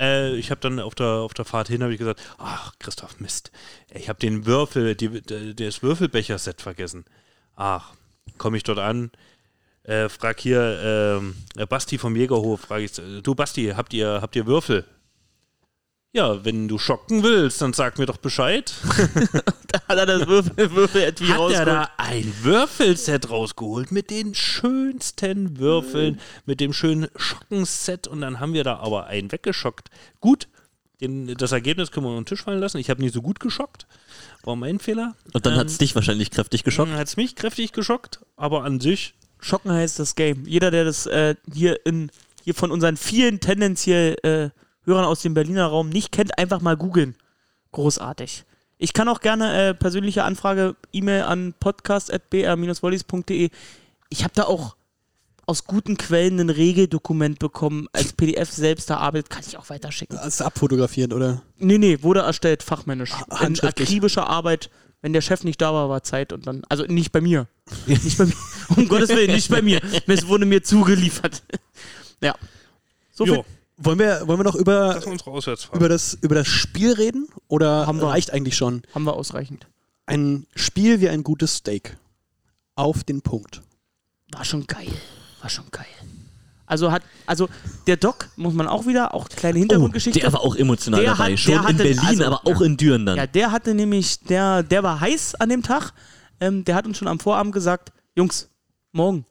äh, 0.00 0.34
ich 0.36 0.50
habe 0.50 0.62
dann 0.62 0.80
auf 0.80 0.94
der, 0.94 1.06
auf 1.06 1.34
der 1.34 1.44
Fahrt 1.44 1.68
hin 1.68 1.82
habe 1.82 1.92
ich 1.92 1.98
gesagt, 1.98 2.20
ach 2.38 2.72
Christoph, 2.78 3.20
Mist. 3.20 3.50
Ich 3.94 4.08
habe 4.08 4.18
den 4.18 4.46
Würfel, 4.46 4.94
die, 4.94 5.20
das 5.54 5.82
Würfelbecher-Set 5.82 6.62
vergessen. 6.62 7.04
Ach, 7.60 7.90
komme 8.36 8.56
ich 8.56 8.62
dort 8.62 8.78
an, 8.78 9.10
äh, 9.84 10.08
frag 10.08 10.40
hier 10.40 10.80
ähm, 10.82 11.36
äh, 11.56 11.66
Basti 11.66 11.96
vom 11.98 12.14
Jägerhof, 12.14 12.60
frage 12.60 12.84
ich, 12.84 12.98
äh, 12.98 13.22
du 13.22 13.34
Basti, 13.34 13.72
habt 13.74 13.94
ihr, 13.94 14.20
habt 14.20 14.36
ihr 14.36 14.46
Würfel? 14.46 14.84
Ja, 16.12 16.44
wenn 16.44 16.68
du 16.68 16.78
schocken 16.78 17.22
willst, 17.22 17.60
dann 17.60 17.72
sag 17.72 17.98
mir 17.98 18.06
doch 18.06 18.16
Bescheid. 18.16 18.72
hat 19.88 19.98
er 19.98 20.06
das 20.06 20.26
Würfel, 20.26 20.70
Würfel 20.72 21.02
etwie 21.02 21.28
hat 21.28 21.32
er 21.32 21.38
rausgeholt. 21.38 21.68
da 21.68 21.90
ein 21.98 22.34
Würfelset 22.42 23.30
rausgeholt 23.30 23.92
mit 23.92 24.10
den 24.10 24.34
schönsten 24.34 25.58
Würfeln, 25.58 26.20
mit 26.46 26.60
dem 26.60 26.72
schönen 26.72 27.08
Schockenset 27.16 28.06
und 28.06 28.20
dann 28.20 28.40
haben 28.40 28.54
wir 28.54 28.64
da 28.64 28.76
aber 28.78 29.06
einen 29.06 29.30
weggeschockt. 29.32 29.90
Gut, 30.20 30.48
den, 31.00 31.34
das 31.36 31.52
Ergebnis 31.52 31.90
können 31.90 32.06
wir 32.06 32.10
unter 32.10 32.22
den 32.22 32.26
Tisch 32.26 32.42
fallen 32.42 32.60
lassen. 32.60 32.78
Ich 32.78 32.90
habe 32.90 33.00
nie 33.00 33.10
so 33.10 33.22
gut 33.22 33.40
geschockt. 33.40 33.86
War 34.44 34.56
mein 34.56 34.78
Fehler. 34.78 35.14
Und 35.32 35.46
dann 35.46 35.56
hat's 35.56 35.78
dich 35.78 35.94
wahrscheinlich 35.94 36.30
kräftig 36.30 36.64
geschockt. 36.64 36.92
Hat 36.92 37.08
es 37.08 37.16
mich 37.16 37.34
kräftig 37.36 37.72
geschockt, 37.72 38.20
aber 38.36 38.64
an 38.64 38.80
sich 38.80 39.14
Schocken 39.40 39.70
heißt 39.72 39.98
das 39.98 40.14
Game. 40.14 40.44
Jeder, 40.46 40.70
der 40.70 40.84
das 40.84 41.06
äh, 41.06 41.34
hier 41.52 41.84
in 41.86 42.10
hier 42.48 42.54
von 42.54 42.70
unseren 42.70 42.96
vielen 42.96 43.40
tendenziell 43.40 44.16
äh, 44.22 44.48
Hörern 44.86 45.04
aus 45.04 45.20
dem 45.20 45.34
Berliner 45.34 45.66
Raum 45.66 45.90
nicht 45.90 46.12
kennt, 46.12 46.38
einfach 46.38 46.62
mal 46.62 46.78
googeln. 46.78 47.14
Großartig. 47.72 48.44
Ich 48.78 48.94
kann 48.94 49.08
auch 49.08 49.20
gerne 49.20 49.68
äh, 49.68 49.74
persönliche 49.74 50.24
Anfrage, 50.24 50.74
E-Mail 50.90 51.24
an 51.24 51.52
podcast.br-wollies.de. 51.60 53.50
Ich 54.08 54.24
habe 54.24 54.32
da 54.34 54.44
auch 54.44 54.76
aus 55.48 55.64
guten 55.64 55.96
Quellen 55.96 56.38
ein 56.38 56.50
Regeldokument 56.50 57.38
bekommen, 57.38 57.88
als 57.92 58.12
PDF 58.12 58.50
selbst 58.50 58.90
erarbeitet, 58.90 59.30
kann 59.30 59.42
ich 59.46 59.56
auch 59.56 59.70
weiterschicken. 59.70 60.18
Hast 60.18 60.40
du 60.40 60.44
abfotografiert, 60.44 61.14
oder? 61.14 61.42
Nee, 61.56 61.78
nee, 61.78 62.02
wurde 62.02 62.20
erstellt, 62.20 62.62
fachmännisch. 62.62 63.12
In 63.30 63.38
handschriftlich. 63.38 63.88
akribischer 63.88 64.28
Arbeit. 64.28 64.68
Wenn 65.00 65.14
der 65.14 65.22
Chef 65.22 65.44
nicht 65.44 65.60
da 65.62 65.72
war, 65.72 65.88
war 65.88 66.02
Zeit 66.02 66.34
und 66.34 66.46
dann. 66.46 66.62
Also 66.68 66.84
nicht 66.84 67.12
bei 67.12 67.22
mir. 67.22 67.48
nicht 67.86 68.18
bei 68.18 68.26
mir. 68.26 68.34
Um 68.76 68.88
Gottes 68.88 69.08
Willen, 69.08 69.32
nicht 69.32 69.48
bei 69.48 69.62
mir. 69.62 69.80
Es 70.06 70.28
wurde 70.28 70.44
mir 70.44 70.62
zugeliefert. 70.62 71.42
ja. 72.20 72.34
So 73.10 73.24
viel. 73.24 73.42
Wollen 73.78 73.98
wir, 73.98 74.26
wollen 74.26 74.40
wir 74.40 74.44
noch 74.44 74.56
über, 74.56 74.94
das 74.94 75.06
ist 75.06 75.68
über, 75.72 75.88
das, 75.88 76.18
über 76.20 76.34
das 76.34 76.48
Spiel 76.48 76.92
reden? 76.92 77.28
Oder 77.46 77.86
Haben 77.86 78.00
wir. 78.00 78.08
reicht 78.08 78.32
eigentlich 78.32 78.56
schon? 78.56 78.82
Haben 78.92 79.04
wir 79.04 79.14
ausreichend. 79.14 79.66
Ein 80.04 80.46
Spiel 80.54 81.00
wie 81.00 81.08
ein 81.08 81.22
gutes 81.22 81.56
Steak. 81.56 81.96
Auf 82.74 83.04
den 83.04 83.22
Punkt. 83.22 83.62
War 84.32 84.44
schon 84.44 84.66
geil. 84.66 84.88
War 85.48 85.50
schon 85.50 85.70
geil. 85.70 85.86
Also 86.66 86.92
hat, 86.92 87.02
also 87.24 87.48
der 87.86 87.96
Doc, 87.96 88.28
muss 88.36 88.52
man 88.52 88.66
auch 88.68 88.84
wieder, 88.84 89.14
auch 89.14 89.30
kleine 89.30 89.58
Hintergrundgeschichte. 89.60 90.20
der 90.20 90.30
war 90.34 90.40
auch 90.42 90.54
emotional 90.54 91.00
Der 91.00 91.12
dabei. 91.12 91.32
hat- 91.32 91.38
Schon 91.38 91.52
der 91.52 91.60
in 91.62 91.66
hatte- 91.68 91.76
Berlin, 91.82 91.98
also, 92.04 92.24
aber 92.26 92.46
auch 92.46 92.60
ja. 92.60 92.66
in 92.66 92.76
Düren 92.76 93.06
dann. 93.06 93.16
Ja, 93.16 93.26
der 93.26 93.50
hatte 93.50 93.72
nämlich, 93.74 94.20
der, 94.20 94.62
der 94.62 94.82
war 94.82 95.00
heiß 95.00 95.36
an 95.36 95.48
dem 95.48 95.62
Tag. 95.62 95.92
Ähm, 96.40 96.66
der 96.66 96.74
hat 96.74 96.86
uns 96.86 96.98
schon 96.98 97.08
am 97.08 97.18
Vorabend 97.18 97.54
gesagt, 97.54 97.92
Jungs, 98.14 98.50
morgen, 98.92 99.24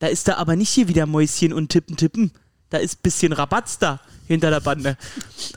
da 0.00 0.08
ist 0.08 0.26
da 0.26 0.34
aber 0.38 0.56
nicht 0.56 0.70
hier 0.70 0.88
wieder 0.88 1.06
Mäuschen 1.06 1.52
und 1.52 1.68
Tippen, 1.68 1.96
Tippen. 1.96 2.32
Da 2.70 2.78
ist 2.78 3.00
bisschen 3.04 3.32
Rabatz 3.32 3.78
da 3.78 4.00
hinter 4.30 4.50
der 4.50 4.60
Bande. 4.60 4.96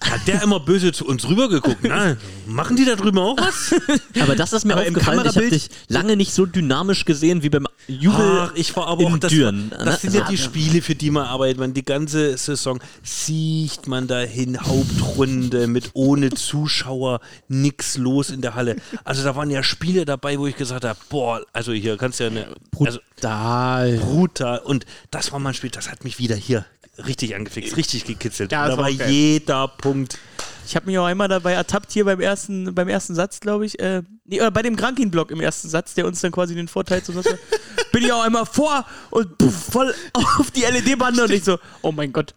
Hat 0.02 0.28
der 0.28 0.42
immer 0.42 0.60
böse 0.60 0.92
zu 0.92 1.06
uns 1.06 1.28
rübergeguckt? 1.30 1.78
Na, 1.84 2.18
machen 2.48 2.76
die 2.76 2.86
da 2.86 2.96
drüben 2.96 3.20
auch 3.20 3.38
was? 3.38 3.76
Aber 4.20 4.36
das 4.36 4.52
ist 4.52 4.66
mir 4.66 4.74
Aber 4.74 4.86
im 4.86 4.96
aufgefallen. 4.96 5.20
Ich 5.20 5.26
habe 5.28 5.40
Kamerabild- 5.40 5.52
dich 5.52 5.70
lange 5.90 6.18
nicht 6.18 6.34
so 6.34 6.48
dynamisch 6.48 7.06
gesehen 7.06 7.44
wie 7.44 7.50
beim 7.50 7.68
Jubel. 7.88 8.20
Ach, 8.50 8.52
ich 8.56 8.76
war 8.76 8.88
aber 8.88 9.04
in 9.04 9.14
auch 9.14 9.18
das, 9.20 9.32
Düren. 9.32 9.72
das 9.78 10.02
sind 10.02 10.16
ja 10.16 10.28
die 10.28 10.40
Spiele, 10.40 10.82
für 10.82 10.96
die 10.96 11.12
man 11.12 11.26
arbeitet. 11.28 11.60
Man 11.60 11.76
die 11.76 11.86
ganze 11.86 12.36
Saison 12.36 12.80
sieht 13.04 13.88
man 13.88 14.08
dahin, 14.08 14.60
Hauptrunde 14.60 15.68
mit 15.68 15.92
ohne 15.94 16.32
Zuschauer, 16.32 17.20
nix 17.48 17.98
los 17.98 18.32
in 18.32 18.42
der 18.42 18.56
Halle. 18.56 18.78
Also 19.04 19.24
da 19.24 19.36
waren 19.36 19.52
ja 19.52 19.62
Spiele 19.62 20.06
dabei, 20.06 20.40
wo 20.40 20.48
ich 20.48 20.56
gesagt 20.58 20.84
habe, 20.84 20.98
boah, 21.10 21.42
also 21.54 21.74
hier 21.74 21.96
kannst 21.98 22.20
du 22.20 22.24
ja 22.24 22.30
eine 22.32 22.48
also 22.80 23.00
Brutal. 23.12 23.98
brutal. 24.00 24.60
Und 24.60 24.88
das 25.12 25.32
war 25.32 25.38
mal 25.38 25.50
ein 25.50 25.54
Spiel, 25.54 25.70
das 25.70 25.92
hat 25.92 26.04
mich 26.04 26.18
wieder 26.18 26.36
hier 26.36 26.66
richtig 26.98 27.36
angefixt, 27.36 27.78
richtig 27.78 28.06
gekitzelt. 28.06 28.52
Ja, 28.52 28.68
da 28.68 28.78
war 28.78 28.92
geil. 28.92 29.10
jeder 29.10 29.68
Punkt. 29.68 30.18
Ich 30.66 30.76
habe 30.76 30.86
mich 30.86 30.98
auch 30.98 31.06
einmal 31.06 31.28
dabei 31.28 31.54
ertappt, 31.54 31.92
hier 31.92 32.06
beim 32.06 32.22
ersten, 32.22 32.74
beim 32.74 32.88
ersten 32.88 33.16
Satz, 33.16 33.40
glaube 33.40 33.66
ich. 33.66 33.80
Äh, 33.80 34.04
nee, 34.26 34.40
äh, 34.40 34.50
bei 34.50 34.62
dem 34.62 34.76
Krankin-Block 34.76 35.32
im 35.32 35.42
ersten 35.42 35.68
Satz, 35.68 35.94
der 35.94 36.06
uns 36.06 36.22
dann 36.22 36.32
quasi 36.32 36.56
den 36.56 36.68
Vorteil 36.68 37.04
zu 37.04 37.12
nutzen. 37.12 37.38
bin 37.92 38.04
ich 38.04 38.12
auch 38.12 38.24
einmal 38.24 38.46
vor 38.46 38.86
und 39.10 39.38
puff, 39.38 39.54
voll 39.72 39.94
auf 40.14 40.52
die 40.52 40.62
LED-Bande 40.62 41.24
und 41.24 41.32
ich 41.32 41.44
so, 41.44 41.60
oh 41.82 41.92
mein 41.92 42.14
Gott. 42.14 42.34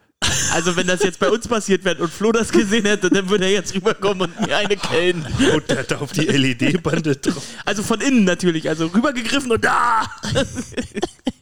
Also 0.53 0.77
wenn 0.77 0.87
das 0.87 1.03
jetzt 1.03 1.19
bei 1.19 1.31
uns 1.31 1.47
passiert 1.47 1.85
wäre 1.85 2.03
und 2.03 2.13
Flo 2.13 2.33
das 2.33 2.51
gesehen 2.51 2.87
hätte, 2.87 3.11
dann 3.11 3.29
würde 3.29 3.45
er 3.45 3.53
jetzt 3.53 3.75
rüberkommen 3.75 4.23
und 4.23 4.47
mir 4.47 4.57
eine 4.57 4.77
kellen. 4.77 5.25
Und 5.55 5.71
der 5.71 5.79
hat 5.79 5.91
da 5.91 5.99
auf 5.99 6.13
die 6.13 6.23
LED-Bande 6.23 7.17
drauf. 7.17 7.43
Also 7.65 7.83
von 7.83 8.01
innen 8.01 8.25
natürlich, 8.25 8.69
also 8.69 8.87
rübergegriffen 8.87 9.53
und 9.53 9.65
da. 9.65 10.11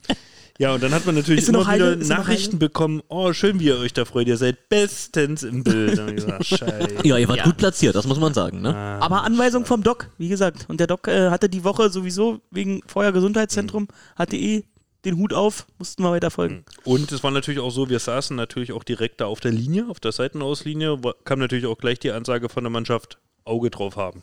Ja, 0.59 0.73
und 0.75 0.83
dann 0.85 0.93
hat 0.95 1.05
man 1.05 1.17
natürlich 1.17 1.49
immer 1.49 1.67
wieder 1.67 1.97
Nachrichten 1.97 2.61
bekommen, 2.61 3.03
oh, 3.09 3.33
schön, 3.33 3.59
wie 3.59 3.65
ihr 3.65 3.79
euch 3.79 3.93
da 3.93 4.05
freut, 4.05 4.29
ihr 4.29 4.37
seid 4.37 4.69
bestens 4.69 5.43
im 5.43 5.65
Bild. 5.65 6.15
Gesagt, 6.15 6.47
scheiße. 6.47 6.89
ja, 7.03 7.19
ihr 7.19 7.29
wart 7.29 7.39
Ja. 7.39 7.45
gut 7.45 7.57
platziert, 7.57 7.97
das 7.97 8.07
muss 8.07 8.21
man 8.21 8.35
sagen. 8.35 8.63
Ne? 8.63 8.75
Aber 8.75 9.25
Anweisung 9.25 9.67
vom 9.67 9.83
Doc, 9.83 10.11
wie 10.17 10.29
gesagt. 10.29 10.67
Und 10.69 10.79
der 10.79 10.87
Doc 10.87 11.09
äh, 11.09 11.31
hatte 11.31 11.49
die 11.49 11.65
Woche 11.65 11.91
sowieso 11.91 12.41
wegen 12.53 12.83
Feuer 12.87 13.11
Gesundheitszentrum, 13.11 13.89
hatte 14.15 14.37
eh 14.37 14.63
den 15.05 15.17
Hut 15.17 15.33
auf, 15.33 15.67
mussten 15.79 16.03
wir 16.05 16.13
weiter 16.13 16.31
folgen. 16.31 16.65
Und 16.85 17.11
es 17.11 17.23
war 17.25 17.31
natürlich 17.33 17.61
auch 17.61 17.71
so, 17.71 17.91
wir 17.91 17.99
saßen 17.99 18.37
natürlich 18.37 18.73
auch 18.73 18.85
direkt 18.85 19.21
da 19.21 19.27
auf 19.27 19.41
der 19.41 19.51
Linie, 19.51 19.87
auf 19.91 19.99
der 20.01 20.13
Seitenauslinie, 20.13 20.99
kam 21.25 21.41
natürlich 21.41 21.67
auch 21.67 21.79
gleich 21.79 21.99
die 21.99 22.13
Ansage 22.13 22.49
von 22.49 22.63
der 22.65 22.71
Mannschaft, 22.71 23.19
Auge 23.45 23.71
drauf 23.71 23.97
haben. 23.97 24.23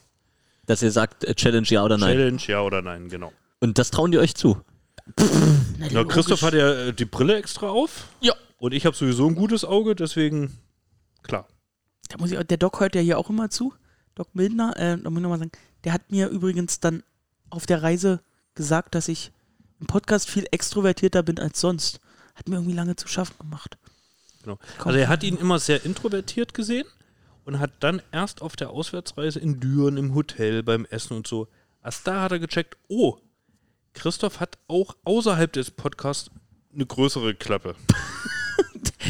Dass 0.66 0.82
ihr 0.82 0.92
sagt, 0.92 1.26
äh, 1.26 1.36
Challenge 1.36 1.68
ja 1.68 1.84
oder 1.84 1.98
nein. 1.98 2.16
Challenge, 2.16 2.42
ja 2.48 2.62
oder 2.62 2.82
nein, 2.82 3.10
genau. 3.10 3.34
Und 3.60 3.78
das 3.78 3.92
trauen 3.92 4.12
die 4.12 4.18
euch 4.18 4.34
zu. 4.34 4.58
Na, 5.92 6.04
Christoph 6.04 6.42
hat 6.42 6.54
ja 6.54 6.72
äh, 6.72 6.94
die 6.94 7.06
Brille 7.06 7.36
extra 7.36 7.70
auf. 7.70 8.08
Ja. 8.22 8.34
Und 8.58 8.74
ich 8.74 8.86
habe 8.86 8.96
sowieso 8.96 9.28
ein 9.28 9.36
gutes 9.36 9.66
Auge, 9.66 9.96
deswegen 9.96 10.58
klar. 11.24 11.48
Da 12.10 12.18
muss 12.18 12.32
ich, 12.32 12.40
der 12.40 12.58
Doc 12.58 12.80
hört 12.80 12.96
ja 12.96 13.02
hier 13.02 13.18
auch 13.18 13.30
immer 13.30 13.50
zu. 13.50 13.74
Doc 14.16 14.36
Mildner, 14.36 14.76
äh, 14.78 14.98
da 15.02 15.10
muss 15.10 15.20
ich 15.20 15.24
nochmal 15.24 15.40
sagen, 15.40 15.52
der 15.84 15.94
hat 15.94 16.12
mir 16.12 16.28
übrigens 16.28 16.80
dann 16.80 17.04
auf 17.50 17.66
der 17.66 17.82
Reise 17.82 18.22
gesagt, 18.54 18.96
dass 18.96 19.08
ich 19.08 19.32
im 19.80 19.88
Podcast 19.88 20.30
viel 20.30 20.46
extrovertierter 20.52 21.24
bin 21.24 21.40
als 21.40 21.60
sonst. 21.60 22.00
Hat 22.36 22.48
mir 22.48 22.56
irgendwie 22.56 22.76
lange 22.76 22.96
zu 22.96 23.08
schaffen 23.08 23.36
gemacht. 23.40 23.78
genau. 24.44 24.60
Also 24.84 24.98
er 24.98 25.10
hat 25.10 25.24
ihn 25.24 25.38
immer 25.38 25.60
sehr 25.60 25.84
introvertiert 25.86 26.54
gesehen 26.54 26.86
und 27.46 27.60
hat 27.60 27.72
dann 27.80 28.02
erst 28.12 28.42
auf 28.42 28.56
der 28.56 28.70
Auswärtsreise 28.70 29.40
in 29.40 29.60
Düren 29.60 29.98
im 29.98 30.14
Hotel 30.14 30.64
beim 30.64 30.86
Essen 30.86 31.18
und 31.18 31.28
so, 31.28 31.48
erst 31.84 32.06
da 32.08 32.22
hat 32.22 32.32
er 32.32 32.40
gecheckt, 32.40 32.78
oh, 32.88 33.18
Christoph 33.94 34.40
hat 34.40 34.58
auch 34.68 34.96
außerhalb 35.04 35.52
des 35.54 35.72
Podcasts 35.72 36.30
eine 36.74 36.86
größere 36.86 37.36
Klappe. 37.36 37.76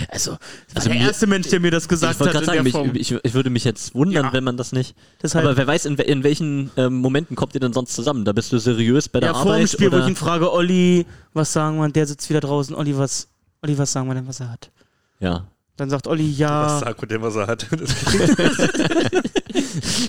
Also, 0.07 0.37
Also 0.73 0.89
der 0.89 0.97
mir- 0.99 1.05
erste 1.05 1.27
Mensch, 1.27 1.49
der 1.49 1.59
mir 1.59 1.69
das 1.71 1.83
Ich 1.83 1.89
gesagt 1.89 2.19
wollte 2.19 2.37
hat. 2.37 2.45
sagen, 2.45 2.63
mich, 2.63 2.75
ich, 2.95 3.11
ich 3.23 3.33
würde 3.33 3.49
mich 3.49 3.65
jetzt 3.65 3.93
wundern, 3.93 4.25
Ja. 4.25 4.33
wenn 4.33 4.43
man 4.43 4.55
das 4.55 4.71
nicht. 4.71 4.95
Deshalb- 5.21 5.45
Aber 5.45 5.57
wer 5.57 5.67
weiß, 5.67 5.85
in, 5.85 5.95
in 5.97 6.23
welchen 6.23 6.71
ähm, 6.77 6.95
Momenten 6.95 7.35
kommt 7.35 7.53
ihr 7.55 7.59
denn 7.59 7.73
sonst 7.73 7.93
zusammen? 7.93 8.23
Da 8.23 8.31
bist 8.31 8.51
du 8.53 8.57
seriös 8.57 9.09
bei 9.09 9.19
der 9.19 9.29
ja, 9.29 9.33
vor 9.33 9.43
dem 9.45 9.51
Arbeit? 9.51 9.69
Spiel, 9.69 9.91
wo 9.91 9.95
oder? 9.97 10.05
ich 10.05 10.09
ihn 10.11 10.15
frage, 10.15 10.51
Olli, 10.51 11.05
was 11.33 11.51
sagen 11.51 11.77
wir? 11.77 11.83
Und 11.83 11.95
der 11.95 12.07
sitzt 12.07 12.29
wieder 12.29 12.39
draußen. 12.39 12.73
Olli, 12.73 12.97
was, 12.97 13.27
Olli, 13.61 13.77
was 13.77 13.91
sagen 13.91 14.07
wir 14.07 14.15
denn, 14.15 14.27
was 14.27 14.39
er 14.39 14.49
hat? 14.51 14.71
ja. 15.19 15.45
Dann 15.81 15.89
sagt 15.89 16.05
Olli, 16.05 16.29
Was 16.29 16.37
ja. 16.37 16.77
sagt 16.77 17.09
denn, 17.09 17.23
was 17.23 17.35
er 17.35 17.47
hat? 17.47 17.65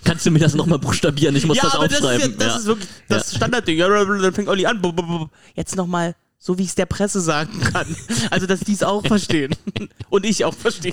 Kannst 0.05 0.27
du 0.27 0.31
mir 0.31 0.41
das 0.41 0.55
nochmal 0.55 0.79
buchstabieren? 0.79 1.35
Ich 1.35 1.47
muss 1.47 1.57
ja, 1.57 1.63
das 1.63 1.77
aber 1.77 1.89
das 1.89 2.01
ist, 2.01 2.05
ja, 2.05 2.11
aufschreiben. 2.11 2.39
das 2.39 2.47
ja. 2.47 2.57
ist 2.59 2.67
wirklich 2.67 2.89
das 3.09 3.35
Standardding. 3.35 3.79
Ja, 3.79 3.89
dann 3.89 4.35
fängt 4.35 4.51
Olli 4.51 4.67
an. 4.67 4.83
Jetzt 5.55 5.75
nochmal, 5.75 6.15
so 6.39 6.59
wie 6.59 6.65
ich 6.65 6.69
es 6.69 6.75
der 6.75 6.85
Presse 6.85 7.23
sagen 7.23 7.59
kann. 7.61 7.87
Also, 8.31 8.47
dass 8.47 8.61
die 8.61 8.75
es 8.75 8.83
auch 8.83 9.07
verstehen. 9.07 9.57
Und 10.11 10.27
ich 10.27 10.45
auch 10.45 10.53
verstehe. 10.53 10.93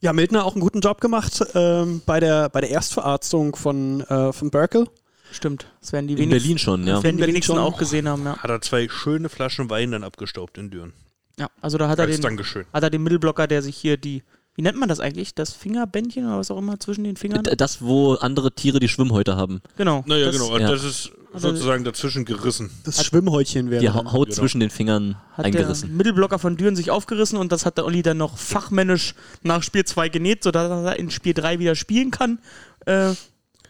Ja, 0.00 0.12
Mildner 0.12 0.44
auch 0.44 0.52
einen 0.52 0.60
guten 0.60 0.78
Job 0.78 1.00
gemacht 1.00 1.44
ähm, 1.54 2.00
bei, 2.06 2.20
der, 2.20 2.48
bei 2.48 2.60
der 2.60 2.70
Erstverarztung 2.70 3.56
von, 3.56 4.02
äh, 4.02 4.32
von 4.32 4.52
Berkel. 4.52 4.86
Stimmt. 5.32 5.66
Das 5.80 5.92
werden 5.92 6.06
die 6.06 6.12
In 6.12 6.20
wenigsten, 6.20 6.38
Berlin 6.38 6.58
schon, 6.58 6.86
ja. 6.86 6.94
das 6.94 7.02
werden 7.02 7.16
die 7.16 7.22
Berlin 7.22 7.34
wenigsten 7.34 7.56
schon. 7.56 7.60
auch 7.60 7.76
gesehen 7.76 8.08
haben, 8.08 8.24
ja. 8.24 8.38
hat 8.38 8.48
er 8.48 8.60
zwei 8.60 8.88
schöne 8.88 9.28
Flaschen 9.28 9.68
Wein 9.68 9.90
dann 9.90 10.04
abgestaubt 10.04 10.58
in 10.58 10.70
Düren. 10.70 10.92
Ja. 11.38 11.48
Also, 11.60 11.78
da 11.78 11.88
hat 11.88 11.98
er, 11.98 12.06
den, 12.06 12.20
Dankeschön. 12.20 12.66
hat 12.72 12.82
er 12.82 12.90
den 12.90 13.02
Mittelblocker, 13.02 13.46
der 13.46 13.62
sich 13.62 13.76
hier 13.76 13.96
die, 13.96 14.22
wie 14.54 14.62
nennt 14.62 14.76
man 14.76 14.88
das 14.88 15.00
eigentlich? 15.00 15.34
Das 15.34 15.52
Fingerbändchen 15.52 16.26
oder 16.26 16.38
was 16.38 16.50
auch 16.50 16.58
immer 16.58 16.80
zwischen 16.80 17.04
den 17.04 17.16
Fingern? 17.16 17.44
Das, 17.56 17.80
wo 17.82 18.14
andere 18.14 18.52
Tiere 18.52 18.80
die 18.80 18.88
Schwimmhäute 18.88 19.36
haben. 19.36 19.60
Genau. 19.76 20.04
Naja, 20.06 20.26
das 20.26 20.36
genau. 20.36 20.58
Ja. 20.58 20.70
das 20.70 20.84
ist 20.84 21.12
sozusagen 21.34 21.84
dazwischen 21.84 22.24
gerissen. 22.24 22.70
Das 22.84 23.04
Schwimmhäutchen 23.04 23.70
wäre. 23.70 23.80
Die 23.80 23.90
Haut 23.90 24.04
genau. 24.04 24.24
zwischen 24.24 24.60
den 24.60 24.70
Fingern 24.70 25.16
Hat 25.32 25.44
eingerissen. 25.44 25.88
der 25.90 25.96
Mittelblocker 25.96 26.38
von 26.38 26.56
Düren 26.56 26.74
sich 26.76 26.90
aufgerissen 26.90 27.38
und 27.38 27.52
das 27.52 27.66
hat 27.66 27.76
der 27.78 27.84
Olli 27.84 28.02
dann 28.02 28.16
noch 28.16 28.36
fachmännisch 28.38 29.14
nach 29.42 29.62
Spiel 29.62 29.84
2 29.84 30.08
genäht, 30.08 30.42
sodass 30.42 30.70
er 30.70 30.98
in 30.98 31.10
Spiel 31.10 31.34
3 31.34 31.58
wieder 31.58 31.74
spielen 31.74 32.10
kann. 32.10 32.38
Äh, 32.86 33.12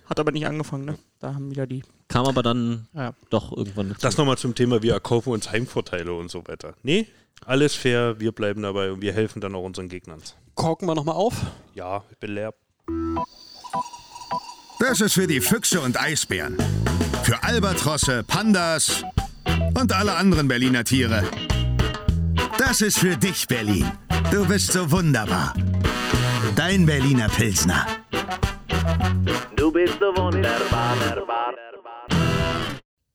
hat 0.07 0.21
aber 0.21 0.33
nicht 0.33 0.47
angefangen, 0.47 0.85
ne? 0.87 0.99
Da 1.21 1.35
haben 1.35 1.51
wieder 1.51 1.66
die. 1.66 1.83
Kam 2.09 2.25
aber 2.27 2.43
dann 2.43 2.87
Ja. 2.95 3.12
doch 3.29 3.55
irgendwann. 3.55 3.95
Das 4.01 4.16
nochmal 4.16 4.39
zum 4.39 4.55
Thema, 4.55 4.83
wir 4.83 4.95
erkaufen 4.95 5.33
uns 5.33 5.51
Heimvorteile 5.51 6.14
und 6.14 6.31
so 6.31 6.47
weiter. 6.47 6.75
Nee, 6.83 7.07
alles 7.45 7.74
fair, 7.74 8.20
wir 8.20 8.32
bleiben 8.32 8.62
dabei 8.62 8.93
und 8.93 9.01
wir 9.03 9.12
helfen 9.12 9.41
dann 9.41 9.55
auch 9.55 9.64
unseren 9.64 9.89
Gegnern. 9.89 10.20
Korken 10.55 10.89
wir 10.89 10.95
nochmal 10.95 11.14
auf. 11.14 11.34
Ja, 11.74 12.03
ich 12.11 12.18
bin 12.18 12.34
leer. 12.34 12.53
Das 14.80 15.01
ist 15.01 15.14
für 15.14 15.26
die 15.26 15.41
Füchse 15.41 15.80
und 15.80 16.01
Eisbären. 16.01 16.57
Für 17.22 17.43
Albatrosse, 17.43 18.22
Pandas 18.24 19.03
und 19.74 19.93
alle 19.93 20.14
anderen 20.14 20.49
Berliner 20.49 20.84
Tiere. 20.84 21.24
Das 22.59 22.80
ist 22.80 22.99
für 22.99 23.16
dich, 23.16 23.47
Berlin. 23.47 23.91
Du 24.30 24.47
bist 24.47 24.72
so 24.72 24.91
wunderbar. 24.91 25.55
Dein 26.57 26.86
Berliner 26.86 27.28
Pilsner. 27.28 27.86
Du 29.57 29.72
bist 29.72 29.95
so 30.01 30.07
wunderbar. 30.20 30.97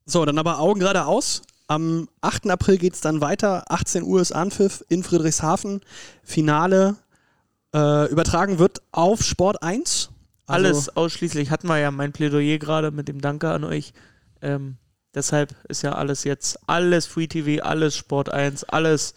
So, 0.05 0.25
dann 0.25 0.37
aber 0.37 0.59
Augen 0.59 0.79
geradeaus. 0.79 1.41
Am 1.67 2.09
8. 2.21 2.49
April 2.49 2.77
geht 2.77 2.93
es 2.93 3.01
dann 3.01 3.21
weiter. 3.21 3.71
18 3.71 4.03
Uhr 4.03 4.21
ist 4.21 4.31
Anpfiff 4.31 4.83
in 4.89 5.03
Friedrichshafen. 5.03 5.81
Finale 6.23 6.97
äh, 7.73 8.09
übertragen 8.11 8.59
wird 8.59 8.81
auf 8.91 9.23
Sport 9.23 9.63
1. 9.63 10.09
Also- 10.45 10.67
Alles 10.67 10.95
ausschließlich 10.97 11.49
hatten 11.51 11.67
wir 11.67 11.77
ja 11.77 11.89
mein 11.91 12.11
Plädoyer 12.11 12.57
gerade 12.57 12.91
mit 12.91 13.07
dem 13.07 13.21
Danke 13.21 13.49
an 13.49 13.63
euch. 13.63 13.93
Ähm, 14.41 14.75
deshalb 15.15 15.55
ist 15.69 15.81
ja 15.83 15.93
alles 15.93 16.25
jetzt, 16.25 16.59
alles 16.67 17.05
Free 17.05 17.27
TV, 17.27 17.63
alles 17.63 17.95
Sport 17.95 18.29
1, 18.31 18.65
alles 18.65 19.13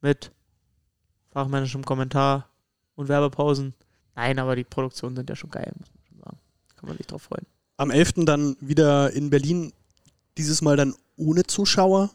mit 0.00 0.30
fachmännischem 1.32 1.84
Kommentar 1.84 2.48
und 2.94 3.08
Werbepausen. 3.08 3.74
Nein, 4.14 4.38
aber 4.38 4.54
die 4.54 4.62
Produktionen 4.64 5.16
sind 5.16 5.28
ja 5.28 5.34
schon 5.34 5.50
geil, 5.50 5.72
muss 5.76 5.88
man 5.92 6.04
schon 6.06 6.18
sagen. 6.20 6.38
Kann 6.76 6.88
man 6.88 6.96
sich 6.96 7.06
drauf 7.08 7.22
freuen. 7.22 7.46
Am 7.76 7.90
11. 7.90 8.12
dann 8.24 8.56
wieder 8.60 9.10
in 9.12 9.30
Berlin, 9.30 9.72
dieses 10.38 10.62
Mal 10.62 10.76
dann 10.76 10.94
ohne 11.16 11.44
Zuschauer. 11.44 12.10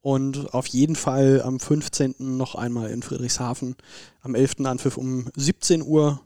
Und 0.00 0.52
auf 0.52 0.66
jeden 0.66 0.96
Fall 0.96 1.42
am 1.42 1.60
15. 1.60 2.16
noch 2.18 2.56
einmal 2.56 2.90
in 2.90 3.02
Friedrichshafen. 3.02 3.76
Am 4.20 4.34
11. 4.34 4.64
Anpfiff 4.64 4.96
um 4.96 5.28
17 5.36 5.80
Uhr 5.82 6.20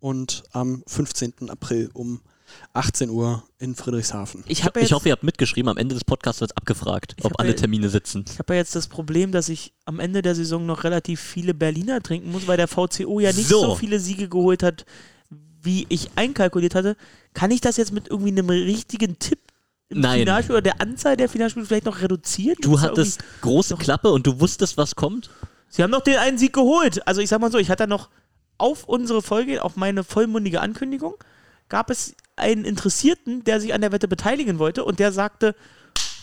und 0.00 0.42
am 0.50 0.82
15. 0.88 1.48
April 1.48 1.90
um 1.94 2.20
18 2.72 3.10
Uhr 3.10 3.44
in 3.58 3.74
Friedrichshafen. 3.76 4.42
Ich 4.48 4.64
habe 4.64 4.80
Ich 4.80 4.92
hoffe, 4.92 5.08
ihr 5.08 5.12
habt 5.12 5.22
mitgeschrieben. 5.22 5.68
Am 5.68 5.76
Ende 5.76 5.94
des 5.94 6.04
Podcasts 6.04 6.40
wird 6.40 6.56
abgefragt, 6.56 7.14
ob 7.22 7.38
alle 7.38 7.50
ja- 7.50 7.54
Termine 7.56 7.88
sitzen. 7.88 8.24
ich 8.28 8.38
hab 8.40 8.50
ja 8.50 8.56
jetzt 8.56 8.74
das 8.74 8.88
Problem, 8.88 9.30
dass 9.30 9.48
ich 9.48 9.72
am 9.84 10.00
Ende 10.00 10.20
der 10.20 10.34
Saison 10.34 10.66
noch 10.66 10.82
relativ 10.84 11.20
viele 11.20 11.54
Berliner 11.54 12.00
trinken 12.02 12.32
muss, 12.32 12.46
weil 12.48 12.56
der 12.56 12.68
VCO 12.68 13.20
ja 13.20 13.32
nicht 13.32 13.48
so, 13.48 13.60
So. 13.60 13.74
viele 13.76 14.00
Siege 14.00 14.28
geholt 14.28 14.62
hat, 14.64 14.84
wie 15.62 15.86
ich 15.88 16.10
einkalkuliert 16.16 16.74
hatte. 16.74 16.96
Kann 17.32 17.50
ich 17.52 17.60
das 17.60 17.76
jetzt 17.76 17.92
mit 17.92 18.08
irgendwie 18.08 18.30
einem 18.32 18.50
richtigen 18.50 19.18
Tipp 19.18 19.38
im 19.94 20.00
Nein. 20.00 20.20
Finalspiel 20.20 20.54
oder 20.56 20.62
der 20.62 20.80
Anzahl 20.80 21.16
der 21.16 21.28
Finalspiele 21.28 21.66
vielleicht 21.66 21.86
noch 21.86 22.00
reduzieren? 22.00 22.56
Du 22.60 22.70
Gibt's 22.70 22.82
da 22.82 22.88
hattest 22.88 23.24
große 23.40 23.76
Klappe 23.76 24.10
und 24.10 24.26
du 24.26 24.40
wusstest, 24.40 24.76
was 24.76 24.94
kommt. 24.96 25.30
Sie 25.68 25.82
haben 25.82 25.90
noch 25.90 26.02
den 26.02 26.16
einen 26.16 26.38
Sieg 26.38 26.52
geholt. 26.52 27.06
Also 27.06 27.20
ich 27.20 27.28
sag 27.28 27.40
mal 27.40 27.50
so, 27.50 27.58
ich 27.58 27.70
hatte 27.70 27.86
noch 27.86 28.10
auf 28.58 28.84
unsere 28.84 29.22
Folge, 29.22 29.64
auf 29.64 29.76
meine 29.76 30.04
vollmundige 30.04 30.60
Ankündigung, 30.60 31.14
gab 31.68 31.90
es 31.90 32.14
einen 32.36 32.64
Interessierten, 32.64 33.44
der 33.44 33.60
sich 33.60 33.74
an 33.74 33.80
der 33.80 33.92
Wette 33.92 34.08
beteiligen 34.08 34.58
wollte 34.58 34.84
und 34.84 34.98
der 34.98 35.12
sagte, 35.12 35.54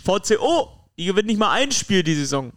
VCO, 0.05 0.69
die 0.97 1.05
gewinnt 1.05 1.27
nicht 1.27 1.39
mal 1.39 1.51
ein 1.51 1.71
Spiel 1.71 2.03
die 2.03 2.15
Saison. 2.15 2.53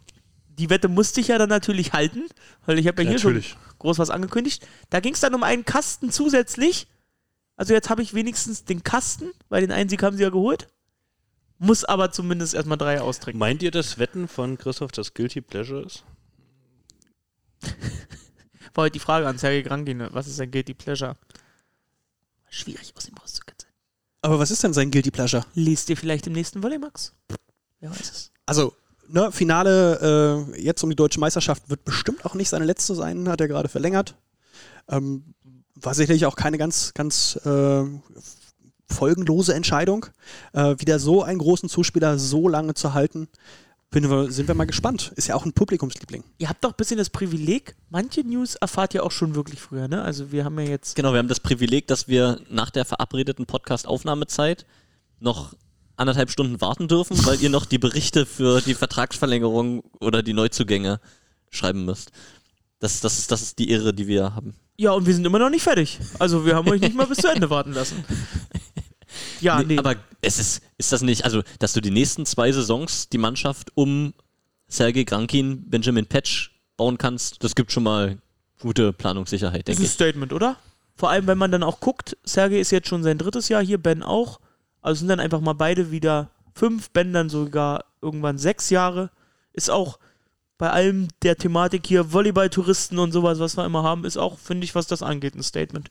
Die 0.47 0.71
Wette 0.71 0.89
musste 0.89 1.21
ich 1.21 1.29
ja 1.29 1.39
dann 1.39 1.49
natürlich 1.49 1.93
halten, 1.93 2.25
weil 2.67 2.79
ich 2.79 2.87
habe 2.87 3.03
ja 3.03 3.09
hier 3.09 3.19
Natürlich. 3.19 3.51
schon 3.51 3.59
groß 3.79 3.99
was 3.99 4.11
angekündigt. 4.11 4.67
Da 4.91 5.01
ging 5.01 5.15
es 5.15 5.21
dann 5.21 5.35
um 5.35 5.43
einen 5.43 5.65
Kasten 5.65 6.11
zusätzlich. 6.11 6.87
Also 7.57 7.75
jetzt 7.75 7.91
habe 7.91 8.03
ich 8.03 8.15
wenigstens 8.15 8.65
den 8.65 8.83
Kasten, 8.83 9.31
weil 9.49 9.63
den 9.63 9.73
einen 9.73 9.89
Sieg 9.89 10.03
haben 10.03 10.17
sie 10.17 10.23
ja 10.23 10.31
geholt. 10.31 10.69
Muss 11.65 11.83
aber 11.83 12.13
zumindest 12.13 12.53
erstmal 12.53 12.77
drei 12.77 13.01
austrinken. 13.01 13.39
Meint 13.39 13.63
ihr, 13.63 13.71
das 13.71 13.97
Wetten 13.99 14.29
von 14.29 14.59
Christoph 14.59 14.93
das 14.93 15.15
Guilty 15.15 15.41
Pleasure 15.41 15.81
ist? 15.81 16.05
War 18.75 18.85
heute 18.85 18.93
die 18.93 18.99
Frage 18.99 19.27
an 19.27 19.39
Sergei 19.39 19.67
Grangin, 19.67 20.07
was 20.11 20.27
ist 20.27 20.39
ein 20.43 20.51
Guilty 20.51 20.75
Pleasure? 20.75 21.17
Schwierig 22.51 22.93
aus 22.95 23.09
ihm 23.09 23.15
rauszukitzeln. 23.17 23.73
Aber 24.21 24.39
was 24.39 24.51
ist 24.51 24.63
denn 24.63 24.75
sein 24.75 24.91
Guilty 24.91 25.11
Pleasure? 25.11 25.47
Lest 25.55 25.89
ihr 25.89 25.97
vielleicht 25.97 26.27
im 26.27 26.35
nächsten 26.35 26.63
Volley, 26.63 26.79
Max? 26.79 27.15
Wer 27.81 27.91
weiß 27.91 28.11
es. 28.11 28.31
Also, 28.45 28.75
ne, 29.09 29.33
Finale 29.33 30.53
äh, 30.55 30.61
jetzt 30.61 30.83
um 30.83 30.91
die 30.91 30.97
deutsche 30.97 31.19
Meisterschaft 31.19 31.71
wird 31.71 31.83
bestimmt 31.87 32.27
auch 32.27 32.35
nicht 32.35 32.51
seine 32.51 32.67
letzte 32.67 32.95
sein, 32.95 33.27
hat 33.27 33.41
er 33.41 33.49
gerade 33.49 33.71
verlängert. 33.71 34.17
Ähm, 34.87 35.35
war 35.77 35.95
sicherlich 35.95 36.27
auch 36.27 36.37
keine 36.37 36.59
ganz, 36.59 36.93
ganz 36.93 37.41
äh, 37.47 37.85
folgenlose 38.95 39.55
Entscheidung, 39.55 40.07
äh, 40.53 40.77
wieder 40.79 40.99
so 40.99 41.23
einen 41.23 41.39
großen 41.39 41.69
Zuspieler 41.69 42.19
so 42.19 42.49
lange 42.49 42.75
zu 42.75 42.95
halten. 42.95 43.29
Bin 43.91 44.11
wir, 44.11 44.33
sind 44.33 44.49
wir 44.49 44.55
mal 44.55 44.65
gespannt. 44.65 45.13
Ist 45.15 45.29
ja 45.29 45.37
auch 45.37 45.45
ein 45.45 45.53
Publikumsliebling. 45.53 46.25
Ihr 46.39 46.49
habt 46.49 46.65
doch 46.65 46.71
ein 46.71 46.77
bisschen 46.77 46.99
das 46.99 47.11
Privileg, 47.11 47.77
manche 47.91 48.23
News 48.23 48.57
erfahrt 48.57 48.95
ihr 48.95 49.05
auch 49.05 49.13
schon 49.13 49.35
wirklich 49.35 49.61
früher, 49.61 49.87
ne? 49.87 50.03
Also 50.03 50.33
wir 50.33 50.45
haben 50.45 50.59
ja 50.59 50.67
jetzt. 50.67 50.97
Genau, 50.97 51.13
wir 51.13 51.19
haben 51.19 51.29
das 51.29 51.39
Privileg, 51.41 51.87
dass 51.87 52.09
wir 52.09 52.41
nach 52.51 52.71
der 52.71 52.85
verabredeten 52.85 53.47
Podcast-Aufnahmezeit 53.47 54.67
noch 55.21 55.55
anderthalb 55.97 56.31
Stunden 56.31 56.61
warten 56.61 56.89
dürfen, 56.89 57.25
weil 57.25 57.41
ihr 57.41 57.51
noch 57.51 57.67
die 57.67 57.79
Berichte 57.79 58.27
für 58.27 58.61
die 58.61 58.75
Vertragsverlängerung 58.75 59.85
oder 60.01 60.23
die 60.23 60.33
Neuzugänge 60.33 61.01
schreiben 61.51 61.85
müsst. 61.85 62.11
Das, 62.81 63.01
das, 63.01 63.19
ist, 63.19 63.31
das 63.31 63.43
ist 63.43 63.59
die 63.59 63.71
Ehre, 63.71 63.95
die 63.95 64.07
wir 64.07 64.35
haben. 64.35 64.55
Ja, 64.77 64.91
und 64.93 65.07
wir 65.07 65.15
sind 65.15 65.25
immer 65.25 65.39
noch 65.39 65.51
nicht 65.51 65.63
fertig. 65.63 66.01
Also 66.19 66.45
wir 66.45 66.57
haben 66.57 66.69
euch 66.69 66.81
nicht 66.81 66.97
mal 66.97 67.07
bis 67.07 67.19
zu 67.19 67.29
Ende 67.29 67.49
warten 67.49 67.73
lassen. 67.73 68.05
Ja, 69.41 69.63
nee. 69.63 69.79
Aber 69.79 69.97
es 70.21 70.39
ist, 70.39 70.63
ist 70.79 70.93
das 70.93 71.03
nicht, 71.03 71.25
also, 71.25 71.43
dass 71.59 71.73
du 71.73 71.81
die 71.81 71.91
nächsten 71.91 72.27
zwei 72.27 72.51
Saisons 72.53 73.09
die 73.09 73.19
Mannschaft 73.19 73.73
um 73.75 74.15
Sergei 74.69 75.05
Grankin, 75.05 75.69
Benjamin 75.69 76.07
Petsch 76.07 76.51
bauen 76.77 76.99
kannst, 76.99 77.45
das 77.45 77.55
gibt 77.55 77.73
schon 77.73 77.83
mal 77.83 78.19
gute 78.61 78.93
Planungssicherheit, 78.93 79.61
ist 79.61 79.69
denke 79.69 79.83
ein 79.83 79.87
ich. 79.87 79.91
Statement, 79.91 80.33
oder? 80.33 80.57
Vor 80.97 81.11
allem, 81.11 81.27
wenn 81.27 81.39
man 81.39 81.51
dann 81.51 81.63
auch 81.63 81.81
guckt, 81.81 82.17
Sergei 82.25 82.59
ist 82.59 82.71
jetzt 82.71 82.89
schon 82.89 83.03
sein 83.03 83.19
drittes 83.19 83.49
Jahr 83.49 83.63
hier, 83.63 83.79
Ben 83.79 84.03
auch. 84.03 84.41
Also 84.81 85.01
sind 85.01 85.09
dann 85.09 85.21
einfach 85.21 85.41
mal 85.41 85.55
beide 85.55 85.91
wieder 85.91 86.31
fünf, 86.55 86.91
Ben 86.91 87.13
dann 87.13 87.29
sogar 87.29 87.85
irgendwann 88.01 88.39
sechs 88.39 88.71
Jahre. 88.71 89.11
Ist 89.53 89.71
auch 89.71 89.99
bei 90.57 90.71
allem 90.71 91.09
der 91.23 91.37
Thematik 91.37 91.87
hier 91.87 92.13
Volleyball-Touristen 92.13 92.99
und 92.99 93.13
sowas, 93.13 93.41
was 93.41 93.57
wir 93.57 93.65
immer 93.65 93.83
haben, 93.83 94.05
ist 94.05 94.17
auch, 94.17 94.39
finde 94.39 94.65
ich, 94.65 94.75
was 94.75 94.87
das 94.87 95.03
angeht, 95.03 95.35
ein 95.35 95.43
Statement. 95.43 95.91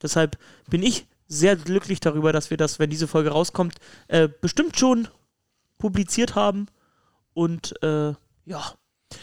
Deshalb 0.00 0.38
bin 0.68 0.82
ich 0.82 1.06
sehr 1.28 1.56
glücklich 1.56 2.00
darüber, 2.00 2.32
dass 2.32 2.50
wir 2.50 2.56
das, 2.56 2.78
wenn 2.78 2.90
diese 2.90 3.06
Folge 3.06 3.30
rauskommt, 3.30 3.74
äh, 4.08 4.28
bestimmt 4.40 4.78
schon 4.78 5.08
publiziert 5.78 6.34
haben. 6.34 6.66
Und 7.34 7.80
äh, 7.82 8.14
ja, 8.46 8.74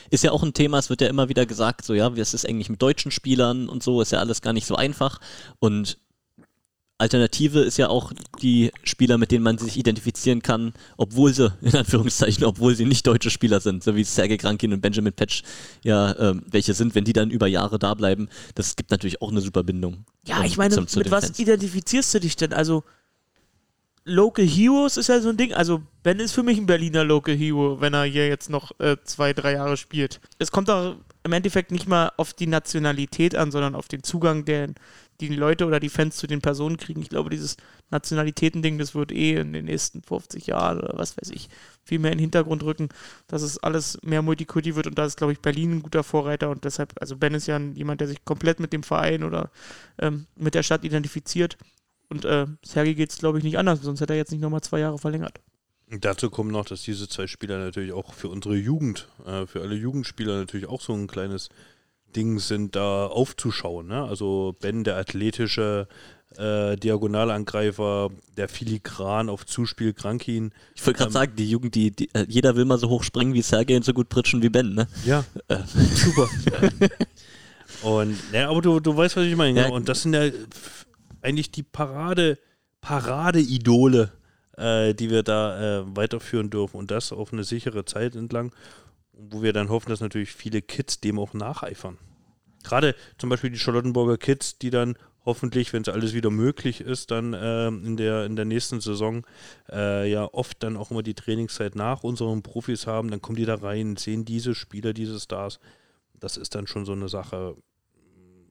Ist 0.09 0.23
ja 0.23 0.31
auch 0.31 0.43
ein 0.43 0.53
Thema, 0.53 0.79
es 0.79 0.89
wird 0.89 1.01
ja 1.01 1.07
immer 1.07 1.29
wieder 1.29 1.45
gesagt, 1.45 1.85
so 1.85 1.93
ja, 1.93 2.15
wie 2.15 2.21
ist 2.21 2.33
es 2.33 2.45
eigentlich 2.45 2.69
mit 2.69 2.81
deutschen 2.81 3.11
Spielern 3.11 3.69
und 3.69 3.83
so, 3.83 4.01
ist 4.01 4.11
ja 4.11 4.19
alles 4.19 4.41
gar 4.41 4.53
nicht 4.53 4.65
so 4.65 4.75
einfach. 4.75 5.19
Und 5.59 5.99
Alternative 6.97 7.59
ist 7.59 7.77
ja 7.77 7.89
auch 7.89 8.13
die 8.41 8.71
Spieler, 8.83 9.17
mit 9.17 9.31
denen 9.31 9.43
man 9.43 9.57
sich 9.57 9.75
identifizieren 9.77 10.41
kann, 10.41 10.73
obwohl 10.95 11.33
sie, 11.33 11.53
in 11.61 11.75
Anführungszeichen, 11.75 12.45
obwohl 12.45 12.73
sie 12.73 12.85
nicht 12.85 13.05
deutsche 13.05 13.29
Spieler 13.29 13.59
sind, 13.59 13.83
so 13.83 13.95
wie 13.97 14.05
Sergei 14.05 14.37
Krankin 14.37 14.71
und 14.71 14.79
Benjamin 14.79 15.11
Petsch 15.11 15.43
ja 15.83 16.17
ähm, 16.17 16.43
welche 16.49 16.73
sind, 16.73 16.95
wenn 16.95 17.03
die 17.03 17.11
dann 17.13 17.31
über 17.31 17.47
Jahre 17.47 17.79
da 17.79 17.93
bleiben, 17.95 18.29
das 18.55 18.77
gibt 18.77 18.91
natürlich 18.91 19.21
auch 19.21 19.29
eine 19.29 19.41
super 19.41 19.63
Bindung. 19.63 20.05
Ja, 20.25 20.39
ähm, 20.39 20.45
ich 20.45 20.55
meine, 20.57 20.73
zum- 20.73 20.87
zu 20.87 20.99
mit 20.99 21.11
was 21.11 21.25
Fans. 21.25 21.39
identifizierst 21.39 22.13
du 22.13 22.19
dich 22.21 22.37
denn? 22.37 22.53
Also, 22.53 22.83
Local 24.07 24.45
Heroes 24.45 24.97
ist 24.97 25.07
ja 25.09 25.19
so 25.19 25.29
ein 25.29 25.37
Ding. 25.37 25.51
Also, 25.53 25.81
Ben 26.03 26.19
ist 26.19 26.31
für 26.33 26.43
mich 26.43 26.59
ein 26.59 26.67
Berliner 26.67 27.03
Local 27.03 27.35
Hero, 27.35 27.81
wenn 27.81 27.93
er 27.95 28.03
hier 28.05 28.27
jetzt 28.27 28.49
noch 28.51 28.79
äh, 28.79 28.97
zwei, 29.03 29.33
drei 29.33 29.53
Jahre 29.53 29.77
spielt. 29.77 30.21
Es 30.37 30.51
kommt 30.51 30.69
auch 30.69 30.95
im 31.23 31.33
Endeffekt 31.33 31.71
nicht 31.71 31.87
mal 31.87 32.11
auf 32.17 32.33
die 32.33 32.45
Nationalität 32.45 33.35
an, 33.35 33.49
sondern 33.51 33.73
auf 33.73 33.87
den 33.87 34.03
Zugang, 34.03 34.45
den 34.45 34.75
die 35.21 35.29
Leute 35.29 35.65
oder 35.65 35.79
die 35.79 35.89
Fans 35.89 36.17
zu 36.17 36.27
den 36.27 36.41
Personen 36.41 36.77
kriegen. 36.77 37.01
Ich 37.01 37.09
glaube, 37.09 37.29
dieses 37.29 37.57
Nationalitäten-Ding, 37.89 38.77
das 38.77 38.95
wird 38.95 39.11
eh 39.11 39.35
in 39.35 39.53
den 39.53 39.65
nächsten 39.65 40.01
50 40.01 40.47
Jahren 40.47 40.79
oder 40.79 40.97
was 40.97 41.17
weiß 41.17 41.29
ich, 41.31 41.49
viel 41.83 41.99
mehr 41.99 42.11
in 42.11 42.17
den 42.17 42.23
Hintergrund 42.23 42.63
rücken, 42.63 42.89
dass 43.27 43.41
es 43.41 43.57
alles 43.57 43.97
mehr 44.03 44.21
Multikulti 44.21 44.75
wird 44.75 44.87
und 44.87 44.97
da 44.97 45.05
ist, 45.05 45.17
glaube 45.17 45.33
ich, 45.33 45.39
Berlin 45.39 45.77
ein 45.77 45.83
guter 45.83 46.03
Vorreiter 46.03 46.49
und 46.49 46.63
deshalb, 46.63 46.93
also 46.99 47.15
Ben 47.15 47.33
ist 47.33 47.47
ja 47.47 47.59
jemand, 47.59 48.01
der 48.01 48.07
sich 48.07 48.25
komplett 48.25 48.59
mit 48.59 48.73
dem 48.73 48.83
Verein 48.83 49.23
oder 49.23 49.51
ähm, 49.99 50.25
mit 50.35 50.55
der 50.55 50.63
Stadt 50.63 50.83
identifiziert 50.83 51.57
und 52.09 52.25
äh, 52.25 52.47
Sergei 52.63 52.93
geht 52.93 53.11
es, 53.11 53.17
glaube 53.17 53.37
ich, 53.37 53.43
nicht 53.43 53.57
anders, 53.57 53.81
sonst 53.81 54.01
hätte 54.01 54.13
er 54.13 54.17
jetzt 54.17 54.31
nicht 54.31 54.41
nochmal 54.41 54.61
zwei 54.61 54.79
Jahre 54.79 54.97
verlängert. 54.97 55.39
Dazu 55.87 56.31
kommt 56.31 56.51
noch, 56.51 56.65
dass 56.65 56.81
diese 56.81 57.07
zwei 57.07 57.27
Spieler 57.27 57.59
natürlich 57.59 57.93
auch 57.93 58.13
für 58.13 58.29
unsere 58.29 58.55
Jugend, 58.55 59.07
äh, 59.25 59.45
für 59.45 59.61
alle 59.61 59.75
Jugendspieler 59.75 60.37
natürlich 60.37 60.67
auch 60.67 60.81
so 60.81 60.93
ein 60.93 61.07
kleines 61.07 61.49
Ding 62.15 62.39
sind, 62.39 62.75
da 62.75 63.07
aufzuschauen. 63.07 63.87
Ne? 63.87 64.03
Also 64.03 64.55
Ben, 64.61 64.83
der 64.83 64.97
athletische 64.97 65.87
äh, 66.37 66.75
Diagonalangreifer, 66.75 68.09
der 68.37 68.49
filigran 68.49 69.29
auf 69.29 69.45
Zuspiel 69.45 69.93
Krankin. 69.93 70.51
Ich 70.75 70.85
wollte 70.85 70.97
gerade 70.97 71.09
Ähm, 71.09 71.13
sagen, 71.13 71.33
die 71.37 71.49
Jugend, 71.49 71.75
die, 71.75 71.91
die 71.91 72.13
äh, 72.13 72.25
jeder 72.27 72.55
will 72.55 72.65
mal 72.65 72.77
so 72.77 72.89
hoch 72.89 73.03
springen 73.03 73.33
wie 73.33 73.41
Sergei 73.41 73.75
und 73.75 73.85
so 73.85 73.93
gut 73.93 74.09
pritschen 74.09 74.41
wie 74.41 74.49
Ben, 74.49 74.73
ne? 74.73 74.87
Ja, 75.05 75.23
Äh, 75.47 75.59
super. 75.65 76.27
Und 77.81 78.17
ja, 78.31 78.49
aber 78.49 78.61
du, 78.61 78.79
du 78.79 78.95
weißt, 78.95 79.15
was 79.17 79.25
ich 79.25 79.35
meine. 79.35 79.59
Ja. 79.59 79.67
Ja. 79.67 79.73
Und 79.73 79.89
das 79.89 80.01
sind 80.01 80.13
ja 80.13 80.29
eigentlich 81.21 81.51
die 81.51 81.63
Parade, 81.63 82.37
Parade-Idole, 82.81 84.11
äh, 84.57 84.93
die 84.93 85.09
wir 85.09 85.23
da 85.23 85.79
äh, 85.81 85.95
weiterführen 85.95 86.49
dürfen. 86.49 86.77
Und 86.77 86.91
das 86.91 87.11
auf 87.11 87.33
eine 87.33 87.43
sichere 87.43 87.85
Zeit 87.85 88.15
entlang, 88.15 88.51
wo 89.17 89.41
wir 89.41 89.53
dann 89.53 89.69
hoffen, 89.69 89.89
dass 89.89 90.01
natürlich 90.01 90.31
viele 90.31 90.61
Kids 90.61 90.99
dem 90.99 91.19
auch 91.19 91.33
nacheifern. 91.33 91.97
Gerade 92.63 92.95
zum 93.17 93.29
Beispiel 93.29 93.51
die 93.51 93.59
Charlottenburger 93.59 94.17
Kids, 94.17 94.57
die 94.57 94.71
dann 94.71 94.97
hoffentlich, 95.23 95.73
wenn 95.73 95.81
es 95.81 95.89
alles 95.89 96.13
wieder 96.13 96.29
möglich 96.29 96.81
ist, 96.81 97.11
dann 97.11 97.35
ähm, 97.37 97.83
in, 97.83 97.97
der, 97.97 98.25
in 98.25 98.35
der 98.35 98.45
nächsten 98.45 98.79
Saison 98.79 99.25
äh, 99.71 100.09
ja 100.09 100.25
oft 100.31 100.61
dann 100.61 100.77
auch 100.77 100.91
immer 100.91 101.03
die 101.03 101.15
Trainingszeit 101.15 101.75
nach 101.75 102.03
unseren 102.03 102.43
Profis 102.43 102.87
haben, 102.87 103.09
dann 103.09 103.21
kommen 103.21 103.35
die 103.35 103.45
da 103.45 103.55
rein, 103.55 103.97
sehen 103.97 104.25
diese 104.25 104.53
Spieler, 104.55 104.93
diese 104.93 105.19
Stars. 105.19 105.59
Das 106.13 106.37
ist 106.37 106.55
dann 106.55 106.67
schon 106.67 106.85
so 106.85 106.93
eine 106.93 107.09
Sache. 107.09 107.55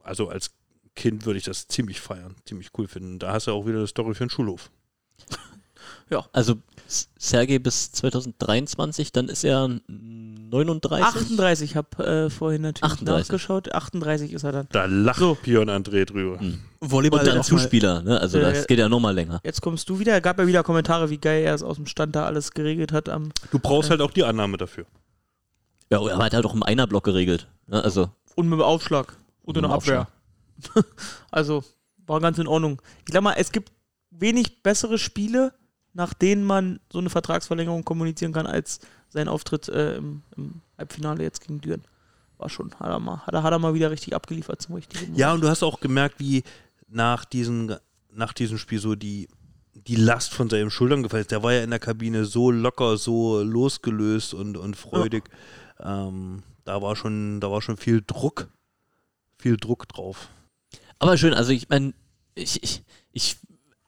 Also 0.03 0.29
als 0.29 0.53
Kind 0.95 1.27
würde 1.27 1.39
ich 1.39 1.45
das 1.45 1.67
ziemlich 1.67 2.01
feiern, 2.01 2.37
ziemlich 2.45 2.71
cool 2.77 2.87
finden. 2.87 3.19
Da 3.19 3.33
hast 3.33 3.47
du 3.47 3.53
auch 3.53 3.67
wieder 3.67 3.79
eine 3.79 3.87
Story 3.87 4.15
für 4.15 4.25
den 4.25 4.31
Schulhof. 4.31 4.71
Also 6.33 6.57
S- 6.87 7.09
Sergei 7.19 7.59
bis 7.59 7.93
2023, 7.93 9.11
dann 9.13 9.29
ist 9.29 9.45
er 9.45 9.69
39. 9.89 11.05
38, 11.05 11.71
ich 11.71 11.77
habe 11.77 12.05
äh, 12.05 12.31
vorhin 12.31 12.63
natürlich 12.63 12.93
38. 12.93 13.29
nachgeschaut, 13.29 13.73
38 13.73 14.33
ist 14.33 14.45
er 14.45 14.53
dann. 14.53 14.69
Da 14.71 14.85
lacht 14.87 15.19
So. 15.19 15.37
Björn 15.43 15.71
André 15.71 16.05
drüber. 16.05 16.39
Hm. 16.39 16.61
Volleyball 16.81 17.21
Und 17.21 17.27
dann 17.27 17.43
Zuspieler, 17.43 18.03
ne? 18.03 18.21
Also 18.21 18.39
Äh, 18.39 18.43
das 18.43 18.67
geht 18.67 18.79
ja 18.79 18.89
nochmal 18.89 19.15
länger. 19.15 19.41
Jetzt 19.45 19.63
kommst 19.63 19.89
du 19.89 19.99
wieder, 19.99 20.13
er 20.13 20.21
gab 20.21 20.39
ja 20.39 20.47
wieder 20.47 20.63
Kommentare, 20.63 21.11
wie 21.11 21.19
geil 21.19 21.43
er 21.45 21.55
es 21.55 21.63
aus 21.63 21.77
dem 21.77 21.87
Stand 21.87 22.15
da 22.15 22.27
alles 22.27 22.53
geregelt 22.53 22.93
hat 22.93 23.09
am 23.09 23.31
Du 23.51 23.59
brauchst 23.59 23.91
halt 23.91 24.01
auch 24.01 24.11
die 24.11 24.25
Annahme 24.25 24.57
dafür. 24.59 24.85
Ja, 25.91 25.99
aber 25.99 26.11
er 26.11 26.19
hat 26.19 26.35
halt 26.35 26.45
auch 26.47 26.55
im 26.55 26.63
Einerblock 26.63 27.05
geregelt. 27.05 27.49
Ne? 27.67 27.83
Also 27.83 28.11
Und 28.37 28.49
mit 28.49 28.59
dem 28.59 28.63
Aufschlag. 28.63 29.17
Und 29.43 29.57
in 29.57 29.63
Mit 29.63 29.71
der 29.71 29.79
dem 29.79 30.05
Abwehr. 30.05 30.09
also, 31.31 31.63
war 32.07 32.21
ganz 32.21 32.39
in 32.39 32.47
Ordnung. 32.47 32.81
Ich 33.01 33.07
glaube 33.07 33.25
mal, 33.25 33.35
es 33.35 33.53
gibt 33.53 33.73
wenig 34.11 34.63
bessere 34.63 34.99
Spiele, 34.99 35.53
nach 35.95 36.13
denen 36.13 36.45
man 36.45 36.81
so 36.93 36.99
eine 36.99 37.09
Vertragsverlängerung 37.09 37.85
kommunizieren 37.85 38.33
kann, 38.33 38.47
als 38.47 38.81
sein 39.09 39.29
Auftritt 39.29 39.69
äh, 39.69 39.97
im, 39.97 40.23
im 40.37 40.61
Halbfinale 40.77 41.23
jetzt 41.23 41.41
gegen 41.41 41.61
Düren. 41.61 41.83
War 42.37 42.51
schon, 42.51 42.75
hat 42.75 42.89
er 42.89 42.99
mal, 42.99 43.25
hat 43.25 43.33
er, 43.33 43.43
hat 43.45 43.53
er 43.53 43.61
mal 43.61 43.75
wieder 43.75 43.91
richtig 43.91 44.15
abgeliefert 44.15 44.61
zum 44.61 44.75
richtigen 44.75 45.03
Moment. 45.03 45.19
Ja, 45.19 45.33
und 45.33 45.41
du 45.41 45.49
hast 45.49 45.63
auch 45.63 45.81
gemerkt, 45.81 46.19
wie 46.19 46.43
nach, 46.89 47.25
diesen, 47.25 47.77
nach 48.13 48.33
diesem 48.33 48.59
Spiel 48.59 48.81
so 48.81 48.97
die, 48.97 49.29
die 49.73 49.97
Last 49.97 50.35
von 50.35 50.51
seinen 50.51 50.71
Schultern 50.71 51.05
gefallen 51.05 51.23
ist. 51.23 51.31
Der 51.31 51.43
war 51.45 51.53
ja 51.53 51.63
in 51.63 51.71
der 51.71 51.79
Kabine 51.79 52.25
so 52.25 52.51
locker, 52.51 52.97
so 52.97 53.41
losgelöst 53.43 54.35
und, 54.35 54.57
und 54.57 54.77
freudig. 54.77 55.25
Ähm, 55.81 56.43
da, 56.65 56.83
war 56.83 56.97
schon, 56.97 57.41
da 57.41 57.51
war 57.51 57.63
schon 57.63 57.77
viel 57.77 58.03
Druck. 58.05 58.49
Viel 59.39 59.57
Druck 59.57 59.89
drauf. 59.89 60.29
Aber 60.99 61.17
schön, 61.17 61.35
also 61.35 61.53
ich 61.53 61.69
meine, 61.69 61.93
ich, 62.35 62.63
ich, 62.63 62.83
ich 63.13 63.37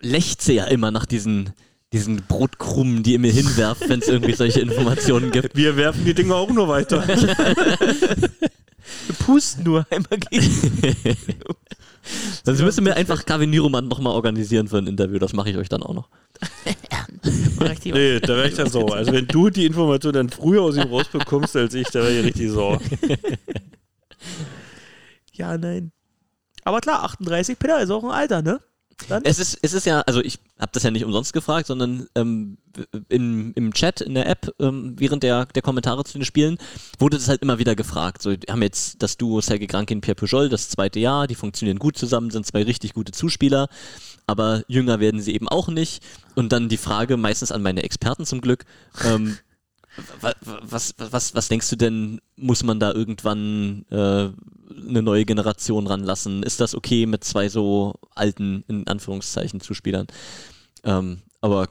lechze 0.00 0.52
ja 0.52 0.64
immer 0.66 0.90
nach 0.90 1.06
diesen, 1.06 1.52
diesen 1.92 2.22
Brotkrummen, 2.26 3.02
die 3.02 3.12
ihr 3.12 3.18
mir 3.18 3.32
hinwerft, 3.32 3.88
wenn 3.88 4.00
es 4.00 4.08
irgendwie 4.08 4.34
solche 4.34 4.60
Informationen 4.60 5.30
gibt. 5.30 5.56
Wir 5.56 5.76
werfen 5.76 6.04
die 6.04 6.14
Dinger 6.14 6.34
auch 6.34 6.50
nur 6.50 6.68
weiter. 6.68 7.06
Wir 9.06 9.14
pusten 9.18 9.64
nur 9.64 9.86
einmal 9.90 10.18
gegen. 10.30 10.50
Also 12.44 12.64
müssen 12.64 12.84
wir 12.84 12.96
einfach 12.96 13.24
Kevin 13.24 13.50
Nieromann 13.50 13.88
nochmal 13.88 14.12
organisieren 14.14 14.68
für 14.68 14.78
ein 14.78 14.86
Interview, 14.86 15.18
das 15.18 15.32
mache 15.32 15.50
ich 15.50 15.56
euch 15.56 15.68
dann 15.68 15.82
auch 15.82 15.94
noch. 15.94 16.08
Nee, 17.84 18.20
da 18.20 18.36
wäre 18.36 18.48
ich 18.48 18.54
dann 18.54 18.68
sauer. 18.68 18.94
Also 18.94 19.12
wenn 19.12 19.26
du 19.26 19.48
die 19.48 19.64
Information 19.64 20.12
dann 20.12 20.28
früher 20.28 20.62
aus 20.62 20.76
ihm 20.76 20.82
rausbekommst 20.82 21.56
als 21.56 21.74
ich, 21.74 21.88
da 21.88 22.00
wäre 22.00 22.18
ich 22.18 22.24
richtig 22.26 22.50
sauer. 22.50 22.80
Ja, 25.32 25.56
nein. 25.56 25.92
Aber 26.64 26.80
klar, 26.80 27.04
38, 27.04 27.58
Peter 27.58 27.80
ist 27.80 27.90
auch 27.90 28.04
ein 28.04 28.10
Alter, 28.10 28.42
ne? 28.42 28.60
Dann? 29.08 29.22
Es 29.24 29.38
ist, 29.38 29.58
es 29.62 29.74
ist 29.74 29.84
ja, 29.84 30.00
also 30.00 30.20
ich 30.20 30.38
habe 30.58 30.72
das 30.72 30.82
ja 30.82 30.90
nicht 30.90 31.04
umsonst 31.04 31.32
gefragt, 31.32 31.66
sondern 31.66 32.06
ähm, 32.14 32.56
im, 33.08 33.52
im 33.54 33.72
Chat, 33.74 34.00
in 34.00 34.14
der 34.14 34.26
App, 34.26 34.54
ähm, 34.58 34.94
während 34.98 35.22
der, 35.22 35.44
der 35.46 35.60
Kommentare 35.62 36.02
zu 36.04 36.14
den 36.18 36.24
Spielen, 36.24 36.56
wurde 36.98 37.18
das 37.18 37.28
halt 37.28 37.42
immer 37.42 37.58
wieder 37.58 37.76
gefragt. 37.76 38.22
So, 38.22 38.30
wir 38.30 38.38
haben 38.48 38.62
jetzt 38.62 39.02
das 39.02 39.16
Duo 39.18 39.40
Sergei 39.42 39.66
Krankin, 39.66 40.00
Pierre 40.00 40.14
Pujol, 40.16 40.48
das 40.48 40.70
zweite 40.70 40.98
Jahr, 40.98 41.26
die 41.26 41.34
funktionieren 41.34 41.78
gut 41.78 41.98
zusammen, 41.98 42.30
sind 42.30 42.46
zwei 42.46 42.62
richtig 42.62 42.94
gute 42.94 43.12
Zuspieler, 43.12 43.68
aber 44.26 44.62
jünger 44.66 44.98
werden 44.98 45.20
sie 45.20 45.34
eben 45.34 45.48
auch 45.48 45.68
nicht. 45.68 46.02
Und 46.34 46.52
dann 46.52 46.68
die 46.70 46.78
Frage, 46.78 47.16
meistens 47.18 47.52
an 47.52 47.62
meine 47.62 47.82
Experten 47.82 48.24
zum 48.24 48.40
Glück, 48.40 48.64
ähm, 49.04 49.36
wa- 50.22 50.34
wa- 50.40 50.60
was, 50.62 50.94
was, 50.98 51.34
was 51.34 51.48
denkst 51.48 51.68
du 51.68 51.76
denn, 51.76 52.20
muss 52.36 52.62
man 52.64 52.80
da 52.80 52.92
irgendwann 52.92 53.84
äh, 53.90 54.30
eine 54.88 55.02
neue 55.02 55.26
Generation 55.26 55.86
ranlassen? 55.86 56.42
Ist 56.42 56.60
das 56.60 56.74
okay 56.74 57.04
mit 57.06 57.24
zwei 57.24 57.48
so 57.50 57.94
alten, 58.16 58.64
in 58.68 58.86
Anführungszeichen, 58.86 59.60
Zuspielern? 59.60 60.06
Ähm, 60.84 61.22
aber 61.40 61.68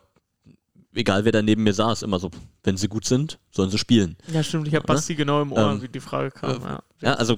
egal, 0.93 1.26
wer 1.26 1.32
da 1.32 1.41
neben 1.41 1.64
mir 1.64 1.74
saß, 1.74 2.04
immer 2.04 2.20
so, 2.20 2.32
wenn 2.64 2.78
sie 2.78 2.88
gut 2.88 3.06
sind, 3.06 3.39
sollen 3.52 3.70
sie 3.70 3.78
spielen. 3.78 4.16
Ja, 4.32 4.43
stimmt, 4.43 4.68
ich 4.68 4.76
habe 4.76 4.86
Basti 4.86 5.16
genau 5.16 5.41
im 5.41 5.52
Ohr, 5.52 5.72
Ähm, 5.74 5.82
wie 5.82 5.88
die 5.89 6.00
Frage 6.00 6.32
kam. 6.32 6.62
Ja, 6.62 6.84
ja, 7.02 7.14
also- 7.16 7.38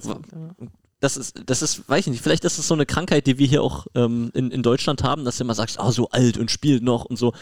Das 0.99 1.15
ist, 1.15 1.39
das 1.45 1.61
ist, 1.61 1.87
weiß 1.87 2.07
ich 2.07 2.11
nicht, 2.11 2.23
vielleicht 2.23 2.43
ist 2.43 2.57
es 2.57 2.67
so 2.67 2.73
eine 2.73 2.87
Krankheit, 2.87 3.27
die 3.27 3.37
wir 3.37 3.45
hier 3.45 3.61
auch 3.61 3.85
ähm, 3.93 4.31
in, 4.33 4.49
in 4.49 4.63
Deutschland 4.63 5.03
haben, 5.03 5.25
dass 5.25 5.37
du 5.37 5.43
immer 5.43 5.53
sagst, 5.53 5.77
oh, 5.79 5.91
so 5.91 6.09
alt 6.09 6.39
und 6.39 6.49
spielt 6.49 6.81
noch 6.81 7.05
und 7.05 7.17
so. 7.17 7.33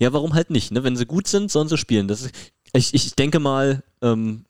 Ja, 0.00 0.12
warum 0.12 0.34
halt 0.34 0.50
nicht? 0.50 0.72
Ne? 0.72 0.82
Wenn 0.82 0.96
sie 0.96 1.06
gut 1.06 1.28
sind, 1.28 1.48
sollen 1.52 1.68
sie 1.68 1.76
spielen. 1.78 2.08
Das 2.08 2.22
ist, 2.22 2.34
ich, 2.72 2.92
ich 2.92 3.14
denke 3.14 3.38
mal, 3.38 3.84
ähm, 4.02 4.46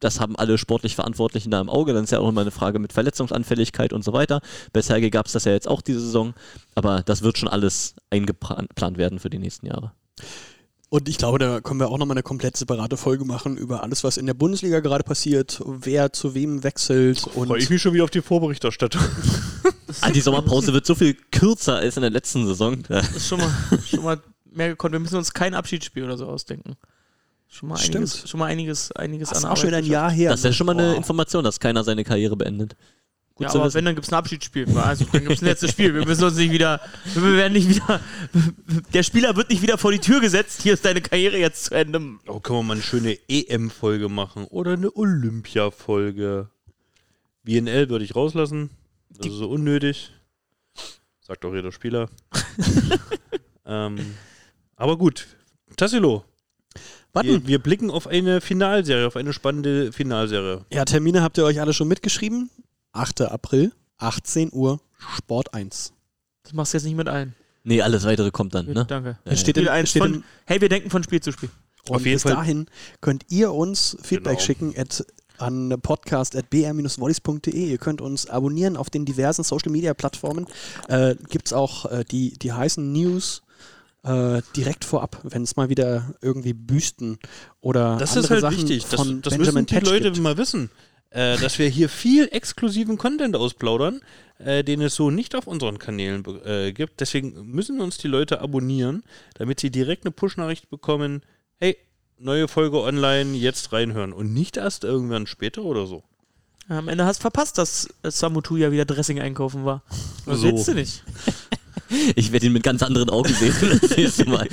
das 0.00 0.20
haben 0.20 0.36
alle 0.36 0.58
sportlich 0.58 0.94
Verantwortlichen 0.94 1.50
da 1.50 1.60
im 1.60 1.68
Auge. 1.68 1.92
Dann 1.92 2.04
ist 2.04 2.10
ja 2.10 2.18
auch 2.18 2.28
immer 2.28 2.42
eine 2.42 2.50
Frage 2.50 2.78
mit 2.78 2.92
Verletzungsanfälligkeit 2.92 3.92
und 3.92 4.04
so 4.04 4.12
weiter. 4.12 4.40
Bei 4.72 4.82
Sergei 4.82 5.10
gab 5.10 5.26
es 5.26 5.32
das 5.32 5.44
ja 5.44 5.52
jetzt 5.52 5.68
auch 5.68 5.80
diese 5.80 6.00
Saison. 6.00 6.34
Aber 6.74 7.02
das 7.02 7.22
wird 7.22 7.38
schon 7.38 7.48
alles 7.48 7.94
eingeplant 8.10 8.98
werden 8.98 9.18
für 9.18 9.30
die 9.30 9.38
nächsten 9.38 9.66
Jahre. 9.66 9.92
Und 10.88 11.08
ich 11.08 11.18
glaube, 11.18 11.38
da 11.38 11.60
können 11.60 11.80
wir 11.80 11.88
auch 11.88 11.98
nochmal 11.98 12.14
eine 12.14 12.22
komplett 12.22 12.56
separate 12.56 12.96
Folge 12.96 13.24
machen 13.24 13.56
über 13.56 13.82
alles, 13.82 14.04
was 14.04 14.16
in 14.16 14.26
der 14.26 14.34
Bundesliga 14.34 14.80
gerade 14.80 15.02
passiert, 15.02 15.60
wer 15.66 16.12
zu 16.12 16.34
wem 16.34 16.62
wechselt 16.62 17.26
und 17.34 17.48
Freue 17.48 17.58
ich 17.58 17.70
mich 17.70 17.82
schon 17.82 17.92
wieder 17.92 18.04
auf 18.04 18.10
die 18.10 18.22
Vorberichterstattung. 18.22 19.02
Ah, 20.00 20.10
die 20.10 20.20
Sommerpause 20.20 20.72
wird 20.72 20.84
so 20.84 20.96
viel 20.96 21.14
kürzer 21.14 21.76
als 21.76 21.96
in 21.96 22.02
der 22.02 22.10
letzten 22.10 22.44
Saison. 22.44 22.82
Das 22.88 23.08
ist 23.12 23.28
schon 23.28 23.38
mal, 23.38 23.50
schon 23.88 24.02
mal 24.02 24.20
mehr 24.44 24.70
gekonnt. 24.70 24.92
Wir 24.92 24.98
müssen 24.98 25.16
uns 25.16 25.32
kein 25.32 25.54
Abschiedsspiel 25.54 26.02
oder 26.02 26.18
so 26.18 26.26
ausdenken. 26.26 26.76
Schon 27.48 27.68
mal 27.68 27.76
Stimmt. 27.76 27.96
einiges, 27.96 28.28
schon 28.28 28.40
mal 28.40 28.46
einiges, 28.46 28.92
einiges 28.92 29.28
das 29.30 29.38
ist 29.38 29.44
an 29.44 29.50
auch 29.50 29.56
schon 29.56 29.68
Arbeit 29.68 29.84
ein 29.84 29.90
Jahr 29.90 30.10
her. 30.10 30.30
Das 30.30 30.40
ist 30.40 30.44
ja 30.44 30.52
schon 30.52 30.66
mal 30.66 30.72
eine 30.72 30.90
Boah. 30.90 30.96
Information, 30.96 31.44
dass 31.44 31.60
keiner 31.60 31.84
seine 31.84 32.04
Karriere 32.04 32.36
beendet. 32.36 32.76
Gut 33.36 33.44
ja, 33.44 33.54
aber 33.54 33.66
wissen. 33.66 33.74
wenn, 33.74 33.84
dann 33.84 33.94
gibt 33.94 34.06
es 34.06 34.12
ein 34.12 34.16
Abschiedsspiel. 34.16 34.66
Also, 34.78 35.04
dann 35.12 35.20
gibt 35.20 35.32
es 35.32 35.42
ein 35.42 35.44
letztes 35.44 35.70
Spiel. 35.70 35.94
Wir 35.94 36.06
müssen 36.06 36.24
uns 36.24 36.36
nicht 36.36 36.52
wieder, 36.52 36.80
wir 37.14 37.36
werden 37.36 37.52
nicht 37.52 37.68
wieder, 37.68 38.00
der 38.94 39.02
Spieler 39.02 39.36
wird 39.36 39.50
nicht 39.50 39.60
wieder 39.60 39.76
vor 39.76 39.92
die 39.92 39.98
Tür 39.98 40.20
gesetzt. 40.20 40.62
Hier 40.62 40.72
ist 40.72 40.86
deine 40.86 41.02
Karriere 41.02 41.36
jetzt 41.36 41.64
zu 41.64 41.74
Ende. 41.74 42.00
Oh, 42.26 42.40
können 42.40 42.60
wir 42.60 42.62
mal 42.62 42.72
eine 42.74 42.82
schöne 42.82 43.18
EM-Folge 43.28 44.08
machen 44.08 44.46
oder 44.46 44.72
eine 44.72 44.90
Olympia-Folge. 44.96 46.48
BNL 47.42 47.90
würde 47.90 48.06
ich 48.06 48.16
rauslassen. 48.16 48.70
Das 49.10 49.26
ist 49.26 49.34
so 49.38 49.50
unnötig. 49.50 50.12
Sagt 51.20 51.44
auch 51.44 51.54
jeder 51.54 51.72
Spieler. 51.72 52.08
ähm, 53.66 54.14
aber 54.76 54.96
gut, 54.96 55.26
Tassilo. 55.76 56.24
Wir, 57.24 57.46
wir 57.46 57.58
blicken 57.58 57.90
auf 57.90 58.06
eine 58.06 58.40
Finalserie, 58.40 59.06
auf 59.06 59.16
eine 59.16 59.32
spannende 59.32 59.92
Finalserie. 59.92 60.64
Ja, 60.72 60.84
Termine 60.84 61.22
habt 61.22 61.38
ihr 61.38 61.44
euch 61.44 61.60
alle 61.60 61.72
schon 61.72 61.88
mitgeschrieben. 61.88 62.50
8. 62.92 63.22
April, 63.22 63.72
18 63.98 64.50
Uhr, 64.52 64.80
Sport 65.16 65.52
1. 65.54 65.92
Das 66.42 66.52
machst 66.52 66.72
du 66.72 66.78
jetzt 66.78 66.84
nicht 66.84 66.96
mit 66.96 67.08
ein. 67.08 67.34
Nee, 67.64 67.82
alles 67.82 68.04
weitere 68.04 68.30
kommt 68.30 68.54
dann, 68.54 68.66
ne? 68.66 68.84
Danke. 68.86 69.18
Ja, 69.24 69.32
ja. 69.32 69.36
Steht, 69.36 69.56
in, 69.58 69.66
steht 69.86 70.02
von, 70.02 70.14
in, 70.14 70.24
hey, 70.46 70.60
wir 70.60 70.68
denken 70.68 70.88
von 70.90 71.02
Spiel 71.02 71.20
zu 71.20 71.32
Spiel. 71.32 71.50
und 71.88 71.96
Auf 71.96 72.02
jeden 72.04 72.14
bis 72.14 72.22
Fall. 72.22 72.32
dahin 72.32 72.66
könnt 73.00 73.24
ihr 73.28 73.52
uns 73.52 73.96
Feedback 74.02 74.34
Genau. 74.38 74.46
schicken 74.46 74.74
at, 74.76 75.04
an 75.38 75.74
podcast.br-volleys.de. 75.82 77.70
Ihr 77.70 77.78
könnt 77.78 78.00
uns 78.00 78.28
abonnieren 78.28 78.76
auf 78.76 78.90
den 78.90 79.04
diversen 79.04 79.42
Social 79.42 79.72
Media 79.72 79.94
Plattformen. 79.94 80.46
Äh, 80.88 81.16
Gibt 81.28 81.46
es 81.46 81.52
auch 81.52 81.86
äh, 81.90 82.04
die, 82.04 82.38
die 82.38 82.52
heißen 82.52 82.92
News 82.92 83.42
äh, 84.06 84.42
direkt 84.56 84.84
vorab, 84.84 85.20
wenn 85.24 85.42
es 85.42 85.56
mal 85.56 85.68
wieder 85.68 86.14
irgendwie 86.22 86.52
Büsten 86.52 87.18
oder 87.60 87.96
Das 87.98 88.10
andere 88.16 88.24
ist 88.24 88.30
halt 88.30 88.40
Sachen 88.40 88.56
wichtig. 88.56 88.86
Das, 88.88 88.94
von 89.00 89.20
das 89.22 89.32
Benjamin 89.32 89.54
müssen 89.54 89.66
die 89.66 89.74
Tetsch 89.74 89.86
Leute 89.86 90.04
gibt. 90.12 90.18
mal 90.22 90.36
wissen. 90.38 90.70
Äh, 91.10 91.38
dass 91.38 91.58
wir 91.58 91.68
hier 91.68 91.88
viel 91.88 92.28
exklusiven 92.32 92.98
Content 92.98 93.36
ausplaudern, 93.36 94.00
äh, 94.38 94.64
den 94.64 94.82
es 94.82 94.96
so 94.96 95.10
nicht 95.10 95.34
auf 95.34 95.46
unseren 95.46 95.78
Kanälen 95.78 96.24
äh, 96.44 96.72
gibt. 96.72 97.00
Deswegen 97.00 97.46
müssen 97.50 97.80
uns 97.80 97.96
die 97.96 98.08
Leute 98.08 98.40
abonnieren, 98.40 99.02
damit 99.34 99.60
sie 99.60 99.70
direkt 99.70 100.04
eine 100.04 100.10
Push-Nachricht 100.10 100.68
bekommen: 100.68 101.22
hey, 101.58 101.76
neue 102.18 102.48
Folge 102.48 102.80
online, 102.80 103.36
jetzt 103.36 103.72
reinhören. 103.72 104.12
Und 104.12 104.34
nicht 104.34 104.56
erst 104.56 104.84
irgendwann 104.84 105.26
später 105.26 105.62
oder 105.62 105.86
so. 105.86 106.02
Am 106.68 106.88
Ende 106.88 107.04
hast 107.04 107.18
du 107.18 107.22
verpasst, 107.22 107.56
dass 107.58 107.88
äh, 108.02 108.10
Samutu 108.10 108.56
ja 108.56 108.72
wieder 108.72 108.84
Dressing 108.84 109.20
einkaufen 109.20 109.64
war. 109.64 109.82
Das 110.26 110.40
So. 110.40 110.48
willst 110.48 110.66
du 110.68 110.74
nicht. 110.74 111.04
Ich 112.14 112.32
werde 112.32 112.46
ihn 112.46 112.52
mit 112.52 112.62
ganz 112.62 112.82
anderen 112.82 113.10
Augen 113.10 113.32
sehen 113.32 113.54
das 113.80 113.96
nächste 113.96 114.24
Mal. 114.28 114.48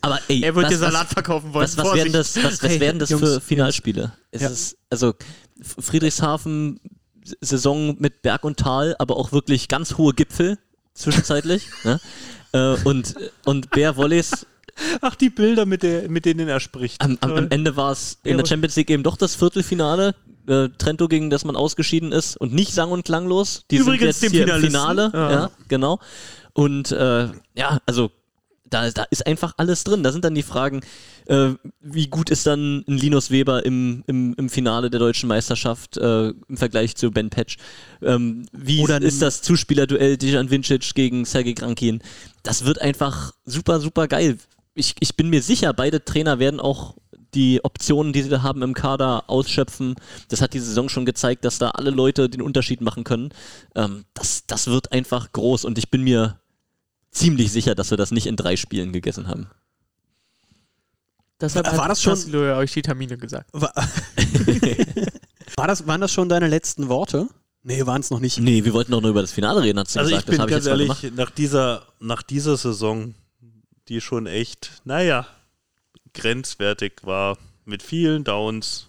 Aber 0.00 0.20
ey, 0.28 0.42
Er 0.42 0.54
wird 0.54 0.66
was, 0.66 0.72
dir 0.72 0.78
Salat 0.78 1.08
verkaufen 1.08 1.52
wollen. 1.52 1.64
was, 1.64 1.76
was, 1.76 1.84
was 1.86 1.94
werden 1.96 2.12
Vorsicht. 2.12 2.36
das, 2.36 2.44
was, 2.44 2.62
was 2.62 2.70
Hey, 2.70 2.80
werden 2.80 2.98
das 2.98 3.10
Jungs, 3.10 3.22
für 3.28 3.40
Finalspiele? 3.40 4.12
Es 4.30 4.42
Ja. 4.42 4.48
ist, 4.48 4.76
also 4.90 5.14
Friedrichshafen 5.80 6.80
Saison 7.40 7.96
mit 7.98 8.22
Berg 8.22 8.44
und 8.44 8.58
Tal, 8.58 8.96
aber 8.98 9.16
auch 9.16 9.32
wirklich 9.32 9.68
ganz 9.68 9.96
hohe 9.98 10.14
Gipfel 10.14 10.58
zwischenzeitlich. 10.94 11.66
ne? 11.84 12.00
äh, 12.52 12.76
und, 12.84 13.14
und 13.44 13.70
Bär 13.70 13.96
Volleys 13.96 14.46
Ach, 15.02 15.14
die 15.14 15.28
Bilder, 15.28 15.66
mit, 15.66 15.82
der, 15.82 16.08
mit 16.08 16.24
denen 16.24 16.48
er 16.48 16.58
spricht. 16.58 17.02
am, 17.02 17.18
am, 17.20 17.32
am 17.32 17.46
Ende 17.50 17.76
war 17.76 17.92
es 17.92 18.16
in 18.24 18.38
der 18.38 18.46
Champions 18.46 18.76
League 18.76 18.88
eben 18.90 19.02
doch 19.02 19.18
das 19.18 19.34
Viertelfinale. 19.34 20.14
Äh, 20.46 20.68
Trento, 20.78 21.08
gegen 21.08 21.30
das 21.30 21.44
man 21.44 21.56
ausgeschieden 21.56 22.12
ist 22.12 22.36
und 22.36 22.52
nicht 22.52 22.72
sang- 22.72 22.90
und 22.90 23.04
klanglos. 23.04 23.64
Die 23.70 23.76
Übrigens 23.76 24.20
sind 24.20 24.32
jetzt 24.32 24.46
hier 24.46 24.54
im. 24.54 24.62
Finale. 24.62 25.10
Ja. 25.12 25.30
Ja. 25.30 25.50
genau. 25.68 26.00
Und 26.52 26.92
äh, 26.92 27.28
ja, 27.54 27.78
also 27.86 28.10
da, 28.70 28.88
da 28.90 29.04
ist 29.10 29.26
einfach 29.26 29.54
alles 29.56 29.84
drin. 29.84 30.02
Da 30.02 30.12
sind 30.12 30.24
dann 30.24 30.34
die 30.34 30.42
Fragen, 30.42 30.80
äh, 31.26 31.50
wie 31.80 32.06
gut 32.06 32.30
ist 32.30 32.46
dann 32.46 32.84
ein 32.88 32.96
Linus 32.96 33.30
Weber 33.30 33.64
im, 33.64 34.04
im, 34.06 34.34
im 34.34 34.48
Finale 34.48 34.90
der 34.90 35.00
deutschen 35.00 35.28
Meisterschaft 35.28 35.96
äh, 35.96 36.28
im 36.28 36.56
Vergleich 36.56 36.96
zu 36.96 37.10
Ben 37.10 37.30
Patch? 37.30 37.56
Ähm, 38.02 38.46
wie 38.52 38.80
Oder 38.80 39.02
ist 39.02 39.20
das 39.20 39.42
Zuspielerduell 39.42 40.16
Dejan 40.16 40.50
Vincic 40.50 40.94
gegen 40.94 41.24
Sergei 41.24 41.52
Krankin? 41.52 42.00
Das 42.42 42.64
wird 42.64 42.80
einfach 42.80 43.32
super, 43.44 43.80
super 43.80 44.08
geil. 44.08 44.38
Ich, 44.74 44.94
ich 45.00 45.16
bin 45.16 45.28
mir 45.28 45.42
sicher, 45.42 45.72
beide 45.74 46.04
Trainer 46.04 46.38
werden 46.38 46.60
auch 46.60 46.94
die 47.34 47.64
Optionen, 47.64 48.12
die 48.12 48.22
sie 48.22 48.28
da 48.28 48.42
haben 48.42 48.62
im 48.62 48.74
Kader, 48.74 49.24
ausschöpfen. 49.28 49.94
Das 50.28 50.40
hat 50.40 50.52
die 50.54 50.58
Saison 50.60 50.88
schon 50.88 51.04
gezeigt, 51.06 51.44
dass 51.44 51.58
da 51.58 51.70
alle 51.70 51.90
Leute 51.90 52.28
den 52.28 52.42
Unterschied 52.42 52.80
machen 52.80 53.04
können. 53.04 53.30
Ähm, 53.74 54.04
das, 54.14 54.44
das 54.46 54.66
wird 54.66 54.92
einfach 54.92 55.32
groß 55.32 55.64
und 55.64 55.78
ich 55.78 55.90
bin 55.90 56.02
mir 56.02 56.38
ziemlich 57.10 57.50
sicher, 57.52 57.74
dass 57.74 57.90
wir 57.90 57.96
das 57.98 58.10
nicht 58.10 58.26
in 58.26 58.36
drei 58.36 58.56
Spielen 58.56 58.92
gegessen 58.92 59.28
haben. 59.28 59.48
Deshalb 61.40 61.66
War 61.66 61.84
hat 61.84 61.90
das 61.90 62.02
schon- 62.02 62.14
Tassilo 62.14 62.44
ja 62.44 62.56
euch 62.58 62.72
die 62.72 62.82
Termine 62.82 63.16
gesagt. 63.16 63.48
War, 63.52 63.72
war 65.56 65.66
das, 65.66 65.86
waren 65.86 66.00
das 66.00 66.12
schon 66.12 66.28
deine 66.28 66.48
letzten 66.48 66.88
Worte? 66.88 67.28
Nee, 67.62 67.84
waren 67.86 68.00
es 68.00 68.10
noch 68.10 68.20
nicht. 68.20 68.38
Nee, 68.38 68.64
wir 68.64 68.72
wollten 68.72 68.92
doch 68.92 69.00
nur 69.00 69.10
über 69.10 69.20
das 69.22 69.32
Finale 69.32 69.62
reden, 69.62 69.78
hast 69.78 69.94
du 69.94 70.00
Also 70.00 70.10
ich 70.10 70.24
gesagt. 70.24 70.26
bin 70.26 70.34
das 70.36 70.40
habe 70.42 70.50
ich 70.50 70.54
ganz 70.88 70.98
jetzt 70.98 71.02
ehrlich, 71.04 71.16
nach 71.16 71.30
dieser, 71.30 71.82
nach 71.98 72.22
dieser 72.22 72.56
Saison, 72.56 73.14
die 73.88 74.00
schon 74.00 74.26
echt, 74.26 74.80
naja, 74.84 75.26
grenzwertig 76.14 76.92
war, 77.02 77.38
mit 77.64 77.82
vielen 77.82 78.24
Downs, 78.24 78.88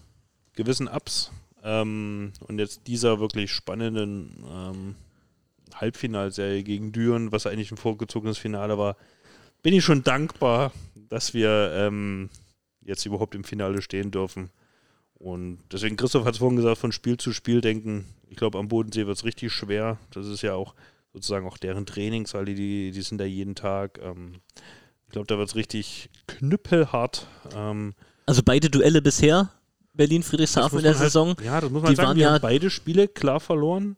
gewissen 0.53 0.88
Ups 0.88 1.31
ähm, 1.64 2.34
und 2.48 2.60
jetzt 2.60 2.88
dieser 2.88 3.19
wirklich 3.19 3.52
spannenden 3.52 4.43
ähm, 4.49 4.95
Halbfinalserie 5.76 6.64
gegen 6.64 6.91
Düren, 6.91 7.31
was 7.31 7.45
eigentlich 7.45 7.72
ein 7.72 7.77
vorgezogenes 7.77 8.38
Finale 8.38 8.77
war, 8.77 8.98
bin 9.61 9.73
ich 9.73 9.84
schon 9.84 10.03
dankbar, 10.03 10.72
dass 11.10 11.34
wir 11.34 11.72
ähm, 11.76 12.30
jetzt 12.81 13.06
überhaupt 13.06 13.35
im 13.35 13.43
Finale 13.43 13.81
stehen 13.81 14.11
dürfen. 14.11 14.49
Und 15.15 15.60
deswegen, 15.72 15.98
Christoph 15.98 16.26
hat 16.26 16.34
es 16.34 16.39
vorhin 16.39 16.57
gesagt, 16.57 16.80
von 16.80 16.91
Spiel 16.91 17.18
zu 17.18 17.31
Spiel 17.31 17.61
denken. 17.61 18.06
Ich 18.30 18.38
glaube, 18.38 18.57
am 18.57 18.69
Bodensee 18.69 19.06
wird 19.06 19.18
es 19.18 19.23
richtig 19.23 19.52
schwer. 19.53 19.99
Das 20.11 20.26
ist 20.26 20.41
ja 20.41 20.56
auch 20.56 20.73
sozusagen 21.14 21.45
auch 21.45 21.57
deren 21.57 21.85
Trainings, 21.85 22.31
die, 22.31 22.91
die 22.91 23.02
sind 23.02 23.19
da 23.19 23.26
jeden 23.26 23.53
Tag. 23.53 23.99
Ähm, 24.02 24.41
ich 25.12 25.14
glaube, 25.14 25.28
da 25.28 25.38
wird 25.38 25.50
es 25.50 25.56
richtig 25.56 26.10
knüppelhart. 26.28 27.28
Ähm, 27.54 27.94
Also 28.26 28.42
beide 28.46 28.70
Duelle 28.70 29.02
bisher, 29.02 29.50
Berlin-Friedrichshafen 29.94 30.78
in 30.80 30.84
der 30.86 30.94
halt, 30.94 31.04
Saison. 31.04 31.36
Ja, 31.44 31.60
das 31.60 31.70
muss 31.70 31.82
man 31.84 31.92
die 31.92 31.96
sagen. 31.98 32.08
waren 32.08 32.18
Wir 32.18 32.24
ja- 32.28 32.32
haben 32.32 32.42
beide 32.42 32.70
Spiele 32.70 33.10
klar 33.10 33.42
verloren. 33.42 33.98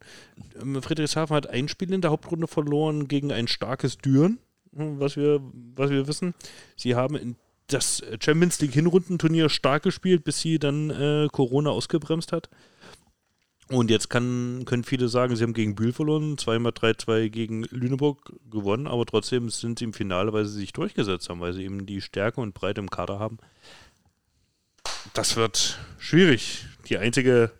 Ähm, 0.60 0.82
Friedrichshafen 0.82 1.36
hat 1.36 1.48
ein 1.52 1.68
Spiel 1.68 1.94
in 1.94 2.02
der 2.02 2.10
Hauptrunde 2.10 2.48
verloren 2.48 3.08
gegen 3.08 3.32
ein 3.32 3.48
starkes 3.48 4.00
Düren, 4.00 4.40
hm, 4.76 5.00
was 5.00 5.16
wir, 5.16 5.40
was 5.76 5.92
wir 5.92 6.08
wissen. 6.08 6.34
Sie 6.76 6.96
haben 6.96 7.16
in 7.16 7.36
das 7.68 8.02
Champions 8.20 8.60
League 8.60 8.74
Hinrundenturnier 8.74 9.50
stark 9.50 9.84
gespielt, 9.84 10.24
bis 10.24 10.42
sie 10.42 10.58
dann 10.58 10.90
äh, 10.90 11.28
Corona 11.32 11.70
ausgebremst 11.70 12.32
hat. 12.32 12.50
Und 13.74 13.90
jetzt 13.90 14.10
kann, 14.10 14.64
können 14.66 14.84
viele 14.84 15.08
sagen, 15.08 15.36
sie 15.36 15.44
haben 15.44 15.54
gegen 15.54 15.74
Bühl 15.76 15.94
verloren, 15.94 16.38
zweimal 16.38 16.72
3-2 16.74 17.30
gegen 17.30 17.64
Lüneburg 17.64 18.32
gewonnen, 18.52 18.86
aber 18.88 19.06
trotzdem 19.06 19.50
sind 19.50 19.80
sie 19.80 19.86
im 19.86 19.94
Finale, 19.94 20.32
weil 20.32 20.46
sie 20.46 20.60
sich 20.60 20.74
durchgesetzt 20.74 21.28
haben, 21.30 21.42
weil 21.42 21.54
sie 21.54 21.64
eben 21.64 21.86
die 21.86 22.02
Stärke 22.02 22.40
und 22.40 22.54
Breite 22.54 22.82
im 22.82 22.90
Kader 22.90 23.18
haben. 23.20 23.38
Das 25.14 25.36
wird 25.36 25.80
schwierig. 25.98 26.66
Die 26.88 26.98
einzige 26.98 27.52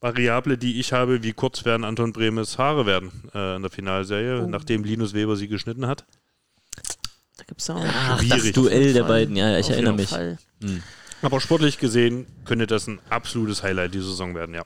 Variable, 0.00 0.56
die 0.58 0.78
ich 0.80 0.92
habe, 0.92 1.22
wie 1.22 1.32
kurz 1.32 1.64
werden 1.64 1.84
Anton 1.84 2.12
Bremes 2.12 2.58
Haare 2.58 2.86
werden 2.86 3.10
äh, 3.34 3.56
in 3.56 3.62
der 3.62 3.70
Finalserie, 3.70 4.42
Oh. 4.42 4.46
nachdem 4.46 4.84
Linus 4.84 5.12
Weber 5.14 5.36
sie 5.36 5.48
geschnitten 5.48 5.86
hat. 5.86 6.04
Da 7.36 7.44
gibt 7.46 7.60
es 7.60 7.70
auch 7.70 7.82
Ach, 7.82 8.22
das. 8.28 8.52
Duell 8.52 8.92
der 8.92 9.04
beiden, 9.04 9.36
ja, 9.36 9.58
ich 9.58 9.66
Auf 9.66 9.72
erinnere 9.72 9.94
mich. 9.94 10.08
Fall. 10.10 10.38
Aber 11.22 11.40
sportlich 11.40 11.78
gesehen 11.78 12.26
könnte 12.44 12.66
das 12.66 12.86
ein 12.86 12.98
absolutes 13.10 13.62
Highlight 13.62 13.94
dieser 13.94 14.06
Saison 14.06 14.34
werden, 14.34 14.54
ja. 14.54 14.64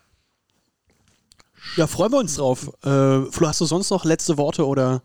Ja, 1.76 1.86
freuen 1.86 2.12
wir 2.12 2.18
uns 2.18 2.36
drauf. 2.36 2.68
Äh, 2.84 3.30
Flo, 3.30 3.48
hast 3.48 3.60
du 3.60 3.64
sonst 3.64 3.90
noch 3.90 4.04
letzte 4.04 4.38
Worte 4.38 4.66
oder 4.66 5.02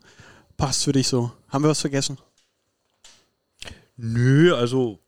passt 0.56 0.84
für 0.84 0.92
dich 0.92 1.08
so? 1.08 1.32
Haben 1.48 1.64
wir 1.64 1.70
was 1.70 1.80
vergessen? 1.80 2.18
Nö, 3.96 4.54
also 4.54 5.00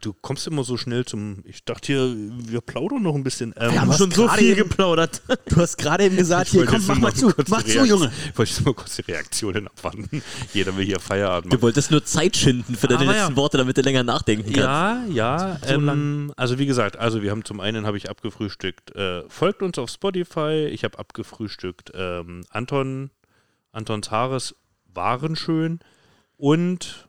du 0.00 0.12
kommst 0.12 0.46
immer 0.46 0.64
so 0.64 0.76
schnell 0.76 1.04
zum. 1.04 1.42
Ich 1.44 1.64
dachte 1.64 1.86
hier, 1.92 2.14
wir 2.48 2.60
plaudern 2.60 3.02
noch 3.02 3.14
ein 3.14 3.22
bisschen. 3.24 3.54
Ähm, 3.58 3.72
Wir 3.72 3.80
haben 3.80 3.92
schon 3.92 4.10
so 4.10 4.28
viel 4.28 4.50
eben- 4.52 4.68
geplaudert. 4.68 5.22
Du 5.48 5.56
hast 5.56 5.76
gerade 5.78 6.04
eben 6.04 6.16
gesagt, 6.16 6.48
hier, 6.50 6.66
komm, 6.66 6.82
mach 6.86 6.98
mal 6.98 7.14
zu, 7.14 7.32
mach 7.48 7.62
zu, 7.62 7.84
Junge. 7.84 8.10
Ich 8.30 8.36
wollte 8.38 8.50
jetzt 8.52 8.64
mal 8.64 8.74
kurz 8.74 8.96
die 8.96 9.02
Reaktionen 9.02 9.68
abwarten. 9.68 10.22
Jeder 10.52 10.76
will 10.76 10.84
hier 10.84 11.00
Feierabend 11.00 11.52
Du 11.52 11.56
machen. 11.56 11.62
wolltest 11.62 11.90
nur 11.90 12.04
Zeit 12.04 12.36
schinden 12.36 12.74
für 12.74 12.88
deine 12.88 13.02
Aber 13.02 13.12
letzten 13.12 13.30
ja. 13.32 13.36
Worte, 13.36 13.56
damit 13.58 13.76
du 13.76 13.82
länger 13.82 14.02
nachdenken 14.02 14.52
kannst. 14.52 14.58
Ja, 14.58 15.04
ja. 15.08 15.58
So 15.66 15.74
ähm, 15.74 16.32
also 16.36 16.58
wie 16.58 16.66
gesagt, 16.66 16.96
also 16.98 17.22
wir 17.22 17.30
haben 17.30 17.44
zum 17.44 17.60
einen 17.60 17.86
habe 17.86 17.96
ich 17.96 18.10
abgefrühstückt, 18.10 18.94
äh, 18.96 19.22
folgt 19.28 19.62
uns 19.62 19.78
auf 19.78 19.88
Spotify. 19.90 20.68
Ich 20.70 20.84
habe 20.84 20.98
abgefrühstückt 20.98 21.92
ähm, 21.94 22.42
Anton, 22.50 23.10
Antons 23.72 24.10
Haares 24.10 24.54
waren 24.92 25.36
schön 25.36 25.80
und 26.36 27.05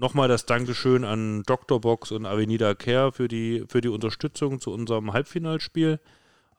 nochmal 0.00 0.28
das 0.28 0.46
Dankeschön 0.46 1.04
an 1.04 1.42
Dr. 1.44 1.80
Box 1.80 2.10
und 2.10 2.26
Avenida 2.26 2.74
Care 2.74 3.12
für 3.12 3.28
die, 3.28 3.64
für 3.68 3.80
die 3.80 3.88
Unterstützung 3.88 4.60
zu 4.60 4.72
unserem 4.72 5.12
Halbfinalspiel. 5.12 6.00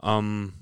Ähm, 0.01 0.53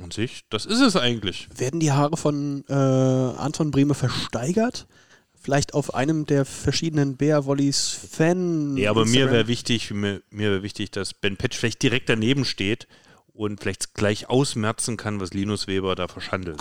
an 0.00 0.10
sich, 0.12 0.44
das 0.50 0.64
ist 0.64 0.80
es 0.80 0.94
eigentlich. 0.94 1.48
Werden 1.56 1.80
die 1.80 1.90
Haare 1.90 2.16
von 2.16 2.64
äh, 2.68 2.72
Anton 2.72 3.72
Brehme 3.72 3.94
versteigert? 3.94 4.86
Vielleicht 5.34 5.74
auf 5.74 5.94
einem 5.94 6.26
der 6.26 6.44
verschiedenen 6.44 7.16
Bear 7.16 7.46
Volleys 7.46 7.88
Fan. 7.88 8.76
Ja, 8.76 8.90
aber 8.90 9.06
mir 9.06 9.30
wäre 9.30 9.48
wichtig, 9.48 9.90
mir, 9.90 10.22
mir 10.30 10.50
wäre 10.50 10.62
wichtig, 10.62 10.90
dass 10.90 11.14
Ben 11.14 11.36
Patch 11.36 11.56
vielleicht 11.56 11.82
direkt 11.82 12.08
daneben 12.08 12.44
steht 12.44 12.86
und 13.32 13.60
vielleicht 13.60 13.94
gleich 13.94 14.28
ausmerzen 14.28 14.96
kann, 14.96 15.20
was 15.20 15.32
Linus 15.32 15.66
Weber 15.66 15.94
da 15.94 16.06
verschandelt. 16.08 16.60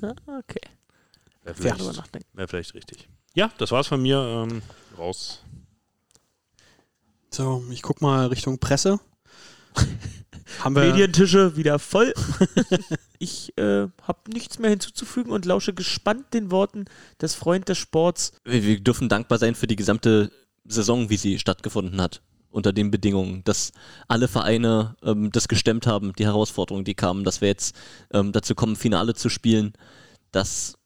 Okay. 0.26 0.60
Wäre 1.42 1.54
vielleicht, 1.54 1.96
nachdenken. 1.96 2.28
wär 2.34 2.48
vielleicht 2.48 2.74
richtig. 2.74 3.08
Ja, 3.36 3.52
das 3.58 3.70
war's 3.70 3.86
von 3.86 4.00
mir. 4.00 4.18
Ähm, 4.18 4.62
raus. 4.96 5.42
So, 7.30 7.62
ich 7.70 7.82
guck 7.82 8.00
mal 8.00 8.28
Richtung 8.28 8.58
Presse. 8.58 8.98
Haben 10.64 10.74
wir 10.74 10.86
Medientische 10.86 11.54
wieder 11.54 11.78
voll. 11.78 12.14
ich 13.18 13.56
äh, 13.58 13.88
habe 14.00 14.30
nichts 14.32 14.58
mehr 14.58 14.70
hinzuzufügen 14.70 15.32
und 15.32 15.44
lausche 15.44 15.74
gespannt 15.74 16.32
den 16.32 16.50
Worten 16.50 16.86
des 17.20 17.34
Freund 17.34 17.68
des 17.68 17.76
Sports. 17.76 18.32
Wir, 18.44 18.62
wir 18.62 18.80
dürfen 18.80 19.10
dankbar 19.10 19.36
sein 19.36 19.54
für 19.54 19.66
die 19.66 19.76
gesamte 19.76 20.32
Saison, 20.64 21.10
wie 21.10 21.18
sie 21.18 21.38
stattgefunden 21.38 22.00
hat. 22.00 22.22
Unter 22.48 22.72
den 22.72 22.90
Bedingungen, 22.90 23.44
dass 23.44 23.72
alle 24.08 24.28
Vereine 24.28 24.96
ähm, 25.02 25.30
das 25.30 25.46
gestemmt 25.46 25.86
haben, 25.86 26.14
die 26.14 26.24
Herausforderungen, 26.24 26.86
die 26.86 26.94
kamen, 26.94 27.22
dass 27.22 27.42
wir 27.42 27.48
jetzt 27.48 27.76
ähm, 28.14 28.32
dazu 28.32 28.54
kommen, 28.54 28.76
Finale 28.76 29.12
zu 29.12 29.28
spielen, 29.28 29.74
dass 30.30 30.78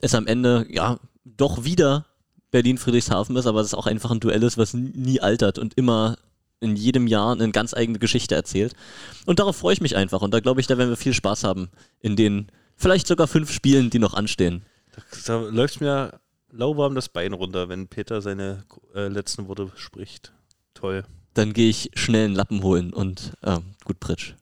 es 0.00 0.14
am 0.14 0.28
Ende 0.28 0.66
ja 0.70 1.00
doch 1.24 1.64
wieder 1.64 2.06
Berlin-Friedrichshafen 2.50 3.36
ist, 3.36 3.46
aber 3.46 3.60
es 3.60 3.68
ist 3.68 3.74
auch 3.74 3.86
einfach 3.86 4.10
ein 4.10 4.20
Duell 4.20 4.42
ist, 4.42 4.58
was 4.58 4.74
nie- 4.74 5.20
altert 5.20 5.58
und 5.58 5.74
immer 5.74 6.16
in 6.60 6.76
jedem 6.76 7.06
Jahr 7.06 7.32
eine 7.32 7.50
ganz 7.52 7.72
eigene 7.74 7.98
Geschichte 7.98 8.34
erzählt. 8.34 8.74
Und 9.24 9.38
darauf 9.38 9.56
freue 9.56 9.72
ich 9.72 9.80
mich 9.80 9.96
einfach. 9.96 10.20
Und 10.20 10.34
da 10.34 10.40
glaube 10.40 10.60
ich, 10.60 10.66
da 10.66 10.76
werden 10.76 10.90
wir 10.90 10.96
viel 10.96 11.14
Spaß 11.14 11.44
haben 11.44 11.70
in 12.00 12.16
den 12.16 12.50
vielleicht 12.76 13.06
sogar 13.06 13.28
fünf 13.28 13.50
Spielen, 13.52 13.88
die 13.90 13.98
noch 13.98 14.14
anstehen. 14.14 14.62
Da 15.26 15.38
läuft 15.40 15.80
mir 15.80 16.20
lauwarm 16.50 16.94
das 16.94 17.08
Bein 17.08 17.32
runter, 17.32 17.68
wenn 17.68 17.88
Peter 17.88 18.20
seine 18.20 18.64
äh, 18.94 19.08
letzten 19.08 19.48
Worte 19.48 19.70
spricht. 19.76 20.32
Toll. 20.74 21.04
Dann 21.34 21.52
gehe 21.52 21.70
ich 21.70 21.90
schnell 21.94 22.24
einen 22.26 22.34
Lappen 22.34 22.62
holen 22.62 22.92
und 22.92 23.32
ähm, 23.44 23.74
gut 23.84 24.00
Pritsch. 24.00 24.34